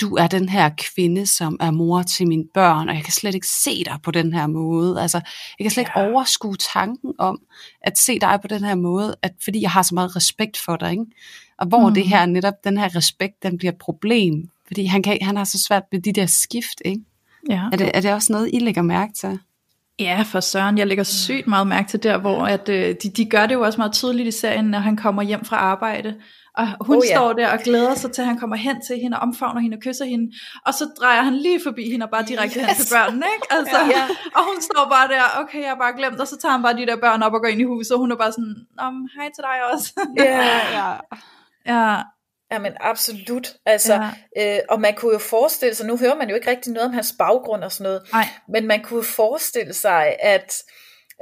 du 0.00 0.14
er 0.14 0.26
den 0.26 0.48
her 0.48 0.70
kvinde, 0.78 1.26
som 1.26 1.56
er 1.60 1.70
mor 1.70 2.02
til 2.02 2.28
mine 2.28 2.44
børn, 2.54 2.88
og 2.88 2.94
jeg 2.94 3.04
kan 3.04 3.12
slet 3.12 3.34
ikke 3.34 3.46
se 3.46 3.84
dig 3.84 3.98
på 4.02 4.10
den 4.10 4.32
her 4.32 4.46
måde. 4.46 5.02
Altså, 5.02 5.20
jeg 5.58 5.64
kan 5.64 5.70
slet 5.70 5.82
ikke 5.82 5.92
ja. 5.96 6.10
overskue 6.10 6.56
tanken 6.56 7.12
om 7.18 7.38
at 7.80 7.98
se 7.98 8.18
dig 8.18 8.38
på 8.42 8.48
den 8.48 8.64
her 8.64 8.74
måde, 8.74 9.16
at, 9.22 9.32
fordi 9.44 9.62
jeg 9.62 9.70
har 9.70 9.82
så 9.82 9.94
meget 9.94 10.16
respekt 10.16 10.56
for 10.56 10.76
dig. 10.76 10.90
Ikke? 10.90 11.04
Og 11.58 11.66
hvor 11.66 11.88
mm. 11.88 11.94
det 11.94 12.08
her 12.08 12.26
netop, 12.26 12.54
den 12.64 12.78
her 12.78 12.96
respekt, 12.96 13.42
den 13.42 13.58
bliver 13.58 13.72
et 13.72 13.78
problem, 13.78 14.50
fordi 14.66 14.84
han, 14.84 15.02
kan, 15.02 15.18
han 15.22 15.36
har 15.36 15.44
så 15.44 15.62
svært 15.68 15.82
ved 15.92 16.00
de 16.00 16.12
der 16.12 16.26
skift. 16.26 16.82
Ikke? 16.84 17.00
Ja. 17.50 17.62
Er, 17.72 17.76
det, 17.76 17.90
er 17.94 18.00
det 18.00 18.12
også 18.12 18.32
noget, 18.32 18.50
I 18.52 18.58
lægger 18.58 18.82
mærke 18.82 19.12
til? 19.12 19.38
Ja, 19.98 20.22
for 20.32 20.40
Søren, 20.40 20.78
jeg 20.78 20.86
lægger 20.86 21.04
sygt 21.04 21.46
meget 21.46 21.66
mærke 21.66 21.88
til 21.88 22.02
der, 22.02 22.18
hvor 22.18 22.46
at, 22.46 22.68
øh, 22.68 22.94
de, 23.02 23.10
de 23.10 23.24
gør 23.30 23.46
det 23.46 23.54
jo 23.54 23.60
også 23.60 23.78
meget 23.78 23.92
tydeligt 23.92 24.28
i 24.28 24.30
serien, 24.30 24.64
når 24.64 24.78
han 24.78 24.96
kommer 24.96 25.22
hjem 25.22 25.44
fra 25.44 25.56
arbejde, 25.56 26.14
og 26.56 26.86
hun 26.86 26.96
oh, 26.96 27.02
ja. 27.08 27.14
står 27.16 27.32
der 27.32 27.52
og 27.52 27.58
glæder 27.58 27.94
sig 27.94 28.12
til, 28.12 28.22
at 28.22 28.28
han 28.28 28.38
kommer 28.38 28.56
hen 28.56 28.76
til 28.86 28.98
hende 29.02 29.16
og 29.16 29.22
omfavner 29.22 29.60
hende 29.60 29.76
og 29.76 29.80
kysser 29.80 30.04
hende. 30.04 30.32
Og 30.66 30.74
så 30.74 30.84
drejer 31.00 31.22
han 31.22 31.34
lige 31.34 31.60
forbi 31.66 31.90
hende 31.90 32.04
og 32.04 32.10
bare 32.10 32.24
direkte 32.24 32.60
yes. 32.60 32.66
hen 32.66 32.76
til 32.76 32.94
børnene. 32.94 33.26
Ikke? 33.36 33.46
Altså, 33.50 33.78
ja, 33.78 33.98
ja. 33.98 34.04
Og 34.36 34.42
hun 34.48 34.58
står 34.68 34.84
bare 34.94 35.08
der, 35.08 35.22
okay, 35.42 35.60
jeg 35.60 35.68
har 35.68 35.80
bare 35.84 35.96
glemt. 35.96 36.20
Og 36.20 36.28
så 36.28 36.36
tager 36.42 36.52
han 36.52 36.62
bare 36.62 36.76
de 36.76 36.86
der 36.86 36.96
børn 36.96 37.22
op 37.22 37.32
og 37.32 37.40
går 37.40 37.48
ind 37.48 37.60
i 37.60 37.64
huset. 37.64 37.92
Og 37.92 37.98
hun 37.98 38.12
er 38.12 38.16
bare 38.16 38.32
sådan, 38.32 38.56
Om, 38.78 38.94
hej 39.16 39.28
til 39.34 39.42
dig 39.48 39.56
også. 39.72 39.88
Ja, 40.16 40.40
ja. 40.78 40.88
ja. 41.72 42.02
Jamen 42.52 42.72
absolut. 42.80 43.56
Altså, 43.66 44.10
ja. 44.36 44.56
øh, 44.56 44.62
og 44.68 44.80
man 44.80 44.94
kunne 44.94 45.12
jo 45.12 45.18
forestille 45.18 45.74
sig, 45.74 45.86
nu 45.86 45.96
hører 45.96 46.14
man 46.14 46.28
jo 46.28 46.34
ikke 46.34 46.50
rigtig 46.50 46.72
noget 46.72 46.88
om 46.88 46.94
hans 46.94 47.14
baggrund 47.18 47.64
og 47.64 47.72
sådan 47.72 47.84
noget, 47.84 48.02
Nej. 48.12 48.28
men 48.48 48.66
man 48.66 48.82
kunne 48.82 49.04
forestille 49.04 49.72
sig, 49.72 50.16
at 50.20 50.62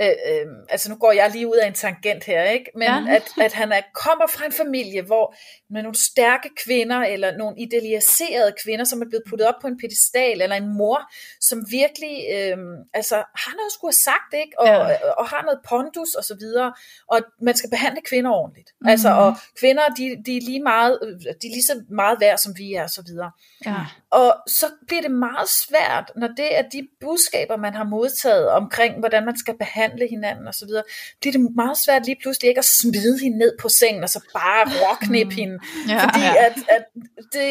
øh, 0.01 0.09
øh, 0.09 0.47
altså 0.69 0.91
nu 0.91 0.97
går 0.97 1.13
jeg 1.13 1.31
lige 1.31 1.49
ud 1.49 1.57
af 1.57 1.67
en 1.67 1.75
tangent 1.75 2.25
her, 2.25 2.43
ikke? 2.43 2.71
men 2.75 2.89
ja. 2.89 3.05
at, 3.09 3.23
at 3.41 3.53
han 3.53 3.73
er, 3.73 3.81
kommer 3.95 4.27
fra 4.27 4.47
en 4.47 4.53
familie, 4.53 5.03
hvor 5.03 5.37
med 5.71 5.83
nogle 5.83 5.97
stærke 5.97 6.51
kvinder, 6.65 7.01
eller 7.01 7.37
nogle 7.37 7.61
idealiserede 7.61 8.55
kvinder, 8.65 8.85
som 8.85 9.03
er 9.03 9.07
blevet 9.09 9.25
puttet 9.29 9.49
op 9.49 9.55
på 9.61 9.67
en 9.67 9.79
pedestal, 9.79 10.43
eller 10.43 10.57
en 10.57 10.77
mor, 10.77 11.01
som 11.41 11.59
virkelig 11.71 12.17
øh, 12.35 12.59
altså, 12.95 13.17
har 13.17 13.55
noget 13.57 13.71
at 13.71 13.73
skulle 13.73 13.93
have 13.95 14.09
sagt, 14.11 14.31
ikke? 14.35 14.61
Og, 14.61 14.67
ja. 14.67 14.79
og, 14.79 15.19
og 15.19 15.27
har 15.29 15.43
noget 15.43 15.61
pondus 15.69 16.15
og 16.15 16.25
så 16.25 16.35
videre, 16.41 16.73
og 17.09 17.19
man 17.41 17.55
skal 17.55 17.71
behandle 17.71 18.01
kvinder 18.09 18.31
ordentligt. 18.31 18.71
Mm-hmm. 18.73 18.91
Altså, 18.91 19.11
og 19.11 19.37
kvinder, 19.61 19.83
de, 19.99 20.23
de, 20.27 20.37
er 20.37 20.41
lige 20.41 20.63
meget, 20.63 20.99
de 21.43 21.47
er 21.49 21.55
lige 21.59 21.69
så 21.73 21.85
meget 21.91 22.21
værd, 22.21 22.39
som 22.39 22.53
vi 22.59 22.75
er, 22.75 22.83
og 22.83 22.91
så 22.91 23.03
videre. 23.07 23.31
Ja. 23.67 23.77
Og 24.21 24.35
så 24.47 24.67
bliver 24.87 25.03
det 25.03 25.11
meget 25.11 25.49
svært, 25.49 26.13
når 26.17 26.29
det 26.41 26.59
er 26.59 26.63
de 26.63 26.89
budskaber, 27.01 27.57
man 27.57 27.75
har 27.75 27.85
modtaget 27.85 28.49
omkring, 28.49 28.99
hvordan 28.99 29.25
man 29.25 29.37
skal 29.39 29.55
behandle 29.59 30.09
hinanden 30.09 30.47
og 30.49 30.55
så 30.55 30.67
videre, 30.67 30.83
bliver 31.21 31.33
det 31.33 31.55
meget 31.57 31.79
svært 31.85 32.07
lige 32.07 32.19
pludselig 32.23 32.49
ikke 32.49 32.59
at 32.59 32.73
smide 32.81 33.19
hende 33.23 33.39
ned 33.39 33.53
på 33.61 33.69
sengen, 33.69 34.03
og 34.03 34.09
så 34.09 34.21
bare 34.33 34.65
råknip 34.83 35.27
mm. 35.27 35.39
hende. 35.41 35.59
Ja, 35.89 36.05
fordi 36.05 36.21
ja. 36.21 36.45
At, 36.47 36.57
at 36.77 36.85
det, 37.33 37.49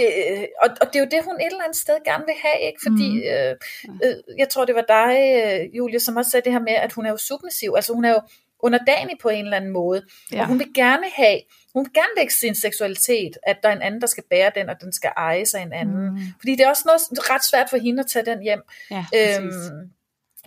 og, 0.63 0.69
og 0.81 0.85
det 0.87 0.95
er 0.95 1.03
jo 1.05 1.09
det, 1.11 1.25
hun 1.25 1.35
et 1.35 1.45
eller 1.45 1.63
andet 1.63 1.81
sted 1.85 1.97
gerne 2.05 2.23
vil 2.25 2.35
have, 2.45 2.59
ikke? 2.67 2.79
Fordi, 2.87 3.07
mm. 3.11 3.31
øh, 3.31 3.55
øh, 4.03 4.15
jeg 4.37 4.49
tror 4.49 4.65
det 4.65 4.75
var 4.75 4.87
dig, 4.97 5.15
øh, 5.39 5.77
Julie, 5.77 5.99
som 5.99 6.17
også 6.17 6.31
sagde 6.31 6.45
det 6.45 6.53
her 6.53 6.59
med, 6.69 6.73
at 6.85 6.93
hun 6.93 7.05
er 7.05 7.09
jo 7.09 7.17
submissiv, 7.17 7.73
altså 7.75 7.93
hun 7.93 8.05
er 8.05 8.09
jo 8.09 8.21
underdanig 8.63 9.17
på 9.21 9.29
en 9.29 9.45
eller 9.45 9.57
anden 9.57 9.71
måde, 9.71 10.05
ja. 10.31 10.41
og 10.41 10.47
hun 10.47 10.59
vil 10.59 10.73
gerne 10.73 11.05
have, 11.15 11.39
hun 11.73 11.85
vil 11.85 11.93
gerne 11.93 12.11
lægge 12.17 12.33
sin 12.33 12.55
seksualitet, 12.55 13.37
at 13.43 13.57
der 13.63 13.69
er 13.69 13.75
en 13.75 13.81
anden, 13.81 14.01
der 14.01 14.07
skal 14.07 14.23
bære 14.29 14.51
den, 14.55 14.69
og 14.69 14.75
den 14.81 14.93
skal 14.93 15.11
eje 15.17 15.45
sig 15.45 15.61
en 15.61 15.73
anden. 15.73 16.09
Mm. 16.09 16.19
Fordi 16.39 16.51
det 16.51 16.61
er 16.61 16.69
også 16.69 16.83
noget 16.85 17.29
ret 17.29 17.43
svært 17.43 17.69
for 17.69 17.77
hende 17.77 17.99
at 17.99 18.09
tage 18.09 18.25
den 18.25 18.41
hjem. 18.41 18.61
Ja, 18.91 19.05
øhm, 19.15 19.91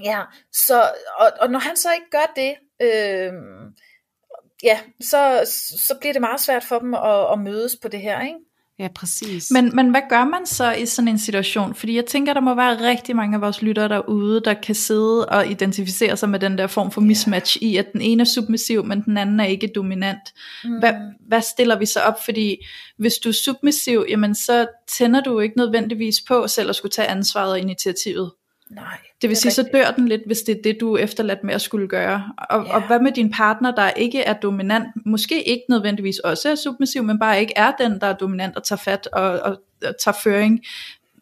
ja 0.04 0.22
så, 0.52 0.82
og, 1.18 1.32
og 1.40 1.50
når 1.50 1.58
han 1.58 1.76
så 1.76 1.92
ikke 1.92 2.10
gør 2.10 2.32
det, 2.36 2.54
øhm, 2.80 3.74
ja, 4.62 4.80
så, 5.00 5.40
så 5.78 5.96
bliver 6.00 6.12
det 6.12 6.20
meget 6.20 6.40
svært 6.40 6.64
for 6.64 6.78
dem 6.78 6.94
at, 6.94 7.32
at 7.32 7.38
mødes 7.38 7.76
på 7.82 7.88
det 7.88 8.00
her, 8.00 8.20
ikke? 8.20 8.38
Ja, 8.78 8.88
præcis. 8.94 9.50
Men, 9.50 9.76
men 9.76 9.90
hvad 9.90 10.00
gør 10.08 10.24
man 10.24 10.46
så 10.46 10.72
i 10.72 10.86
sådan 10.86 11.08
en 11.08 11.18
situation? 11.18 11.74
Fordi 11.74 11.96
jeg 11.96 12.06
tænker, 12.06 12.32
der 12.34 12.40
må 12.40 12.54
være 12.54 12.90
rigtig 12.90 13.16
mange 13.16 13.34
af 13.34 13.40
vores 13.40 13.62
lyttere 13.62 13.88
derude, 13.88 14.40
der 14.44 14.54
kan 14.54 14.74
sidde 14.74 15.26
og 15.26 15.50
identificere 15.50 16.16
sig 16.16 16.28
med 16.28 16.40
den 16.40 16.58
der 16.58 16.66
form 16.66 16.90
for 16.90 17.00
mismatch 17.00 17.56
i, 17.60 17.76
at 17.76 17.92
den 17.92 18.00
ene 18.00 18.20
er 18.20 18.24
submissiv, 18.24 18.84
men 18.84 19.02
den 19.04 19.16
anden 19.16 19.40
er 19.40 19.44
ikke 19.44 19.72
dominant. 19.74 20.34
Mm. 20.64 20.78
Hvad, 20.78 20.92
hvad 21.28 21.40
stiller 21.40 21.78
vi 21.78 21.86
så 21.86 22.00
op? 22.00 22.24
Fordi 22.24 22.56
hvis 22.98 23.14
du 23.14 23.28
er 23.28 23.32
submissiv, 23.32 24.04
jamen 24.08 24.34
så 24.34 24.66
tænder 24.98 25.20
du 25.20 25.40
ikke 25.40 25.56
nødvendigvis 25.56 26.16
på 26.28 26.48
selv 26.48 26.68
at 26.68 26.76
skulle 26.76 26.92
tage 26.92 27.08
ansvaret 27.08 27.50
og 27.50 27.58
initiativet. 27.58 28.32
Nej, 28.70 28.98
det 29.22 29.28
vil 29.28 29.36
sige, 29.36 29.50
rigtigt. 29.50 29.66
så 29.66 29.78
dør 29.78 29.90
den 29.90 30.08
lidt, 30.08 30.22
hvis 30.26 30.38
det 30.38 30.58
er 30.58 30.62
det, 30.64 30.76
du 30.80 30.94
er 30.94 30.98
efterladt 30.98 31.44
med 31.44 31.54
at 31.54 31.60
skulle 31.60 31.88
gøre. 31.88 32.32
Og, 32.50 32.66
ja. 32.66 32.74
og 32.74 32.86
hvad 32.86 33.00
med 33.00 33.12
din 33.12 33.30
partner, 33.30 33.74
der 33.74 33.90
ikke 33.90 34.20
er 34.20 34.32
dominant, 34.32 34.86
måske 35.06 35.42
ikke 35.42 35.64
nødvendigvis 35.68 36.18
også 36.18 36.50
er 36.50 36.54
submissiv, 36.54 37.02
men 37.02 37.18
bare 37.18 37.40
ikke 37.40 37.52
er 37.56 37.72
den, 37.80 38.00
der 38.00 38.06
er 38.06 38.12
dominant 38.12 38.56
og 38.56 38.64
tager 38.64 38.78
fat 38.78 39.08
og, 39.12 39.22
og, 39.22 39.62
og 39.84 39.94
tager 40.04 40.16
føring. 40.22 40.60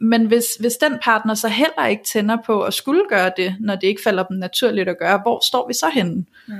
Men 0.00 0.26
hvis, 0.26 0.44
hvis 0.60 0.72
den 0.76 0.98
partner 1.02 1.34
så 1.34 1.48
heller 1.48 1.86
ikke 1.86 2.04
tænder 2.04 2.36
på 2.46 2.62
at 2.62 2.74
skulle 2.74 3.02
gøre 3.08 3.32
det, 3.36 3.56
når 3.60 3.74
det 3.74 3.86
ikke 3.86 4.02
falder 4.04 4.22
dem 4.22 4.36
naturligt 4.36 4.88
at 4.88 4.98
gøre, 4.98 5.18
hvor 5.18 5.46
står 5.46 5.68
vi 5.68 5.74
så 5.74 5.90
henne? 5.94 6.24
Mm. 6.48 6.54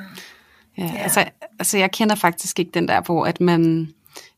Ja, 0.78 0.82
ja. 0.82 1.02
Altså, 1.02 1.24
altså 1.58 1.78
jeg 1.78 1.90
kender 1.90 2.14
faktisk 2.14 2.58
ikke 2.58 2.70
den 2.74 2.88
der, 2.88 3.00
hvor 3.00 3.26
at 3.26 3.40
man, 3.40 3.88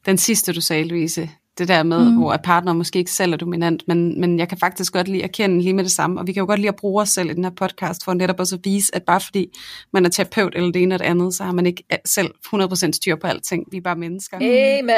den 0.07 0.19
sidste 0.19 0.53
du 0.53 0.61
sagde, 0.61 0.85
Louise, 0.85 1.31
det 1.59 1.69
der 1.69 1.83
med, 1.83 2.11
mm. 2.11 2.17
hvor 2.17 2.33
at 2.33 2.43
partner 2.43 2.73
måske 2.73 2.99
ikke 2.99 3.11
selv 3.11 3.33
er 3.33 3.37
dominant, 3.37 3.83
men, 3.89 4.21
men 4.21 4.39
jeg 4.39 4.49
kan 4.49 4.59
faktisk 4.59 4.93
godt 4.93 5.09
lide 5.09 5.25
at 5.25 5.33
kende 5.33 5.63
lige 5.63 5.73
med 5.73 5.85
det 5.85 5.93
samme, 5.93 6.21
og 6.21 6.27
vi 6.27 6.33
kan 6.33 6.41
jo 6.41 6.47
godt 6.47 6.61
lide 6.61 6.69
at 6.69 6.77
bruge 6.77 7.03
os 7.03 7.09
selv 7.09 7.31
i 7.31 7.35
den 7.35 7.45
her 7.45 7.51
podcast, 7.51 8.05
for 8.05 8.15
netop 8.15 8.41
også 8.41 8.55
at 8.55 8.61
vise, 8.65 8.95
at 8.95 9.03
bare 9.03 9.21
fordi 9.21 9.47
man 9.93 10.05
er 10.05 10.09
terapeut 10.09 10.53
eller 10.55 10.73
det 10.73 10.83
ene 10.83 10.95
eller 10.95 11.05
det 11.05 11.11
andet, 11.11 11.35
så 11.35 11.45
har 11.45 11.53
man 11.53 11.67
ikke 11.67 11.85
selv 12.05 12.31
100% 12.55 12.91
styr 12.93 13.17
på 13.17 13.27
alting, 13.27 13.65
vi 13.73 13.77
er 13.77 13.81
bare 13.81 13.97
mennesker. 13.97 14.37
Amen. 14.37 14.91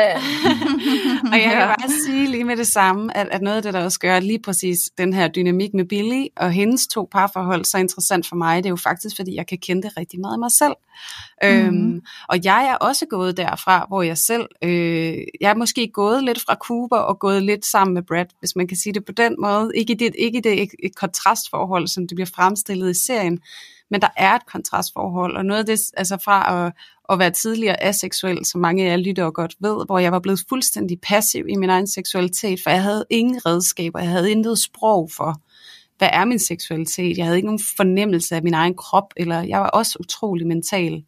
og 1.33 1.39
jeg 1.39 1.51
kan 1.51 1.61
bare 1.61 1.91
sige 2.07 2.27
lige 2.27 2.45
med 2.45 2.57
det 2.57 2.67
samme, 2.67 3.17
at, 3.17 3.29
at 3.31 3.43
noget 3.43 3.57
af 3.57 3.63
det, 3.63 3.75
der 3.75 3.85
også 3.85 4.01
gør 4.01 4.21
lige 4.21 4.39
præcis 4.39 4.79
den 4.99 5.13
her 5.13 5.29
dynamik 5.29 5.75
med 5.75 5.85
Billy 5.85 6.27
og 6.37 6.53
hendes 6.53 6.87
to 6.87 7.09
parforhold 7.13 7.65
så 7.65 7.79
interessant 7.79 8.29
for 8.29 8.37
mig, 8.37 8.57
det 8.57 8.67
er 8.67 8.71
jo 8.71 8.77
faktisk, 8.77 9.17
fordi 9.17 9.35
jeg 9.35 9.47
kan 9.47 9.59
kende 9.59 9.83
det 9.83 9.97
rigtig 9.97 10.21
meget 10.21 10.33
af 10.33 10.39
mig 10.39 10.53
selv. 10.53 10.75
Mm. 11.43 11.49
Øhm, 11.49 12.01
og 12.29 12.45
jeg 12.45 12.67
er 12.67 12.75
også 12.75 13.07
gået 13.11 13.37
derfra, 13.37 13.85
hvor 13.89 14.03
jeg 14.03 14.19
selv, 14.19 14.47
øh, 14.65 15.19
jeg 15.41 15.51
er 15.51 15.55
måske 15.55 15.91
gået 15.93 16.25
lidt 16.25 16.48
fra 16.49 16.55
Cooper 16.55 16.97
og 16.97 17.19
gået 17.19 17.43
lidt 17.43 17.67
sammen 17.67 17.95
med 17.95 18.03
Brad, 18.03 18.27
hvis 18.39 18.57
man 18.57 18.69
kan 18.69 18.77
sige 18.77 18.93
det 18.93 19.05
på 19.05 19.13
den 19.13 19.37
måde. 19.39 19.71
Ikke 19.75 19.93
i 19.93 19.97
det, 19.97 20.15
ikke 20.19 20.41
det 20.41 20.63
et, 20.63 20.71
et 20.83 20.97
kontrastforhold, 20.97 21.89
som 21.89 22.09
det 22.09 22.15
bliver 22.15 22.31
fremstillet 22.35 22.91
i 22.91 22.95
serien, 22.95 23.39
men 23.91 24.01
der 24.01 24.09
er 24.17 24.35
et 24.35 24.47
kontrastforhold, 24.47 25.37
og 25.37 25.45
noget 25.45 25.61
af 25.61 25.67
det, 25.67 25.81
altså 25.97 26.17
fra 26.25 26.67
at, 26.67 26.73
at 27.13 27.19
være 27.19 27.31
tidligere 27.31 27.83
aseksuel, 27.83 28.45
som 28.45 28.61
mange 28.61 28.85
af 28.85 28.91
jer 28.91 28.97
lytter 28.97 29.31
godt 29.31 29.55
ved, 29.61 29.87
hvor 29.87 29.99
jeg 29.99 30.13
var 30.13 30.19
blevet 30.19 30.41
fuldstændig 30.49 31.01
passiv 31.01 31.45
i 31.49 31.57
min 31.57 31.71
egen 31.71 31.87
seksualitet, 31.87 32.61
for 32.63 32.71
jeg 32.71 32.83
havde 32.83 33.05
ingen 33.11 33.47
redskaber, 33.47 33.99
jeg 33.99 34.11
havde 34.11 34.31
intet 34.31 34.59
sprog 34.59 35.11
for, 35.17 35.41
hvad 35.99 36.09
er 36.13 36.25
min 36.25 36.39
seksualitet? 36.39 37.17
Jeg 37.17 37.27
havde 37.27 37.37
ikke 37.37 37.47
nogen 37.47 37.61
fornemmelse 37.77 38.37
af 38.37 38.43
min 38.43 38.55
egen 38.55 38.75
krop, 38.75 39.13
eller 39.17 39.43
jeg 39.43 39.61
var 39.61 39.69
også 39.69 39.97
utrolig 40.01 40.47
mental 40.47 41.05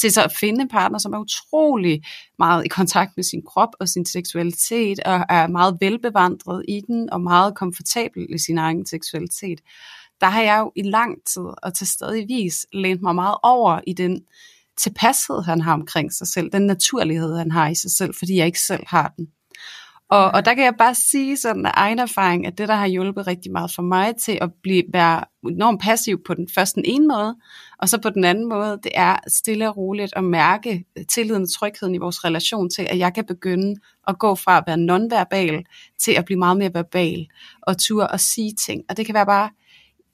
til 0.00 0.12
så 0.12 0.22
at 0.24 0.32
finde 0.40 0.62
en 0.62 0.68
partner, 0.68 0.98
som 0.98 1.12
er 1.12 1.18
utrolig 1.18 2.02
meget 2.38 2.64
i 2.64 2.68
kontakt 2.68 3.10
med 3.16 3.24
sin 3.24 3.42
krop 3.42 3.68
og 3.80 3.88
sin 3.88 4.06
seksualitet, 4.06 5.00
og 5.00 5.24
er 5.28 5.46
meget 5.46 5.76
velbevandret 5.80 6.64
i 6.68 6.80
den, 6.86 7.10
og 7.10 7.20
meget 7.20 7.54
komfortabel 7.54 8.26
i 8.34 8.38
sin 8.38 8.58
egen 8.58 8.86
seksualitet. 8.86 9.60
Der 10.20 10.26
har 10.26 10.42
jeg 10.42 10.58
jo 10.60 10.72
i 10.76 10.82
lang 10.82 11.16
tid, 11.26 11.46
og 11.62 11.74
til 11.74 11.86
stadigvis, 11.86 12.66
lænt 12.72 13.02
mig 13.02 13.14
meget 13.14 13.36
over 13.42 13.80
i 13.86 13.92
den 13.92 14.22
tilpashed, 14.78 15.42
han 15.42 15.60
har 15.60 15.72
omkring 15.72 16.12
sig 16.12 16.26
selv, 16.26 16.50
den 16.52 16.66
naturlighed, 16.66 17.36
han 17.36 17.50
har 17.50 17.68
i 17.68 17.74
sig 17.74 17.90
selv, 17.90 18.14
fordi 18.14 18.36
jeg 18.36 18.46
ikke 18.46 18.60
selv 18.60 18.82
har 18.86 19.12
den. 19.16 19.28
Og, 20.14 20.30
og 20.30 20.44
der 20.44 20.54
kan 20.54 20.64
jeg 20.64 20.74
bare 20.78 20.94
sige 20.94 21.36
sådan 21.36 21.66
af 21.66 21.70
egen 21.74 21.98
erfaring, 21.98 22.46
at 22.46 22.58
det 22.58 22.68
der 22.68 22.74
har 22.74 22.86
hjulpet 22.86 23.26
rigtig 23.26 23.52
meget 23.52 23.72
for 23.74 23.82
mig 23.82 24.16
til 24.16 24.38
at 24.40 24.50
blive, 24.62 24.82
være 24.92 25.24
enormt 25.50 25.80
passiv 25.80 26.22
på 26.26 26.34
den 26.34 26.48
første 26.54 26.74
den 26.74 26.84
ene 26.86 27.08
måde, 27.08 27.36
og 27.78 27.88
så 27.88 27.98
på 27.98 28.10
den 28.10 28.24
anden 28.24 28.48
måde, 28.48 28.78
det 28.82 28.92
er 28.94 29.16
stille 29.28 29.68
og 29.68 29.76
roligt 29.76 30.12
at 30.16 30.24
mærke 30.24 30.84
tilliden 31.08 31.42
og 31.42 31.52
trygheden 31.52 31.94
i 31.94 31.98
vores 31.98 32.24
relation 32.24 32.70
til, 32.70 32.86
at 32.90 32.98
jeg 32.98 33.14
kan 33.14 33.24
begynde 33.24 33.74
at 34.08 34.18
gå 34.18 34.34
fra 34.34 34.58
at 34.58 34.64
være 34.66 34.76
nonverbal 34.76 35.64
til 36.00 36.12
at 36.12 36.24
blive 36.24 36.38
meget 36.38 36.56
mere 36.56 36.74
verbal 36.74 37.26
og 37.62 37.78
tur 37.78 38.04
og 38.04 38.20
sige 38.20 38.52
ting. 38.52 38.82
Og 38.88 38.96
det 38.96 39.06
kan 39.06 39.14
være 39.14 39.26
bare 39.26 39.50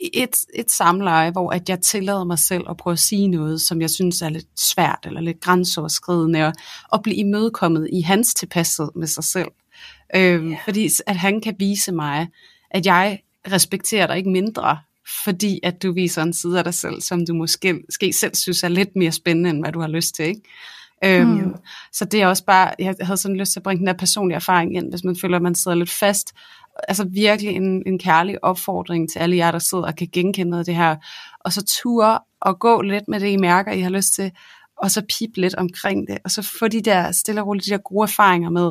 et, 0.01 0.37
et 0.55 0.71
samleje, 0.71 1.31
hvor 1.31 1.51
at 1.53 1.69
jeg 1.69 1.81
tillader 1.81 2.25
mig 2.25 2.39
selv 2.39 2.65
at 2.71 2.77
prøve 2.77 2.93
at 2.93 2.99
sige 2.99 3.29
noget, 3.29 3.61
som 3.61 3.81
jeg 3.81 3.91
synes 3.91 4.23
er 4.23 4.29
lidt 4.29 4.61
svært 4.61 4.99
eller 5.05 5.21
lidt 5.21 5.41
grænseoverskridende, 5.41 6.47
og, 6.47 6.53
og 6.93 7.03
blive 7.03 7.17
imødekommet 7.17 7.89
i 7.93 8.01
hans 8.01 8.35
tilpasset 8.35 8.91
med 8.97 9.07
sig 9.07 9.25
selv. 9.25 9.49
Øh, 10.17 10.47
yeah. 10.47 10.59
Fordi 10.65 10.91
at 11.07 11.17
han 11.17 11.41
kan 11.41 11.57
vise 11.59 11.93
mig, 11.93 12.29
at 12.71 12.87
jeg 12.87 13.19
respekterer 13.53 14.07
dig 14.07 14.17
ikke 14.17 14.31
mindre, 14.31 14.79
fordi 15.25 15.61
at 15.63 15.83
du 15.83 15.93
viser 15.93 16.23
en 16.23 16.33
side 16.33 16.59
af 16.59 16.65
dig 16.65 16.75
selv, 16.75 17.01
som 17.01 17.27
du 17.27 17.35
måske, 17.35 17.73
måske 17.73 18.13
selv 18.13 18.35
synes 18.35 18.63
er 18.63 18.69
lidt 18.69 18.97
mere 18.97 19.13
spændende, 19.13 19.51
end 19.51 19.61
hvad 19.61 19.73
du 19.73 19.81
har 19.81 19.89
lyst 19.89 20.15
til. 20.15 20.25
Ikke? 20.25 20.43
Øhm, 21.05 21.31
mm. 21.31 21.55
Så 21.93 22.05
det 22.05 22.23
er 22.23 22.27
også 22.27 22.45
bare, 22.45 22.71
jeg 22.79 22.95
havde 23.01 23.17
sådan 23.17 23.37
lyst 23.37 23.53
til 23.53 23.59
at 23.61 23.65
bringe 23.65 23.79
den 23.79 23.87
der 23.87 23.93
personlige 23.93 24.37
erfaring 24.37 24.77
ind, 24.77 24.91
hvis 24.91 25.05
man 25.05 25.17
føler, 25.21 25.37
at 25.37 25.43
man 25.43 25.55
sidder 25.55 25.77
lidt 25.77 25.91
fast. 25.91 26.33
Altså 26.89 27.05
virkelig 27.05 27.55
en, 27.55 27.83
en 27.87 27.99
kærlig 27.99 28.45
opfordring 28.45 29.11
til 29.11 29.19
alle 29.19 29.37
jer, 29.37 29.51
der 29.51 29.59
sidder 29.59 29.85
og 29.85 29.97
kan 29.97 30.09
genkende 30.13 30.51
noget 30.51 30.61
af 30.61 30.65
det 30.65 30.75
her. 30.75 30.97
Og 31.41 31.53
så 31.53 31.65
ture 31.65 32.19
og 32.41 32.59
gå 32.59 32.83
lidt 32.83 33.09
med 33.09 33.21
det, 33.21 33.29
I 33.29 33.37
mærker, 33.37 33.73
I 33.73 33.81
har 33.81 33.91
lyst 33.91 34.15
til, 34.15 34.31
og 34.77 34.91
så 34.91 35.03
pip 35.19 35.37
lidt 35.37 35.55
omkring 35.55 36.09
det, 36.09 36.19
og 36.25 36.31
så 36.31 36.43
få 36.59 36.69
de 36.69 36.83
der 36.83 37.13
stille 37.13 37.41
og 37.41 37.47
roligt, 37.47 37.67
de 37.67 37.71
der 37.71 37.79
gode 37.79 38.05
erfaringer 38.05 38.51
med, 38.51 38.71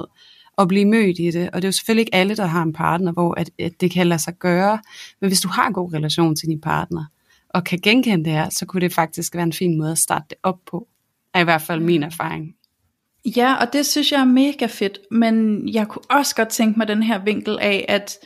at 0.60 0.68
blive 0.68 0.86
mødt 0.86 1.20
i 1.20 1.32
det. 1.32 1.49
Og 1.49 1.62
det 1.62 1.64
er 1.64 1.68
jo 1.68 1.72
selvfølgelig 1.72 2.01
ikke 2.01 2.16
alle, 2.16 2.36
der 2.36 2.45
har 2.45 2.64
en 2.64 2.74
partner, 2.74 3.12
hvor 3.12 3.39
at, 3.39 3.49
at 3.60 3.82
det 3.82 3.91
kan 3.91 4.07
lade 4.07 4.22
sig 4.22 4.34
gøre. 4.39 4.80
Men 5.22 5.30
hvis 5.30 5.41
du 5.41 5.47
har 5.47 5.68
en 5.68 5.74
god 5.74 5.93
relation 5.93 6.36
til 6.36 6.47
din 6.47 6.62
partner, 6.62 7.05
og 7.49 7.64
kan 7.64 7.80
genkende 7.84 8.26
det 8.26 8.34
her, 8.34 8.49
så 8.49 8.66
kunne 8.66 8.82
det 8.82 8.93
faktisk 8.93 9.36
være 9.36 9.43
en 9.43 9.53
fin 9.53 9.78
måde 9.78 9.91
at 9.91 9.97
starte 9.97 10.26
det 10.30 10.38
op 10.43 10.60
på. 10.72 10.88
Er 11.34 11.39
i 11.39 11.43
hvert 11.43 11.62
fald 11.62 11.80
min 11.80 12.03
erfaring. 12.03 12.55
Ja, 13.26 13.53
og 13.53 13.74
det 13.74 13.86
synes 13.86 14.12
jeg 14.12 14.22
er 14.22 14.26
mega 14.26 14.66
fedt. 14.66 14.99
Men 15.12 15.68
jeg 15.74 15.88
kunne 15.88 16.05
også 16.10 16.36
godt 16.36 16.49
tænke 16.49 16.80
mig 16.80 16.88
den 16.88 17.03
her 17.03 17.24
vinkel 17.24 17.57
af, 17.62 17.86
at 17.88 18.18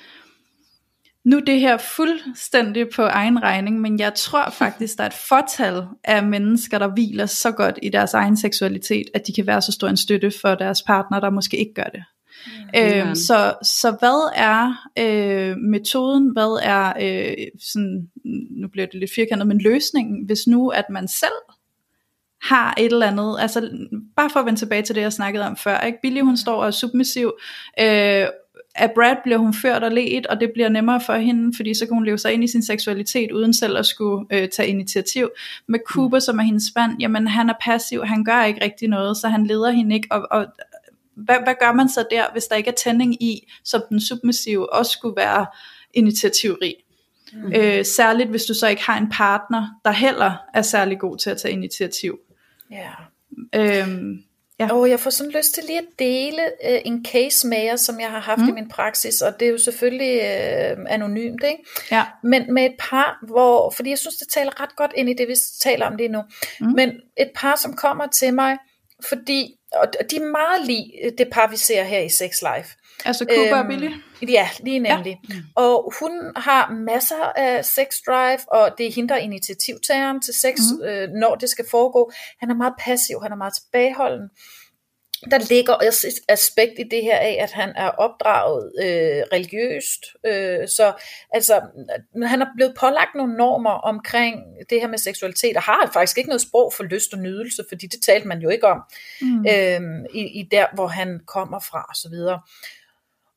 nu 1.26 1.40
det 1.40 1.60
her 1.60 1.78
fuldstændig 1.78 2.88
på 2.96 3.02
egen 3.02 3.44
regning, 3.44 3.82
men 3.82 4.00
jeg 4.00 4.14
tror 4.14 4.50
faktisk, 4.62 4.98
der 4.98 5.04
er 5.04 5.08
et 5.08 5.14
fortal 5.14 5.84
af 6.04 6.24
mennesker, 6.24 6.80
der 6.80 6.88
hviler 6.88 7.26
så 7.26 7.52
godt 7.52 7.80
i 7.82 7.90
deres 7.90 8.14
egen 8.14 8.38
seksualitet, 8.38 9.06
at 9.14 9.28
de 9.28 9.34
kan 9.34 9.48
være 9.48 9.62
så 9.62 9.72
stor 9.72 9.88
en 9.88 9.98
støtte 9.98 10.32
for 10.42 10.56
deres 10.56 10.82
partner, 10.82 11.20
der 11.20 11.30
måske 11.30 11.58
ikke 11.58 11.74
gør 11.74 11.90
det. 11.94 12.04
Øh, 12.78 13.16
så, 13.16 13.54
så 13.64 13.96
hvad 14.00 14.32
er 14.36 14.88
øh, 15.00 15.58
metoden, 15.58 16.32
hvad 16.34 16.60
er, 16.64 16.94
øh, 17.02 17.48
sådan, 17.60 18.10
nu 18.52 18.68
bliver 18.68 18.88
det 18.88 19.00
lidt 19.00 19.12
firkantet, 19.16 19.48
men 19.48 19.62
løsningen, 19.62 20.26
hvis 20.26 20.48
nu 20.48 20.70
at 20.70 20.86
man 20.90 21.08
selv 21.08 21.40
har 22.44 22.74
et 22.78 22.86
eller 22.86 23.08
andet, 23.08 23.36
altså 23.40 23.70
bare 24.16 24.30
for 24.30 24.40
at 24.40 24.46
vende 24.46 24.60
tilbage 24.60 24.82
til 24.82 24.96
det, 24.96 25.02
jeg 25.02 25.14
snakkede 25.14 25.46
om 25.46 25.58
før, 25.58 25.80
ikke? 25.80 25.98
Billy 26.02 26.22
hun 26.22 26.38
står 26.38 26.56
og 26.62 26.68
er 26.68 26.72
submissiv, 26.72 27.34
øh, 27.80 28.28
af 28.76 28.92
Brad 28.92 29.16
bliver 29.24 29.38
hun 29.38 29.54
ført 29.54 29.84
og 29.84 29.92
let, 29.92 30.28
og 30.28 30.40
det 30.40 30.52
bliver 30.54 30.70
nemmere 30.70 31.02
for 31.02 31.14
hende, 31.14 31.54
fordi 31.56 31.74
så 31.74 31.86
kan 31.86 31.94
hun 31.94 32.06
leve 32.06 32.18
sig 32.18 32.34
ind 32.34 32.44
i 32.44 32.48
sin 32.48 32.64
seksualitet, 32.64 33.32
uden 33.32 33.54
selv 33.54 33.78
at 33.78 33.86
skulle 33.86 34.26
øh, 34.32 34.50
tage 34.50 34.70
initiativ. 34.70 35.30
Med 35.68 35.80
Cooper, 35.88 36.20
som 36.20 36.40
er 36.40 36.44
hendes 36.44 36.64
mand, 36.76 36.92
jamen 37.00 37.28
han 37.28 37.50
er 37.50 37.54
passiv, 37.62 38.04
han 38.06 38.24
gør 38.24 38.44
ikke 38.44 38.64
rigtig 38.64 38.90
noget, 38.90 39.18
så 39.18 39.28
han 39.28 39.48
leder 39.48 39.72
hende 39.72 39.96
ikke, 39.96 40.08
og, 40.12 40.28
og 40.32 40.46
hvad, 41.16 41.36
hvad 41.44 41.56
gør 41.60 41.72
man 41.72 41.90
så 41.90 42.06
der, 42.12 42.32
hvis 42.32 42.44
der 42.44 42.56
ikke 42.56 42.70
er 42.70 42.76
tænding 42.76 43.24
i, 43.24 43.52
som 43.64 43.82
den 43.90 44.02
submissive 44.02 44.74
også 44.74 44.92
skulle 44.92 45.16
være 45.16 45.46
initiativrig? 45.94 46.76
Mm. 47.34 47.54
Øh, 47.56 47.86
særligt 47.86 48.30
hvis 48.30 48.46
du 48.46 48.54
så 48.54 48.68
ikke 48.68 48.84
har 48.84 48.98
en 48.98 49.10
partner, 49.10 49.68
der 49.86 49.92
heller 49.92 50.34
er 50.54 50.62
særlig 50.62 51.00
god 51.00 51.18
til 51.18 51.30
at 51.30 51.38
tage 51.38 51.52
initiativ. 51.52 52.20
Ja. 52.72 52.92
Øhm, 53.56 54.24
ja. 54.60 54.74
Og 54.74 54.90
jeg 54.90 55.00
får 55.00 55.10
sådan 55.10 55.32
lyst 55.32 55.54
til 55.54 55.64
lige 55.68 55.80
at 55.80 55.86
dele 56.00 56.42
øh, 56.70 56.80
en 56.86 57.06
case 57.06 57.48
med 57.48 57.64
jer, 57.64 57.76
som 57.76 58.00
jeg 58.00 58.10
har 58.10 58.20
haft 58.20 58.42
mm. 58.42 58.48
i 58.48 58.52
min 58.52 58.70
praksis, 58.70 59.22
og 59.22 59.40
det 59.40 59.48
er 59.48 59.52
jo 59.52 59.58
selvfølgelig 59.58 60.16
øh, 60.16 60.78
anonymt, 60.90 61.44
ikke? 61.44 61.64
Ja. 61.92 62.06
Men 62.24 62.54
med 62.54 62.66
et 62.66 62.76
par, 62.80 63.20
hvor, 63.28 63.70
fordi 63.70 63.90
jeg 63.90 64.00
synes, 64.00 64.16
det 64.16 64.28
taler 64.28 64.62
ret 64.62 64.76
godt 64.76 64.92
ind 64.96 65.10
i 65.10 65.14
det, 65.14 65.28
vi 65.28 65.36
taler 65.62 65.86
om 65.86 65.96
lige 65.96 66.10
nu, 66.10 66.24
mm. 66.60 66.68
men 66.68 66.90
et 67.18 67.32
par, 67.36 67.56
som 67.56 67.76
kommer 67.76 68.08
til 68.08 68.34
mig, 68.34 68.58
fordi, 69.10 69.56
og 69.82 70.12
de 70.12 70.16
er 70.16 70.32
meget 70.32 70.66
lige 70.66 71.12
det 71.18 71.28
par, 71.32 71.48
vi 71.48 71.58
ser 71.58 71.84
her 71.84 72.00
i 72.00 72.10
Sex 72.10 72.42
Life. 72.42 72.76
Altså 73.06 73.26
Cooper 73.26 73.58
øhm, 73.58 73.72
og 73.72 73.80
Billy? 73.80 73.92
Ja, 74.30 74.50
lige 74.60 74.80
nemlig. 74.80 75.20
Ja. 75.30 75.36
Og 75.56 75.94
hun 76.00 76.12
har 76.36 76.72
masser 76.72 77.32
af 77.36 77.66
sex 77.66 78.02
drive, 78.08 78.40
og 78.48 78.72
det 78.78 78.88
er 78.88 78.92
hende, 78.92 79.10
der 79.10 79.16
er 79.16 79.20
initiativtageren 79.20 80.22
til 80.22 80.34
sex, 80.34 80.56
mm. 80.80 80.86
øh, 80.86 81.10
når 81.10 81.36
det 81.36 81.50
skal 81.50 81.66
foregå. 81.72 82.12
Han 82.40 82.50
er 82.50 82.56
meget 82.56 82.74
passiv, 82.80 83.22
han 83.22 83.32
er 83.32 83.36
meget 83.36 83.54
tilbageholden. 83.54 84.30
Der 85.32 85.38
ligger 85.50 85.74
også 85.74 86.08
et 86.08 86.14
aspekt 86.30 86.74
i 86.80 86.84
det 86.92 87.04
her 87.04 87.18
af, 87.18 87.38
at 87.42 87.52
han 87.52 87.74
er 87.76 87.90
opdraget 87.90 88.72
øh, 88.80 89.24
religiøst. 89.34 90.02
Øh, 90.26 90.68
så 90.68 90.94
altså, 91.34 91.62
han 92.26 92.42
er 92.42 92.46
blevet 92.56 92.76
pålagt 92.80 93.16
nogle 93.16 93.38
normer 93.38 93.70
omkring 93.70 94.44
det 94.70 94.82
her 94.82 94.88
med 94.88 94.98
seksualitet, 94.98 95.58
og 95.58 95.64
har 95.64 95.90
faktisk 95.94 96.18
ikke 96.18 96.30
noget 96.30 96.42
sprog 96.42 96.74
for 96.74 96.84
lyst 96.84 97.14
og 97.14 97.20
nydelse, 97.20 97.64
fordi 97.70 97.88
det 97.88 98.02
talte 98.02 98.28
man 98.28 98.40
jo 98.40 98.50
ikke 98.50 98.68
om 98.68 98.82
mm. 99.22 99.46
øh, 99.50 99.82
i, 100.14 100.40
i 100.40 100.48
der, 100.52 100.66
hvor 100.74 100.88
han 100.88 101.20
kommer 101.28 101.60
fra 101.60 101.86
osv. 101.92 102.16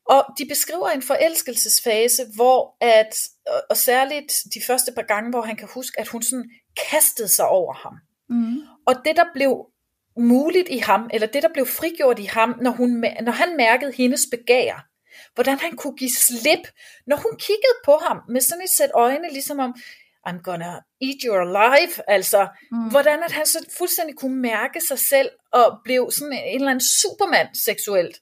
Og 0.09 0.25
de 0.37 0.45
beskriver 0.45 0.89
en 0.89 1.01
forelskelsesfase, 1.01 2.23
hvor 2.35 2.75
at, 2.81 3.15
og 3.69 3.77
særligt 3.77 4.33
de 4.53 4.59
første 4.67 4.91
par 4.95 5.01
gange, 5.01 5.29
hvor 5.29 5.41
han 5.41 5.55
kan 5.55 5.67
huske, 5.73 5.99
at 5.99 6.07
hun 6.07 6.21
sådan 6.21 6.49
kastede 6.91 7.27
sig 7.27 7.47
over 7.47 7.73
ham. 7.73 7.93
Mm. 8.29 8.57
Og 8.87 8.95
det, 9.05 9.15
der 9.15 9.25
blev 9.33 9.67
muligt 10.19 10.69
i 10.69 10.77
ham, 10.77 11.09
eller 11.13 11.27
det, 11.27 11.43
der 11.43 11.49
blev 11.53 11.65
frigjort 11.65 12.19
i 12.19 12.23
ham, 12.23 12.55
når, 12.61 12.71
hun, 12.71 13.05
når 13.21 13.31
han 13.31 13.57
mærkede 13.57 13.91
hendes 13.91 14.21
begær, 14.31 14.87
hvordan 15.35 15.59
han 15.59 15.75
kunne 15.75 15.97
give 15.97 16.09
slip, 16.09 16.67
når 17.07 17.15
hun 17.15 17.31
kiggede 17.39 17.77
på 17.85 17.99
ham 18.07 18.17
med 18.29 18.41
sådan 18.41 18.63
et 18.63 18.69
sæt 18.77 18.91
øjne, 18.93 19.29
ligesom 19.31 19.59
om, 19.59 19.75
I'm 20.27 20.41
gonna 20.41 20.73
eat 21.01 21.21
your 21.25 21.39
alive, 21.39 22.09
altså, 22.09 22.47
mm. 22.71 22.89
hvordan 22.89 23.23
at 23.23 23.31
han 23.31 23.45
så 23.45 23.65
fuldstændig 23.77 24.15
kunne 24.15 24.35
mærke 24.41 24.81
sig 24.87 24.99
selv, 24.99 25.29
og 25.51 25.79
blev 25.83 26.09
sådan 26.11 26.33
en, 26.33 26.39
en 26.39 26.55
eller 26.55 26.71
anden 26.71 26.85
supermand 27.01 27.47
seksuelt. 27.65 28.17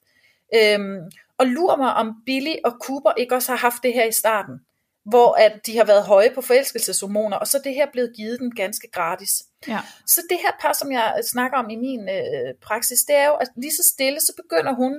Øhm, 0.55 0.99
og 1.37 1.47
lurer 1.47 1.77
mig, 1.77 1.93
om 1.93 2.13
Billy 2.25 2.55
og 2.65 2.71
Cooper 2.71 3.11
ikke 3.17 3.35
også 3.35 3.51
har 3.51 3.57
haft 3.57 3.83
det 3.83 3.93
her 3.93 4.05
i 4.05 4.11
starten, 4.11 4.59
hvor 5.05 5.33
at 5.33 5.53
de 5.65 5.77
har 5.77 5.85
været 5.85 6.03
høje 6.03 6.31
på 6.35 6.41
forelskelseshormoner, 6.41 7.37
og 7.37 7.47
så 7.47 7.59
det 7.63 7.73
her 7.73 7.87
blevet 7.91 8.13
givet 8.15 8.39
dem 8.39 8.51
ganske 8.51 8.87
gratis. 8.91 9.31
Ja. 9.67 9.79
Så 10.07 10.21
det 10.29 10.37
her 10.41 10.51
par, 10.61 10.73
som 10.73 10.91
jeg 10.91 11.21
snakker 11.31 11.57
om 11.57 11.69
i 11.69 11.75
min 11.75 12.09
øh, 12.09 12.53
praksis, 12.61 12.99
det 13.07 13.15
er 13.15 13.27
jo, 13.27 13.33
at 13.33 13.47
lige 13.57 13.71
så 13.71 13.91
stille, 13.93 14.19
så 14.19 14.33
begynder 14.41 14.73
hun, 14.73 14.93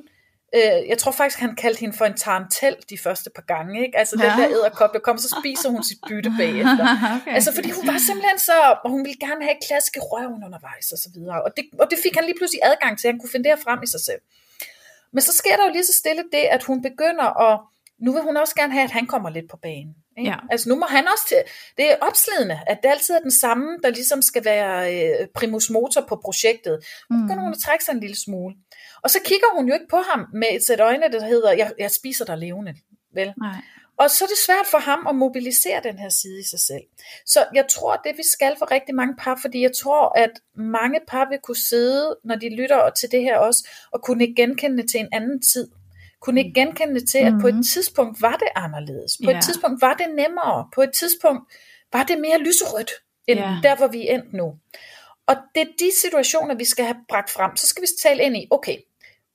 øh, 0.54 0.88
jeg 0.88 0.98
tror 0.98 1.12
faktisk, 1.12 1.38
han 1.40 1.56
kaldte 1.56 1.80
hende 1.80 1.96
for 1.96 2.04
en 2.04 2.16
tarantel 2.16 2.76
de 2.90 2.98
første 2.98 3.30
par 3.36 3.42
gange, 3.42 3.74
ikke? 3.86 3.98
altså 3.98 4.16
ja. 4.18 4.24
den 4.24 4.38
der 4.40 4.48
æderkop, 4.56 4.92
der 4.92 4.98
kommer, 4.98 5.20
så 5.22 5.36
spiser 5.40 5.68
hun 5.68 5.82
sit 5.84 6.00
bytte 6.08 6.30
bagefter. 6.38 6.86
okay. 7.16 7.34
Altså 7.36 7.50
fordi 7.54 7.70
hun 7.70 7.86
var 7.86 7.98
simpelthen 8.08 8.38
så, 8.38 8.58
og 8.84 8.90
hun 8.90 9.04
ville 9.04 9.18
gerne 9.26 9.42
have 9.48 9.56
klaske 9.68 10.00
røven 10.00 10.44
undervejs, 10.46 10.92
og 10.94 10.98
så 10.98 11.08
videre, 11.14 11.42
og 11.46 11.50
det, 11.56 11.64
og 11.82 11.86
det 11.90 11.98
fik 12.04 12.14
han 12.18 12.24
lige 12.24 12.38
pludselig 12.40 12.60
adgang 12.70 12.98
til, 12.98 13.06
han 13.10 13.18
kunne 13.20 13.32
finde 13.32 13.44
det 13.44 13.52
her 13.54 13.64
frem 13.66 13.80
i 13.82 13.86
sig 13.94 14.02
selv. 14.08 14.22
Men 15.12 15.22
så 15.22 15.32
sker 15.40 15.56
der 15.56 15.64
jo 15.66 15.72
lige 15.72 15.88
så 15.90 15.96
stille 16.02 16.24
det, 16.32 16.44
at 16.56 16.62
hun 16.68 16.78
begynder 16.82 17.28
at, 17.48 17.54
nu 17.98 18.12
vil 18.12 18.22
hun 18.22 18.36
også 18.36 18.54
gerne 18.54 18.72
have, 18.72 18.84
at 18.84 18.90
han 18.90 19.06
kommer 19.06 19.30
lidt 19.30 19.50
på 19.50 19.56
banen. 19.56 19.94
Ikke? 20.18 20.30
Ja. 20.30 20.36
Altså 20.50 20.68
nu 20.68 20.76
må 20.76 20.86
han 20.86 21.04
også 21.08 21.24
til, 21.28 21.42
det 21.76 21.90
er 21.90 21.96
opslidende, 22.00 22.60
at 22.66 22.78
det 22.82 22.88
altid 22.88 23.14
er 23.14 23.20
den 23.20 23.30
samme, 23.30 23.78
der 23.82 23.90
ligesom 23.90 24.22
skal 24.22 24.44
være 24.44 24.94
øh, 24.94 25.26
primus 25.34 25.70
motor 25.70 26.00
på 26.08 26.16
projektet. 26.24 26.84
Nu 27.10 27.16
begynder 27.16 27.42
mm. 27.42 27.42
hun 27.42 27.52
at 27.52 27.58
trække 27.58 27.84
sig 27.84 27.92
en 27.92 28.00
lille 28.00 28.16
smule. 28.16 28.54
Og 29.02 29.10
så 29.10 29.18
kigger 29.24 29.46
hun 29.56 29.68
jo 29.68 29.74
ikke 29.74 29.88
på 29.90 30.00
ham 30.10 30.26
med 30.32 30.48
et 30.52 30.66
sæt 30.66 30.80
øjne, 30.80 31.12
der 31.12 31.24
hedder, 31.24 31.52
jeg, 31.52 31.72
jeg 31.78 31.90
spiser 31.90 32.24
dig 32.24 32.38
levende. 32.38 32.74
Vel? 33.14 33.32
Nej. 33.40 33.60
Og 33.98 34.10
så 34.10 34.24
er 34.24 34.28
det 34.28 34.38
svært 34.46 34.66
for 34.70 34.78
ham 34.78 35.06
at 35.06 35.14
mobilisere 35.14 35.80
den 35.82 35.98
her 35.98 36.08
side 36.08 36.40
i 36.40 36.42
sig 36.42 36.60
selv. 36.60 36.82
Så 37.26 37.46
jeg 37.54 37.66
tror, 37.70 37.96
det 37.96 38.16
vi 38.16 38.22
skal 38.32 38.54
for 38.58 38.70
rigtig 38.70 38.94
mange 38.94 39.14
par, 39.18 39.38
fordi 39.42 39.62
jeg 39.62 39.72
tror, 39.82 40.18
at 40.18 40.30
mange 40.54 41.00
par 41.08 41.28
vil 41.30 41.38
kunne 41.42 41.66
sidde, 41.68 42.16
når 42.24 42.34
de 42.34 42.56
lytter 42.56 42.90
til 42.90 43.10
det 43.12 43.22
her 43.22 43.38
også, 43.38 43.68
og 43.92 44.02
kunne 44.02 44.34
genkende 44.34 44.86
til 44.86 45.00
en 45.00 45.08
anden 45.12 45.42
tid. 45.42 45.68
Kunne 46.20 46.40
ikke 46.40 46.60
genkende 46.60 47.00
det 47.00 47.08
til, 47.08 47.18
at 47.18 47.32
på 47.40 47.48
et 47.48 47.54
mhm. 47.54 47.62
tidspunkt 47.62 48.22
var 48.22 48.36
det 48.36 48.48
anderledes. 48.54 49.18
På 49.24 49.30
et 49.30 49.42
tidspunkt 49.42 49.82
var 49.82 49.94
det 49.94 50.06
nemmere. 50.16 50.68
På 50.74 50.82
et 50.82 50.92
tidspunkt 50.92 51.52
var 51.92 52.02
det 52.02 52.18
mere 52.20 52.38
lyserødt, 52.38 52.90
end 53.26 53.40
yeah. 53.40 53.62
der, 53.62 53.76
hvor 53.76 53.86
vi 53.86 54.08
er 54.08 54.14
endt 54.14 54.32
nu. 54.32 54.54
Og 55.26 55.36
det 55.54 55.60
er 55.60 55.72
de 55.78 55.90
situationer, 56.02 56.54
vi 56.54 56.64
skal 56.64 56.84
have 56.84 56.96
bragt 57.08 57.30
frem. 57.30 57.56
Så 57.56 57.66
skal 57.66 57.82
vi 57.82 57.86
tale 58.02 58.22
ind 58.22 58.36
i, 58.36 58.48
okay, 58.50 58.76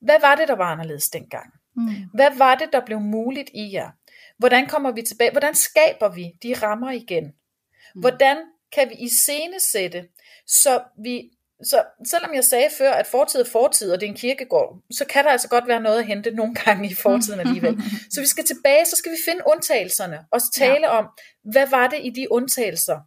hvad 0.02 0.20
var 0.22 0.36
det, 0.36 0.48
der 0.48 0.56
var 0.56 0.72
anderledes 0.72 1.10
dengang? 1.10 1.54
Mm. 1.76 1.90
Hvad 2.14 2.30
var 2.38 2.56
det, 2.56 2.70
der 2.74 2.86
blev 2.86 3.00
muligt 3.00 3.50
i 3.54 3.74
jer? 3.74 3.90
Hvordan 4.38 4.68
kommer 4.68 4.92
vi 4.92 5.02
tilbage? 5.02 5.32
Hvordan 5.32 5.56
skaber 5.56 6.10
vi 6.10 6.32
de 6.44 6.54
rammer 6.54 6.92
igen? 6.92 7.24
Mm. 7.26 8.02
Hvordan 8.02 8.38
kan 8.72 8.90
vi 8.90 8.96
iscenesætte, 8.96 10.08
så 10.48 10.84
vi 11.04 11.32
så 11.64 11.84
selvom 12.06 12.34
jeg 12.34 12.44
sagde 12.44 12.70
før, 12.78 12.92
at 12.92 13.08
fortid 13.08 13.40
er 13.42 13.50
fortid, 13.52 13.92
og 13.92 14.00
det 14.00 14.06
er 14.06 14.12
en 14.12 14.18
kirkegård, 14.18 14.78
så 14.92 15.06
kan 15.06 15.24
der 15.24 15.32
altså 15.32 15.50
godt 15.50 15.68
være 15.68 15.82
noget 15.82 16.00
at 16.00 16.06
hente 16.06 16.32
nogle 16.32 16.56
gange 16.56 16.90
i 16.90 16.94
fortiden 16.94 17.40
alligevel. 17.40 17.78
Så 18.14 18.22
vi 18.22 18.28
skal 18.28 18.46
tilbage, 18.46 18.86
så 18.86 18.96
skal 18.96 19.12
vi 19.12 19.18
finde 19.26 19.42
undtagelserne, 19.46 20.20
og 20.32 20.40
tale 20.56 20.92
ja. 20.92 20.98
om, 20.98 21.06
hvad 21.52 21.68
var 21.68 21.88
det 21.88 22.00
i 22.04 22.10
de 22.10 22.32
undtagelser, 22.32 23.00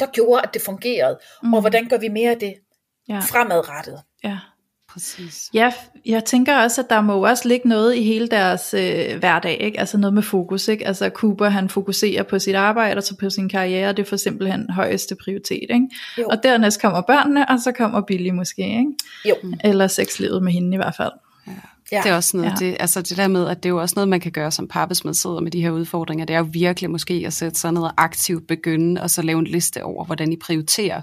der 0.00 0.06
gjorde, 0.06 0.42
at 0.42 0.54
det 0.54 0.62
fungerede, 0.62 1.18
mm. 1.42 1.54
og 1.54 1.60
hvordan 1.60 1.88
gør 1.88 1.98
vi 1.98 2.08
mere 2.08 2.30
af 2.30 2.38
det 2.38 2.54
ja. 3.08 3.18
fremadrettet. 3.18 4.02
Ja. 4.24 4.38
Præcis. 4.92 5.50
Ja, 5.54 5.72
jeg 6.06 6.24
tænker 6.24 6.56
også, 6.56 6.80
at 6.80 6.90
der 6.90 7.00
må 7.00 7.26
også 7.26 7.48
ligge 7.48 7.68
noget 7.68 7.96
i 7.96 8.02
hele 8.02 8.28
deres 8.28 8.74
øh, 8.74 9.18
hverdag, 9.18 9.58
ikke? 9.60 9.80
altså 9.80 9.98
noget 9.98 10.14
med 10.14 10.22
fokus. 10.22 10.68
Ikke? 10.68 10.86
Altså 10.86 11.10
Cooper, 11.14 11.48
han 11.48 11.68
fokuserer 11.68 12.22
på 12.22 12.38
sit 12.38 12.54
arbejde 12.54 12.96
og 12.96 13.02
så 13.02 13.16
på 13.16 13.30
sin 13.30 13.48
karriere, 13.48 13.92
det 13.92 13.98
er 13.98 14.08
for 14.08 14.16
simpelthen 14.16 14.70
højeste 14.70 15.16
prioritet. 15.24 15.66
Ikke? 15.70 15.88
Og 16.26 16.42
dernæst 16.42 16.82
kommer 16.82 17.00
børnene, 17.00 17.48
og 17.48 17.60
så 17.60 17.72
kommer 17.72 18.00
Billy 18.00 18.30
måske. 18.30 18.62
Ikke? 18.62 18.92
Jo. 19.28 19.34
Eller 19.64 19.86
sexlivet 19.86 20.42
med 20.42 20.52
hende 20.52 20.74
i 20.74 20.76
hvert 20.76 20.94
fald. 20.96 21.12
Ja. 21.46 21.52
Ja. 21.92 22.00
Det 22.04 22.10
er 22.10 22.16
også 22.16 22.36
noget, 22.36 22.50
ja. 22.60 22.66
det, 22.66 22.76
altså 22.80 23.02
det 23.02 23.16
der 23.16 23.28
med, 23.28 23.48
at 23.48 23.62
det 23.62 23.68
er 23.68 23.70
jo 23.70 23.80
også 23.80 23.92
noget, 23.96 24.08
man 24.08 24.20
kan 24.20 24.32
gøre 24.32 24.50
som 24.50 24.68
par, 24.68 24.86
hvis 24.86 25.04
man 25.04 25.14
sidder 25.14 25.40
med 25.40 25.50
de 25.50 25.62
her 25.62 25.70
udfordringer. 25.70 26.24
Det 26.24 26.34
er 26.34 26.38
jo 26.38 26.48
virkelig 26.52 26.90
måske 26.90 27.24
at 27.26 27.32
sætte 27.32 27.60
sig 27.60 27.72
ned 27.72 27.82
og 27.82 27.92
aktivt 27.96 28.46
begynde, 28.46 29.02
og 29.02 29.10
så 29.10 29.22
lave 29.22 29.38
en 29.38 29.46
liste 29.46 29.84
over, 29.84 30.04
hvordan 30.04 30.32
I 30.32 30.36
prioriterer 30.36 31.02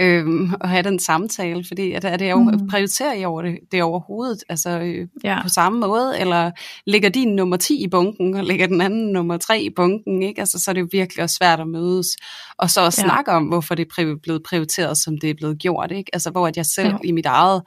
øhm, 0.00 0.52
og 0.60 0.68
have 0.68 0.82
den 0.82 0.98
samtale, 0.98 1.64
fordi 1.68 1.92
at, 1.92 2.04
er 2.04 2.16
det 2.16 2.30
jo, 2.30 2.38
mm. 2.38 2.68
prioriterer 2.68 3.14
I 3.14 3.24
over 3.24 3.42
det, 3.42 3.58
det 3.72 3.82
overhovedet 3.82 4.44
altså, 4.48 4.70
øh, 4.70 5.08
ja. 5.24 5.42
på 5.42 5.48
samme 5.48 5.80
måde, 5.80 6.20
eller 6.20 6.50
ligger 6.86 7.08
din 7.08 7.34
nummer 7.34 7.56
10 7.56 7.82
i 7.82 7.88
bunken, 7.88 8.34
og 8.34 8.44
ligger 8.44 8.66
den 8.66 8.80
anden 8.80 9.12
nummer 9.12 9.36
3 9.36 9.60
i 9.60 9.70
bunken, 9.76 10.22
ikke? 10.22 10.40
Altså, 10.40 10.58
så 10.58 10.70
er 10.70 10.72
det 10.72 10.80
jo 10.80 10.88
virkelig 10.92 11.22
også 11.24 11.36
svært 11.36 11.60
at 11.60 11.68
mødes, 11.68 12.16
og 12.58 12.70
så 12.70 12.80
at 12.80 12.98
ja. 12.98 13.04
snakke 13.04 13.32
om, 13.32 13.44
hvorfor 13.44 13.74
det 13.74 13.88
er 13.98 14.16
blevet 14.22 14.42
prioriteret, 14.42 14.98
som 14.98 15.18
det 15.18 15.30
er 15.30 15.34
blevet 15.34 15.58
gjort, 15.58 15.92
ikke? 15.92 16.10
Altså, 16.12 16.30
hvor 16.30 16.46
at 16.46 16.56
jeg 16.56 16.66
selv 16.66 16.88
ja. 16.88 16.98
i 17.04 17.12
mit 17.12 17.26
eget 17.26 17.62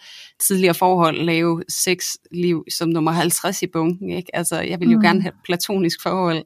tidligere 0.48 0.74
forhold 0.74 1.22
lave 1.26 1.64
sexliv 1.70 2.66
som 2.78 2.90
nummer 2.90 3.12
50 3.12 3.62
i 3.62 3.68
bunken, 3.68 4.10
ikke? 4.10 4.36
Altså, 4.36 4.60
jeg 4.60 4.80
vil 4.80 4.90
jo 4.90 4.98
mm. 4.98 5.04
gerne 5.04 5.22
have 5.22 5.34
platonisk 5.46 6.04
forhold, 6.04 6.44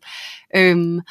øhm, 0.55 1.01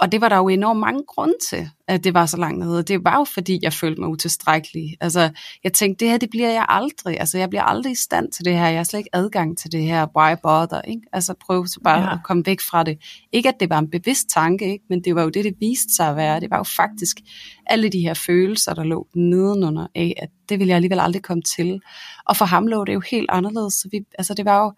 og 0.00 0.12
det 0.12 0.20
var 0.20 0.28
der 0.28 0.36
jo 0.36 0.48
enormt 0.48 0.80
mange 0.80 1.02
grunde 1.08 1.34
til, 1.50 1.68
at 1.88 2.04
det 2.04 2.14
var 2.14 2.26
så 2.26 2.36
langt 2.36 2.58
nede. 2.58 2.82
Det 2.82 3.04
var 3.04 3.16
jo 3.16 3.24
fordi, 3.24 3.58
jeg 3.62 3.72
følte 3.72 4.00
mig 4.00 4.10
utilstrækkelig. 4.10 4.96
Altså, 5.00 5.30
jeg 5.64 5.72
tænkte, 5.72 6.04
det 6.04 6.10
her, 6.10 6.18
det 6.18 6.30
bliver 6.30 6.50
jeg 6.50 6.66
aldrig. 6.68 7.20
Altså, 7.20 7.38
jeg 7.38 7.48
bliver 7.48 7.62
aldrig 7.62 7.92
i 7.92 7.94
stand 7.94 8.32
til 8.32 8.44
det 8.44 8.52
her. 8.52 8.68
Jeg 8.68 8.78
har 8.78 8.84
slet 8.84 8.98
ikke 9.00 9.10
adgang 9.12 9.58
til 9.58 9.72
det 9.72 9.82
her. 9.82 10.06
Why 10.16 10.36
bother? 10.42 10.82
Ikke? 10.82 11.02
Altså, 11.12 11.34
prøv 11.46 11.66
så 11.66 11.80
bare 11.84 12.00
ja. 12.00 12.12
at 12.12 12.18
komme 12.24 12.42
væk 12.46 12.60
fra 12.60 12.82
det. 12.82 12.98
Ikke, 13.32 13.48
at 13.48 13.54
det 13.60 13.70
var 13.70 13.78
en 13.78 13.90
bevidst 13.90 14.28
tanke, 14.28 14.72
ikke? 14.72 14.84
men 14.88 15.04
det 15.04 15.14
var 15.14 15.22
jo 15.22 15.28
det, 15.28 15.44
det 15.44 15.54
viste 15.60 15.94
sig 15.96 16.08
at 16.08 16.16
være. 16.16 16.40
Det 16.40 16.50
var 16.50 16.56
jo 16.56 16.64
faktisk 16.76 17.16
alle 17.66 17.88
de 17.88 18.00
her 18.00 18.14
følelser, 18.14 18.74
der 18.74 18.84
lå 18.84 19.08
nedenunder 19.14 19.86
af, 19.94 20.14
at 20.22 20.28
det 20.48 20.58
ville 20.58 20.68
jeg 20.68 20.76
alligevel 20.76 21.00
aldrig 21.00 21.22
komme 21.22 21.42
til. 21.42 21.80
Og 22.26 22.36
for 22.36 22.44
ham 22.44 22.66
lå 22.66 22.84
det 22.84 22.94
jo 22.94 23.02
helt 23.10 23.30
anderledes. 23.32 23.74
Så 23.74 23.88
vi, 23.92 24.00
altså, 24.18 24.34
det 24.34 24.44
var 24.44 24.64
jo 24.64 24.72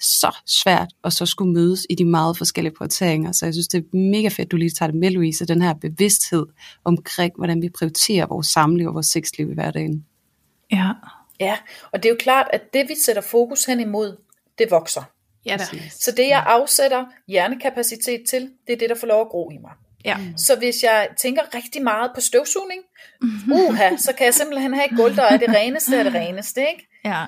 så 0.00 0.36
svært 0.46 0.88
at 1.04 1.12
så 1.12 1.26
skulle 1.26 1.52
mødes 1.52 1.86
i 1.90 1.94
de 1.94 2.04
meget 2.04 2.38
forskellige 2.38 2.74
prioriteringer. 2.74 3.32
Så 3.32 3.46
jeg 3.46 3.54
synes, 3.54 3.68
det 3.68 3.78
er 3.78 3.96
mega 3.96 4.28
fedt, 4.28 4.50
du 4.50 4.56
lige 4.56 4.70
tager 4.70 4.90
det 4.90 5.00
med, 5.00 5.10
Louise, 5.10 5.46
den 5.46 5.62
her 5.62 5.74
bevidsthed 5.74 6.46
omkring, 6.84 7.32
hvordan 7.36 7.62
vi 7.62 7.68
prioriterer 7.68 8.26
vores 8.26 8.46
samliv 8.46 8.88
og 8.88 8.94
vores 8.94 9.06
sexliv 9.06 9.50
i 9.50 9.54
hverdagen. 9.54 10.06
Ja. 10.72 10.90
Ja, 11.40 11.56
og 11.92 12.02
det 12.02 12.08
er 12.08 12.12
jo 12.12 12.16
klart, 12.20 12.46
at 12.52 12.74
det 12.74 12.88
vi 12.88 12.94
sætter 13.04 13.22
fokus 13.22 13.64
hen 13.64 13.80
imod, 13.80 14.16
det 14.58 14.70
vokser. 14.70 15.02
Ja 15.46 15.56
da. 15.56 15.64
Så 15.90 16.12
det, 16.16 16.28
jeg 16.28 16.44
afsætter 16.46 17.04
hjernekapacitet 17.28 18.22
til, 18.28 18.50
det 18.66 18.72
er 18.72 18.76
det, 18.76 18.88
der 18.88 18.94
får 18.94 19.06
lov 19.06 19.20
at 19.20 19.28
gro 19.28 19.50
i 19.50 19.58
mig. 19.58 19.70
Ja. 20.04 20.18
Så 20.36 20.56
hvis 20.56 20.82
jeg 20.82 21.08
tænker 21.16 21.42
rigtig 21.54 21.82
meget 21.82 22.10
på 22.14 22.20
støvsugning, 22.20 22.82
uha, 23.52 23.96
så 23.96 24.12
kan 24.16 24.24
jeg 24.24 24.34
simpelthen 24.34 24.74
have 24.74 24.92
et 24.92 24.96
gulv, 24.96 25.16
der 25.16 25.22
er 25.22 25.36
det 25.36 25.48
reneste 25.48 25.98
af 25.98 26.04
det 26.04 26.14
reneste, 26.14 26.60
ikke? 26.60 26.88
Ja. 27.04 27.24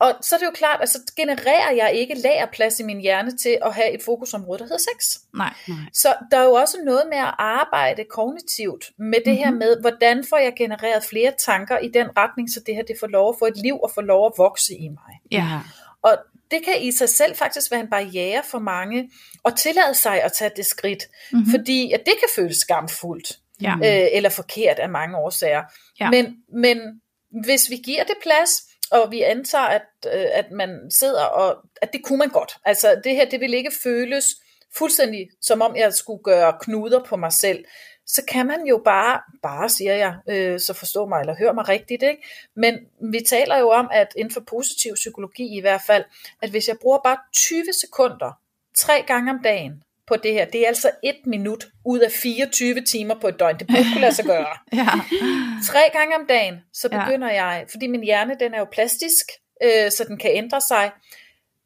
Og 0.00 0.14
så 0.22 0.34
er 0.34 0.38
det 0.38 0.46
jo 0.46 0.50
klart, 0.50 0.80
at 0.82 0.88
så 0.88 0.98
genererer 1.16 1.72
jeg 1.72 1.92
ikke 1.94 2.14
lagerplads 2.14 2.80
i 2.80 2.82
min 2.82 3.00
hjerne 3.00 3.36
til 3.36 3.58
at 3.62 3.74
have 3.74 3.94
et 3.94 4.02
fokusområde, 4.04 4.58
der 4.58 4.64
hedder 4.64 4.78
sex. 4.78 5.20
Nej. 5.34 5.54
Så 5.92 6.14
der 6.30 6.38
er 6.38 6.44
jo 6.44 6.52
også 6.52 6.76
noget 6.84 7.02
med 7.10 7.18
at 7.18 7.34
arbejde 7.38 8.04
kognitivt 8.04 8.90
med 8.98 9.18
det 9.24 9.36
her 9.36 9.50
med, 9.50 9.80
hvordan 9.80 10.24
får 10.30 10.36
jeg 10.36 10.52
genereret 10.56 11.04
flere 11.04 11.32
tanker 11.38 11.78
i 11.78 11.88
den 11.88 12.06
retning, 12.16 12.50
så 12.50 12.60
det 12.66 12.74
her 12.74 12.82
det 12.82 12.96
får 13.00 13.06
lov 13.06 13.28
at 13.28 13.34
få 13.38 13.46
et 13.46 13.56
liv 13.56 13.80
og 13.82 13.90
få 13.94 14.00
lov 14.00 14.26
at 14.26 14.32
vokse 14.36 14.74
i 14.74 14.88
mig. 14.88 15.20
Ja. 15.30 15.60
Og 16.02 16.18
det 16.50 16.64
kan 16.64 16.82
i 16.82 16.92
sig 16.92 17.08
selv 17.08 17.36
faktisk 17.36 17.70
være 17.70 17.80
en 17.80 17.90
barriere 17.90 18.42
for 18.50 18.58
mange 18.58 19.10
at 19.44 19.56
tillade 19.56 19.94
sig 19.94 20.22
at 20.22 20.32
tage 20.32 20.50
det 20.56 20.66
skridt, 20.66 21.04
mm-hmm. 21.32 21.50
fordi 21.50 21.92
at 21.92 22.00
det 22.06 22.14
kan 22.20 22.28
føles 22.36 22.56
skamfuldt 22.56 23.38
Ja. 23.62 23.74
øh, 23.74 24.08
eller 24.12 24.30
forkert 24.30 24.78
af 24.78 24.88
mange 24.88 25.16
årsager. 25.16 25.62
Ja. 26.00 26.10
Men, 26.10 26.36
men 26.52 26.78
hvis 27.44 27.70
vi 27.70 27.76
giver 27.76 28.04
det 28.04 28.14
plads, 28.22 28.67
og 28.90 29.10
vi 29.10 29.22
antager, 29.22 29.64
at, 29.64 29.86
øh, 30.06 30.26
at 30.32 30.50
man 30.50 30.90
sidder 30.90 31.24
og, 31.24 31.56
at 31.82 31.92
det 31.92 32.04
kunne 32.04 32.18
man 32.18 32.28
godt. 32.28 32.56
Altså 32.64 33.00
det 33.04 33.14
her, 33.14 33.30
det 33.30 33.40
vil 33.40 33.54
ikke 33.54 33.72
føles 33.82 34.24
fuldstændig 34.76 35.28
som 35.40 35.62
om 35.62 35.76
jeg 35.76 35.94
skulle 35.94 36.22
gøre 36.22 36.58
knuder 36.60 37.04
på 37.04 37.16
mig 37.16 37.32
selv. 37.32 37.64
Så 38.06 38.22
kan 38.28 38.46
man 38.46 38.66
jo 38.66 38.82
bare, 38.84 39.20
bare 39.42 39.68
siger 39.68 39.94
jeg, 39.94 40.16
øh, 40.28 40.60
så 40.60 40.74
forstå 40.74 41.06
mig 41.06 41.20
eller 41.20 41.36
hør 41.38 41.52
mig 41.52 41.68
rigtigt, 41.68 42.02
ikke? 42.02 42.22
Men 42.56 42.78
vi 43.12 43.20
taler 43.28 43.58
jo 43.58 43.70
om, 43.70 43.88
at 43.92 44.08
inden 44.16 44.34
for 44.34 44.40
positiv 44.40 44.94
psykologi 44.94 45.56
i 45.56 45.60
hvert 45.60 45.80
fald, 45.86 46.04
at 46.42 46.50
hvis 46.50 46.68
jeg 46.68 46.76
bruger 46.82 46.98
bare 47.04 47.18
20 47.32 47.64
sekunder, 47.80 48.32
tre 48.76 49.04
gange 49.06 49.30
om 49.30 49.42
dagen, 49.44 49.82
på 50.08 50.16
det 50.22 50.32
her. 50.32 50.44
Det 50.44 50.60
er 50.62 50.66
altså 50.68 50.90
et 51.04 51.16
minut 51.26 51.66
ud 51.86 51.98
af 51.98 52.10
24 52.22 52.80
timer 52.92 53.14
på 53.20 53.28
et 53.28 53.38
døgn. 53.40 53.58
Det 53.58 53.66
burde 53.66 53.84
kunne 53.92 54.00
lade 54.00 54.14
sig 54.14 54.24
gøre. 54.24 54.46
Ja. 54.80 54.86
Tre 55.66 55.78
gange 55.92 56.16
om 56.16 56.26
dagen, 56.28 56.54
så 56.74 56.88
Ja. 56.92 57.04
begynder 57.04 57.30
jeg, 57.30 57.64
fordi 57.70 57.86
min 57.86 58.02
hjerne 58.04 58.34
den 58.40 58.54
er 58.54 58.58
jo 58.58 58.66
plastisk, 58.72 59.26
øh, 59.64 59.90
så 59.90 60.04
den 60.08 60.18
kan 60.18 60.30
ændre 60.34 60.60
sig, 60.68 60.90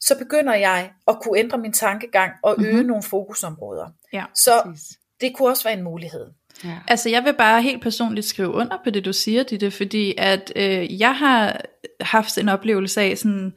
så 0.01 0.19
begynder 0.19 0.55
jeg 0.55 0.91
at 1.09 1.17
kunne 1.23 1.39
ændre 1.39 1.59
min 1.59 1.73
tankegang 1.73 2.33
og 2.43 2.57
øge 2.65 2.77
Mhm. 2.77 2.87
nogle 2.87 3.03
fokusområder. 3.03 3.87
Ja. 4.13 4.25
Så 4.35 4.51
Præcis. 4.65 4.89
det 5.21 5.35
kunne 5.37 5.49
også 5.49 5.65
være 5.65 5.75
en 5.79 5.83
mulighed. 5.85 6.27
Ja. 6.65 6.79
Altså 6.89 7.09
jeg 7.09 7.25
vil 7.25 7.35
bare 7.35 7.63
helt 7.63 7.83
personligt 7.83 8.27
skrive 8.27 8.49
under 8.49 8.79
på 8.85 8.91
det 8.91 9.05
du 9.05 9.13
siger, 9.13 9.43
Ditte, 9.43 9.71
fordi 9.71 10.15
at 10.19 10.53
øh, 10.57 11.01
jeg 11.01 11.17
har 11.17 11.61
haft 12.01 12.39
en 12.39 12.49
oplevelse 12.49 13.01
af 13.01 13.19
sådan 13.19 13.53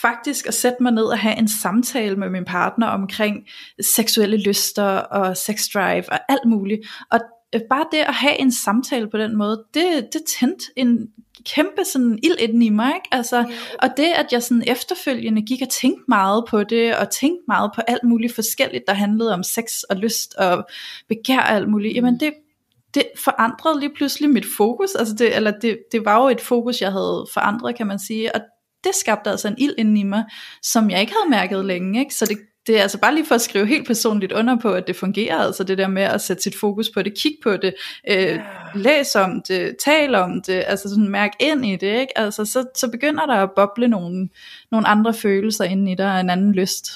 faktisk 0.00 0.46
at 0.46 0.54
sætte 0.54 0.82
mig 0.82 0.92
ned 0.92 1.04
og 1.04 1.18
have 1.18 1.38
en 1.38 1.48
samtale 1.48 2.16
med 2.16 2.30
min 2.30 2.44
partner 2.44 2.86
omkring 2.86 3.46
seksuelle 3.80 4.36
lyster 4.36 4.84
og 4.84 5.36
sex 5.36 5.64
drive 5.74 6.12
og 6.12 6.18
alt 6.28 6.44
muligt. 6.46 6.80
Og 7.10 7.20
øh, 7.54 7.60
bare 7.70 7.84
det 7.92 7.98
at 7.98 8.14
have 8.14 8.40
en 8.40 8.52
samtale 8.52 9.10
på 9.10 9.18
den 9.18 9.36
måde, 9.36 9.64
det, 9.74 10.08
det 10.12 10.22
tændte 10.40 10.64
en 10.76 11.08
kæmpe 11.54 11.84
sådan 11.92 12.18
ild 12.22 12.36
ind 12.38 12.64
i 12.64 12.68
mig, 12.68 12.94
ikke? 12.94 13.08
Altså, 13.12 13.44
og 13.82 13.88
det 13.96 14.12
at 14.16 14.26
jeg 14.32 14.42
sådan 14.42 14.64
efterfølgende 14.66 15.42
gik 15.42 15.62
og 15.62 15.68
tænkte 15.68 16.04
meget 16.08 16.44
på 16.48 16.64
det, 16.64 16.96
og 16.96 17.10
tænkte 17.10 17.44
meget 17.48 17.70
på 17.74 17.80
alt 17.80 18.04
muligt 18.04 18.34
forskelligt, 18.34 18.84
der 18.86 18.92
handlede 18.92 19.34
om 19.34 19.42
sex 19.42 19.82
og 19.90 19.96
lyst 19.96 20.34
og 20.34 20.66
begær 21.08 21.38
og 21.38 21.50
alt 21.50 21.68
muligt, 21.68 21.94
jamen 21.94 22.20
det, 22.20 22.32
det 22.94 23.04
forandrede 23.16 23.80
lige 23.80 23.94
pludselig 23.96 24.30
mit 24.30 24.46
fokus, 24.56 24.94
altså 24.94 25.14
det, 25.14 25.36
eller 25.36 25.50
det, 25.50 25.78
det 25.92 26.04
var 26.04 26.22
jo 26.22 26.28
et 26.28 26.40
fokus, 26.40 26.80
jeg 26.80 26.92
havde 26.92 27.26
forandret, 27.34 27.76
kan 27.76 27.86
man 27.86 27.98
sige, 27.98 28.34
og 28.34 28.40
det 28.84 28.94
skabte 28.94 29.30
altså 29.30 29.48
en 29.48 29.58
ild 29.58 29.74
inden 29.78 29.96
i 29.96 30.02
mig, 30.02 30.24
som 30.62 30.90
jeg 30.90 31.00
ikke 31.00 31.12
havde 31.12 31.30
mærket 31.30 31.64
længe, 31.64 32.00
ikke? 32.00 32.14
så 32.14 32.26
det, 32.26 32.38
det 32.66 32.78
er 32.78 32.82
altså 32.82 32.98
bare 32.98 33.14
lige 33.14 33.26
for 33.26 33.34
at 33.34 33.40
skrive 33.40 33.66
helt 33.66 33.86
personligt 33.86 34.32
under 34.32 34.56
på, 34.56 34.72
at 34.72 34.86
det 34.86 34.96
fungerer, 34.96 35.38
altså 35.38 35.64
det 35.64 35.78
der 35.78 35.88
med 35.88 36.02
at 36.02 36.20
sætte 36.20 36.42
sit 36.42 36.56
fokus 36.60 36.90
på 36.94 37.02
det, 37.02 37.18
kigge 37.18 37.38
på 37.42 37.56
det, 37.56 37.74
øh, 38.10 38.40
læs 38.74 39.16
om 39.16 39.42
det, 39.48 39.76
tale 39.84 40.18
om 40.18 40.42
det, 40.42 40.64
altså 40.66 40.88
sådan 40.88 41.08
mærk 41.08 41.30
ind 41.40 41.66
i 41.66 41.76
det, 41.76 42.00
ikke? 42.00 42.18
Altså 42.18 42.44
så, 42.44 42.64
så 42.74 42.90
begynder 42.90 43.26
der 43.26 43.34
at 43.34 43.50
boble 43.56 43.88
nogle, 43.88 44.28
nogle 44.70 44.88
andre 44.88 45.14
følelser 45.14 45.64
ind 45.64 45.88
i 45.88 45.94
dig, 45.94 46.12
og 46.12 46.20
en 46.20 46.30
anden 46.30 46.52
lyst. 46.52 46.90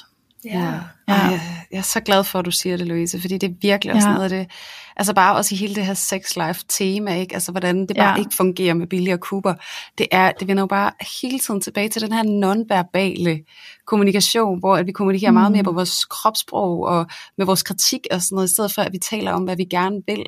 Ja. 0.45 0.59
Ja. 0.59 0.79
Ej, 1.07 1.15
jeg, 1.31 1.41
jeg 1.71 1.77
er 1.77 1.81
så 1.81 1.99
glad 1.99 2.23
for, 2.23 2.39
at 2.39 2.45
du 2.45 2.51
siger 2.51 2.77
det, 2.77 2.87
Louise, 2.87 3.21
fordi 3.21 3.37
det 3.37 3.49
er 3.49 3.53
virkelig 3.61 3.93
også 3.95 4.07
Ja. 4.07 4.13
noget 4.13 4.23
af 4.23 4.29
det, 4.29 4.51
altså 4.97 5.13
bare 5.13 5.35
også 5.35 5.55
i 5.55 5.57
hele 5.57 5.75
det 5.75 5.85
her 5.85 5.93
sex 5.93 6.35
life 6.35 6.63
tema, 6.69 7.15
ikke? 7.19 7.33
altså 7.33 7.51
hvordan 7.51 7.87
det 7.87 7.97
bare 7.97 8.09
Ja. 8.09 8.15
ikke 8.15 8.31
fungerer 8.37 8.73
med 8.73 8.87
Billy 8.87 9.11
og 9.11 9.17
Cooper, 9.19 9.53
det 9.97 10.07
er, 10.11 10.31
det 10.31 10.47
vender 10.47 10.63
jo 10.63 10.67
bare 10.67 10.91
hele 11.21 11.39
tiden 11.39 11.61
tilbage 11.61 11.89
til 11.89 12.01
den 12.01 12.11
her 12.11 12.23
nonverbale 12.23 13.39
kommunikation, 13.87 14.59
hvor 14.59 14.75
at 14.77 14.87
vi 14.87 14.91
kommunikerer 14.91 15.31
mm. 15.31 15.37
meget 15.37 15.51
mere 15.51 15.63
på 15.63 15.71
vores 15.71 16.05
kropssprog 16.05 16.85
og 16.85 17.05
med 17.37 17.45
vores 17.45 17.63
kritik 17.63 18.07
og 18.11 18.21
sådan 18.21 18.35
noget, 18.35 18.47
i 18.49 18.53
stedet 18.53 18.73
for 18.73 18.81
at 18.81 18.93
vi 18.93 18.97
taler 18.97 19.31
om, 19.31 19.43
hvad 19.43 19.55
vi 19.55 19.65
gerne 19.65 20.01
vil. 20.07 20.25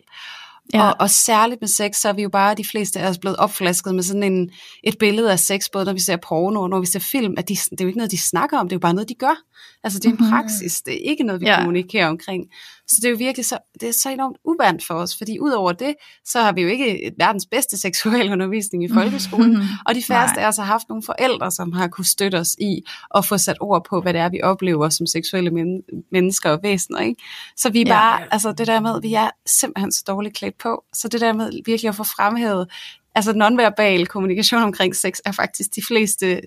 Ja. 0.74 0.88
Og, 0.90 0.96
og 1.00 1.10
særligt 1.10 1.62
med 1.62 1.68
sex, 1.68 1.96
så 1.96 2.10
er 2.10 2.14
vi 2.14 2.22
jo 2.22 2.30
bare 2.30 2.56
de 2.56 2.66
fleste 2.66 3.00
af 3.00 3.10
os 3.10 3.18
blevet 3.18 3.38
opflasket 3.38 3.96
med 3.96 4.04
sådan 4.04 4.24
en, 4.24 4.50
et 4.84 4.98
billede 4.98 5.32
af 5.32 5.40
sex, 5.40 5.66
både 5.74 5.86
når 5.86 5.94
vi 5.94 6.00
ser 6.00 6.18
porno 6.18 6.62
og 6.62 6.70
når 6.70 6.80
vi 6.80 6.86
ser 6.86 7.00
film, 7.00 7.34
at 7.38 7.50
de, 7.50 7.56
det 7.56 7.82
er 7.82 7.84
jo 7.84 7.88
ikke 7.88 7.98
noget, 7.98 8.12
de 8.12 8.22
snakker 8.22 8.58
om, 8.58 8.70
det 8.70 8.74
er 8.74 8.78
jo 8.78 8.80
bare 8.80 8.94
noget, 8.94 9.10
de 9.10 9.16
gør. 9.16 9.36
Altså 9.84 10.00
det 10.00 10.06
er 10.06 10.10
en 10.12 10.30
praksis, 10.32 10.82
det 10.82 10.94
er 10.94 11.10
ikke 11.10 11.24
noget, 11.24 11.42
vi 11.42 11.46
Ja. 11.46 11.58
kommunikerer 11.60 12.08
omkring. 12.08 12.44
Så 12.88 12.96
det 13.02 13.06
er 13.06 13.10
jo 13.12 13.16
virkelig 13.18 13.46
så, 13.46 13.58
det 13.82 13.90
er 13.90 13.94
så 13.94 14.10
enormt 14.10 14.38
uvandt 14.46 14.86
for 14.88 14.94
os, 14.94 15.18
fordi 15.18 15.40
udover 15.40 15.72
det, 15.72 15.96
så 16.26 16.42
har 16.42 16.52
vi 16.52 16.62
jo 16.62 16.68
ikke 16.68 17.12
verdens 17.18 17.46
bedste 17.52 17.78
seksualundervisning 17.78 18.84
i 18.84 18.90
folkeskolen, 18.94 19.58
og 19.88 19.96
de 19.96 20.04
færreste 20.04 20.42
af 20.42 20.48
os 20.48 20.58
har 20.58 20.64
haft 20.64 20.90
nogle 20.90 21.04
forældre, 21.04 21.52
som 21.52 21.72
har 21.72 21.88
kunne 21.88 22.06
støtte 22.06 22.36
os 22.40 22.56
i 22.60 22.82
at 23.16 23.26
få 23.26 23.38
sat 23.38 23.58
ord 23.60 23.86
på, 23.90 24.02
hvad 24.02 24.14
det 24.14 24.22
er, 24.22 24.30
vi 24.30 24.42
oplever 24.44 24.90
som 24.90 25.06
seksuelle 25.08 25.52
men- 25.52 25.82
mennesker 26.12 26.50
og 26.50 26.60
væsener. 26.64 27.00
Ikke? 27.00 27.22
Så 27.58 27.70
vi 27.70 27.82
er 27.82 27.86
Ja. 27.88 27.94
bare, 27.94 28.34
altså 28.34 28.52
det 28.52 28.68
der 28.68 28.80
med, 28.80 29.02
vi 29.02 29.14
er 29.14 29.30
simpelthen 29.46 29.92
så 29.92 30.04
dårligt 30.08 30.36
klædt 30.36 30.58
på, 30.58 30.84
så 30.94 31.08
det 31.08 31.22
der 31.22 31.34
med 31.34 31.52
virkelig 31.66 31.90
at 31.90 31.96
få 31.96 32.04
fremhævet, 32.04 32.68
altså 33.16 33.34
nonverbal 33.34 34.08
kommunikation 34.08 34.64
omkring 34.64 34.96
sex 34.96 35.18
er 35.26 35.32
faktisk 35.32 35.70
de 35.76 35.82
fleste 35.88 36.42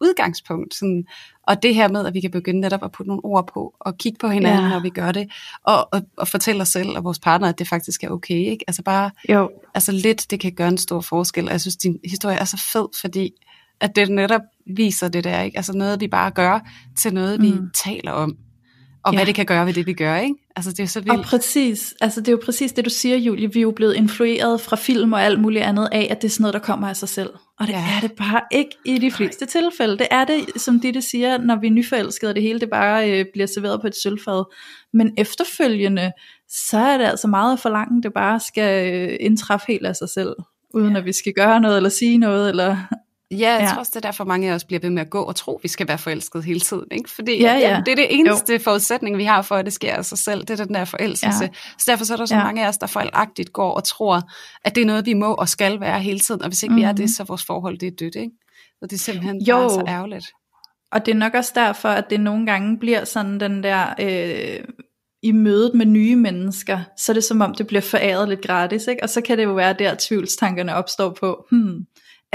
udgangspunkt. 0.00 0.74
Sådan, 0.74 1.04
og 1.46 1.62
det 1.62 1.74
her 1.74 1.88
med, 1.88 2.06
at 2.06 2.14
vi 2.14 2.20
kan 2.20 2.30
begynde 2.30 2.60
netop 2.60 2.84
at 2.84 2.92
putte 2.92 3.08
nogle 3.08 3.24
ord 3.24 3.50
på, 3.54 3.74
og 3.80 3.98
kigge 3.98 4.18
på 4.20 4.28
hinanden, 4.28 4.64
Ja. 4.64 4.68
når 4.70 4.80
vi 4.80 4.90
gør 4.90 5.12
det, 5.12 5.30
og, 5.64 5.88
og, 5.92 6.02
og 6.16 6.28
fortælle 6.28 6.62
os 6.62 6.68
selv 6.68 6.88
og 6.88 7.04
vores 7.04 7.18
partner, 7.18 7.48
at 7.48 7.58
det 7.58 7.68
faktisk 7.68 8.04
er 8.04 8.10
okay. 8.10 8.34
Ikke? 8.34 8.64
Altså 8.68 8.82
bare, 8.82 9.10
Jo, 9.28 9.50
altså 9.74 9.92
lidt, 9.92 10.30
det 10.30 10.40
kan 10.40 10.52
gøre 10.52 10.68
en 10.68 10.78
stor 10.78 11.00
forskel. 11.00 11.44
Og 11.44 11.52
jeg 11.52 11.60
synes, 11.60 11.76
din 11.76 11.98
historie 12.04 12.36
er 12.36 12.44
så 12.44 12.56
fed, 12.72 12.86
fordi 13.00 13.30
at 13.80 13.96
det 13.96 14.08
netop 14.10 14.40
viser 14.76 15.08
det 15.08 15.24
der, 15.24 15.40
ikke? 15.42 15.56
Altså 15.56 15.72
noget, 15.72 16.00
vi 16.00 16.08
bare 16.08 16.30
gør, 16.30 16.60
til 16.96 17.14
noget, 17.14 17.42
vi 17.42 17.50
Mm. 17.52 17.70
taler 17.74 18.12
om. 18.12 18.36
Og 19.06 19.12
Ja. 19.12 19.18
hvad 19.18 19.26
det 19.26 19.34
kan 19.34 19.46
gøre 19.46 19.66
ved 19.66 19.72
det, 19.72 19.86
vi 19.86 19.92
gør, 19.92 20.16
ikke? 20.16 20.34
Altså 20.56 20.70
det 20.70 20.80
er 20.80 20.86
så 20.86 20.98
og 20.98 21.04
vildt. 21.04 21.26
præcis, 21.26 21.94
altså 22.00 22.20
det 22.20 22.28
er 22.28 22.32
jo 22.32 22.40
præcis 22.44 22.72
det 22.72 22.84
du 22.84 22.90
siger 22.90 23.16
Julie, 23.16 23.52
vi 23.52 23.58
er 23.58 23.62
jo 23.62 23.70
blevet 23.70 23.94
influeret 23.94 24.60
fra 24.60 24.76
film 24.76 25.12
og 25.12 25.22
alt 25.22 25.40
muligt 25.40 25.64
andet 25.64 25.88
af, 25.92 26.06
at 26.10 26.22
det 26.22 26.28
er 26.28 26.32
sådan 26.32 26.42
noget 26.42 26.54
der 26.54 26.60
kommer 26.60 26.88
af 26.88 26.96
sig 26.96 27.08
selv, 27.08 27.30
og 27.60 27.66
det 27.66 27.72
Ja. 27.72 27.78
er 27.96 28.00
det 28.00 28.12
bare 28.12 28.40
ikke 28.52 28.70
i 28.84 28.98
de 28.98 29.10
fleste 29.10 29.46
tilfælde, 29.46 29.98
det 29.98 30.06
er 30.10 30.24
det, 30.24 30.44
som 30.62 30.80
Ditte 30.80 31.02
siger, 31.02 31.38
når 31.38 31.60
vi 31.60 31.66
er 31.66 31.70
nyforelskede, 31.70 32.30
og 32.30 32.34
det 32.34 32.42
hele 32.42 32.60
det 32.60 32.70
bare 32.70 33.10
øh, 33.20 33.24
bliver 33.32 33.46
serveret 33.46 33.80
på 33.80 33.86
et 33.86 33.96
sølvfad, 34.02 34.44
men 34.92 35.14
efterfølgende, 35.18 36.12
så 36.48 36.78
er 36.78 36.98
det 36.98 37.04
altså 37.04 37.28
meget 37.28 37.52
at 37.52 37.60
forlange, 37.60 38.02
det 38.02 38.12
bare 38.14 38.40
skal 38.40 38.94
øh, 38.94 39.16
indtræffe 39.20 39.66
helt 39.68 39.86
af 39.86 39.96
sig 39.96 40.08
selv, 40.08 40.34
uden 40.74 40.92
Ja. 40.92 40.98
at 40.98 41.04
vi 41.04 41.12
skal 41.12 41.32
gøre 41.32 41.60
noget, 41.60 41.76
eller 41.76 41.90
sige 41.90 42.18
noget, 42.18 42.48
eller 42.50 42.76
Ja, 43.30 43.36
jeg 43.52 43.60
Ja. 43.60 43.66
tror 43.68 43.78
også, 43.78 43.90
det 43.94 43.96
er 44.04 44.08
derfor 44.08 44.24
mange 44.24 44.50
af 44.50 44.54
os 44.54 44.64
bliver 44.64 44.80
ved 44.80 44.90
med 44.90 45.02
at 45.02 45.10
gå 45.10 45.22
og 45.22 45.36
tro, 45.36 45.60
vi 45.62 45.68
skal 45.68 45.88
være 45.88 45.98
forelsket 45.98 46.44
hele 46.44 46.60
tiden. 46.60 46.84
Ikke? 46.92 47.10
Fordi 47.10 47.40
Ja, 47.40 47.54
ja. 47.54 47.82
det 47.86 47.92
er 47.92 47.96
det 47.96 48.06
eneste 48.10 48.52
jo. 48.52 48.58
forudsætning, 48.58 49.16
vi 49.18 49.24
har 49.24 49.42
for, 49.42 49.56
at 49.56 49.64
det 49.64 49.72
sker 49.72 49.94
af 49.94 50.04
sig 50.04 50.18
selv. 50.18 50.40
Det 50.44 50.60
er 50.60 50.64
den 50.64 50.74
der 50.74 50.84
forelskelse. 50.84 51.44
Ja. 51.44 51.48
Så 51.78 51.84
derfor 51.90 52.04
så 52.04 52.12
er 52.12 52.16
der 52.16 52.26
så 52.26 52.34
Ja. 52.36 52.42
mange 52.44 52.64
af 52.64 52.68
os, 52.68 52.78
der 52.78 52.86
fejlagtigt 52.86 53.52
går 53.52 53.70
og 53.74 53.84
tror, 53.84 54.22
at 54.64 54.74
det 54.74 54.82
er 54.82 54.86
noget, 54.86 55.06
vi 55.06 55.14
må 55.14 55.34
og 55.34 55.48
skal 55.48 55.80
være 55.80 56.00
hele 56.00 56.18
tiden. 56.20 56.42
Og 56.42 56.48
hvis 56.48 56.62
ikke 56.62 56.70
mm-hmm. 56.70 56.80
vi 56.82 56.84
er 56.84 56.92
Mhm. 56.92 56.96
det, 56.96 57.10
så 57.10 57.22
er 57.22 57.26
vores 57.26 57.44
forhold 57.44 57.78
det 57.78 57.86
er 57.86 57.90
dødt. 58.00 58.14
Ikke? 58.14 58.30
Så 58.78 58.86
det 58.86 58.92
er 58.92 58.98
simpelthen 58.98 59.42
Jo. 59.42 59.56
bare 59.58 59.70
så 59.70 59.84
ærgerligt. 59.88 60.26
Og 60.92 61.06
det 61.06 61.12
er 61.12 61.18
nok 61.18 61.34
også 61.34 61.52
derfor, 61.54 61.88
at 61.88 62.10
det 62.10 62.20
nogle 62.20 62.46
gange 62.46 62.78
bliver 62.78 63.04
sådan 63.04 63.40
den 63.40 63.62
der, 63.62 63.94
øh, 64.00 64.64
i 65.22 65.32
mødet 65.32 65.74
med 65.74 65.86
nye 65.86 66.16
mennesker, 66.16 66.80
så 66.98 67.12
er 67.12 67.14
det 67.14 67.24
som 67.24 67.40
om, 67.40 67.54
det 67.54 67.66
bliver 67.66 67.80
foræret 67.80 68.28
lidt 68.28 68.40
gratis, 68.42 68.86
ikke? 68.86 69.02
og 69.02 69.08
så 69.10 69.20
kan 69.20 69.38
det 69.38 69.44
jo 69.44 69.52
være 69.52 69.72
der, 69.72 69.94
tvivlstankerne 69.98 70.74
opstår 70.74 71.10
på, 71.20 71.46
hmm, 71.50 71.86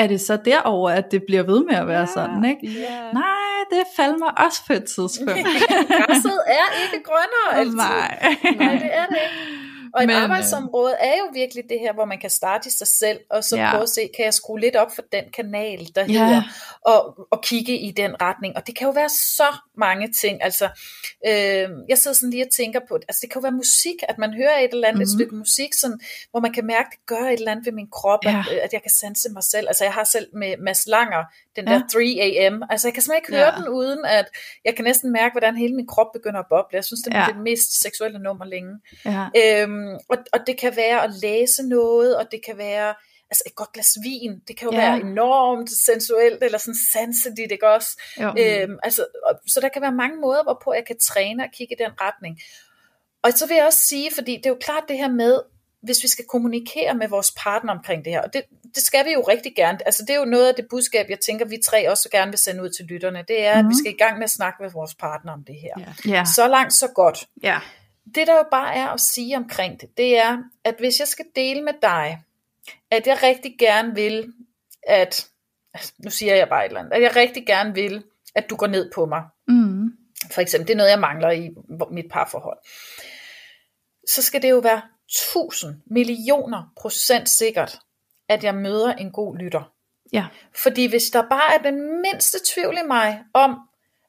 er 0.04 0.08
det 0.08 0.22
så 0.22 0.38
derover 0.46 0.90
at 0.90 1.12
det 1.12 1.24
bliver 1.28 1.44
ved 1.44 1.64
med 1.66 1.76
at 1.76 1.88
være 1.88 2.08
sådan, 2.08 2.46
ikke? 2.46 2.80
Ja. 2.80 3.12
Nej, 3.14 3.58
det 3.72 3.84
falder 3.96 4.18
mig 4.18 4.46
også 4.46 4.62
på 4.68 4.74
et 4.74 4.84
tidspunkt. 4.84 5.32
Græsset 6.08 6.40
er 6.48 6.66
ikke 6.84 7.04
grønnere 7.06 7.50
altid. 7.60 7.76
Nej. 7.76 8.36
Nej, 8.58 8.74
det 8.74 8.90
er 8.94 9.06
det 9.06 9.18
ikke. 9.24 9.71
Og 9.94 10.04
et 10.04 10.08
Men, 10.08 10.16
øh, 10.18 10.24
arbejdsområde 10.24 10.94
er 11.00 11.18
jo 11.20 11.30
virkelig 11.34 11.64
det 11.70 11.80
her, 11.80 11.94
hvor 11.94 12.06
man 12.06 12.20
kan 12.20 12.30
starte 12.30 12.68
i 12.68 12.72
sig 12.72 12.88
selv, 12.88 13.20
og 13.30 13.44
så 13.44 13.58
Ja. 13.58 13.70
prøve 13.72 13.84
at 13.84 13.90
se, 13.90 14.10
kan 14.16 14.26
jeg 14.26 14.34
skrue 14.34 14.60
lidt 14.60 14.76
op 14.76 14.96
for 14.96 15.02
den 15.12 15.24
kanal, 15.34 15.88
der 15.96 16.02
Ja. 16.10 16.26
hedder, 16.26 16.42
og, 16.86 17.28
og 17.32 17.44
kigge 17.44 17.78
i 17.80 17.92
den 17.92 18.22
retning. 18.22 18.56
Og 18.58 18.68
det 18.68 18.76
kan 18.78 18.86
jo 18.88 18.92
være 18.92 19.10
så 19.10 19.56
mange 19.78 20.12
ting. 20.22 20.44
Altså, 20.44 20.66
øh, 21.28 21.70
jeg 21.90 21.98
sidder 21.98 22.16
sådan 22.16 22.30
lige 22.30 22.44
og 22.46 22.52
tænker 22.52 22.80
på, 22.90 22.96
altså 22.96 23.20
det 23.22 23.32
kan 23.32 23.40
jo 23.40 23.44
være 23.44 23.52
musik, 23.64 23.96
at 24.10 24.18
man 24.18 24.34
hører 24.34 24.58
et 24.60 24.70
eller 24.74 24.88
andet, 24.88 24.98
mm-hmm. 24.98 25.02
et 25.02 25.08
Mhm. 25.08 25.18
stykke 25.20 25.36
musik, 25.36 25.74
sådan, 25.74 26.00
hvor 26.32 26.40
man 26.40 26.54
kan 26.54 26.66
mærke, 26.66 26.88
det 26.92 27.06
gør 27.06 27.24
et 27.28 27.34
eller 27.34 27.52
andet 27.52 27.66
ved 27.66 27.74
min 27.74 27.90
krop, 27.92 28.20
Ja. 28.26 28.44
at, 28.52 28.58
at 28.58 28.74
jeg 28.74 28.82
kan 28.82 28.92
sanse 28.92 29.30
mig 29.30 29.44
selv. 29.44 29.68
Altså 29.68 29.84
jeg 29.84 29.94
har 29.94 30.04
selv 30.04 30.28
med 30.34 30.56
Mads 30.60 30.88
Langer, 30.88 31.24
den 31.56 31.68
Ja. 31.68 31.74
der 31.74 31.80
3am, 31.80 32.68
altså 32.70 32.88
jeg 32.88 32.94
kan 32.94 33.02
simpelthen 33.04 33.16
ikke 33.24 33.32
høre 33.38 33.54
Ja. 33.54 33.60
den 33.60 33.68
uden, 33.70 34.06
at 34.06 34.26
jeg 34.66 34.76
kan 34.76 34.84
næsten 34.86 35.12
mærke, 35.12 35.34
hvordan 35.34 35.56
hele 35.58 35.76
min 35.76 35.88
krop 35.88 36.08
begynder 36.14 36.40
at 36.40 36.46
boble. 36.50 36.76
Jeg 36.76 36.86
synes, 36.86 37.02
det 37.02 37.14
er 37.14 37.20
Ja. 37.20 37.26
det 37.28 37.38
mest 37.38 37.82
seksuelle 37.82 38.20
nummer 38.20 38.46
længe. 38.46 38.74
Ja. 39.06 39.26
Øhm, 39.42 39.81
og, 40.10 40.18
og 40.34 40.40
det 40.48 40.60
kan 40.60 40.76
være 40.76 41.04
at 41.04 41.12
læse 41.22 41.64
noget, 41.68 42.18
og 42.18 42.26
det 42.32 42.42
kan 42.46 42.58
være 42.58 42.94
altså 43.32 43.44
et 43.46 43.56
godt 43.56 43.72
glas 43.74 43.98
vin. 44.04 44.40
Det 44.48 44.58
kan 44.58 44.68
jo 44.70 44.74
Ja. 44.78 44.82
være 44.82 45.00
enormt 45.02 45.70
sensuelt, 45.86 46.44
eller 46.44 46.58
sådan 46.58 46.76
sanseligt, 46.94 47.52
ikke 47.52 47.68
også? 47.70 48.02
Jo. 48.22 48.28
Øhm, 48.40 48.78
altså, 48.84 49.06
og, 49.28 49.40
så 49.48 49.60
der 49.60 49.70
kan 49.70 49.82
være 49.82 49.92
mange 49.92 50.18
måder, 50.18 50.44
hvorpå 50.44 50.74
jeg 50.74 50.86
kan 50.88 50.96
træne 51.00 51.44
og 51.44 51.50
kigge 51.54 51.74
i 51.76 51.84
den 51.84 51.92
retning. 52.02 52.40
Og 53.24 53.32
så 53.34 53.48
vil 53.48 53.56
jeg 53.56 53.66
også 53.66 53.80
sige, 53.80 54.12
fordi 54.16 54.36
det 54.38 54.46
er 54.46 54.50
jo 54.50 54.58
klart 54.62 54.84
det 54.88 54.98
her 54.98 55.10
med, 55.10 55.40
hvis 55.84 56.04
vi 56.04 56.08
skal 56.08 56.26
kommunikere 56.26 56.94
med 56.94 57.08
vores 57.08 57.32
partner 57.38 57.74
omkring 57.74 58.06
det 58.06 58.14
her, 58.14 58.22
og 58.22 58.34
det, 58.34 58.44
det 58.76 58.84
skal 58.84 59.06
vi 59.06 59.12
jo 59.12 59.22
rigtig 59.22 59.54
gerne. 59.56 59.78
Altså 59.86 60.04
det 60.08 60.14
er 60.16 60.20
jo 60.20 60.26
noget 60.26 60.48
af 60.48 60.56
det 60.56 60.66
budskab, 60.70 61.06
jeg 61.10 61.20
tænker, 61.20 61.46
vi 61.46 61.58
tre 61.66 61.90
også 61.92 62.10
gerne 62.12 62.32
vil 62.32 62.38
sende 62.40 62.64
ud 62.64 62.70
til 62.70 62.86
lytterne. 62.86 63.26
Det 63.28 63.46
er, 63.46 63.54
mm-hmm. 63.54 63.60
at 63.60 63.64
vi 63.64 63.74
Mhm. 63.76 63.80
skal 63.84 63.92
i 63.94 63.98
gang 63.98 64.18
med 64.18 64.24
at 64.24 64.30
snakke 64.30 64.64
med 64.64 64.70
vores 64.72 64.96
partner 64.96 65.32
om 65.34 65.44
det 65.48 65.56
her. 65.56 65.74
Ja. 66.06 66.12
Ja. 66.18 66.24
Så 66.36 66.48
langt, 66.48 66.74
så 66.74 66.88
godt. 66.96 67.28
Ja. 67.44 67.60
Det 68.16 68.28
der 68.28 68.34
jo 68.34 68.46
bare 68.52 68.76
er 68.76 68.88
at 68.88 69.00
sige 69.00 69.38
omkring 69.38 69.82
det, 69.82 69.98
det 69.98 70.18
er, 70.18 70.38
at 70.64 70.76
hvis 70.80 71.00
jeg 71.00 71.08
skal 71.08 71.26
dele 71.36 71.62
med 71.62 71.74
dig, 71.82 72.24
at 72.92 73.08
jeg 73.08 73.24
rigtig 73.24 73.56
gerne 73.60 73.96
vil, 73.96 74.34
at, 74.88 75.28
altså, 75.74 75.94
nu 75.98 76.10
siger 76.10 76.36
jeg 76.36 76.50
bare 76.50 76.66
et 76.66 76.70
eller 76.70 76.80
andet, 76.80 76.94
at 76.94 77.02
jeg 77.02 77.16
rigtig 77.16 77.46
gerne 77.46 77.74
vil, 77.74 78.04
at 78.36 78.50
du 78.50 78.56
går 78.56 78.68
ned 78.68 78.92
på 78.96 79.06
mig. 79.06 79.24
Mm. 79.48 79.98
For 80.32 80.42
eksempel, 80.42 80.68
det 80.68 80.74
er 80.74 80.78
noget, 80.78 80.90
jeg 80.90 81.00
mangler 81.00 81.32
i 81.32 81.50
mit 81.92 82.06
parforhold. 82.12 82.58
Så 84.08 84.22
skal 84.22 84.42
det 84.42 84.50
jo 84.50 84.58
være 84.58 84.82
tusind 85.34 85.76
millioner 85.86 86.74
procent 86.78 87.30
sikkert, 87.30 87.80
at 88.30 88.44
jeg 88.44 88.56
møder 88.56 88.94
en 88.94 89.12
god 89.12 89.38
lytter. 89.38 89.74
Ja. 90.14 90.28
Fordi 90.64 90.86
hvis 90.86 91.04
der 91.04 91.30
bare 91.30 91.54
er 91.54 91.62
den 91.62 92.02
mindste 92.02 92.38
tvivl 92.54 92.78
i 92.78 92.88
mig 92.88 93.24
om, 93.34 93.60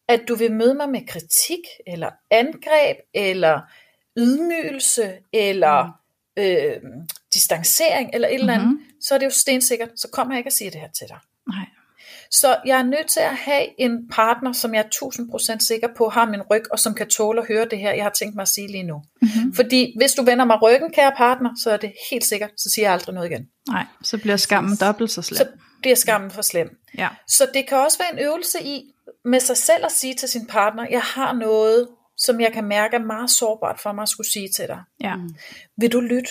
at 0.08 0.20
du 0.28 0.34
vil 0.34 0.52
møde 0.52 0.74
mig 0.74 0.88
med 0.88 1.06
kritik, 1.06 1.60
eller 1.86 2.10
angreb, 2.30 2.96
eller 3.14 3.60
ydmygelse, 4.18 5.12
eller 5.32 5.84
mm. 6.36 6.42
øh, 6.42 6.76
distancering, 7.34 8.10
eller 8.12 8.28
et 8.28 8.34
eller 8.34 8.52
andet, 8.54 8.68
Mhm. 8.68 8.76
mm-hmm. 8.76 9.00
så 9.00 9.14
er 9.14 9.18
det 9.18 9.26
jo 9.26 9.30
stensikkert, 9.30 9.88
så 9.96 10.08
kommer 10.12 10.34
jeg 10.34 10.38
ikke 10.38 10.48
at 10.48 10.52
sige 10.52 10.70
det 10.70 10.80
her 10.80 10.88
til 10.98 11.06
dig. 11.08 11.18
Nej. 11.48 11.66
Så 12.30 12.56
jeg 12.66 12.78
er 12.78 12.82
nødt 12.82 13.06
til 13.06 13.20
at 13.20 13.36
have 13.36 13.80
en 13.80 14.08
partner, 14.10 14.52
som 14.52 14.74
jeg 14.74 14.80
er 14.80 14.88
1000% 15.58 15.66
sikker 15.66 15.88
på 15.96 16.08
har 16.08 16.26
min 16.30 16.42
ryg, 16.42 16.62
og 16.72 16.78
som 16.78 16.94
kan 16.94 17.08
tåle 17.08 17.40
at 17.40 17.48
høre 17.48 17.66
det 17.70 17.78
her, 17.78 17.92
jeg 17.92 18.04
har 18.04 18.10
tænkt 18.10 18.34
mig 18.34 18.42
at 18.42 18.48
sige 18.48 18.68
lige 18.68 18.82
nu. 18.82 19.02
Mm-hmm. 19.22 19.54
Fordi 19.54 19.94
hvis 19.98 20.12
du 20.12 20.22
vender 20.22 20.44
mig 20.44 20.62
ryggen, 20.62 20.92
kære 20.92 21.12
partner, 21.16 21.50
så 21.62 21.70
er 21.70 21.76
det 21.76 21.92
helt 22.10 22.24
sikkert, 22.24 22.50
så 22.56 22.70
siger 22.70 22.86
jeg 22.86 22.92
aldrig 22.92 23.14
noget 23.14 23.30
igen. 23.30 23.46
Nej, 23.68 23.84
så 24.02 24.18
bliver 24.18 24.36
skammen 24.36 24.76
dobbelt 24.76 25.10
så 25.10 25.22
slem. 25.22 25.36
Så 25.36 25.46
bliver 25.82 25.96
skammen 25.96 26.30
for 26.30 26.42
slem. 26.42 26.68
Ja. 26.98 27.08
Så 27.28 27.46
det 27.54 27.68
kan 27.68 27.78
også 27.78 27.98
være 27.98 28.12
en 28.12 28.26
øvelse 28.28 28.58
i 28.62 28.82
med 29.24 29.40
sig 29.40 29.56
selv 29.56 29.84
at 29.84 29.92
sige 29.92 30.14
til 30.14 30.28
sin 30.28 30.46
partner, 30.46 30.86
jeg 30.90 31.00
har 31.02 31.32
noget, 31.32 31.88
som 32.24 32.40
jeg 32.40 32.52
kan 32.52 32.64
mærke 32.64 32.96
er 32.96 33.00
meget 33.00 33.30
sårbart 33.30 33.80
for 33.80 33.92
mig 33.92 34.02
at 34.02 34.08
skulle 34.08 34.30
sige 34.30 34.48
til 34.48 34.68
dig. 34.68 34.82
Ja. 35.00 35.14
Vil 35.76 35.92
du 35.92 36.00
lytte? 36.00 36.30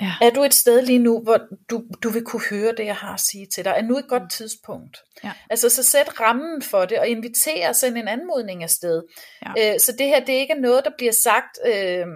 Ja. 0.00 0.12
Er 0.22 0.30
du 0.30 0.42
et 0.42 0.54
sted 0.54 0.82
lige 0.82 0.98
nu, 0.98 1.20
hvor 1.20 1.40
du, 1.70 1.82
du 2.02 2.08
vil 2.08 2.24
kunne 2.24 2.42
høre 2.50 2.72
det, 2.76 2.84
jeg 2.86 2.96
har 2.96 3.14
at 3.14 3.20
sige 3.20 3.46
til 3.46 3.64
dig? 3.64 3.74
Er 3.76 3.82
nu 3.82 3.98
et 3.98 4.08
godt 4.08 4.30
tidspunkt? 4.30 4.98
Ja. 5.24 5.32
Altså 5.50 5.68
så 5.68 5.82
sæt 5.82 6.20
rammen 6.20 6.62
for 6.62 6.84
det, 6.84 6.98
og 6.98 7.08
inviter 7.08 7.68
og 7.68 7.76
send 7.76 7.98
en 7.98 8.08
anmodning 8.08 8.62
afsted. 8.62 9.02
Ja. 9.46 9.74
Øh, 9.74 9.80
så 9.80 9.92
det 9.98 10.06
her, 10.06 10.24
det 10.24 10.34
er 10.34 10.38
ikke 10.38 10.54
noget, 10.54 10.84
der 10.84 10.90
bliver 10.98 11.12
sagt... 11.12 11.58
Øh, 11.66 12.06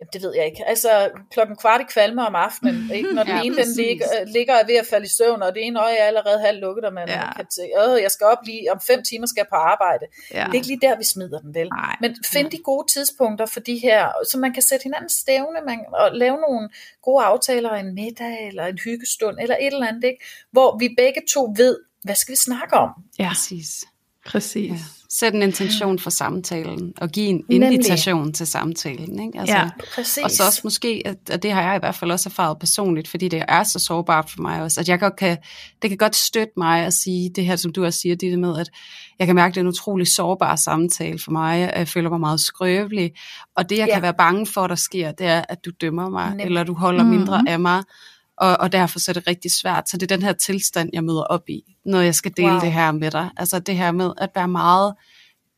Jamen, 0.00 0.10
det 0.12 0.22
ved 0.22 0.34
jeg 0.36 0.46
ikke. 0.46 0.64
Altså, 0.66 1.10
klokken 1.30 1.56
kvart 1.56 1.80
i 1.80 1.84
kvalme 1.84 2.26
om 2.26 2.34
aftenen, 2.34 2.90
ikke? 2.96 3.12
når 3.14 3.22
den 3.22 3.36
Ja, 3.36 3.42
ene 3.42 3.56
den 3.56 3.72
ligger, 3.76 4.06
øh, 4.20 4.26
ligger 4.26 4.54
er 4.54 4.66
ved 4.66 4.74
at 4.74 4.86
falde 4.86 5.06
i 5.06 5.08
søvn, 5.08 5.42
og 5.42 5.54
det 5.54 5.66
ene 5.66 5.80
øje 5.80 5.94
er 5.94 6.04
allerede 6.04 6.40
halvt 6.40 6.60
lukket, 6.60 6.84
og 6.84 6.92
man 6.92 7.08
Ja. 7.08 7.14
ja. 7.26 7.32
kan 7.32 7.46
tænke, 7.46 7.72
Åh, 7.84 8.02
jeg 8.02 8.10
skal 8.10 8.26
op 8.26 8.38
lige, 8.44 8.72
om 8.72 8.80
fem 8.80 9.02
timer 9.02 9.26
skal 9.26 9.40
jeg 9.40 9.48
på 9.48 9.56
arbejde. 9.56 10.06
Ja. 10.34 10.44
Det 10.44 10.50
er 10.50 10.54
ikke 10.54 10.66
lige 10.66 10.80
der, 10.82 10.96
vi 10.98 11.04
smider 11.04 11.38
den, 11.40 11.54
vel? 11.54 11.68
Nej. 11.68 11.96
Men 12.00 12.16
find 12.32 12.50
de 12.50 12.58
gode 12.64 12.86
tidspunkter 12.92 13.46
for 13.46 13.60
de 13.60 13.78
her, 13.78 14.08
så 14.30 14.38
man 14.38 14.52
kan 14.52 14.62
sætte 14.62 14.82
hinanden 14.82 15.10
stævne, 15.10 15.58
man, 15.66 15.78
og 15.92 16.10
lave 16.12 16.36
nogle 16.48 16.68
gode 17.02 17.24
aftaler, 17.24 17.70
en 17.72 17.94
middag, 17.94 18.48
eller 18.48 18.66
en 18.66 18.78
hyggestund, 18.84 19.36
eller 19.40 19.56
et 19.60 19.66
eller 19.72 19.86
andet, 19.88 20.04
ikke? 20.04 20.24
hvor 20.52 20.78
vi 20.78 20.94
begge 20.96 21.20
to 21.34 21.54
ved, 21.56 21.76
hvad 22.04 22.14
skal 22.14 22.32
vi 22.32 22.36
snakke 22.36 22.76
om? 22.76 22.90
Ja, 23.18 23.28
Præcis. 23.28 23.84
Præcis. 24.28 24.70
Ja. 24.70 24.76
Sæt 25.10 25.34
en 25.34 25.42
intention 25.42 25.98
for 25.98 26.10
samtalen, 26.10 26.92
og 27.00 27.08
give 27.10 27.26
en 27.26 27.44
Nemlig. 27.48 27.72
invitation 27.72 28.32
til 28.32 28.46
samtalen. 28.46 29.20
Ikke? 29.26 29.38
Altså, 29.40 29.56
Ja. 29.56 29.68
Præcis. 29.94 30.22
Og 30.24 30.30
så 30.30 30.44
også 30.46 30.60
måske, 30.64 31.02
at, 31.04 31.16
at 31.30 31.42
det 31.42 31.52
har 31.52 31.62
jeg 31.62 31.76
i 31.76 31.78
hvert 31.78 31.94
fald 31.94 32.10
også 32.10 32.28
erfaret 32.28 32.58
personligt, 32.58 33.08
fordi 33.08 33.28
det 33.28 33.42
er 33.48 33.62
så 33.62 33.78
sårbart 33.78 34.30
for 34.30 34.42
mig 34.42 34.62
også, 34.62 34.80
at 34.80 34.88
jeg 34.88 35.00
godt 35.00 35.16
kan, 35.16 35.36
det 35.82 35.90
kan 35.90 35.96
godt 35.96 36.16
støtte 36.16 36.52
mig 36.56 36.80
at 36.86 36.92
sige 36.92 37.30
det 37.36 37.44
her, 37.46 37.56
som 37.56 37.72
du 37.72 37.84
også 37.84 38.00
siger, 38.00 38.16
det 38.16 38.38
med, 38.38 38.58
at 38.58 38.70
jeg 39.18 39.26
kan 39.26 39.36
mærke, 39.36 39.48
at 39.50 39.54
det 39.54 39.60
er 39.60 39.64
en 39.64 39.68
utrolig 39.68 40.06
sårbar 40.06 40.56
samtale 40.56 41.18
for 41.18 41.30
mig, 41.30 41.72
jeg 41.76 41.88
føler 41.88 42.10
mig 42.10 42.20
meget 42.20 42.40
skrøbelig, 42.40 43.12
og 43.56 43.70
det 43.70 43.78
jeg 43.78 43.86
Ja. 43.88 43.94
kan 43.94 44.02
være 44.02 44.14
bange 44.18 44.46
for, 44.46 44.66
der 44.66 44.74
sker, 44.74 45.12
det 45.12 45.26
er, 45.26 45.42
at 45.48 45.64
du 45.64 45.70
dømmer 45.80 46.08
mig, 46.10 46.28
Nemlig. 46.30 46.44
eller 46.46 46.64
du 46.64 46.74
holder 46.74 47.04
mindre 47.04 47.44
af 47.48 47.60
mig, 47.60 47.82
og, 48.40 48.56
og 48.60 48.72
derfor 48.72 48.98
så 48.98 49.10
er 49.10 49.12
det 49.12 49.26
rigtig 49.26 49.50
svært. 49.50 49.88
Så 49.88 49.96
det 49.96 50.10
er 50.12 50.16
den 50.16 50.24
her 50.24 50.32
tilstand, 50.32 50.90
jeg 50.92 51.04
møder 51.04 51.22
op 51.22 51.48
i, 51.48 51.62
når 51.84 52.00
jeg 52.00 52.14
skal 52.14 52.32
dele 52.36 52.48
Wow. 52.52 52.60
det 52.60 52.72
her 52.72 52.92
med 52.92 53.10
dig. 53.10 53.30
Altså 53.36 53.58
det 53.58 53.76
her 53.76 53.92
med 53.92 54.12
at 54.18 54.30
være 54.34 54.48
meget 54.48 54.94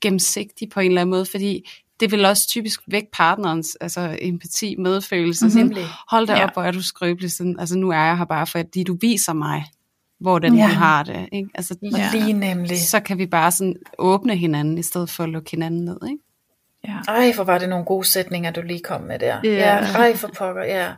gennemsigtig 0.00 0.68
på 0.68 0.80
en 0.80 0.86
eller 0.90 1.00
anden 1.00 1.10
måde, 1.10 1.26
fordi 1.26 1.68
det 2.00 2.10
vil 2.10 2.24
også 2.24 2.48
typisk 2.48 2.80
vække 2.88 3.08
partnerens 3.12 3.76
altså 3.80 4.16
empati, 4.20 4.76
medfølelse. 4.78 5.46
Mm-hmm. 5.46 5.72
Sådan, 5.74 5.88
hold 6.10 6.26
da 6.26 6.32
Ja. 6.36 6.44
op, 6.44 6.52
hvor 6.52 6.62
er 6.62 6.70
du 6.70 6.82
skrøbelig. 6.82 7.32
Sådan, 7.32 7.56
altså 7.58 7.78
nu 7.78 7.90
er 7.90 7.96
jeg 8.04 8.18
her 8.18 8.24
bare, 8.24 8.46
fordi 8.46 8.82
du 8.84 8.96
viser 9.00 9.32
mig, 9.32 9.64
hvordan 10.20 10.54
Ja. 10.56 10.62
du 10.62 10.68
har 10.68 11.02
det. 11.02 11.28
Ikke? 11.32 11.48
Altså, 11.54 11.74
Ja. 11.82 12.10
Lige 12.12 12.32
nemlig. 12.32 12.78
Så 12.80 13.00
kan 13.00 13.18
vi 13.18 13.26
bare 13.26 13.52
sådan 13.52 13.76
åbne 13.98 14.36
hinanden, 14.36 14.78
i 14.78 14.82
stedet 14.82 15.10
for 15.10 15.24
at 15.24 15.28
lukke 15.30 15.50
hinanden 15.50 15.84
ned. 15.84 15.98
Ikke? 16.10 16.18
Ja. 16.88 16.96
Ej, 17.08 17.32
hvor 17.32 17.44
var 17.44 17.58
det 17.58 17.68
nogle 17.68 17.84
gode 17.84 18.06
sætninger, 18.06 18.50
du 18.50 18.62
lige 18.62 18.80
kom 18.80 19.00
med 19.00 19.18
der. 19.18 19.40
Ja. 19.44 19.50
Ja, 19.50 19.76
ej 19.94 20.16
for 20.16 20.28
pokker, 20.28 20.64
ja. 20.64 20.92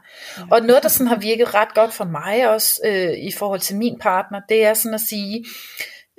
Og 0.50 0.60
noget, 0.62 0.82
der 0.82 0.88
sådan 0.88 1.06
har 1.06 1.16
virket 1.16 1.54
ret 1.54 1.74
godt 1.74 1.92
for 1.92 2.04
mig 2.04 2.48
også, 2.48 2.80
øh, 2.84 3.12
i 3.12 3.32
forhold 3.32 3.60
til 3.60 3.76
min 3.76 3.98
partner, 3.98 4.40
det 4.48 4.64
er 4.64 4.74
sådan 4.74 4.94
at 4.94 5.00
sige, 5.00 5.44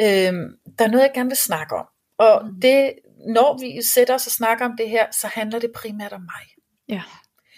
øh, 0.02 0.34
der 0.80 0.86
er 0.86 0.88
noget, 0.88 1.04
jeg 1.04 1.12
gerne 1.14 1.30
vil 1.30 1.38
snakke 1.38 1.76
om. 1.76 1.86
Og 2.18 2.42
det, 2.62 2.94
når 3.28 3.60
vi 3.62 3.82
sætter 3.82 4.14
os 4.14 4.26
og 4.26 4.32
snakker 4.32 4.66
om 4.66 4.78
det 4.78 4.90
her, 4.90 5.06
så 5.12 5.28
handler 5.34 5.60
det 5.60 5.72
primært 5.76 6.14
om 6.14 6.22
mig. 6.22 6.46
Ja. 6.90 7.02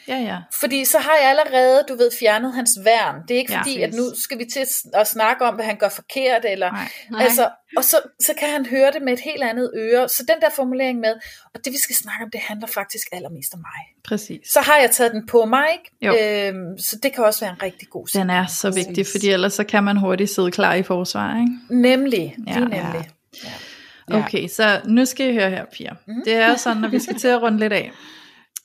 Ja, 0.07 0.17
ja. 0.17 0.37
Fordi 0.59 0.85
så 0.85 0.99
har 0.99 1.11
jeg 1.21 1.29
allerede, 1.29 1.83
du 1.89 1.95
ved, 1.95 2.11
fjernet 2.19 2.53
hans 2.53 2.71
værn. 2.83 3.15
Det 3.27 3.35
er 3.35 3.37
ikke 3.39 3.53
Ja, 3.53 3.59
fordi, 3.59 3.81
at 3.81 3.93
nu 3.93 4.03
skal 4.23 4.39
vi 4.39 4.45
til 4.53 4.65
at 4.93 5.07
snakke 5.07 5.45
om, 5.45 5.55
hvad 5.55 5.65
han 5.65 5.77
gør 5.77 5.89
forkert, 5.89 6.45
eller 6.45 6.71
Nej. 6.71 6.87
Nej. 7.11 7.23
Altså, 7.23 7.49
og 7.77 7.83
så, 7.83 7.97
så 8.25 8.33
kan 8.39 8.49
han 8.49 8.65
høre 8.65 8.91
det 8.91 9.01
med 9.01 9.13
et 9.13 9.19
helt 9.19 9.43
andet 9.43 9.71
øre. 9.75 10.09
Så 10.09 10.23
den 10.27 10.41
der 10.41 10.49
formulering 10.55 10.99
med, 10.99 11.13
og 11.53 11.65
det 11.65 11.73
vi 11.73 11.77
skal 11.77 11.95
snakke 11.95 12.23
om, 12.23 12.29
det 12.31 12.41
handler 12.43 12.67
faktisk 12.67 13.07
allermest 13.11 13.53
om 13.53 13.59
mig. 13.59 13.81
Præcis. 14.03 14.47
Så 14.51 14.59
har 14.59 14.77
jeg 14.77 14.91
taget 14.91 15.11
den 15.11 15.27
på 15.27 15.45
mig, 15.45 15.65
ikke? 16.01 16.47
Øhm, 16.47 16.77
så 16.77 16.99
det 17.03 17.13
kan 17.13 17.23
også 17.23 17.39
være 17.45 17.51
en 17.51 17.61
rigtig 17.63 17.87
god 17.89 18.07
Den 18.13 18.29
er 18.29 18.45
så 18.45 18.67
Præcis. 18.67 18.87
vigtig, 18.87 19.07
fordi 19.07 19.29
ellers 19.29 19.53
så 19.53 19.63
kan 19.63 19.83
man 19.83 19.97
hurtigt 19.97 20.29
sidde 20.29 20.51
klar 20.51 20.73
i 20.73 20.83
forsvar, 20.83 21.35
ikke? 21.39 21.81
Nemlig, 21.81 22.35
Ja. 22.47 22.53
lige 22.53 22.69
nemlig. 22.69 23.09
Ja. 23.43 24.17
Okay, 24.17 24.47
så 24.47 24.81
nu 24.85 25.05
skal 25.05 25.29
I 25.29 25.33
høre 25.33 25.49
her, 25.49 25.65
piger. 25.73 25.95
Det 26.25 26.33
er 26.35 26.55
sådan, 26.55 26.83
at 26.83 26.91
vi 26.91 26.99
skal 26.99 27.15
til 27.19 27.27
at 27.27 27.41
runde 27.41 27.59
lidt 27.59 27.73
af. 27.73 27.91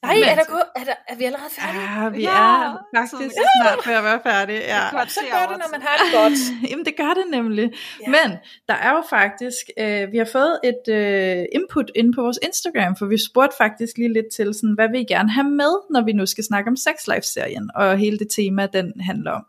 Nej, 0.02 0.14
Men- 0.14 0.24
er, 0.24 0.34
der 0.34 0.44
gået, 0.48 0.62
er, 0.76 0.84
der, 0.84 0.94
er 1.08 1.16
vi 1.16 1.24
allerede 1.24 1.50
færdige? 1.58 1.82
Ja, 2.02 2.08
vi 2.08 2.22
Ja, 2.22 2.28
er 2.30 2.76
faktisk 2.96 3.12
så- 3.12 3.48
snart 3.62 3.86
ved 3.86 3.94
at 3.94 4.04
være 4.04 4.20
færdige. 4.22 4.60
Ja. 4.60 4.80
Så 5.08 5.20
gør 5.32 5.46
det, 5.50 5.58
når 5.58 5.70
man 5.72 5.82
har 5.82 5.96
det 6.04 6.12
godt. 6.20 6.38
Jamen 6.70 6.84
det 6.84 6.96
gør 6.96 7.12
det 7.20 7.24
nemlig. 7.30 7.72
Ja. 8.06 8.10
Men 8.10 8.36
der 8.68 8.74
er 8.74 8.90
jo 8.96 9.02
faktisk, 9.10 9.64
øh, 9.78 10.12
vi 10.12 10.18
har 10.18 10.28
fået 10.32 10.58
et 10.64 10.94
øh, 10.94 11.44
input 11.54 11.90
ind 11.94 12.14
på 12.14 12.22
vores 12.22 12.38
Instagram, 12.42 12.96
for 12.96 13.06
vi 13.06 13.18
spurgte 13.30 13.56
faktisk 13.58 13.96
lige 13.96 14.12
lidt 14.12 14.26
til, 14.36 14.54
sådan, 14.54 14.74
hvad 14.74 14.88
vil 14.88 15.00
I 15.00 15.04
gerne 15.04 15.30
have 15.30 15.50
med, 15.50 15.72
når 15.90 16.02
vi 16.04 16.12
nu 16.12 16.26
skal 16.26 16.44
snakke 16.44 16.68
om 16.68 16.76
Sex 16.76 17.06
Life-serien, 17.14 17.70
og 17.74 17.98
hele 17.98 18.18
det 18.18 18.28
tema, 18.36 18.66
den 18.66 18.92
handler 19.00 19.30
om. 19.32 19.44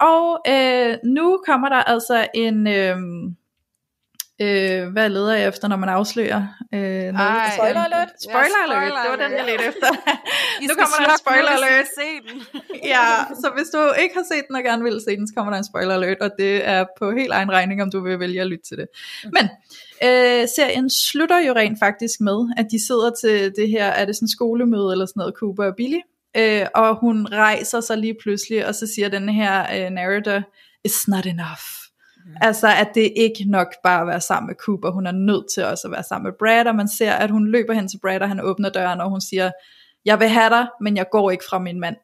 Og 0.00 0.40
øh, 0.52 0.96
nu 1.04 1.40
kommer 1.46 1.68
der 1.68 1.76
altså 1.76 2.26
en... 2.34 2.66
Øh, 2.66 2.96
Øh, 4.42 4.92
hvad 4.92 5.08
leder 5.08 5.34
jeg 5.34 5.48
efter, 5.48 5.68
når 5.68 5.76
man 5.76 5.88
afslører? 5.88 6.42
Øh, 6.74 6.80
noget? 6.80 7.14
Ej, 7.14 7.50
Spoiler 7.56 7.84
alert. 7.84 8.08
Spoiler 8.24 8.60
Ja, 8.66 8.82
alert, 8.82 8.92
det 9.04 9.10
var 9.10 9.28
den, 9.28 9.36
jeg 9.38 9.44
ledte 9.46 9.64
efter. 9.64 9.88
Nu 10.68 10.74
kommer 10.74 10.96
der 11.06 11.12
en 11.12 11.18
spoiler 11.18 11.50
alert. 11.50 11.86
se 11.98 12.08
den. 12.28 12.42
Ja, 12.94 13.06
så 13.34 13.50
hvis 13.56 13.68
du 13.74 13.92
ikke 14.02 14.14
har 14.14 14.24
set 14.32 14.44
den 14.48 14.56
og 14.56 14.62
gerne 14.62 14.82
vil 14.82 15.00
se 15.08 15.16
den, 15.16 15.28
så 15.28 15.34
kommer 15.36 15.52
der 15.52 15.58
en 15.58 15.64
spoiler 15.64 15.94
alert, 15.94 16.18
og 16.20 16.30
det 16.38 16.68
er 16.68 16.84
på 16.98 17.10
helt 17.10 17.32
egen 17.32 17.50
regning, 17.52 17.82
om 17.82 17.90
du 17.90 18.00
vil 18.00 18.20
vælge 18.20 18.40
at 18.40 18.46
lytte 18.46 18.64
til 18.68 18.76
det. 18.76 18.86
Men 19.24 19.44
øh, 20.08 20.48
serien 20.56 20.90
slutter 20.90 21.38
jo 21.38 21.52
rent 21.52 21.78
faktisk 21.78 22.20
med, 22.20 22.38
at 22.56 22.66
de 22.70 22.86
sidder 22.86 23.10
til 23.22 23.52
det 23.56 23.68
her, 23.68 23.86
er 23.86 24.04
det 24.04 24.16
sådan 24.16 24.28
skolemøde 24.28 24.92
eller 24.92 25.06
sådan 25.06 25.20
noget, 25.20 25.34
Cooper 25.38 25.64
og 25.64 25.76
Billy, 25.76 26.00
øh, 26.36 26.66
og 26.74 27.00
hun 27.00 27.26
rejser 27.32 27.80
sig 27.80 27.98
lige 27.98 28.16
pludselig, 28.22 28.66
og 28.66 28.74
så 28.74 28.86
siger 28.94 29.08
den 29.08 29.28
her 29.28 29.60
øh, 29.76 29.90
narrator, 29.90 30.38
it's 30.88 31.04
not 31.08 31.26
enough. 31.26 31.83
Mm. 32.24 32.30
Altså 32.40 32.68
at 32.68 32.88
det 32.94 33.12
ikke 33.16 33.44
nok 33.44 33.74
bare 33.82 34.00
at 34.00 34.06
være 34.06 34.20
sammen 34.20 34.46
med 34.46 34.54
Cooper, 34.54 34.90
hun 34.90 35.06
er 35.06 35.12
nødt 35.12 35.44
til 35.54 35.64
også 35.64 35.88
at 35.88 35.92
være 35.92 36.02
sammen 36.02 36.24
med 36.24 36.32
Brad, 36.38 36.66
og 36.66 36.76
man 36.76 36.88
ser 36.88 37.12
at 37.12 37.30
hun 37.30 37.46
løber 37.48 37.72
hen 37.72 37.88
til 37.88 37.98
Brad, 38.02 38.20
og 38.20 38.28
han 38.28 38.40
åbner 38.40 38.68
døren, 38.68 39.00
og 39.00 39.10
hun 39.10 39.20
siger, 39.20 39.50
jeg 40.04 40.20
vil 40.20 40.28
have 40.28 40.50
dig, 40.50 40.66
men 40.80 40.96
jeg 40.96 41.06
går 41.10 41.30
ikke 41.30 41.44
fra 41.50 41.58
min 41.58 41.80
mand 41.80 41.96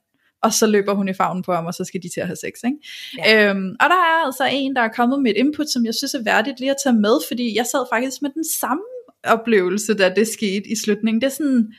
og 0.42 0.52
så 0.52 0.66
løber 0.66 0.94
hun 0.94 1.08
i 1.08 1.12
favnen 1.12 1.42
på 1.42 1.52
ham, 1.52 1.66
og 1.66 1.74
så 1.74 1.84
skal 1.84 2.02
de 2.02 2.08
til 2.08 2.20
at 2.20 2.26
have 2.26 2.36
sex. 2.36 2.52
Ikke? 2.64 2.78
Ja. 3.18 3.50
Øhm, 3.50 3.76
og 3.80 3.88
der 3.88 3.96
er 3.96 4.26
altså 4.26 4.48
en, 4.52 4.76
der 4.76 4.82
er 4.82 4.88
kommet 4.88 5.22
med 5.22 5.30
et 5.30 5.36
input, 5.36 5.68
som 5.68 5.84
jeg 5.84 5.94
synes 5.94 6.14
er 6.14 6.22
værdigt 6.24 6.60
lige 6.60 6.70
at 6.70 6.76
tage 6.84 6.92
med, 6.92 7.16
fordi 7.28 7.56
jeg 7.56 7.66
sad 7.66 7.86
faktisk 7.92 8.22
med 8.22 8.30
den 8.30 8.44
samme 8.60 8.82
oplevelse, 9.24 9.94
da 9.94 10.08
det 10.16 10.28
skete 10.28 10.68
i 10.70 10.76
slutningen. 10.76 11.20
Det 11.20 11.26
er 11.26 11.30
sådan, 11.30 11.74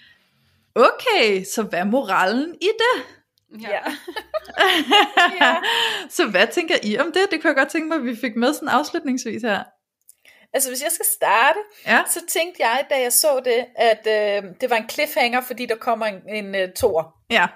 okay, 0.76 1.44
så 1.44 1.64
hvad 1.64 1.80
er 1.80 1.84
moralen 1.84 2.56
i 2.62 2.70
det? 2.84 3.04
Ja. 3.62 3.80
ja. 5.42 5.56
så 6.10 6.28
hvad 6.28 6.48
tænker 6.48 6.76
I 6.84 6.98
om 6.98 7.12
det? 7.12 7.22
Det 7.32 7.42
kunne 7.42 7.50
jeg 7.50 7.56
godt 7.56 7.70
tænke 7.70 7.88
mig, 7.88 7.98
at 7.98 8.04
vi 8.06 8.16
fik 8.16 8.36
med 8.36 8.54
sådan 8.54 8.68
afslutningsvis 8.70 9.42
her. 9.42 9.64
Altså 10.54 10.70
hvis 10.70 10.84
jeg 10.84 10.92
skal 10.92 11.06
starte, 11.16 11.60
Ja. 11.88 12.02
så 12.10 12.20
tænkte 12.30 12.64
jeg, 12.68 12.86
da 12.90 13.00
jeg 13.02 13.14
så 13.14 13.42
det, 13.46 13.66
at 13.76 14.08
øh, 14.08 14.50
det 14.62 14.70
var 14.70 14.76
en 14.76 14.90
cliffhanger, 14.90 15.42
fordi 15.42 15.66
der 15.66 15.76
kommer 15.76 16.06
en, 16.06 16.30
en 16.46 16.56
uh, 16.64 16.74
tor. 16.76 17.16
Ja, 17.32 17.48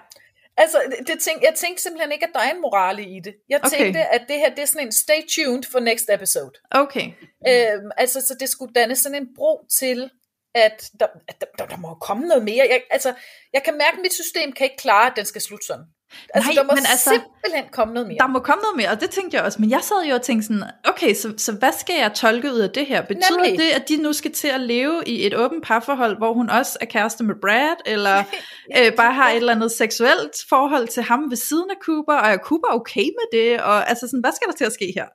Altså, 0.58 0.78
det, 1.00 1.08
det 1.08 1.20
tænk, 1.20 1.42
jeg 1.42 1.54
tænkte 1.56 1.84
simpelthen 1.84 2.12
ikke, 2.12 2.26
at 2.26 2.32
der 2.34 2.40
er 2.40 2.52
en 2.52 2.62
morale 2.62 3.04
i 3.04 3.20
det. 3.24 3.36
Jeg 3.50 3.60
Okay. 3.64 3.78
tænkte, 3.78 4.00
at 4.00 4.22
det 4.28 4.36
her, 4.36 4.50
det 4.50 4.60
er 4.62 4.66
sådan 4.66 4.88
en 4.88 4.92
stay 4.92 5.22
tuned 5.36 5.64
for 5.72 5.80
next 5.80 6.10
episode. 6.10 6.52
okay. 6.72 7.06
Øhm, 7.48 7.90
altså, 7.98 8.22
så 8.22 8.36
det 8.40 8.50
skulle 8.50 8.74
danne 8.74 8.96
sådan 8.96 9.16
en 9.22 9.28
bro 9.36 9.66
til, 9.80 10.10
at 10.56 10.92
der, 11.00 11.08
at 11.28 11.42
der, 11.42 11.48
der, 11.58 11.66
der 11.66 11.78
må 11.78 11.94
komme 11.94 12.28
noget 12.28 12.44
mere. 12.44 12.68
Jeg, 12.70 12.82
altså, 12.92 13.14
jeg 13.54 13.64
kan 13.64 13.78
mærke, 13.78 13.96
at 13.98 14.02
mit 14.02 14.14
system 14.14 14.52
kan 14.52 14.64
ikke 14.64 14.78
klare, 14.78 15.12
at 15.12 15.14
den 15.16 15.26
skal 15.26 15.42
slutte 15.42 15.66
sådan. 15.66 15.86
Altså, 16.34 16.50
Nej, 16.52 16.56
der 16.56 16.64
må 16.64 16.72
men 16.76 16.86
altså- 16.92 17.10
simpelthen 17.10 17.64
komme 17.72 17.94
noget 17.94 18.08
mere. 18.08 18.18
Der 18.20 18.28
må 18.28 18.40
komme 18.40 18.62
noget 18.62 18.78
mere, 18.78 18.90
og 18.90 19.02
det 19.02 19.10
tænkte 19.10 19.38
jeg 19.38 19.44
også, 19.46 19.62
men 19.62 19.70
jeg 19.70 19.80
sad 19.84 20.06
jo 20.10 20.16
og 20.16 20.22
tænkte 20.22 20.48
sådan, 20.48 20.64
okay, 20.84 21.14
så, 21.14 21.34
så 21.38 21.52
hvad 21.52 21.72
skal 21.80 21.96
jeg 22.00 22.12
tolke 22.14 22.54
ud 22.54 22.60
af 22.60 22.70
det 22.70 22.86
her? 22.86 23.02
Betyder 23.02 23.42
Nemlig. 23.44 23.60
det, 23.60 23.70
at 23.76 23.90
de 23.90 23.98
nu 23.98 24.14
skal 24.14 24.32
til 24.32 24.48
at 24.48 24.60
leve 24.62 25.04
i 25.06 25.26
et 25.28 25.36
åbent 25.36 25.64
parforhold, 25.66 26.18
hvor 26.18 26.34
hun 26.34 26.50
også 26.50 26.78
er 26.82 26.86
kæreste 26.86 27.24
med 27.24 27.36
Brad, 27.42 27.76
eller 27.86 28.24
øh, 28.80 28.92
bare 28.94 29.14
har 29.14 29.30
et 29.30 29.36
eller 29.36 29.54
andet 29.56 29.72
seksuelt 29.72 30.36
forhold 30.50 30.88
til 30.88 31.04
ham 31.04 31.20
ved 31.30 31.38
siden 31.38 31.70
af 31.70 31.76
Cooper, 31.86 32.14
og 32.14 32.30
er 32.30 32.38
Cooper 32.38 32.68
okay 32.72 33.06
med 33.20 33.40
det? 33.40 33.62
Og 33.62 33.90
altså 33.90 34.08
sådan, 34.08 34.20
hvad 34.22 34.32
skal 34.36 34.48
der 34.48 34.54
til 34.54 34.66
at 34.66 34.74
ske 34.74 34.94
her? 34.96 35.06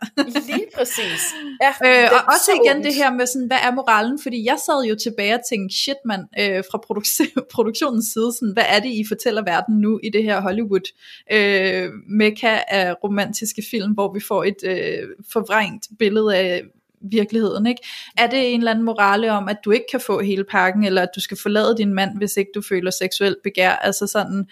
Lige 0.46 0.66
præcis. 0.76 1.22
Ja, 1.64 1.72
Øh, 1.84 2.08
og 2.12 2.20
også 2.34 2.44
så 2.44 2.52
igen 2.64 2.76
ondt. 2.76 2.86
det 2.86 2.94
her 2.94 3.10
med 3.12 3.26
sådan, 3.26 3.46
hvad 3.46 3.58
er 3.62 3.70
moralen? 3.74 4.18
Fordi 4.22 4.44
jeg 4.44 4.58
sad 4.66 4.82
jo 4.84 4.96
tilbage 5.02 5.34
og 5.34 5.40
tænkte, 5.50 5.76
shit 5.82 6.00
mand, 6.06 6.22
øh, 6.40 6.64
fra 6.70 6.78
produk- 6.86 7.44
produktionens 7.54 8.06
side, 8.12 8.30
sådan, 8.38 8.52
hvad 8.52 8.64
er 8.68 8.80
det, 8.80 8.88
I 8.88 9.04
fortæller 9.08 9.42
verden 9.42 9.74
nu 9.80 10.00
i 10.02 10.08
det 10.10 10.22
her 10.22 10.40
Hollywood 10.40 10.86
øh, 11.32 11.88
mekka 12.08 12.58
af 12.68 12.94
romantiske 13.04 13.62
film, 13.70 13.92
hvor 13.92 14.12
vi 14.12 14.20
får 14.20 14.44
et 14.44 14.64
øh, 14.64 15.08
forvrængt 15.32 15.86
billede 15.98 16.36
af 16.36 16.62
virkeligheden, 17.00 17.66
ikke? 17.66 17.82
Er 18.18 18.26
det 18.26 18.54
en 18.54 18.60
eller 18.60 18.70
anden 18.70 18.84
morale 18.84 19.32
om, 19.32 19.48
at 19.48 19.56
du 19.64 19.70
ikke 19.70 19.86
kan 19.90 20.00
få 20.00 20.22
hele 20.22 20.44
pakken, 20.44 20.84
eller 20.84 21.02
at 21.02 21.08
du 21.14 21.20
skal 21.20 21.36
forlade 21.42 21.76
din 21.76 21.94
mand, 21.94 22.16
hvis 22.16 22.36
ikke 22.36 22.50
du 22.54 22.62
føler 22.68 22.90
seksuelt 22.90 23.36
begær? 23.42 23.70
Altså 23.70 24.06
sådan, 24.06 24.46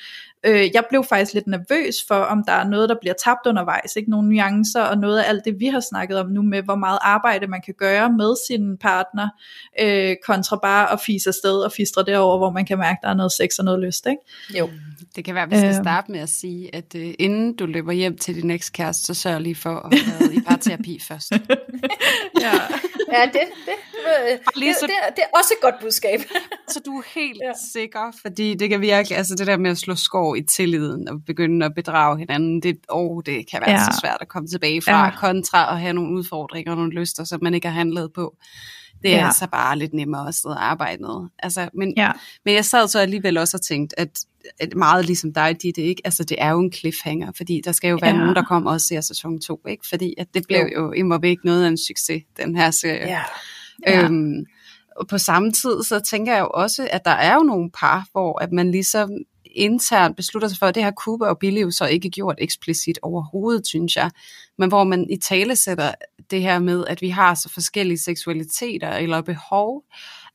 øh, 0.45 0.71
jeg 0.75 0.85
blev 0.91 1.05
faktisk 1.05 1.35
lidt 1.35 1.47
nervøs 1.47 1.95
for, 2.09 2.15
om 2.15 2.45
der 2.47 2.53
er 2.53 2.65
noget, 2.65 2.89
der 2.89 2.95
bliver 3.01 3.15
tabt 3.25 3.47
undervejs, 3.47 3.97
ikke? 3.97 4.11
Nogle 4.11 4.29
nuancer, 4.29 4.83
og 4.83 4.99
noget 4.99 5.19
af 5.19 5.29
alt 5.29 5.45
det, 5.45 5.55
vi 5.61 5.67
har 5.67 5.81
snakket 5.91 6.19
om 6.19 6.31
nu 6.31 6.43
med, 6.43 6.63
hvor 6.63 6.75
meget 6.75 6.99
arbejde 7.03 7.47
man 7.47 7.63
kan 7.65 7.75
gøre 7.79 8.13
med 8.13 8.35
sin 8.49 8.77
partner, 8.77 9.29
øh, 9.81 10.17
kontra 10.27 10.59
bare 10.63 10.93
at 10.93 11.01
fise 11.01 11.29
afsted 11.31 11.61
og 11.61 11.73
fistre 11.73 12.03
derover, 12.05 12.39
hvor 12.39 12.51
man 12.51 12.67
kan 12.67 12.79
mærke, 12.79 12.99
der 13.03 13.09
er 13.09 13.15
noget 13.15 13.33
sex 13.33 13.59
og 13.59 13.65
noget 13.65 13.81
lyst, 13.81 14.07
ikke? 14.07 14.59
Jo. 14.59 14.71
Det 15.17 15.25
kan 15.25 15.35
være, 15.35 15.45
at 15.45 15.51
vi 15.51 15.57
skal 15.57 15.75
Øhm. 15.75 15.85
starte 15.85 16.11
med 16.13 16.21
at 16.21 16.29
sige, 16.29 16.75
at 16.75 16.95
uh, 16.95 17.01
inden 17.19 17.57
du 17.57 17.67
løber 17.67 17.93
hjem 17.93 18.19
til 18.19 18.35
din 18.35 18.51
ekskæreste, 18.51 19.05
så 19.07 19.15
sørg 19.15 19.41
lige 19.41 19.55
for 19.55 19.71
at 19.71 19.99
have 19.99 20.21
været 20.21 20.35
i 20.35 20.41
parterapi 20.41 21.01
først. 21.09 21.31
Ja. 21.31 21.39
Ja, 23.13 23.25
det, 23.25 23.33
det, 23.33 23.41
det, 23.67 24.55
det, 24.55 24.77
så- 24.81 24.87
det, 24.87 24.95
er, 25.09 25.11
det 25.17 25.23
er 25.33 25.39
også 25.39 25.55
et 25.57 25.63
godt 25.63 25.75
budskab. 25.81 26.21
Så 26.69 26.81
du 26.87 26.99
er 26.99 27.03
helt 27.15 27.41
Ja. 27.45 27.53
sikker, 27.73 28.13
fordi 28.23 28.55
det 28.55 28.71
kan 28.71 28.81
virkelig, 28.81 29.19
altså 29.19 29.35
det 29.35 29.47
der 29.47 29.57
med 29.57 29.71
at 29.71 29.79
slå 29.79 29.95
skår 30.29 30.35
i 30.37 30.43
tilliden 30.43 31.09
og 31.09 31.25
begynde 31.27 31.67
at 31.67 31.75
bedrage 31.75 32.19
hinanden, 32.19 32.63
det, 32.63 32.77
oh, 32.89 33.23
det 33.27 33.51
kan 33.51 33.61
være 33.61 33.71
Ja. 33.71 33.79
så 33.79 33.99
svært 34.03 34.19
at 34.21 34.29
komme 34.29 34.49
tilbage 34.49 34.83
fra, 34.83 35.05
Ja. 35.05 35.11
kontra 35.21 35.73
at 35.75 35.81
have 35.81 35.93
nogle 35.93 36.15
udfordringer 36.15 36.71
og 36.73 36.77
nogle 36.79 36.93
lyster, 37.01 37.25
som 37.25 37.39
man 37.43 37.55
ikke 37.55 37.69
har 37.69 37.75
handlet 37.75 38.13
på. 38.13 38.37
Det 39.03 39.13
er 39.15 39.17
Ja. 39.19 39.27
altså 39.27 39.47
bare 39.53 39.79
lidt 39.79 39.95
nemmere 39.95 40.29
at 40.29 40.35
sidde 40.35 40.55
og 40.57 40.71
arbejde 40.71 41.03
med. 41.03 41.29
Altså, 41.39 41.69
men, 41.75 41.95
Ja. 41.97 42.11
men 42.45 42.55
jeg 42.55 42.65
sad 42.65 42.89
så 42.89 42.99
alligevel 42.99 43.39
også 43.39 43.57
og 43.57 43.63
tænkt, 43.63 43.95
at, 43.97 44.09
at 44.61 44.75
meget 44.77 45.05
ligesom 45.05 45.33
dig, 45.33 45.57
Ditte, 45.63 45.83
ikke? 45.83 46.03
Altså, 46.05 46.25
det 46.25 46.37
er 46.41 46.51
jo 46.51 46.61
en 46.61 46.73
cliffhanger, 46.73 47.33
fordi 47.37 47.61
der 47.65 47.73
skal 47.73 47.89
jo 47.91 47.99
være 48.03 48.11
Ja. 48.15 48.19
nogen, 48.19 48.35
der 48.35 48.43
kommer 48.43 48.71
og 48.71 48.81
ser 48.81 49.01
sæson 49.01 49.41
2, 49.41 49.61
ikke? 49.69 49.87
Fordi 49.89 50.15
at 50.19 50.27
det 50.35 50.43
blev 50.49 50.59
Jo. 50.77 50.83
jo 50.83 50.93
immer 50.93 51.19
væk 51.19 51.37
noget 51.45 51.65
af 51.65 51.69
en 51.69 51.79
succes, 51.79 52.23
den 52.37 52.57
her 52.57 52.71
serie. 52.71 53.07
Ja. 53.09 53.23
Ja. 53.87 54.05
Øhm, 54.05 54.45
og 54.97 55.07
på 55.09 55.19
samme 55.19 55.53
tid, 55.53 55.83
så 55.83 56.01
tænker 56.01 56.33
jeg 56.33 56.41
jo 56.41 56.51
også, 56.55 56.89
at 56.93 57.05
der 57.05 57.11
er 57.11 57.35
jo 57.35 57.41
nogle 57.43 57.71
par, 57.81 58.07
hvor 58.13 58.43
at 58.43 58.53
man 58.53 58.71
ligesom 58.71 59.11
internt 59.59 60.17
beslutter 60.17 60.49
sig 60.49 60.59
for, 60.59 60.67
at 60.67 60.75
det 60.75 60.83
har 60.83 60.93
Cooper 60.93 61.27
og 61.27 61.39
Billy 61.39 61.63
jo 61.63 61.71
så 61.71 61.87
ikke 61.87 62.11
gjort 62.11 62.37
eksplicit 62.39 62.99
overhovedet, 63.03 63.67
synes 63.67 63.97
jeg, 63.97 64.11
men 64.59 64.69
hvor 64.69 64.85
man 64.85 65.11
i 65.11 65.17
tale 65.17 65.57
sætter 65.57 65.93
det 66.31 66.43
her 66.43 66.59
med, 66.59 66.85
at 66.87 67.01
vi 67.01 67.09
har 67.09 67.35
så 67.35 67.49
forskellige 67.49 67.99
seksualiteter 67.99 68.91
eller 68.91 69.21
behov, 69.21 69.85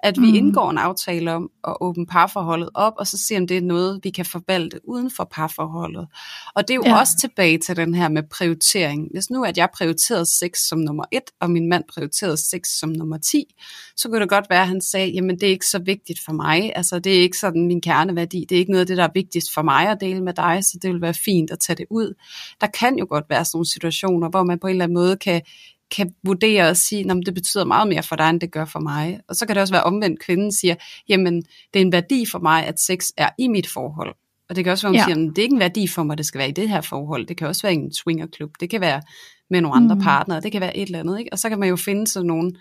at 0.04 0.18
vi 0.22 0.28
Mm. 0.28 0.36
indgår 0.36 0.70
en 0.70 0.78
aftale 0.78 1.32
om 1.34 1.50
at 1.68 1.78
åbne 1.82 2.06
parforholdet 2.06 2.70
op, 2.74 2.94
og 2.98 3.08
så 3.08 3.18
se, 3.18 3.38
om 3.38 3.48
det 3.48 3.58
er 3.58 3.62
noget, 3.62 4.00
vi 4.04 4.10
kan 4.10 4.26
forvalte 4.26 4.80
uden 4.90 5.12
for 5.12 5.24
parforholdet. 5.32 6.08
Og 6.56 6.68
det 6.68 6.74
er 6.74 6.76
jo 6.76 6.84
ja. 6.86 7.00
også 7.00 7.18
tilbage 7.18 7.58
til 7.58 7.76
den 7.76 7.96
her 7.96 8.10
med 8.10 8.24
prioritering. 8.24 9.08
Hvis 9.14 9.30
nu, 9.30 9.44
at 9.44 9.58
jeg 9.58 9.70
prioriterede 9.78 10.26
sex 10.26 10.58
som 10.70 10.80
nummer 10.80 11.04
et, 11.12 11.24
og 11.42 11.52
min 11.52 11.70
mand 11.70 11.84
prioriterede 11.94 12.38
sex 12.38 12.68
som 12.80 12.90
nummer 12.90 13.18
10, 13.18 13.44
så 13.96 14.10
kunne 14.10 14.22
det 14.22 14.30
godt 14.30 14.46
være, 14.50 14.62
at 14.62 14.68
han 14.68 14.82
sagde, 14.82 15.12
jamen 15.12 15.36
det 15.40 15.44
er 15.44 15.52
ikke 15.52 15.66
så 15.66 15.80
vigtigt 15.80 16.20
for 16.26 16.32
mig, 16.34 16.72
altså 16.76 17.00
det 17.00 17.18
er 17.18 17.22
ikke 17.22 17.38
sådan 17.38 17.68
min 17.68 17.82
kerneværdi, 17.82 18.46
det 18.50 18.56
er 18.56 18.60
ikke 18.60 18.72
noget 18.72 18.82
af 18.82 18.88
det, 18.88 18.98
der 18.98 19.04
er 19.04 19.12
vigtigst 19.14 19.54
for 19.54 19.62
mig 19.62 19.88
at 19.90 19.98
dele 20.02 20.24
med 20.24 20.34
dig, 20.34 20.60
så 20.64 20.80
det 20.82 20.92
vil 20.92 21.02
være 21.02 21.14
fint 21.14 21.52
at 21.52 21.60
tage 21.60 21.76
det 21.76 21.86
ud. 21.90 22.14
Der 22.62 22.68
kan 22.68 22.98
jo 22.98 23.06
godt 23.10 23.26
være 23.30 23.46
sådan 23.46 23.58
nogle 23.58 23.70
situationer, 23.70 24.30
hvor 24.30 24.44
man 24.44 24.60
på 24.60 24.68
en 24.68 24.72
eller 24.72 24.84
anden 24.84 24.94
måde 24.94 25.18
kan 25.18 25.42
kan 25.96 26.14
vurdere 26.24 26.70
og 26.70 26.78
sige, 26.78 27.12
at 27.12 27.18
det 27.26 27.34
betyder 27.34 27.66
meget 27.66 27.88
mere 27.88 28.04
for 28.04 28.16
dig, 28.16 28.30
end 28.30 28.42
det 28.42 28.52
gør 28.52 28.66
for 28.66 28.80
mig. 28.80 29.20
Og 29.30 29.36
så 29.36 29.46
kan 29.46 29.56
det 29.56 29.62
også 29.62 29.74
være 29.74 29.84
omvendt, 29.84 30.20
kvinden 30.20 30.52
siger, 30.52 30.76
jamen 31.10 31.36
det 31.74 31.82
er 31.82 31.86
en 31.86 31.92
værdi 31.92 32.26
for 32.32 32.40
mig, 32.40 32.66
at 32.66 32.80
sex 32.80 33.10
er 33.18 33.30
i 33.40 33.48
mit 33.48 33.68
forhold. 33.68 34.16
Og 34.50 34.56
det 34.56 34.64
kan 34.64 34.72
også 34.72 34.88
være, 34.88 34.92
hun 34.92 34.96
Ja. 34.96 35.04
siger, 35.04 35.30
at 35.30 35.36
det 35.36 35.38
er 35.38 35.44
ikke 35.44 35.54
en 35.54 35.60
værdi 35.60 35.88
for 35.88 36.04
mig, 36.04 36.18
det 36.18 36.26
skal 36.26 36.40
være 36.40 36.50
i 36.50 36.52
det 36.52 36.70
her 36.70 36.82
forhold. 36.82 37.28
Det 37.28 37.38
kan 37.38 37.48
også 37.48 37.62
være 37.62 37.74
en 37.74 37.94
swingerklub. 37.94 38.52
Det 38.60 38.70
kan 38.70 38.82
være 38.82 39.02
med 39.50 39.62
nogle 39.62 39.78
andre 39.78 39.96
mm. 39.96 40.02
partnere. 40.02 40.42
Det 40.42 40.52
kan 40.52 40.62
være 40.62 40.78
et 40.78 40.86
eller 40.86 41.00
andet. 41.00 41.20
Ikke? 41.20 41.34
Og 41.34 41.40
så 41.40 41.50
kan 41.50 41.60
man 41.60 41.70
jo 41.70 41.76
finde 41.76 42.08
sådan 42.08 42.28
nogle 42.28 42.52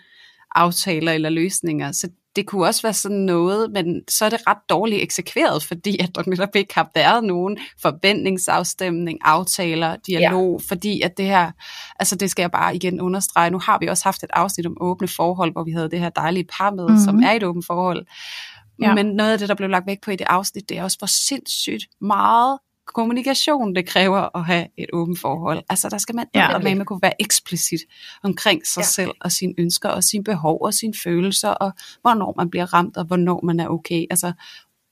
aftaler 0.55 1.11
eller 1.11 1.29
løsninger. 1.29 1.91
Så 1.91 2.09
det 2.35 2.45
kunne 2.45 2.65
også 2.67 2.81
være 2.81 2.93
sådan 2.93 3.17
noget, 3.17 3.71
men 3.71 4.01
så 4.09 4.25
er 4.25 4.29
det 4.29 4.39
ret 4.47 4.57
dårligt 4.69 5.01
eksekveret, 5.03 5.63
fordi 5.63 5.97
at 6.03 6.09
der 6.15 6.23
netop 6.27 6.55
ikke 6.55 6.73
har 6.75 6.91
været 6.95 7.23
nogen 7.23 7.57
forventningsafstemning, 7.81 9.19
aftaler, 9.21 9.95
dialog, 10.07 10.59
ja. 10.61 10.67
fordi 10.67 11.01
at 11.01 11.17
det 11.17 11.25
her, 11.25 11.51
altså 11.99 12.15
det 12.15 12.31
skal 12.31 12.43
jeg 12.43 12.51
bare 12.51 12.75
igen 12.75 13.01
understrege, 13.01 13.49
nu 13.49 13.59
har 13.59 13.77
vi 13.81 13.87
også 13.87 14.03
haft 14.03 14.23
et 14.23 14.29
afsnit 14.33 14.65
om 14.65 14.77
åbne 14.81 15.07
forhold, 15.07 15.51
hvor 15.51 15.63
vi 15.63 15.71
havde 15.71 15.89
det 15.89 15.99
her 15.99 16.09
dejlige 16.09 16.45
par 16.57 16.71
med, 16.71 16.83
Mhm. 16.83 16.91
mm-hmm. 16.91 17.05
som 17.05 17.23
er 17.23 17.31
et 17.31 17.43
åbent 17.43 17.65
forhold. 17.65 18.05
Ja. 18.81 18.93
Men 18.95 19.05
noget 19.05 19.31
af 19.31 19.39
det, 19.39 19.49
der 19.49 19.55
blev 19.55 19.69
lagt 19.69 19.87
væk 19.87 20.01
på 20.01 20.11
i 20.11 20.15
det 20.15 20.27
afsnit, 20.29 20.69
det 20.69 20.77
er 20.77 20.83
også, 20.83 20.97
hvor 20.97 21.07
sindssygt 21.07 21.85
meget 22.01 22.59
kommunikation, 22.87 23.75
det 23.75 23.87
kræver 23.87 24.37
at 24.37 24.45
have 24.45 24.67
et 24.77 24.89
åbent 24.93 25.19
forhold. 25.19 25.61
Altså 25.69 25.89
der 25.89 25.97
skal 25.97 26.15
man 26.15 26.25
Ja. 26.35 26.51
ja, 26.51 26.57
med, 26.57 26.75
man 26.75 26.85
kunne 26.85 27.01
være 27.01 27.21
eksplicit 27.21 27.79
omkring 28.23 28.67
sig 28.67 28.81
Ja. 28.81 28.85
selv 28.85 29.11
og 29.21 29.31
sine 29.31 29.53
ønsker 29.57 29.89
og 29.89 30.03
sine 30.03 30.23
behov 30.23 30.57
og 30.61 30.73
sine 30.73 30.93
følelser 31.03 31.49
og 31.49 31.71
hvornår 32.01 32.33
man 32.37 32.49
bliver 32.49 32.73
ramt 32.73 32.97
og 32.97 33.05
hvornår 33.05 33.39
man 33.45 33.59
er 33.59 33.67
okay. 33.67 34.05
Altså, 34.09 34.33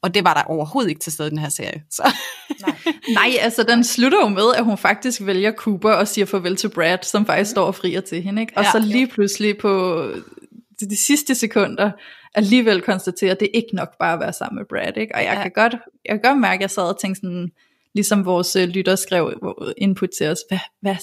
og 0.04 0.14
det 0.14 0.24
var 0.24 0.34
der 0.34 0.42
overhovedet 0.44 0.90
ikke 0.90 1.02
til 1.02 1.12
stede 1.12 1.28
i 1.28 1.32
den 1.32 1.38
her 1.40 1.50
serie. 1.50 1.84
Så. 1.92 2.14
Nej. 2.62 2.76
Nej, 3.14 3.30
altså 3.40 3.64
den 3.64 3.84
slutter 3.84 4.18
jo 4.22 4.28
med, 4.30 4.54
at 4.58 4.66
hun 4.66 4.78
faktisk 4.78 5.22
vælger 5.26 5.52
Cooper 5.52 5.92
og 5.92 6.08
siger 6.08 6.26
farvel 6.26 6.56
til 6.56 6.70
Brad, 6.70 6.98
som 7.04 7.26
faktisk 7.26 7.52
står 7.52 7.66
og 7.66 7.76
frier 7.76 8.02
til 8.02 8.22
hende. 8.22 8.42
Ikke? 8.42 8.54
Og 8.58 8.64
Ja. 8.64 8.72
så 8.72 8.80
lige 8.80 9.08
pludselig 9.08 9.58
på 9.58 10.04
de, 10.80 10.90
de 10.90 10.98
sidste 10.98 11.36
sekunder 11.36 11.92
alligevel 12.36 12.82
konstaterer, 12.82 13.32
at 13.32 13.40
det 13.40 13.46
er 13.46 13.58
ikke 13.58 13.76
nok 13.76 13.90
bare 14.00 14.14
at 14.14 14.20
være 14.20 14.34
sammen 14.34 14.60
med 14.60 14.66
Brad. 14.70 14.98
Ikke? 14.98 15.16
Og 15.16 15.24
jeg, 15.24 15.34
Ja. 15.36 15.42
kan 15.42 15.52
godt, 15.56 15.76
jeg 16.06 16.14
kan 16.14 16.32
godt 16.32 16.40
mærke, 16.42 16.56
at 16.56 16.62
jeg 16.62 16.70
sad 16.72 16.84
og 16.84 17.00
tænkte 17.02 17.20
sådan, 17.22 17.50
ligesom 17.96 18.26
vores 18.26 18.56
øh, 18.56 18.68
lytter 18.68 18.96
skrev 18.96 19.34
hvor- 19.42 19.74
input 19.78 20.10
til 20.18 20.28
os, 20.28 20.38
hvad, 20.50 20.60
hvad, 20.82 20.96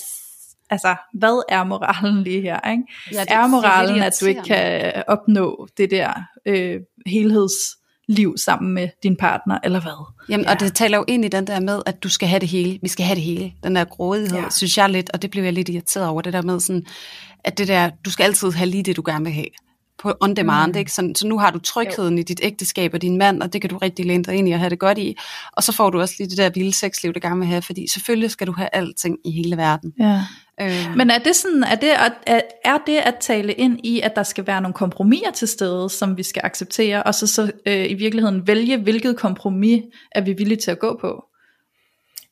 altså, 0.70 0.96
hvad 1.14 1.42
er 1.48 1.64
moralen 1.64 2.22
lige 2.24 2.40
her? 2.40 2.70
Ikke? 2.70 2.82
Ja, 3.12 3.20
det 3.20 3.32
er 3.32 3.46
moralen, 3.46 4.02
at 4.02 4.12
du 4.20 4.26
ikke 4.26 4.42
kan 4.42 4.92
opnå 5.08 5.68
det 5.76 5.90
der 5.90 6.12
øh, 6.46 6.80
helhedsliv 7.06 8.36
sammen 8.44 8.74
med 8.74 8.88
din 9.02 9.16
partner, 9.16 9.58
eller 9.64 9.80
hvad? 9.80 10.12
Jamen, 10.28 10.46
Ja. 10.46 10.52
og 10.52 10.60
det 10.60 10.74
taler 10.74 10.98
jo 10.98 11.04
ind 11.08 11.24
i 11.24 11.28
den 11.28 11.46
der 11.46 11.60
med, 11.60 11.82
at 11.86 12.02
du 12.02 12.08
skal 12.08 12.28
have 12.28 12.40
det 12.40 12.48
hele. 12.48 12.78
Vi 12.82 12.88
skal 12.88 13.06
have 13.06 13.14
det 13.14 13.22
hele. 13.24 13.52
Den 13.62 13.76
der 13.76 13.84
grådighed, 13.84 14.38
ja. 14.38 14.50
synes 14.50 14.78
jeg 14.78 14.90
lidt, 14.90 15.10
og 15.14 15.22
det 15.22 15.30
blev 15.30 15.44
jeg 15.44 15.52
lidt 15.52 15.68
irriteret 15.68 16.08
over, 16.08 16.22
det 16.22 16.32
der 16.32 16.42
med 16.42 16.60
sådan, 16.60 16.86
at 17.44 17.58
det 17.58 17.68
der, 17.68 17.90
du 18.04 18.10
skal 18.10 18.24
altid 18.24 18.50
have 18.52 18.66
lige 18.70 18.82
det, 18.82 18.96
du 18.96 19.02
gerne 19.06 19.24
vil 19.24 19.34
have. 19.34 19.46
På 19.98 20.14
on 20.20 20.36
demand, 20.36 20.72
mm. 20.72 20.78
ikke? 20.78 20.92
Så, 20.92 21.12
så 21.16 21.26
nu 21.26 21.38
har 21.38 21.50
du 21.50 21.58
trygheden 21.58 22.14
jo. 22.14 22.20
i 22.20 22.22
dit 22.22 22.40
ægteskab 22.42 22.94
og 22.94 23.02
din 23.02 23.18
mand, 23.18 23.42
og 23.42 23.52
det 23.52 23.60
kan 23.60 23.70
du 23.70 23.78
rigtig 23.78 24.06
læne 24.06 24.24
dig 24.24 24.34
ind 24.34 24.48
i 24.48 24.52
og 24.52 24.58
have 24.58 24.70
det 24.70 24.78
godt 24.78 24.98
i. 24.98 25.16
Og 25.52 25.62
så 25.62 25.72
får 25.72 25.90
du 25.90 26.00
også 26.00 26.14
lige 26.18 26.30
det 26.30 26.38
der 26.38 26.50
vilde 26.50 26.72
sexliv, 26.72 27.12
du 27.12 27.20
gerne 27.22 27.38
vil 27.38 27.48
have, 27.48 27.62
fordi 27.62 27.88
selvfølgelig 27.88 28.30
skal 28.30 28.46
du 28.46 28.52
have 28.52 28.68
alting 28.72 29.18
i 29.24 29.30
hele 29.30 29.56
verden. 29.56 29.92
Ja. 30.00 30.22
Øh. 30.60 30.96
Men 30.96 31.10
er 31.10 31.18
det, 31.18 31.36
sådan, 31.36 31.64
er, 31.64 31.74
det 31.74 31.88
at, 32.26 32.42
er 32.64 32.78
det 32.86 32.96
at 32.96 33.14
tale 33.20 33.52
ind 33.52 33.86
i, 33.86 34.00
at 34.00 34.16
der 34.16 34.22
skal 34.22 34.46
være 34.46 34.60
nogle 34.60 34.74
kompromiser 34.74 35.30
til 35.30 35.48
stede, 35.48 35.90
som 35.90 36.16
vi 36.16 36.22
skal 36.22 36.42
acceptere, 36.44 37.02
og 37.02 37.14
så, 37.14 37.26
så 37.26 37.52
øh, 37.66 37.90
i 37.90 37.94
virkeligheden 37.94 38.46
vælge, 38.46 38.76
hvilket 38.76 39.16
kompromis 39.16 39.82
er 40.12 40.20
vi 40.20 40.32
villige 40.32 40.58
til 40.58 40.70
at 40.70 40.78
gå 40.78 40.98
på? 41.00 41.24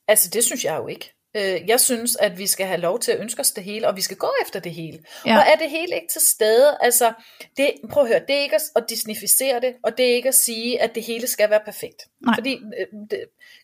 Altså 0.07 0.29
det 0.33 0.43
synes 0.43 0.63
jeg 0.63 0.77
jo 0.77 0.87
ikke. 0.87 1.16
Øh, 1.35 1.69
jeg 1.69 1.79
synes, 1.79 2.15
at 2.15 2.37
vi 2.37 2.47
skal 2.47 2.65
have 2.65 2.79
lov 2.79 2.99
til 2.99 3.11
at 3.11 3.19
ønske 3.19 3.39
os 3.39 3.51
det 3.51 3.63
hele, 3.63 3.87
og 3.87 3.95
vi 3.95 4.01
skal 4.01 4.17
gå 4.17 4.27
efter 4.41 4.59
det 4.59 4.71
hele. 4.71 4.99
Ja. 5.25 5.37
Og 5.37 5.43
er 5.47 5.55
det 5.55 5.69
hele 5.69 5.95
ikke 5.95 6.07
til 6.11 6.21
stede, 6.21 6.77
altså, 6.81 7.13
det, 7.57 7.71
prøv 7.89 8.03
at 8.03 8.09
høre, 8.09 8.21
det 8.27 8.35
er 8.35 8.41
ikke 8.41 8.59
at 8.75 8.85
disnificere 8.89 9.59
det, 9.59 9.73
og 9.83 9.97
det 9.97 10.11
er 10.11 10.15
ikke 10.15 10.29
at 10.29 10.35
sige, 10.35 10.81
at 10.81 10.95
det 10.95 11.03
hele 11.03 11.27
skal 11.27 11.49
være 11.49 11.61
perfekt. 11.65 12.03
Nej. 12.21 12.35
Fordi 12.37 12.53
øh, 12.53 12.99
det, 13.11 13.19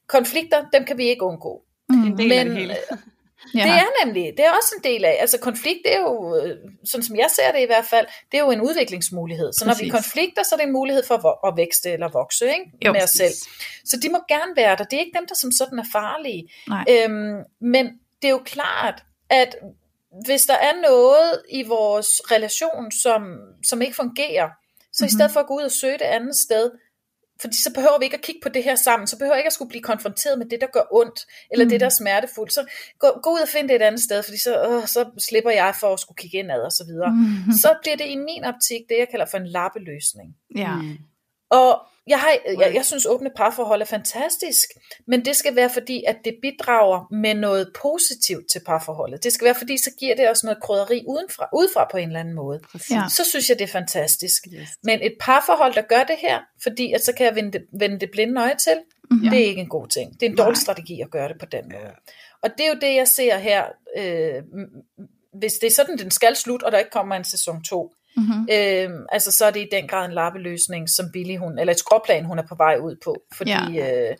konflikter, 0.08 0.66
dem 0.74 0.86
kan 0.86 0.98
vi 0.98 1.08
ikke 1.08 1.24
undgå. 1.24 1.62
Mm. 1.90 2.04
En 2.04 2.18
del 2.18 2.28
Men, 2.28 2.40
af 2.40 2.46
det 2.46 2.58
hele. 2.58 2.76
Ja. 3.56 3.64
Det 3.64 3.72
er 3.72 4.06
nemlig, 4.06 4.34
det 4.38 4.46
er 4.46 4.52
også 4.52 4.76
en 4.78 4.84
del 4.84 5.06
af, 5.06 5.18
altså 5.20 5.38
konflikt 5.38 5.80
det 5.86 5.96
er 5.96 6.00
jo, 6.00 6.38
øh, 6.38 6.58
sådan 6.86 7.04
som 7.04 7.16
jeg 7.16 7.28
ser 7.36 7.52
det 7.52 7.62
i 7.62 7.66
hvert 7.66 7.86
fald, 7.86 8.08
det 8.32 8.38
er 8.38 8.44
jo 8.44 8.52
en 8.52 8.62
udviklingsmulighed. 8.62 9.54
Så 9.54 9.66
Præcis. 9.66 9.82
når 9.82 9.86
vi 9.86 9.90
konflikter, 9.90 10.44
så 10.44 10.56
er 10.56 10.58
det 10.58 10.68
en 10.68 10.74
mulighed 10.74 11.04
for 11.08 11.48
at 11.48 11.58
vækste 11.58 11.92
eller 11.92 12.10
vokse 12.10 12.46
ikke? 12.46 12.72
Jo, 12.86 12.92
med 12.92 13.04
os 13.04 13.10
selv. 13.10 13.34
Så 13.86 13.98
de 13.98 14.10
må 14.10 14.20
gerne 14.28 14.56
være 14.56 14.76
der. 14.76 14.84
Det 14.84 14.94
er 14.94 15.00
ikke 15.00 15.18
dem, 15.18 15.28
der 15.28 15.36
som 15.36 15.52
sådan 15.52 15.80
er 15.80 15.86
farlige. 15.92 16.50
Øhm, 16.90 17.44
men 17.62 17.86
det 18.22 18.28
er 18.28 18.32
jo 18.32 18.42
klart, 18.46 19.04
at 19.30 19.56
hvis 20.26 20.46
der 20.46 20.54
er 20.54 20.82
noget 20.82 21.42
i 21.50 21.64
vores 21.64 22.08
relation, 22.32 22.92
som, 22.92 23.22
som 23.64 23.82
ikke 23.82 23.96
fungerer, 23.96 24.50
så 24.94 25.06
mm-hmm. 25.06 25.08
i 25.08 25.12
stedet 25.12 25.32
for 25.32 25.40
at 25.40 25.48
gå 25.48 25.56
ud 25.56 25.62
og 25.62 25.72
søge 25.72 25.98
det 25.98 26.06
andet 26.06 26.36
sted, 26.36 26.72
fordi 27.44 27.58
så 27.66 27.72
behøver 27.78 27.98
vi 28.00 28.06
ikke 28.06 28.20
at 28.22 28.26
kigge 28.28 28.42
på 28.44 28.50
det 28.50 28.64
her 28.64 28.76
sammen, 28.76 29.08
så 29.08 29.18
behøver 29.18 29.36
jeg 29.36 29.42
ikke 29.42 29.54
at 29.54 29.58
skulle 29.58 29.74
blive 29.74 29.90
konfronteret 29.92 30.38
med 30.38 30.48
det, 30.52 30.62
der 30.62 30.68
gør 30.68 30.86
ondt, 30.92 31.20
eller 31.52 31.66
mm. 31.66 31.70
det, 31.70 31.80
der 31.80 31.86
er 31.86 31.98
smertefuldt. 32.02 32.54
Så 32.54 32.62
gå, 33.00 33.08
gå 33.24 33.30
ud 33.36 33.40
og 33.40 33.52
find 33.56 33.66
det 33.70 33.76
et 33.76 33.82
andet 33.82 34.04
sted, 34.04 34.24
fordi 34.24 34.38
så, 34.38 34.54
øh, 34.68 34.88
så 34.88 35.02
slipper 35.28 35.52
jeg 35.52 35.76
for 35.80 35.94
at 35.94 36.00
skulle 36.00 36.20
kigge 36.22 36.38
indad 36.38 36.62
og 36.70 36.72
så 36.72 36.84
videre. 36.90 37.12
Mm. 37.12 37.54
Så 37.64 37.70
bliver 37.82 37.98
det 37.98 38.08
i 38.16 38.18
min 38.30 38.44
optik 38.44 38.82
det, 38.90 38.98
jeg 39.00 39.08
kalder 39.12 39.26
for 39.32 39.38
en 39.38 39.48
lappeløsning. 39.48 40.30
Ja. 40.56 40.76
Mm. 40.76 40.98
Og 41.54 41.82
jeg, 42.08 42.20
har, 42.20 42.38
jeg, 42.60 42.72
jeg 42.76 42.86
synes, 42.86 43.06
åbne 43.06 43.30
parforhold 43.36 43.82
er 43.82 43.86
fantastisk, 43.86 44.70
men 45.08 45.26
det 45.26 45.36
skal 45.36 45.56
være 45.56 45.70
fordi, 45.70 46.04
at 46.08 46.18
det 46.26 46.36
bidrager 46.42 47.08
med 47.12 47.34
noget 47.34 47.72
positivt 47.82 48.52
til 48.52 48.62
parforholdet. 48.66 49.24
Det 49.24 49.34
skal 49.34 49.46
være 49.46 49.56
fordi, 49.56 49.78
så 49.78 49.92
giver 50.00 50.16
det 50.16 50.30
også 50.30 50.46
noget 50.46 50.64
krydderi 50.64 51.04
udenfra, 51.08 51.48
udefra 51.54 51.88
på 51.92 51.98
en 51.98 52.08
eller 52.08 52.20
anden 52.20 52.34
måde. 52.34 52.60
Ja. 52.92 53.04
Så 53.10 53.24
synes 53.30 53.50
jeg, 53.50 53.60
det 53.60 53.64
er 53.64 53.72
fantastisk. 53.72 54.48
Yes. 54.54 54.70
Men 54.84 55.00
et 55.02 55.14
parforhold, 55.20 55.74
der 55.74 55.82
gør 55.82 56.04
det 56.04 56.16
her, 56.20 56.40
fordi 56.64 56.94
at 56.94 57.06
så 57.06 57.14
kan 57.14 57.26
jeg 57.26 57.36
vende 57.36 57.52
det, 57.52 57.66
vende 57.80 58.00
det 58.00 58.12
blinde 58.12 58.42
øje 58.42 58.56
til, 58.56 58.78
mm-hmm. 59.12 59.30
det 59.30 59.42
er 59.42 59.46
ikke 59.46 59.62
en 59.62 59.70
god 59.70 59.88
ting. 59.88 60.14
Det 60.14 60.26
er 60.26 60.30
en 60.30 60.38
dårlig 60.38 60.58
Nej. 60.58 60.62
strategi 60.62 61.02
at 61.02 61.12
gøre 61.12 61.28
det 61.28 61.40
på 61.40 61.46
den 61.46 61.64
måde. 61.72 61.86
Ja. 61.86 61.92
Og 62.44 62.50
det 62.58 62.66
er 62.66 62.70
jo 62.70 62.80
det, 62.82 62.96
jeg 62.96 63.08
ser 63.08 63.38
her. 63.38 63.66
Øh, 63.98 64.44
hvis 65.40 65.54
det 65.54 65.68
er 65.68 65.72
sådan, 65.72 65.98
den 65.98 66.12
skal 66.12 66.36
slutte, 66.36 66.64
og 66.64 66.72
der 66.72 66.78
ikke 66.78 66.92
kommer 66.92 67.16
en 67.16 67.24
sæson 67.24 67.64
2, 67.64 67.94
Mm-hmm. 68.18 68.48
Øhm, 68.52 69.06
altså 69.12 69.32
så 69.32 69.46
er 69.46 69.52
det 69.52 69.60
i 69.60 69.70
den 69.72 69.88
grad 69.88 70.06
en 70.06 70.14
lappeløsning, 70.14 70.90
som 70.90 71.12
Billy 71.14 71.38
hun, 71.38 71.60
eller 71.60 71.74
et 71.74 71.80
skråplan 71.80 72.26
hun 72.26 72.40
er 72.40 72.48
på 72.50 72.56
vej 72.56 72.78
ud 72.82 72.96
på. 73.04 73.24
Fordi, 73.38 73.52
ja. 73.52 74.10
øh, 74.10 74.16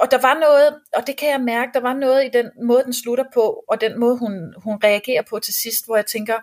og 0.00 0.10
der 0.10 0.20
var 0.20 0.34
noget, 0.34 0.74
og 0.94 1.06
det 1.06 1.16
kan 1.16 1.30
jeg 1.30 1.40
mærke, 1.40 1.70
der 1.74 1.80
var 1.80 1.94
noget 1.94 2.24
i 2.24 2.30
den 2.32 2.50
måde, 2.66 2.84
den 2.84 2.92
slutter 2.92 3.24
på, 3.34 3.64
og 3.68 3.80
den 3.80 4.00
måde, 4.00 4.18
hun, 4.18 4.54
hun 4.56 4.80
reagerer 4.84 5.22
på 5.30 5.38
til 5.38 5.54
sidst, 5.54 5.86
hvor 5.86 5.96
jeg 5.96 6.06
tænker, 6.06 6.34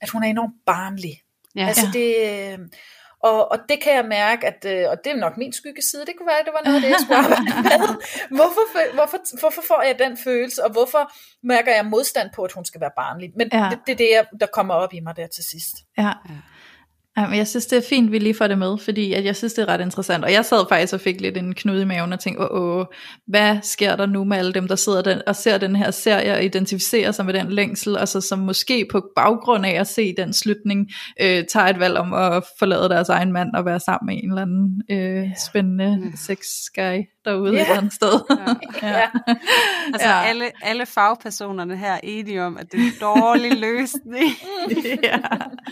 at 0.00 0.10
hun 0.10 0.24
er 0.24 0.28
enormt 0.28 0.54
barnlig. 0.66 1.22
Ja. 1.56 1.66
Altså 1.66 1.86
det, 1.92 2.14
øh, 2.16 2.58
og, 3.26 3.52
og 3.52 3.58
det 3.68 3.78
kan 3.82 3.92
jeg 3.94 4.04
mærke, 4.04 4.46
at, 4.46 4.60
øh, 4.72 4.90
og 4.90 4.96
det 5.04 5.10
er 5.12 5.16
nok 5.16 5.36
min 5.36 5.52
skyggeside, 5.52 6.06
det 6.06 6.14
kunne 6.18 6.26
være, 6.26 6.40
at 6.40 6.46
det 6.46 6.54
var 6.58 6.62
noget 6.64 6.76
af 6.76 6.82
det, 6.82 6.90
jeg 6.90 7.00
skulle 7.00 7.18
arbejde 7.24 7.44
med. 7.68 7.78
Hvorfor, 8.38 8.94
hvorfor, 8.94 9.18
hvorfor 9.40 9.62
får 9.70 9.82
jeg 9.82 9.98
den 9.98 10.16
følelse, 10.24 10.64
og 10.64 10.70
hvorfor 10.70 11.12
mærker 11.42 11.72
jeg 11.74 11.86
modstand 11.86 12.28
på, 12.36 12.42
at 12.42 12.52
hun 12.52 12.64
skal 12.64 12.80
være 12.80 12.94
barnlig? 12.96 13.30
Men 13.36 13.48
ja. 13.52 13.68
det, 13.70 13.98
det 13.98 14.16
er 14.16 14.22
det, 14.22 14.40
der 14.40 14.46
kommer 14.46 14.74
op 14.74 14.92
i 14.94 15.00
mig 15.00 15.16
der 15.16 15.26
til 15.26 15.44
sidst. 15.44 15.74
Ja. 15.98 16.12
Ja, 17.18 17.28
men 17.28 17.38
jeg 17.38 17.48
synes, 17.48 17.66
det 17.66 17.76
er 17.76 17.82
fint, 17.88 18.12
vi 18.12 18.18
lige 18.18 18.34
får 18.34 18.46
det 18.46 18.58
med, 18.58 18.78
fordi 18.78 19.12
at 19.12 19.24
jeg 19.24 19.36
synes, 19.36 19.52
det 19.54 19.62
er 19.62 19.68
ret 19.68 19.80
interessant. 19.80 20.24
Og 20.24 20.32
jeg 20.32 20.44
sad 20.44 20.68
faktisk 20.68 20.94
og 20.94 21.00
fik 21.00 21.20
lidt 21.20 21.36
en 21.36 21.54
knude 21.54 21.82
i 21.82 21.84
maven 21.84 22.12
og 22.12 22.20
tænkte, 22.20 22.52
åh, 22.52 22.78
åh 22.78 22.86
hvad 23.26 23.58
sker 23.62 23.96
der 23.96 24.06
nu 24.06 24.24
med 24.24 24.36
alle 24.36 24.52
dem, 24.52 24.68
der 24.68 24.76
sidder 24.76 25.02
den, 25.02 25.22
og 25.26 25.36
ser 25.36 25.58
den 25.58 25.76
her 25.76 25.90
serie 25.90 26.32
og 26.32 26.44
identificerer 26.44 27.12
sig 27.12 27.26
med 27.26 27.34
den 27.34 27.52
længsel, 27.52 27.98
og 27.98 28.08
så 28.08 28.20
som 28.20 28.38
måske 28.38 28.88
på 28.92 29.06
baggrund 29.16 29.66
af 29.66 29.80
at 29.80 29.86
se 29.86 30.14
den 30.16 30.32
slutning, 30.32 30.88
øh, 31.20 31.44
tager 31.44 31.66
et 31.66 31.80
valg 31.80 31.96
om 31.96 32.14
at 32.14 32.44
forlade 32.58 32.88
deres 32.88 33.08
egen 33.08 33.32
mand 33.32 33.54
og 33.54 33.64
være 33.64 33.80
sammen 33.80 34.06
med 34.06 34.22
en 34.22 34.30
eller 34.30 34.42
anden 34.42 34.82
øh, 34.90 35.28
spændende 35.46 36.00
mm. 36.02 36.12
sex 36.16 36.38
guy 36.74 36.98
derude 37.26 37.52
yeah. 37.52 37.62
et 37.62 37.66
eller 37.66 37.78
andet 37.78 37.92
sted. 37.92 38.20
Ja. 38.82 38.88
ja. 38.88 39.08
Altså 39.94 40.08
ja. 40.08 40.22
alle, 40.24 40.52
alle 40.62 40.86
fagpersonerne 40.86 41.76
her 41.76 41.92
er 41.92 42.00
enige 42.02 42.42
om, 42.42 42.58
at 42.58 42.72
det 42.72 42.80
er 42.80 42.84
en 42.84 42.92
dårlig 43.00 43.52
løsning. 43.68 44.30
ja. 45.02 45.18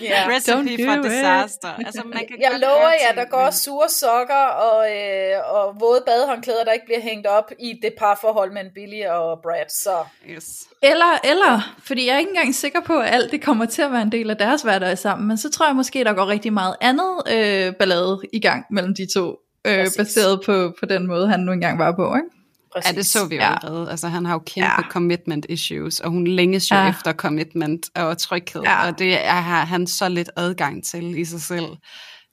yeah. 0.02 0.28
Recipe 0.28 0.84
for 0.84 1.02
disaster. 1.02 1.68
Altså, 1.86 2.02
man 2.04 2.24
kan 2.28 2.40
jeg 2.40 2.58
lover 2.60 2.92
jer, 3.02 3.14
der 3.14 3.24
går 3.30 3.50
sure 3.50 3.88
sokker 3.88 4.44
og, 4.44 4.90
øh, 4.92 5.54
og 5.54 5.80
våde 5.80 6.02
badehåndklæder, 6.06 6.64
der 6.64 6.72
ikke 6.72 6.86
bliver 6.86 7.00
hængt 7.00 7.26
op 7.26 7.50
i 7.58 7.72
det 7.82 7.92
parforhold 7.98 8.52
mellem 8.52 8.72
Billy 8.74 9.04
og 9.06 9.40
Brad. 9.42 9.68
Så. 9.68 10.04
Yes. 10.28 10.44
Eller, 10.82 11.18
eller, 11.24 11.74
fordi 11.78 12.06
jeg 12.06 12.14
er 12.14 12.18
ikke 12.18 12.30
engang 12.30 12.54
sikker 12.54 12.80
på, 12.80 12.98
at 12.98 13.14
alt 13.14 13.32
det 13.32 13.42
kommer 13.42 13.66
til 13.66 13.82
at 13.82 13.92
være 13.92 14.02
en 14.02 14.12
del 14.12 14.30
af 14.30 14.36
deres 14.36 14.62
hverdag 14.62 14.98
sammen, 14.98 15.28
men 15.28 15.38
så 15.38 15.50
tror 15.50 15.66
jeg 15.66 15.76
måske, 15.76 16.04
der 16.04 16.12
går 16.12 16.26
rigtig 16.26 16.52
meget 16.52 16.76
andet 16.80 17.22
øh, 17.30 17.74
ballade 17.74 18.20
i 18.32 18.40
gang 18.40 18.64
mellem 18.70 18.94
de 18.94 19.06
to 19.14 19.36
øh, 19.66 19.86
baseret 19.96 20.40
på, 20.46 20.74
på 20.80 20.86
den 20.86 21.06
måde, 21.06 21.28
han 21.28 21.40
nu 21.40 21.52
engang 21.52 21.78
var 21.78 21.92
på, 21.92 22.14
ikke? 22.14 22.28
Præcis. 22.74 22.92
Ja, 22.92 22.96
det 22.96 23.06
så 23.06 23.26
vi 23.26 23.34
jo 23.34 23.40
ja. 23.40 23.54
allerede. 23.54 23.90
Altså, 23.90 24.08
han 24.08 24.26
har 24.26 24.32
jo 24.32 24.38
kæmpe 24.38 24.70
ja. 24.70 24.88
commitment 24.90 25.46
issues, 25.48 26.00
og 26.00 26.10
hun 26.10 26.26
længes 26.26 26.70
jo 26.70 26.76
ja. 26.76 26.88
efter 26.88 27.12
commitment 27.12 27.86
og 27.94 28.18
tryghed, 28.18 28.62
ja. 28.62 28.86
og 28.86 28.98
det 28.98 29.26
er 29.26 29.40
han 29.40 29.86
så 29.86 30.08
lidt 30.08 30.30
adgang 30.36 30.84
til 30.84 31.18
i 31.18 31.24
sig 31.24 31.40
selv. 31.40 31.66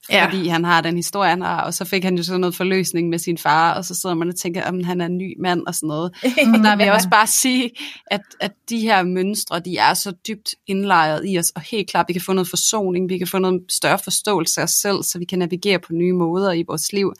Fordi 0.06 0.42
ja. 0.42 0.52
han 0.52 0.64
har 0.64 0.80
den 0.80 0.96
historie, 0.96 1.30
han 1.30 1.42
har, 1.42 1.60
og 1.60 1.74
så 1.74 1.84
fik 1.84 2.04
han 2.04 2.16
jo 2.16 2.22
sådan 2.22 2.40
noget 2.40 2.54
forløsning 2.54 3.08
med 3.08 3.18
sin 3.18 3.38
far, 3.38 3.74
og 3.74 3.84
så 3.84 3.94
sidder 3.94 4.14
man 4.14 4.28
og 4.28 4.36
tænker, 4.36 4.64
om 4.64 4.84
han 4.84 5.00
er 5.00 5.06
en 5.06 5.18
ny 5.18 5.34
mand 5.40 5.66
og 5.66 5.74
sådan 5.74 5.86
noget. 5.86 6.12
og 6.54 6.64
der 6.64 6.76
vil 6.76 6.84
jeg 6.84 6.92
også 6.92 7.10
bare 7.10 7.26
sige, 7.26 7.70
at, 8.06 8.20
at 8.40 8.52
de 8.68 8.80
her 8.80 9.02
mønstre, 9.02 9.60
de 9.60 9.76
er 9.76 9.94
så 9.94 10.12
dybt 10.28 10.54
indlejret 10.66 11.22
i 11.26 11.38
os, 11.38 11.50
og 11.50 11.60
helt 11.60 11.90
klart, 11.90 12.04
vi 12.08 12.12
kan 12.12 12.22
få 12.22 12.32
noget 12.32 12.48
forsoning, 12.48 13.08
vi 13.08 13.18
kan 13.18 13.26
få 13.26 13.38
noget 13.38 13.62
større 13.70 13.98
forståelse 13.98 14.60
af 14.60 14.64
os 14.64 14.70
selv, 14.70 15.02
så 15.02 15.18
vi 15.18 15.24
kan 15.24 15.38
navigere 15.38 15.78
på 15.78 15.92
nye 15.92 16.12
måder 16.12 16.52
i 16.52 16.64
vores 16.68 16.92
liv 16.92 17.14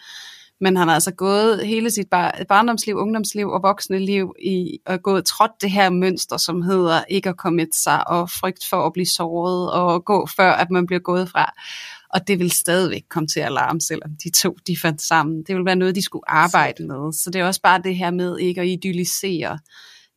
men 0.62 0.76
han 0.76 0.88
har 0.88 0.94
altså 0.94 1.10
gået 1.10 1.66
hele 1.66 1.90
sit 1.90 2.10
bar- 2.10 2.44
barndomsliv, 2.48 2.96
ungdomsliv 2.96 3.48
og 3.48 3.62
voksne 3.62 3.98
liv 3.98 4.34
i, 4.42 4.78
og 4.86 5.02
gået 5.02 5.24
trådt 5.24 5.50
det 5.60 5.70
her 5.70 5.90
mønster, 5.90 6.36
som 6.36 6.62
hedder 6.62 7.04
ikke 7.08 7.28
at 7.28 7.36
komme 7.36 7.66
sig 7.72 8.08
og 8.08 8.30
frygt 8.30 8.64
for 8.70 8.86
at 8.86 8.92
blive 8.92 9.06
såret 9.06 9.72
og 9.72 10.04
gå 10.04 10.26
før, 10.36 10.52
at 10.52 10.70
man 10.70 10.86
bliver 10.86 11.00
gået 11.00 11.28
fra. 11.28 11.52
Og 12.12 12.28
det 12.28 12.38
vil 12.38 12.50
stadigvæk 12.50 13.02
komme 13.10 13.26
til 13.26 13.40
at 13.40 13.52
larme, 13.52 13.80
selvom 13.80 14.10
de 14.24 14.30
to 14.30 14.56
de 14.66 14.76
fandt 14.82 15.02
sammen. 15.02 15.42
Det 15.46 15.56
vil 15.56 15.64
være 15.64 15.76
noget, 15.76 15.94
de 15.94 16.02
skulle 16.02 16.30
arbejde 16.30 16.86
med. 16.86 17.12
Så 17.12 17.30
det 17.30 17.40
er 17.40 17.44
også 17.44 17.60
bare 17.62 17.82
det 17.84 17.96
her 17.96 18.10
med 18.10 18.38
ikke 18.38 18.60
at 18.60 18.68
idealisere 18.68 19.58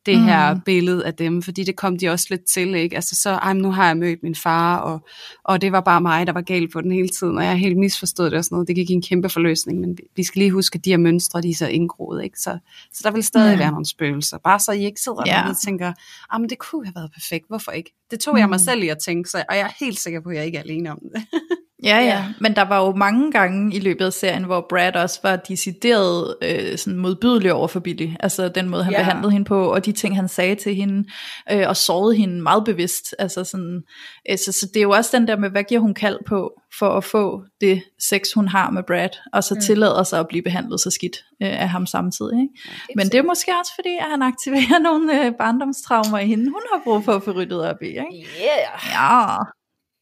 det 0.06 0.20
her 0.20 0.54
mm. 0.54 0.62
billede 0.62 1.06
af 1.06 1.14
dem, 1.14 1.42
fordi 1.42 1.64
det 1.64 1.76
kom 1.76 1.98
de 1.98 2.10
også 2.10 2.28
lidt 2.30 2.46
til, 2.46 2.76
ikke? 2.76 2.96
Altså 2.96 3.16
så, 3.16 3.30
ej, 3.30 3.54
nu 3.54 3.72
har 3.72 3.88
jeg 3.88 3.98
mødt 3.98 4.24
min 4.24 4.36
far, 4.36 4.78
og, 4.78 5.08
og 5.44 5.62
det 5.62 5.72
var 5.72 5.82
bare 5.82 6.02
mig, 6.02 6.28
der 6.28 6.34
var 6.34 6.42
galt 6.42 6.74
på 6.74 6.82
den 6.82 6.92
hele 6.92 7.10
tiden, 7.10 7.38
og 7.38 7.44
jeg 7.44 7.52
har 7.52 7.58
helt 7.58 7.78
misforstået 7.78 8.32
det 8.32 8.38
og 8.38 8.44
sådan 8.44 8.56
noget. 8.56 8.68
Det 8.68 8.76
gik 8.76 8.92
en 8.92 9.02
kæmpe 9.02 9.30
forløsning, 9.30 9.80
men 9.80 9.98
vi 10.16 10.24
skal 10.24 10.40
lige 10.40 10.52
huske, 10.52 10.78
at 10.78 10.86
de 10.86 10.90
her 10.90 10.98
mønstre, 10.98 11.42
de 11.42 11.50
er 11.50 11.56
så 11.56 11.68
indgroet, 11.68 12.24
ikke? 12.24 12.40
Så, 12.40 12.58
så 12.94 13.02
der 13.04 13.12
vil 13.12 13.24
stadig 13.24 13.56
mm. 13.56 13.60
være 13.60 13.72
nogle 13.72 13.86
spøgelser, 13.86 14.38
bare 14.38 14.60
så 14.60 14.72
I 14.72 14.86
ikke 14.86 15.02
sidder 15.02 15.24
ja. 15.26 15.50
og 15.50 15.58
tænker, 15.58 15.94
ah, 16.30 16.42
men 16.42 16.50
det 16.50 16.58
kunne 16.58 16.86
have 16.86 16.96
været 16.96 17.12
perfekt, 17.14 17.48
hvorfor 17.48 17.72
ikke? 17.72 17.94
Det 18.12 18.20
tog 18.20 18.34
mm. 18.34 18.40
jeg 18.40 18.50
mig 18.50 18.60
selv 18.60 18.84
i 18.84 18.88
at 18.88 18.98
tænke, 19.06 19.30
så, 19.30 19.44
og 19.50 19.56
jeg 19.56 19.64
er 19.64 19.86
helt 19.86 20.00
sikker 20.00 20.22
på, 20.22 20.30
at 20.30 20.36
jeg 20.36 20.46
ikke 20.46 20.58
er 20.58 20.64
alene 20.64 20.92
om 20.92 21.00
det. 21.14 21.26
Ja, 21.84 21.98
ja, 21.98 22.26
men 22.40 22.56
der 22.56 22.62
var 22.62 22.86
jo 22.86 22.96
mange 22.96 23.32
gange 23.32 23.76
i 23.76 23.80
løbet 23.80 24.06
af 24.06 24.14
serien, 24.14 24.44
hvor 24.44 24.66
Brad 24.70 24.96
også 24.96 25.20
var 25.24 25.36
decideret 25.36 26.36
øh, 26.42 26.78
sådan 26.78 27.00
modbydelig 27.00 27.54
over 27.54 27.68
for 27.68 27.80
Billy. 27.80 28.10
Altså 28.20 28.50
den 28.50 28.70
måde, 28.70 28.84
han 28.84 28.94
ja. 28.94 29.00
behandlede 29.00 29.32
hende 29.32 29.46
på, 29.46 29.74
og 29.74 29.86
de 29.86 29.92
ting, 29.92 30.16
han 30.16 30.28
sagde 30.28 30.56
til 30.56 30.76
hende, 30.76 31.10
øh, 31.52 31.64
og 31.68 31.78
sårede 31.78 32.16
hende 32.16 32.42
meget 32.42 32.64
bevidst. 32.66 33.16
Altså 33.20 33.44
sådan, 33.44 33.82
øh, 34.30 34.38
så, 34.38 34.52
så 34.52 34.70
det 34.74 34.78
er 34.80 34.84
jo 34.84 34.92
også 34.92 35.18
den 35.18 35.28
der 35.28 35.38
med, 35.38 35.50
hvad 35.50 35.64
giver 35.64 35.82
hun 35.82 35.94
kald 35.94 36.20
på, 36.28 36.62
for 36.80 36.90
at 36.90 37.04
få 37.04 37.44
det 37.62 37.84
sex, 38.10 38.34
hun 38.36 38.48
har 38.48 38.72
med 38.72 38.84
Brad, 38.88 39.10
og 39.34 39.44
så 39.44 39.56
mm. 39.56 39.62
tillader 39.62 40.04
sig 40.04 40.20
at 40.20 40.28
blive 40.28 40.44
behandlet 40.44 40.80
så 40.80 40.90
skidt 40.92 41.18
øh, 41.42 41.62
af 41.62 41.70
ham 41.70 41.86
samtidig. 41.86 42.42
Ikke? 42.42 42.54
Ja, 42.90 42.94
men 42.96 43.06
det 43.06 43.16
er 43.16 43.24
måske 43.24 43.52
også 43.60 43.72
fordi, 43.76 43.96
at 44.00 44.06
han 44.10 44.22
aktiverer 44.22 44.80
nogle 44.90 45.26
øh, 45.26 45.32
barndomstraumer 45.40 46.20
i 46.20 46.28
hende, 46.28 46.44
hun 46.44 46.62
har 46.74 46.82
brug 46.84 47.04
for 47.06 47.14
at 47.14 47.24
få 47.24 47.32
ryddet 47.32 47.70
op 47.70 47.82
i. 47.82 47.88
Ikke? 47.88 48.02
Yeah. 48.02 48.68
Ja. 48.92 49.55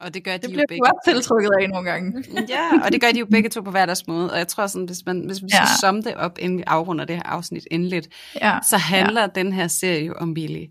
Og 0.03 0.13
det 0.13 0.23
gør 0.23 0.31
det 0.31 0.41
de 0.41 0.47
bliver 0.47 0.61
jo 0.61 0.65
begge. 0.69 0.85
Det 1.05 1.13
tiltrykket 1.13 1.49
af 1.61 1.69
nogle 1.69 1.91
gange. 1.91 2.23
ja, 2.49 2.83
og 2.85 2.91
det 2.91 3.01
gør 3.01 3.11
de 3.11 3.19
jo 3.19 3.25
begge 3.31 3.49
to 3.49 3.61
på 3.61 3.71
hver 3.71 3.85
deres 3.85 4.07
måde. 4.07 4.31
Og 4.31 4.37
jeg 4.37 4.47
tror 4.47 4.67
sådan, 4.67 4.85
hvis, 4.85 4.97
man, 5.05 5.23
hvis 5.25 5.41
vi 5.41 5.47
ja. 5.51 5.55
skal 5.55 5.67
summe 5.81 6.01
det 6.01 6.15
op, 6.15 6.37
inden 6.39 6.57
vi 6.57 6.63
afrunder 6.67 7.05
det 7.05 7.15
her 7.15 7.23
afsnit 7.23 7.67
endeligt, 7.71 8.07
ja. 8.41 8.59
så 8.69 8.77
handler 8.77 9.21
ja. 9.21 9.27
den 9.35 9.53
her 9.53 9.67
serie 9.67 10.05
jo 10.05 10.13
om 10.13 10.33
Billy. 10.33 10.65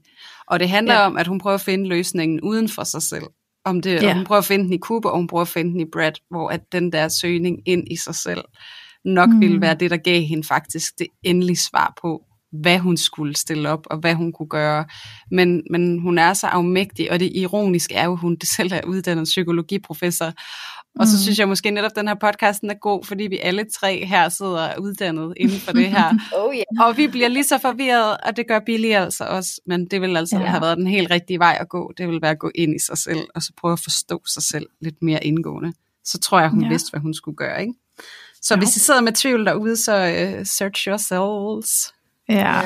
Og 0.47 0.61
det 0.61 0.69
handler 0.69 0.95
ja. 0.95 1.07
om, 1.07 1.17
at 1.17 1.27
hun 1.27 1.39
prøver 1.39 1.55
at 1.55 1.61
finde 1.61 1.89
løsningen 1.89 2.41
uden 2.41 2.69
for 2.69 2.85
sig 2.85 3.03
selv. 3.03 3.25
Om 3.65 3.81
det, 3.81 4.03
Ja. 4.03 4.09
og 4.09 4.15
hun 4.15 4.25
prøver 4.25 4.39
at 4.39 4.45
finde 4.45 4.65
den 4.65 4.73
i 4.73 4.79
Cooper, 4.79 5.09
og 5.09 5.17
hun 5.17 5.27
prøver 5.27 5.43
at 5.43 5.49
finde 5.49 5.73
den 5.73 5.81
i 5.81 5.87
Brad, 5.93 6.13
hvor 6.31 6.49
at 6.49 6.61
den 6.73 6.93
der 6.93 7.09
søgning 7.09 7.59
ind 7.67 7.93
i 7.93 7.97
sig 7.97 8.15
selv 8.15 8.45
nok 9.05 9.31
mm. 9.31 9.41
ville 9.41 9.61
være 9.61 9.75
det, 9.75 9.91
der 9.91 9.97
gav 9.97 10.21
hende 10.21 10.47
faktisk 10.47 10.99
det 10.99 11.07
endelige 11.23 11.57
svar 11.57 11.95
på, 12.03 12.23
hvad 12.53 12.79
hun 12.79 12.97
skulle 12.97 13.37
stille 13.37 13.69
op, 13.69 13.87
og 13.91 13.99
hvad 13.99 14.15
hun 14.15 14.33
kunne 14.33 14.49
gøre. 14.49 14.85
Men, 15.31 15.63
men 15.71 15.99
hun 15.99 16.19
er 16.19 16.33
så 16.35 16.47
afmægtig, 16.47 17.13
og 17.13 17.21
det 17.21 17.33
ironiske 17.37 17.95
er 17.95 18.05
jo, 18.05 18.13
at 18.13 18.19
hun 18.19 18.37
selv 18.57 18.73
er 18.73 18.81
uddannet 18.87 19.25
psykologiprofessor. 19.25 20.33
Og 21.01 21.07
så 21.07 21.13
Mm. 21.17 21.23
synes 21.23 21.39
jeg 21.39 21.49
måske 21.49 21.71
netop, 21.71 21.91
at 21.91 21.97
den 21.97 22.09
her 22.09 22.15
podcasten 22.15 22.71
er 22.71 22.75
god, 22.75 23.05
fordi 23.05 23.25
vi 23.25 23.39
alle 23.43 23.65
tre 23.81 24.05
her 24.07 24.29
sidder 24.29 24.79
uddannet 24.79 25.35
inden 25.37 25.61
for 25.61 25.73
det 25.73 25.87
her. 25.91 26.13
Oh 26.37 26.55
yeah. 26.55 26.65
Og 26.89 26.97
vi 26.97 27.09
bliver 27.09 27.29
lige 27.29 27.45
så 27.45 27.59
forvirret, 27.59 28.17
og 28.27 28.37
det 28.37 28.49
gør 28.49 28.59
Billy 28.67 28.91
altså 28.93 29.25
også. 29.25 29.61
Men 29.67 29.87
det 29.87 30.01
vil 30.01 30.17
altså 30.17 30.37
ja. 30.39 30.45
have 30.45 30.61
været 30.63 30.79
den 30.79 30.87
helt 30.87 31.11
rigtige 31.11 31.39
vej 31.39 31.57
at 31.61 31.69
gå. 31.69 31.93
Det 31.99 32.09
vil 32.09 32.23
være 32.23 32.31
at 32.31 32.39
gå 32.39 32.51
ind 32.55 32.75
i 32.75 32.79
sig 32.79 32.99
selv, 32.99 33.21
og 33.35 33.43
så 33.43 33.53
prøve 33.61 33.73
at 33.73 33.81
forstå 33.81 34.23
sig 34.27 34.43
selv 34.43 34.67
lidt 34.81 35.03
mere 35.03 35.25
indgående. 35.27 35.73
Så 36.05 36.19
tror 36.19 36.41
jeg, 36.41 36.49
hun 36.51 36.63
ja. 36.63 36.69
vidste, 36.69 36.91
hvad 36.91 37.01
hun 37.01 37.15
skulle 37.15 37.37
gøre. 37.37 37.61
Ikke? 37.61 37.75
Så 38.43 38.55
Jo. 38.55 38.59
hvis 38.59 38.77
I 38.77 38.81
sidder 38.81 39.01
med 39.01 39.13
tvivl 39.13 39.47
derude, 39.47 39.77
så 39.77 39.95
uh, 39.95 40.47
search 40.47 40.89
yourselves. 40.89 41.95
Ja, 42.33 42.57
Ja. 42.57 42.63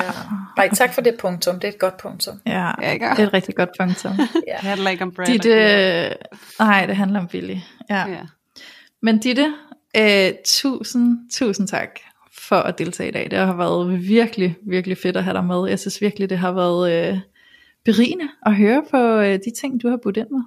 Ej, 0.57 0.69
tak 0.73 0.93
for 0.93 1.01
det 1.01 1.15
punktum. 1.19 1.55
Det 1.55 1.63
er 1.63 1.71
et 1.71 1.79
godt 1.79 1.97
punktum. 1.97 2.41
ja. 2.45 2.71
Ja, 2.81 2.91
ikke? 2.91 3.05
Det 3.09 3.19
er 3.19 3.27
et 3.27 3.33
rigtig 3.33 3.55
godt 3.55 3.69
punktum. 3.79 4.11
Ja. 4.47 4.53
Det 4.61 4.69
handler 4.69 4.89
ikke 4.89 5.03
om 5.03 5.11
Brad. 5.11 5.25
Ditte, 5.25 6.15
nej, 6.59 6.85
det 6.85 6.95
handler 6.95 7.19
om 7.19 7.27
Billy. 7.27 7.55
Ja. 7.89 8.07
Ja. 8.07 8.19
Men 9.01 9.19
Ditte, 9.19 9.53
øh, 9.97 10.31
tusind, 10.45 11.29
tusind 11.31 11.67
tak 11.67 11.89
for 12.37 12.55
at 12.55 12.77
deltage 12.77 13.09
i 13.09 13.11
dag. 13.11 13.31
Det 13.31 13.39
har 13.39 13.55
været 13.55 14.07
virkelig, 14.07 14.55
virkelig 14.67 14.97
fedt 14.97 15.17
at 15.17 15.23
have 15.23 15.33
dig 15.33 15.43
med. 15.43 15.69
Jeg 15.69 15.79
synes 15.79 16.01
virkelig, 16.01 16.29
det 16.29 16.37
har 16.37 16.51
været 16.51 17.09
øh, 17.13 17.19
berigende 17.85 18.27
at 18.45 18.55
høre 18.55 18.83
på 18.91 18.97
øh, 18.97 19.33
de 19.45 19.51
ting, 19.61 19.81
du 19.83 19.89
har 19.89 19.97
budt 20.03 20.17
ind 20.17 20.27
med. 20.31 20.41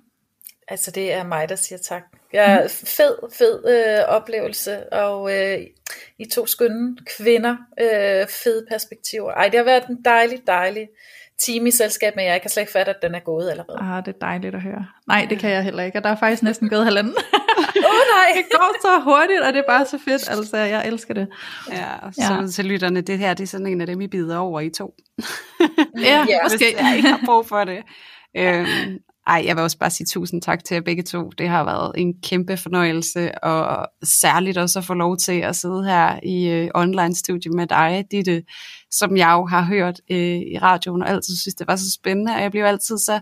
Altså, 0.70 0.90
det 0.90 1.12
er 1.12 1.24
mig, 1.24 1.48
der 1.48 1.54
siger 1.56 1.78
tak. 1.78 2.02
Jeg 2.32 2.66
fed, 2.70 3.16
fed 3.38 3.64
øh, 3.68 4.04
oplevelse, 4.08 4.92
og 4.92 5.36
øh, 5.38 5.58
I 6.18 6.24
to 6.24 6.46
skønne 6.46 6.96
kvinder, 7.16 7.56
øh, 7.80 8.26
fede 8.28 8.66
perspektiver. 8.70 9.32
Ej, 9.32 9.48
det 9.48 9.58
har 9.58 9.64
været 9.64 9.86
en 9.86 9.98
dejlig, 10.04 10.38
dejlig 10.46 10.88
time 11.38 11.68
i 11.68 11.70
selskab 11.70 12.16
med 12.16 12.24
jer. 12.24 12.30
Jeg 12.32 12.40
kan 12.40 12.50
slet 12.50 12.60
ikke 12.62 12.72
fatte, 12.72 12.90
at 12.90 13.02
den 13.02 13.14
er 13.14 13.20
gået 13.20 13.50
allerede. 13.50 13.78
Åh 13.80 13.96
Ah, 13.96 14.04
det 14.06 14.14
er 14.14 14.18
dejligt 14.18 14.54
at 14.54 14.60
høre. 14.62 14.86
Nej, 15.08 15.26
det 15.30 15.38
kan 15.38 15.50
jeg 15.50 15.62
heller 15.64 15.82
ikke, 15.82 15.98
og 15.98 16.04
der 16.04 16.10
er 16.10 16.16
faktisk 16.16 16.42
næsten 16.42 16.68
gået 16.68 16.84
halvanden. 16.84 17.14
oh, 17.90 18.02
nej! 18.16 18.32
det 18.36 18.44
går 18.52 18.76
så 18.82 19.00
hurtigt, 19.04 19.40
og 19.40 19.52
det 19.52 19.58
er 19.58 19.66
bare 19.68 19.84
så 19.86 19.98
fedt. 20.04 20.30
Altså, 20.30 20.56
jeg 20.56 20.86
elsker 20.86 21.14
det. 21.14 21.28
Ja, 21.70 21.94
og 22.02 22.14
så 22.14 22.32
Ja. 22.34 22.40
ja. 22.40 22.46
til 22.46 22.64
lytterne, 22.64 23.00
det 23.00 23.18
her 23.18 23.34
det 23.34 23.42
er 23.42 23.48
sådan 23.48 23.66
en 23.66 23.80
af 23.80 23.86
dem, 23.86 24.00
I 24.00 24.06
bider 24.08 24.38
over 24.38 24.60
i 24.60 24.70
to. 24.70 24.94
Ja, 25.60 25.66
Ja, 26.04 26.24
Hvis 26.24 26.52
måske. 26.52 26.76
jeg 26.80 26.96
ikke 26.96 27.08
har 27.08 27.20
brug 27.26 27.46
for 27.48 27.64
det. 27.64 27.82
Øhm, 28.36 28.98
ej, 29.26 29.42
jeg 29.46 29.56
vil 29.56 29.62
også 29.62 29.78
bare 29.78 29.90
sige 29.90 30.06
tusind 30.06 30.42
tak 30.42 30.64
til 30.64 30.74
jer 30.74 30.80
begge 30.80 31.02
to. 31.02 31.28
Det 31.38 31.48
har 31.48 31.64
været 31.64 31.92
en 31.96 32.14
kæmpe 32.22 32.56
fornøjelse, 32.56 33.44
og 33.44 33.88
særligt 34.02 34.58
også 34.58 34.78
at 34.78 34.84
få 34.84 34.94
lov 34.94 35.16
til 35.16 35.40
at 35.40 35.56
sidde 35.56 35.84
her 35.84 36.20
i 36.22 36.48
øh, 36.48 36.70
online-studie 36.74 37.50
med 37.52 37.66
dig, 37.66 38.04
Ditte, 38.10 38.42
som 38.90 39.16
jeg 39.16 39.30
jo 39.32 39.46
har 39.46 39.62
hørt 39.62 40.00
øh, 40.10 40.18
i 40.38 40.58
radioen, 40.62 41.02
og 41.02 41.08
altid 41.08 41.36
synes, 41.36 41.54
det 41.54 41.66
var 41.66 41.76
så 41.76 41.90
spændende, 41.94 42.32
og 42.34 42.42
jeg 42.42 42.50
bliver 42.50 42.66
altid 42.68 42.98
så 42.98 43.20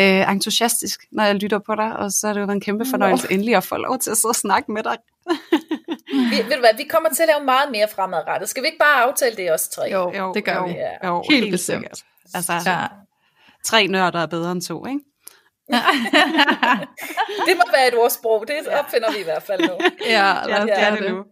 øh, 0.00 0.32
entusiastisk, 0.32 1.00
når 1.12 1.24
jeg 1.24 1.34
lytter 1.34 1.58
på 1.58 1.74
dig, 1.74 1.96
og 1.96 2.12
så 2.12 2.28
er 2.28 2.32
det 2.32 2.40
jo 2.40 2.50
en 2.50 2.60
kæmpe 2.60 2.84
fornøjelse 2.90 3.26
endelig 3.32 3.56
at 3.56 3.64
få 3.64 3.76
lov 3.76 3.98
til 3.98 4.10
at 4.10 4.16
sidde 4.16 4.30
og 4.30 4.36
snakke 4.36 4.72
med 4.72 4.82
dig. 4.82 4.96
Vi, 6.30 6.36
ved 6.36 6.54
du 6.54 6.60
hvad, 6.60 6.76
vi 6.76 6.84
kommer 6.90 7.08
til 7.08 7.22
at 7.22 7.28
lave 7.36 7.44
meget 7.44 7.70
mere 7.72 7.86
fremadrettet. 7.94 8.48
Skal 8.48 8.62
vi 8.62 8.66
ikke 8.66 8.78
bare 8.78 9.02
aftale 9.08 9.36
det 9.36 9.52
os 9.52 9.68
tre? 9.68 9.82
Jo, 9.92 10.32
det 10.34 10.44
gør 10.44 10.54
jo, 10.54 10.64
vi. 10.66 10.70
Ja. 10.72 11.08
Jo, 11.08 11.24
Helt 11.30 11.50
bestemt. 11.50 11.82
sikkert. 11.82 11.98
Altså, 12.34 12.52
Ja. 12.70 12.86
tre 13.64 13.86
nørder 13.86 14.18
er 14.20 14.26
bedre 14.26 14.52
end 14.52 14.62
to, 14.62 14.86
ikke? 14.86 15.00
Det 17.46 17.54
må 17.56 17.64
være 17.72 17.88
et 17.88 17.94
ordsprog. 17.98 18.44
Det 18.48 18.68
opfinder 18.68 19.12
vi 19.12 19.18
i 19.18 19.24
hvert 19.24 19.42
fald 19.42 19.60
nu. 19.60 19.74
Ja, 20.14 20.34
lad 20.46 20.58
os 20.58 20.64
det 20.64 20.72
er 20.78 20.90
gøre 20.90 21.00
det 21.00 21.10
nu. 21.10 21.24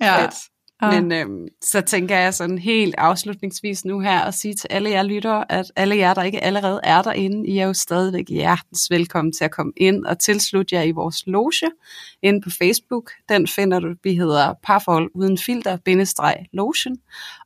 Ja. 0.00 0.24
Fedt. 0.24 0.34
Ja. 0.82 1.00
Men 1.00 1.12
øhm, 1.12 1.48
så 1.62 1.80
tænker 1.80 2.16
jeg 2.16 2.34
sådan 2.34 2.58
helt 2.58 2.94
afslutningsvis 2.98 3.84
nu 3.84 4.00
her 4.00 4.20
at 4.20 4.34
sige 4.34 4.54
til 4.54 4.68
alle 4.70 4.90
jer 4.90 5.02
lyttere, 5.02 5.52
at 5.52 5.72
alle 5.76 5.96
jer, 5.96 6.14
der 6.14 6.22
ikke 6.22 6.44
allerede 6.44 6.80
er 6.84 7.02
derinde, 7.02 7.48
I 7.48 7.58
er 7.58 7.66
jo 7.66 7.72
stadigvæk 7.72 8.28
hjertens 8.28 8.90
velkommen 8.90 9.32
til 9.32 9.44
at 9.44 9.50
komme 9.50 9.72
ind 9.76 10.04
og 10.04 10.18
tilslutte 10.18 10.74
jer 10.74 10.82
i 10.82 10.90
vores 10.90 11.26
loge 11.26 11.70
inde 12.22 12.40
på 12.40 12.50
Facebook. 12.58 13.10
Den 13.28 13.48
finder 13.48 13.80
du, 13.80 13.94
vi 14.02 14.14
hedder 14.14 14.54
Parforhold 14.62 15.10
Uden 15.14 15.38
Filter, 15.38 15.76
bindestreg 15.76 16.46
logen, 16.52 16.98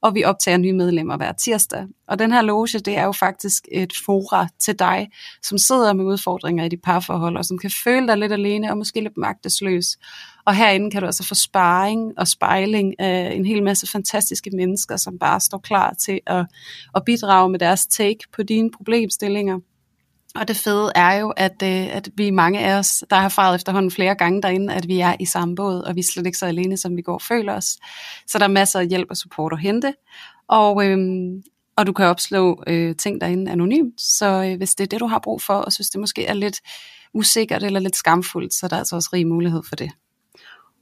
og 0.03 0.15
vi 0.15 0.24
optager 0.24 0.59
nye 0.59 0.73
medlemmer 0.73 1.16
hver 1.16 1.32
tirsdag. 1.32 1.86
Og 2.09 2.18
den 2.18 2.32
her 2.32 2.43
loge, 2.43 2.68
det 2.68 2.97
er 2.97 3.05
jo 3.05 3.12
faktisk 3.12 3.68
et 3.72 3.93
fora 4.06 4.48
til 4.59 4.78
dig, 4.78 5.09
som 5.43 5.59
sidder 5.59 5.93
med 5.93 6.05
udfordringer 6.05 6.64
i 6.64 6.68
dit 6.68 6.82
parforhold, 6.82 7.36
og 7.36 7.44
som 7.44 7.59
kan 7.59 7.70
føle 7.85 8.06
dig 8.09 8.18
lidt 8.18 8.32
alene 8.32 8.70
og 8.70 8.78
måske 8.78 9.01
lidt 9.01 9.16
magtesløs. 9.16 9.98
Og 10.47 10.55
herinde 10.55 10.90
kan 10.90 11.01
du 11.01 11.06
altså 11.06 11.24
få 11.24 11.35
sparring 11.35 12.12
og 12.18 12.28
spejling 12.28 13.01
af 13.01 13.32
en 13.35 13.44
hel 13.47 13.62
masse 13.62 13.86
fantastiske 13.86 14.51
mennesker, 14.51 14.97
som 14.97 15.18
bare 15.18 15.40
står 15.40 15.59
klar 15.59 15.94
til 15.94 16.20
at, 16.26 16.47
at 16.94 17.05
bidrage 17.05 17.51
med 17.51 17.59
deres 17.59 17.86
take 17.86 18.18
på 18.32 18.43
dine 18.43 18.70
problemstillinger. 18.70 19.59
Og 20.35 20.48
det 20.48 20.56
fede 20.56 20.93
er 20.94 21.14
jo, 21.14 21.30
at, 21.36 21.62
øh, 21.62 21.97
at 21.97 22.09
vi 22.16 22.30
mange 22.30 22.60
af 22.60 22.78
os, 22.78 23.05
der 23.10 23.16
har 23.16 23.24
erfaret 23.24 23.55
efterhånden 23.55 23.90
flere 23.90 24.14
gange 24.14 24.43
derinde, 24.43 24.74
at 24.74 24.89
vi 24.89 25.01
er 25.01 25.16
i 25.20 25.24
samme 25.24 25.55
båd, 25.55 25.80
og 25.80 25.94
vi 25.94 26.01
er 26.01 26.05
slet 26.05 26.26
ikke 26.26 26.39
så 26.39 26.47
alene, 26.47 26.76
som 26.76 26.97
vi 26.97 27.02
går 27.02 27.14
og 27.14 27.22
føler 27.22 27.55
os. 27.55 27.76
Så 28.26 28.39
der 28.39 28.44
er 28.44 28.48
masser 28.48 28.80
af 28.80 28.89
hjælp 28.89 29.06
og 29.10 29.16
support 29.16 29.52
at 29.52 29.60
hente. 29.60 29.94
Og, 30.48 30.85
øhm, 30.85 31.43
og 31.79 31.87
du 31.87 31.93
kan 31.93 32.07
opslå 32.07 32.63
øh, 32.67 32.97
ting 32.97 33.21
derinde 33.21 33.51
anonymt, 33.51 34.01
så 34.01 34.45
øh, 34.45 34.57
hvis 34.57 34.75
det 34.75 34.85
er 34.85 34.89
det, 34.89 35.01
du 35.01 35.07
har 35.07 35.19
brug 35.19 35.43
for, 35.43 35.55
og 35.55 35.73
synes 35.73 35.91
det 35.91 36.01
måske 36.01 36.27
er 36.27 36.35
lidt 36.35 36.61
usikkert 37.15 37.63
eller 37.63 37.81
lidt 37.81 37.97
skamfuldt, 37.97 38.55
så 38.55 38.67
er 38.67 38.69
der 38.69 38.77
altså 38.77 38.97
også 38.97 39.09
rig 39.13 39.27
mulighed 39.27 39.63
for 39.69 39.77
det. 39.77 39.91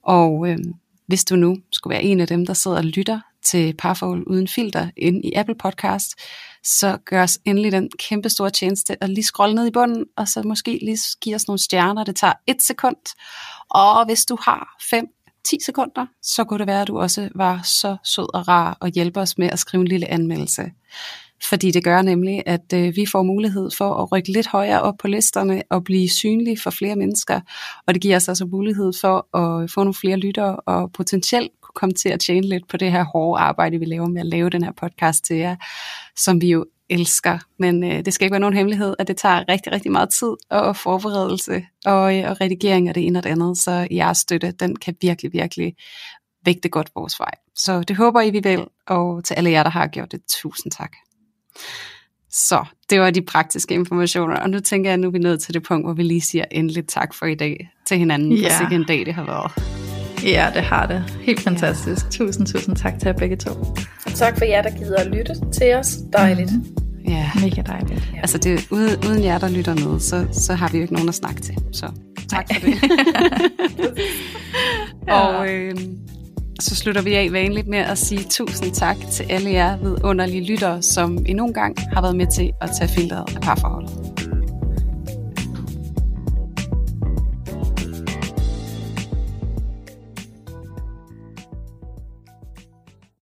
Og 0.02 0.48
øh, 0.48 0.58
hvis 1.06 1.24
du 1.24 1.36
nu 1.36 1.56
skulle 1.72 1.94
være 1.94 2.02
en 2.02 2.20
af 2.20 2.26
dem, 2.26 2.46
der 2.46 2.54
sidder 2.54 2.76
og 2.76 2.84
lytter 2.84 3.20
til 3.44 3.74
Parforhold 3.78 4.24
Uden 4.26 4.48
Filter 4.48 4.90
inde 4.96 5.20
i 5.24 5.32
Apple 5.32 5.54
Podcast, 5.54 6.14
så 6.64 6.98
gør 7.04 7.22
os 7.22 7.38
endelig 7.44 7.72
den 7.72 7.90
kæmpe 7.98 8.30
store 8.30 8.50
tjeneste 8.50 9.04
at 9.04 9.10
lige 9.10 9.24
scrolle 9.24 9.54
ned 9.54 9.66
i 9.66 9.70
bunden, 9.70 10.04
og 10.16 10.28
så 10.28 10.42
måske 10.42 10.78
lige 10.82 10.98
give 11.20 11.34
os 11.34 11.48
nogle 11.48 11.58
stjerner. 11.58 12.04
Det 12.04 12.16
tager 12.16 12.34
et 12.46 12.62
sekund. 12.62 12.96
Og 13.70 14.04
hvis 14.04 14.24
du 14.24 14.38
har 14.40 14.76
10 15.50 15.56
sekunder, 15.66 16.06
så 16.22 16.44
kunne 16.44 16.58
det 16.58 16.66
være, 16.66 16.82
at 16.82 16.88
du 16.88 16.98
også 16.98 17.28
var 17.34 17.60
så 17.64 17.96
sød 18.04 18.34
og 18.34 18.48
rar 18.48 18.78
og 18.80 18.88
hjælper 18.88 19.20
os 19.20 19.38
med 19.38 19.50
at 19.50 19.58
skrive 19.58 19.80
en 19.80 19.88
lille 19.88 20.10
anmeldelse. 20.10 20.62
Fordi 21.44 21.70
det 21.70 21.84
gør 21.84 22.02
nemlig, 22.02 22.42
at 22.46 22.72
øh, 22.74 22.96
vi 22.96 23.06
får 23.06 23.22
mulighed 23.22 23.70
for 23.70 23.94
at 23.94 24.12
rykke 24.12 24.32
lidt 24.32 24.46
højere 24.46 24.82
op 24.82 24.94
på 24.98 25.08
listerne 25.08 25.62
og 25.70 25.84
blive 25.84 26.08
synlige 26.08 26.58
for 26.58 26.70
flere 26.70 26.96
mennesker. 26.96 27.40
Og 27.86 27.94
det 27.94 28.02
giver 28.02 28.16
os 28.16 28.28
altså 28.28 28.44
mulighed 28.44 28.92
for 29.00 29.36
at 29.36 29.70
få 29.70 29.80
nogle 29.80 29.94
flere 29.94 30.16
lyttere 30.16 30.56
og 30.56 30.92
potentielt 30.92 31.50
kunne 31.62 31.72
komme 31.74 31.92
til 31.92 32.08
at 32.08 32.20
tjene 32.20 32.48
lidt 32.48 32.68
på 32.68 32.76
det 32.76 32.92
her 32.92 33.04
hårde 33.04 33.40
arbejde, 33.40 33.78
vi 33.78 33.84
laver 33.84 34.08
med 34.08 34.20
at 34.20 34.26
lave 34.26 34.50
den 34.50 34.64
her 34.64 34.72
podcast 34.72 35.24
til 35.24 35.36
jer, 35.36 35.56
som 36.16 36.40
vi 36.40 36.50
jo 36.50 36.64
elsker. 36.90 37.38
Men 37.58 37.84
øh, 37.84 38.04
det 38.04 38.14
skal 38.14 38.24
ikke 38.24 38.32
være 38.32 38.40
nogen 38.40 38.56
hemmelighed, 38.56 38.94
at 38.98 39.08
det 39.08 39.16
tager 39.16 39.44
rigtig, 39.48 39.72
rigtig 39.72 39.92
meget 39.92 40.10
tid 40.10 40.32
og 40.50 40.76
forberedelse 40.76 41.62
og, 41.86 42.18
øh, 42.18 42.30
og 42.30 42.40
redigering 42.40 42.88
og 42.88 42.94
det 42.94 43.06
ene 43.06 43.18
og 43.18 43.22
det 43.22 43.30
andet. 43.30 43.58
Så 43.58 43.88
jeres 43.90 44.18
støtte, 44.18 44.50
den 44.60 44.76
kan 44.76 44.96
virkelig, 45.00 45.32
virkelig 45.32 45.74
vægte 46.44 46.68
godt 46.68 46.90
vores 46.94 47.20
vej. 47.20 47.30
Så 47.56 47.80
det 47.82 47.96
håber 47.96 48.20
I, 48.20 48.30
vi 48.30 48.40
vil, 48.40 48.64
og 48.86 49.24
til 49.24 49.34
alle 49.34 49.50
jer, 49.50 49.62
der 49.62 49.70
har 49.70 49.86
gjort 49.86 50.12
det, 50.12 50.20
tusind 50.28 50.72
tak. 50.72 50.92
Så 52.30 52.64
det 52.90 53.00
var 53.00 53.10
de 53.10 53.22
praktiske 53.22 53.74
informationer, 53.74 54.36
og 54.36 54.50
nu 54.50 54.60
tænker 54.60 54.90
jeg, 54.90 54.94
at 54.94 55.00
nu 55.00 55.06
er 55.06 55.12
vi 55.12 55.18
nået 55.18 55.40
til 55.40 55.54
det 55.54 55.62
punkt, 55.62 55.86
hvor 55.86 55.92
vi 55.94 56.02
lige 56.02 56.20
siger 56.20 56.44
endelig 56.50 56.86
tak 56.86 57.14
for 57.14 57.26
i 57.26 57.34
dag 57.34 57.70
til 57.86 57.98
hinanden, 57.98 58.32
Ja. 58.32 58.48
for 58.48 58.58
sikke 58.58 58.74
en 58.74 58.84
dag 58.84 59.06
det 59.06 59.14
har 59.14 59.24
været. 59.24 59.52
Ja, 60.24 60.50
det 60.54 60.62
har 60.62 60.86
det. 60.86 61.04
Helt 61.20 61.40
fantastisk. 61.40 62.04
Ja. 62.04 62.10
Tusind, 62.10 62.46
tusind 62.46 62.76
tak 62.76 62.98
til 62.98 63.06
jer 63.06 63.12
begge 63.12 63.36
to. 63.36 63.50
Tak 64.18 64.38
for 64.38 64.44
jer, 64.44 64.62
der 64.62 64.70
gider 64.70 64.96
at 64.96 65.06
lytte 65.06 65.34
til 65.52 65.74
os. 65.74 65.96
Dejligt. 66.12 66.52
Mm. 66.52 66.76
Ja, 67.08 67.30
Mega 67.34 67.62
dejligt. 67.62 68.12
altså 68.16 68.38
det, 68.38 68.66
uden, 68.70 68.90
uden 69.08 69.24
jer, 69.24 69.38
der 69.38 69.48
lytter 69.48 69.74
med, 69.74 70.00
så, 70.00 70.26
så 70.32 70.54
har 70.54 70.68
vi 70.68 70.78
jo 70.78 70.82
ikke 70.82 70.94
nogen 70.94 71.08
at 71.08 71.14
snakke 71.14 71.40
til. 71.40 71.54
Så 71.72 71.86
tak 72.30 72.46
for 72.52 72.60
det. 72.60 72.74
og 75.20 75.48
øh, 75.48 75.74
så 76.60 76.76
slutter 76.76 77.02
vi 77.02 77.14
af 77.14 77.28
vanligt 77.32 77.68
med 77.68 77.78
at 77.78 77.98
sige 77.98 78.24
tusind 78.30 78.72
tak 78.72 78.96
til 79.12 79.26
alle 79.30 79.50
jer 79.50 79.76
vidunderlige 79.76 80.44
lyttere, 80.44 80.82
som 80.82 81.18
endnu 81.26 81.46
en 81.46 81.54
gang 81.54 81.76
har 81.92 82.00
været 82.00 82.16
med 82.16 82.26
til 82.34 82.52
at 82.60 82.70
tage 82.78 82.88
filteret 82.88 83.36
af 83.36 83.40
parforholdet. 83.40 83.90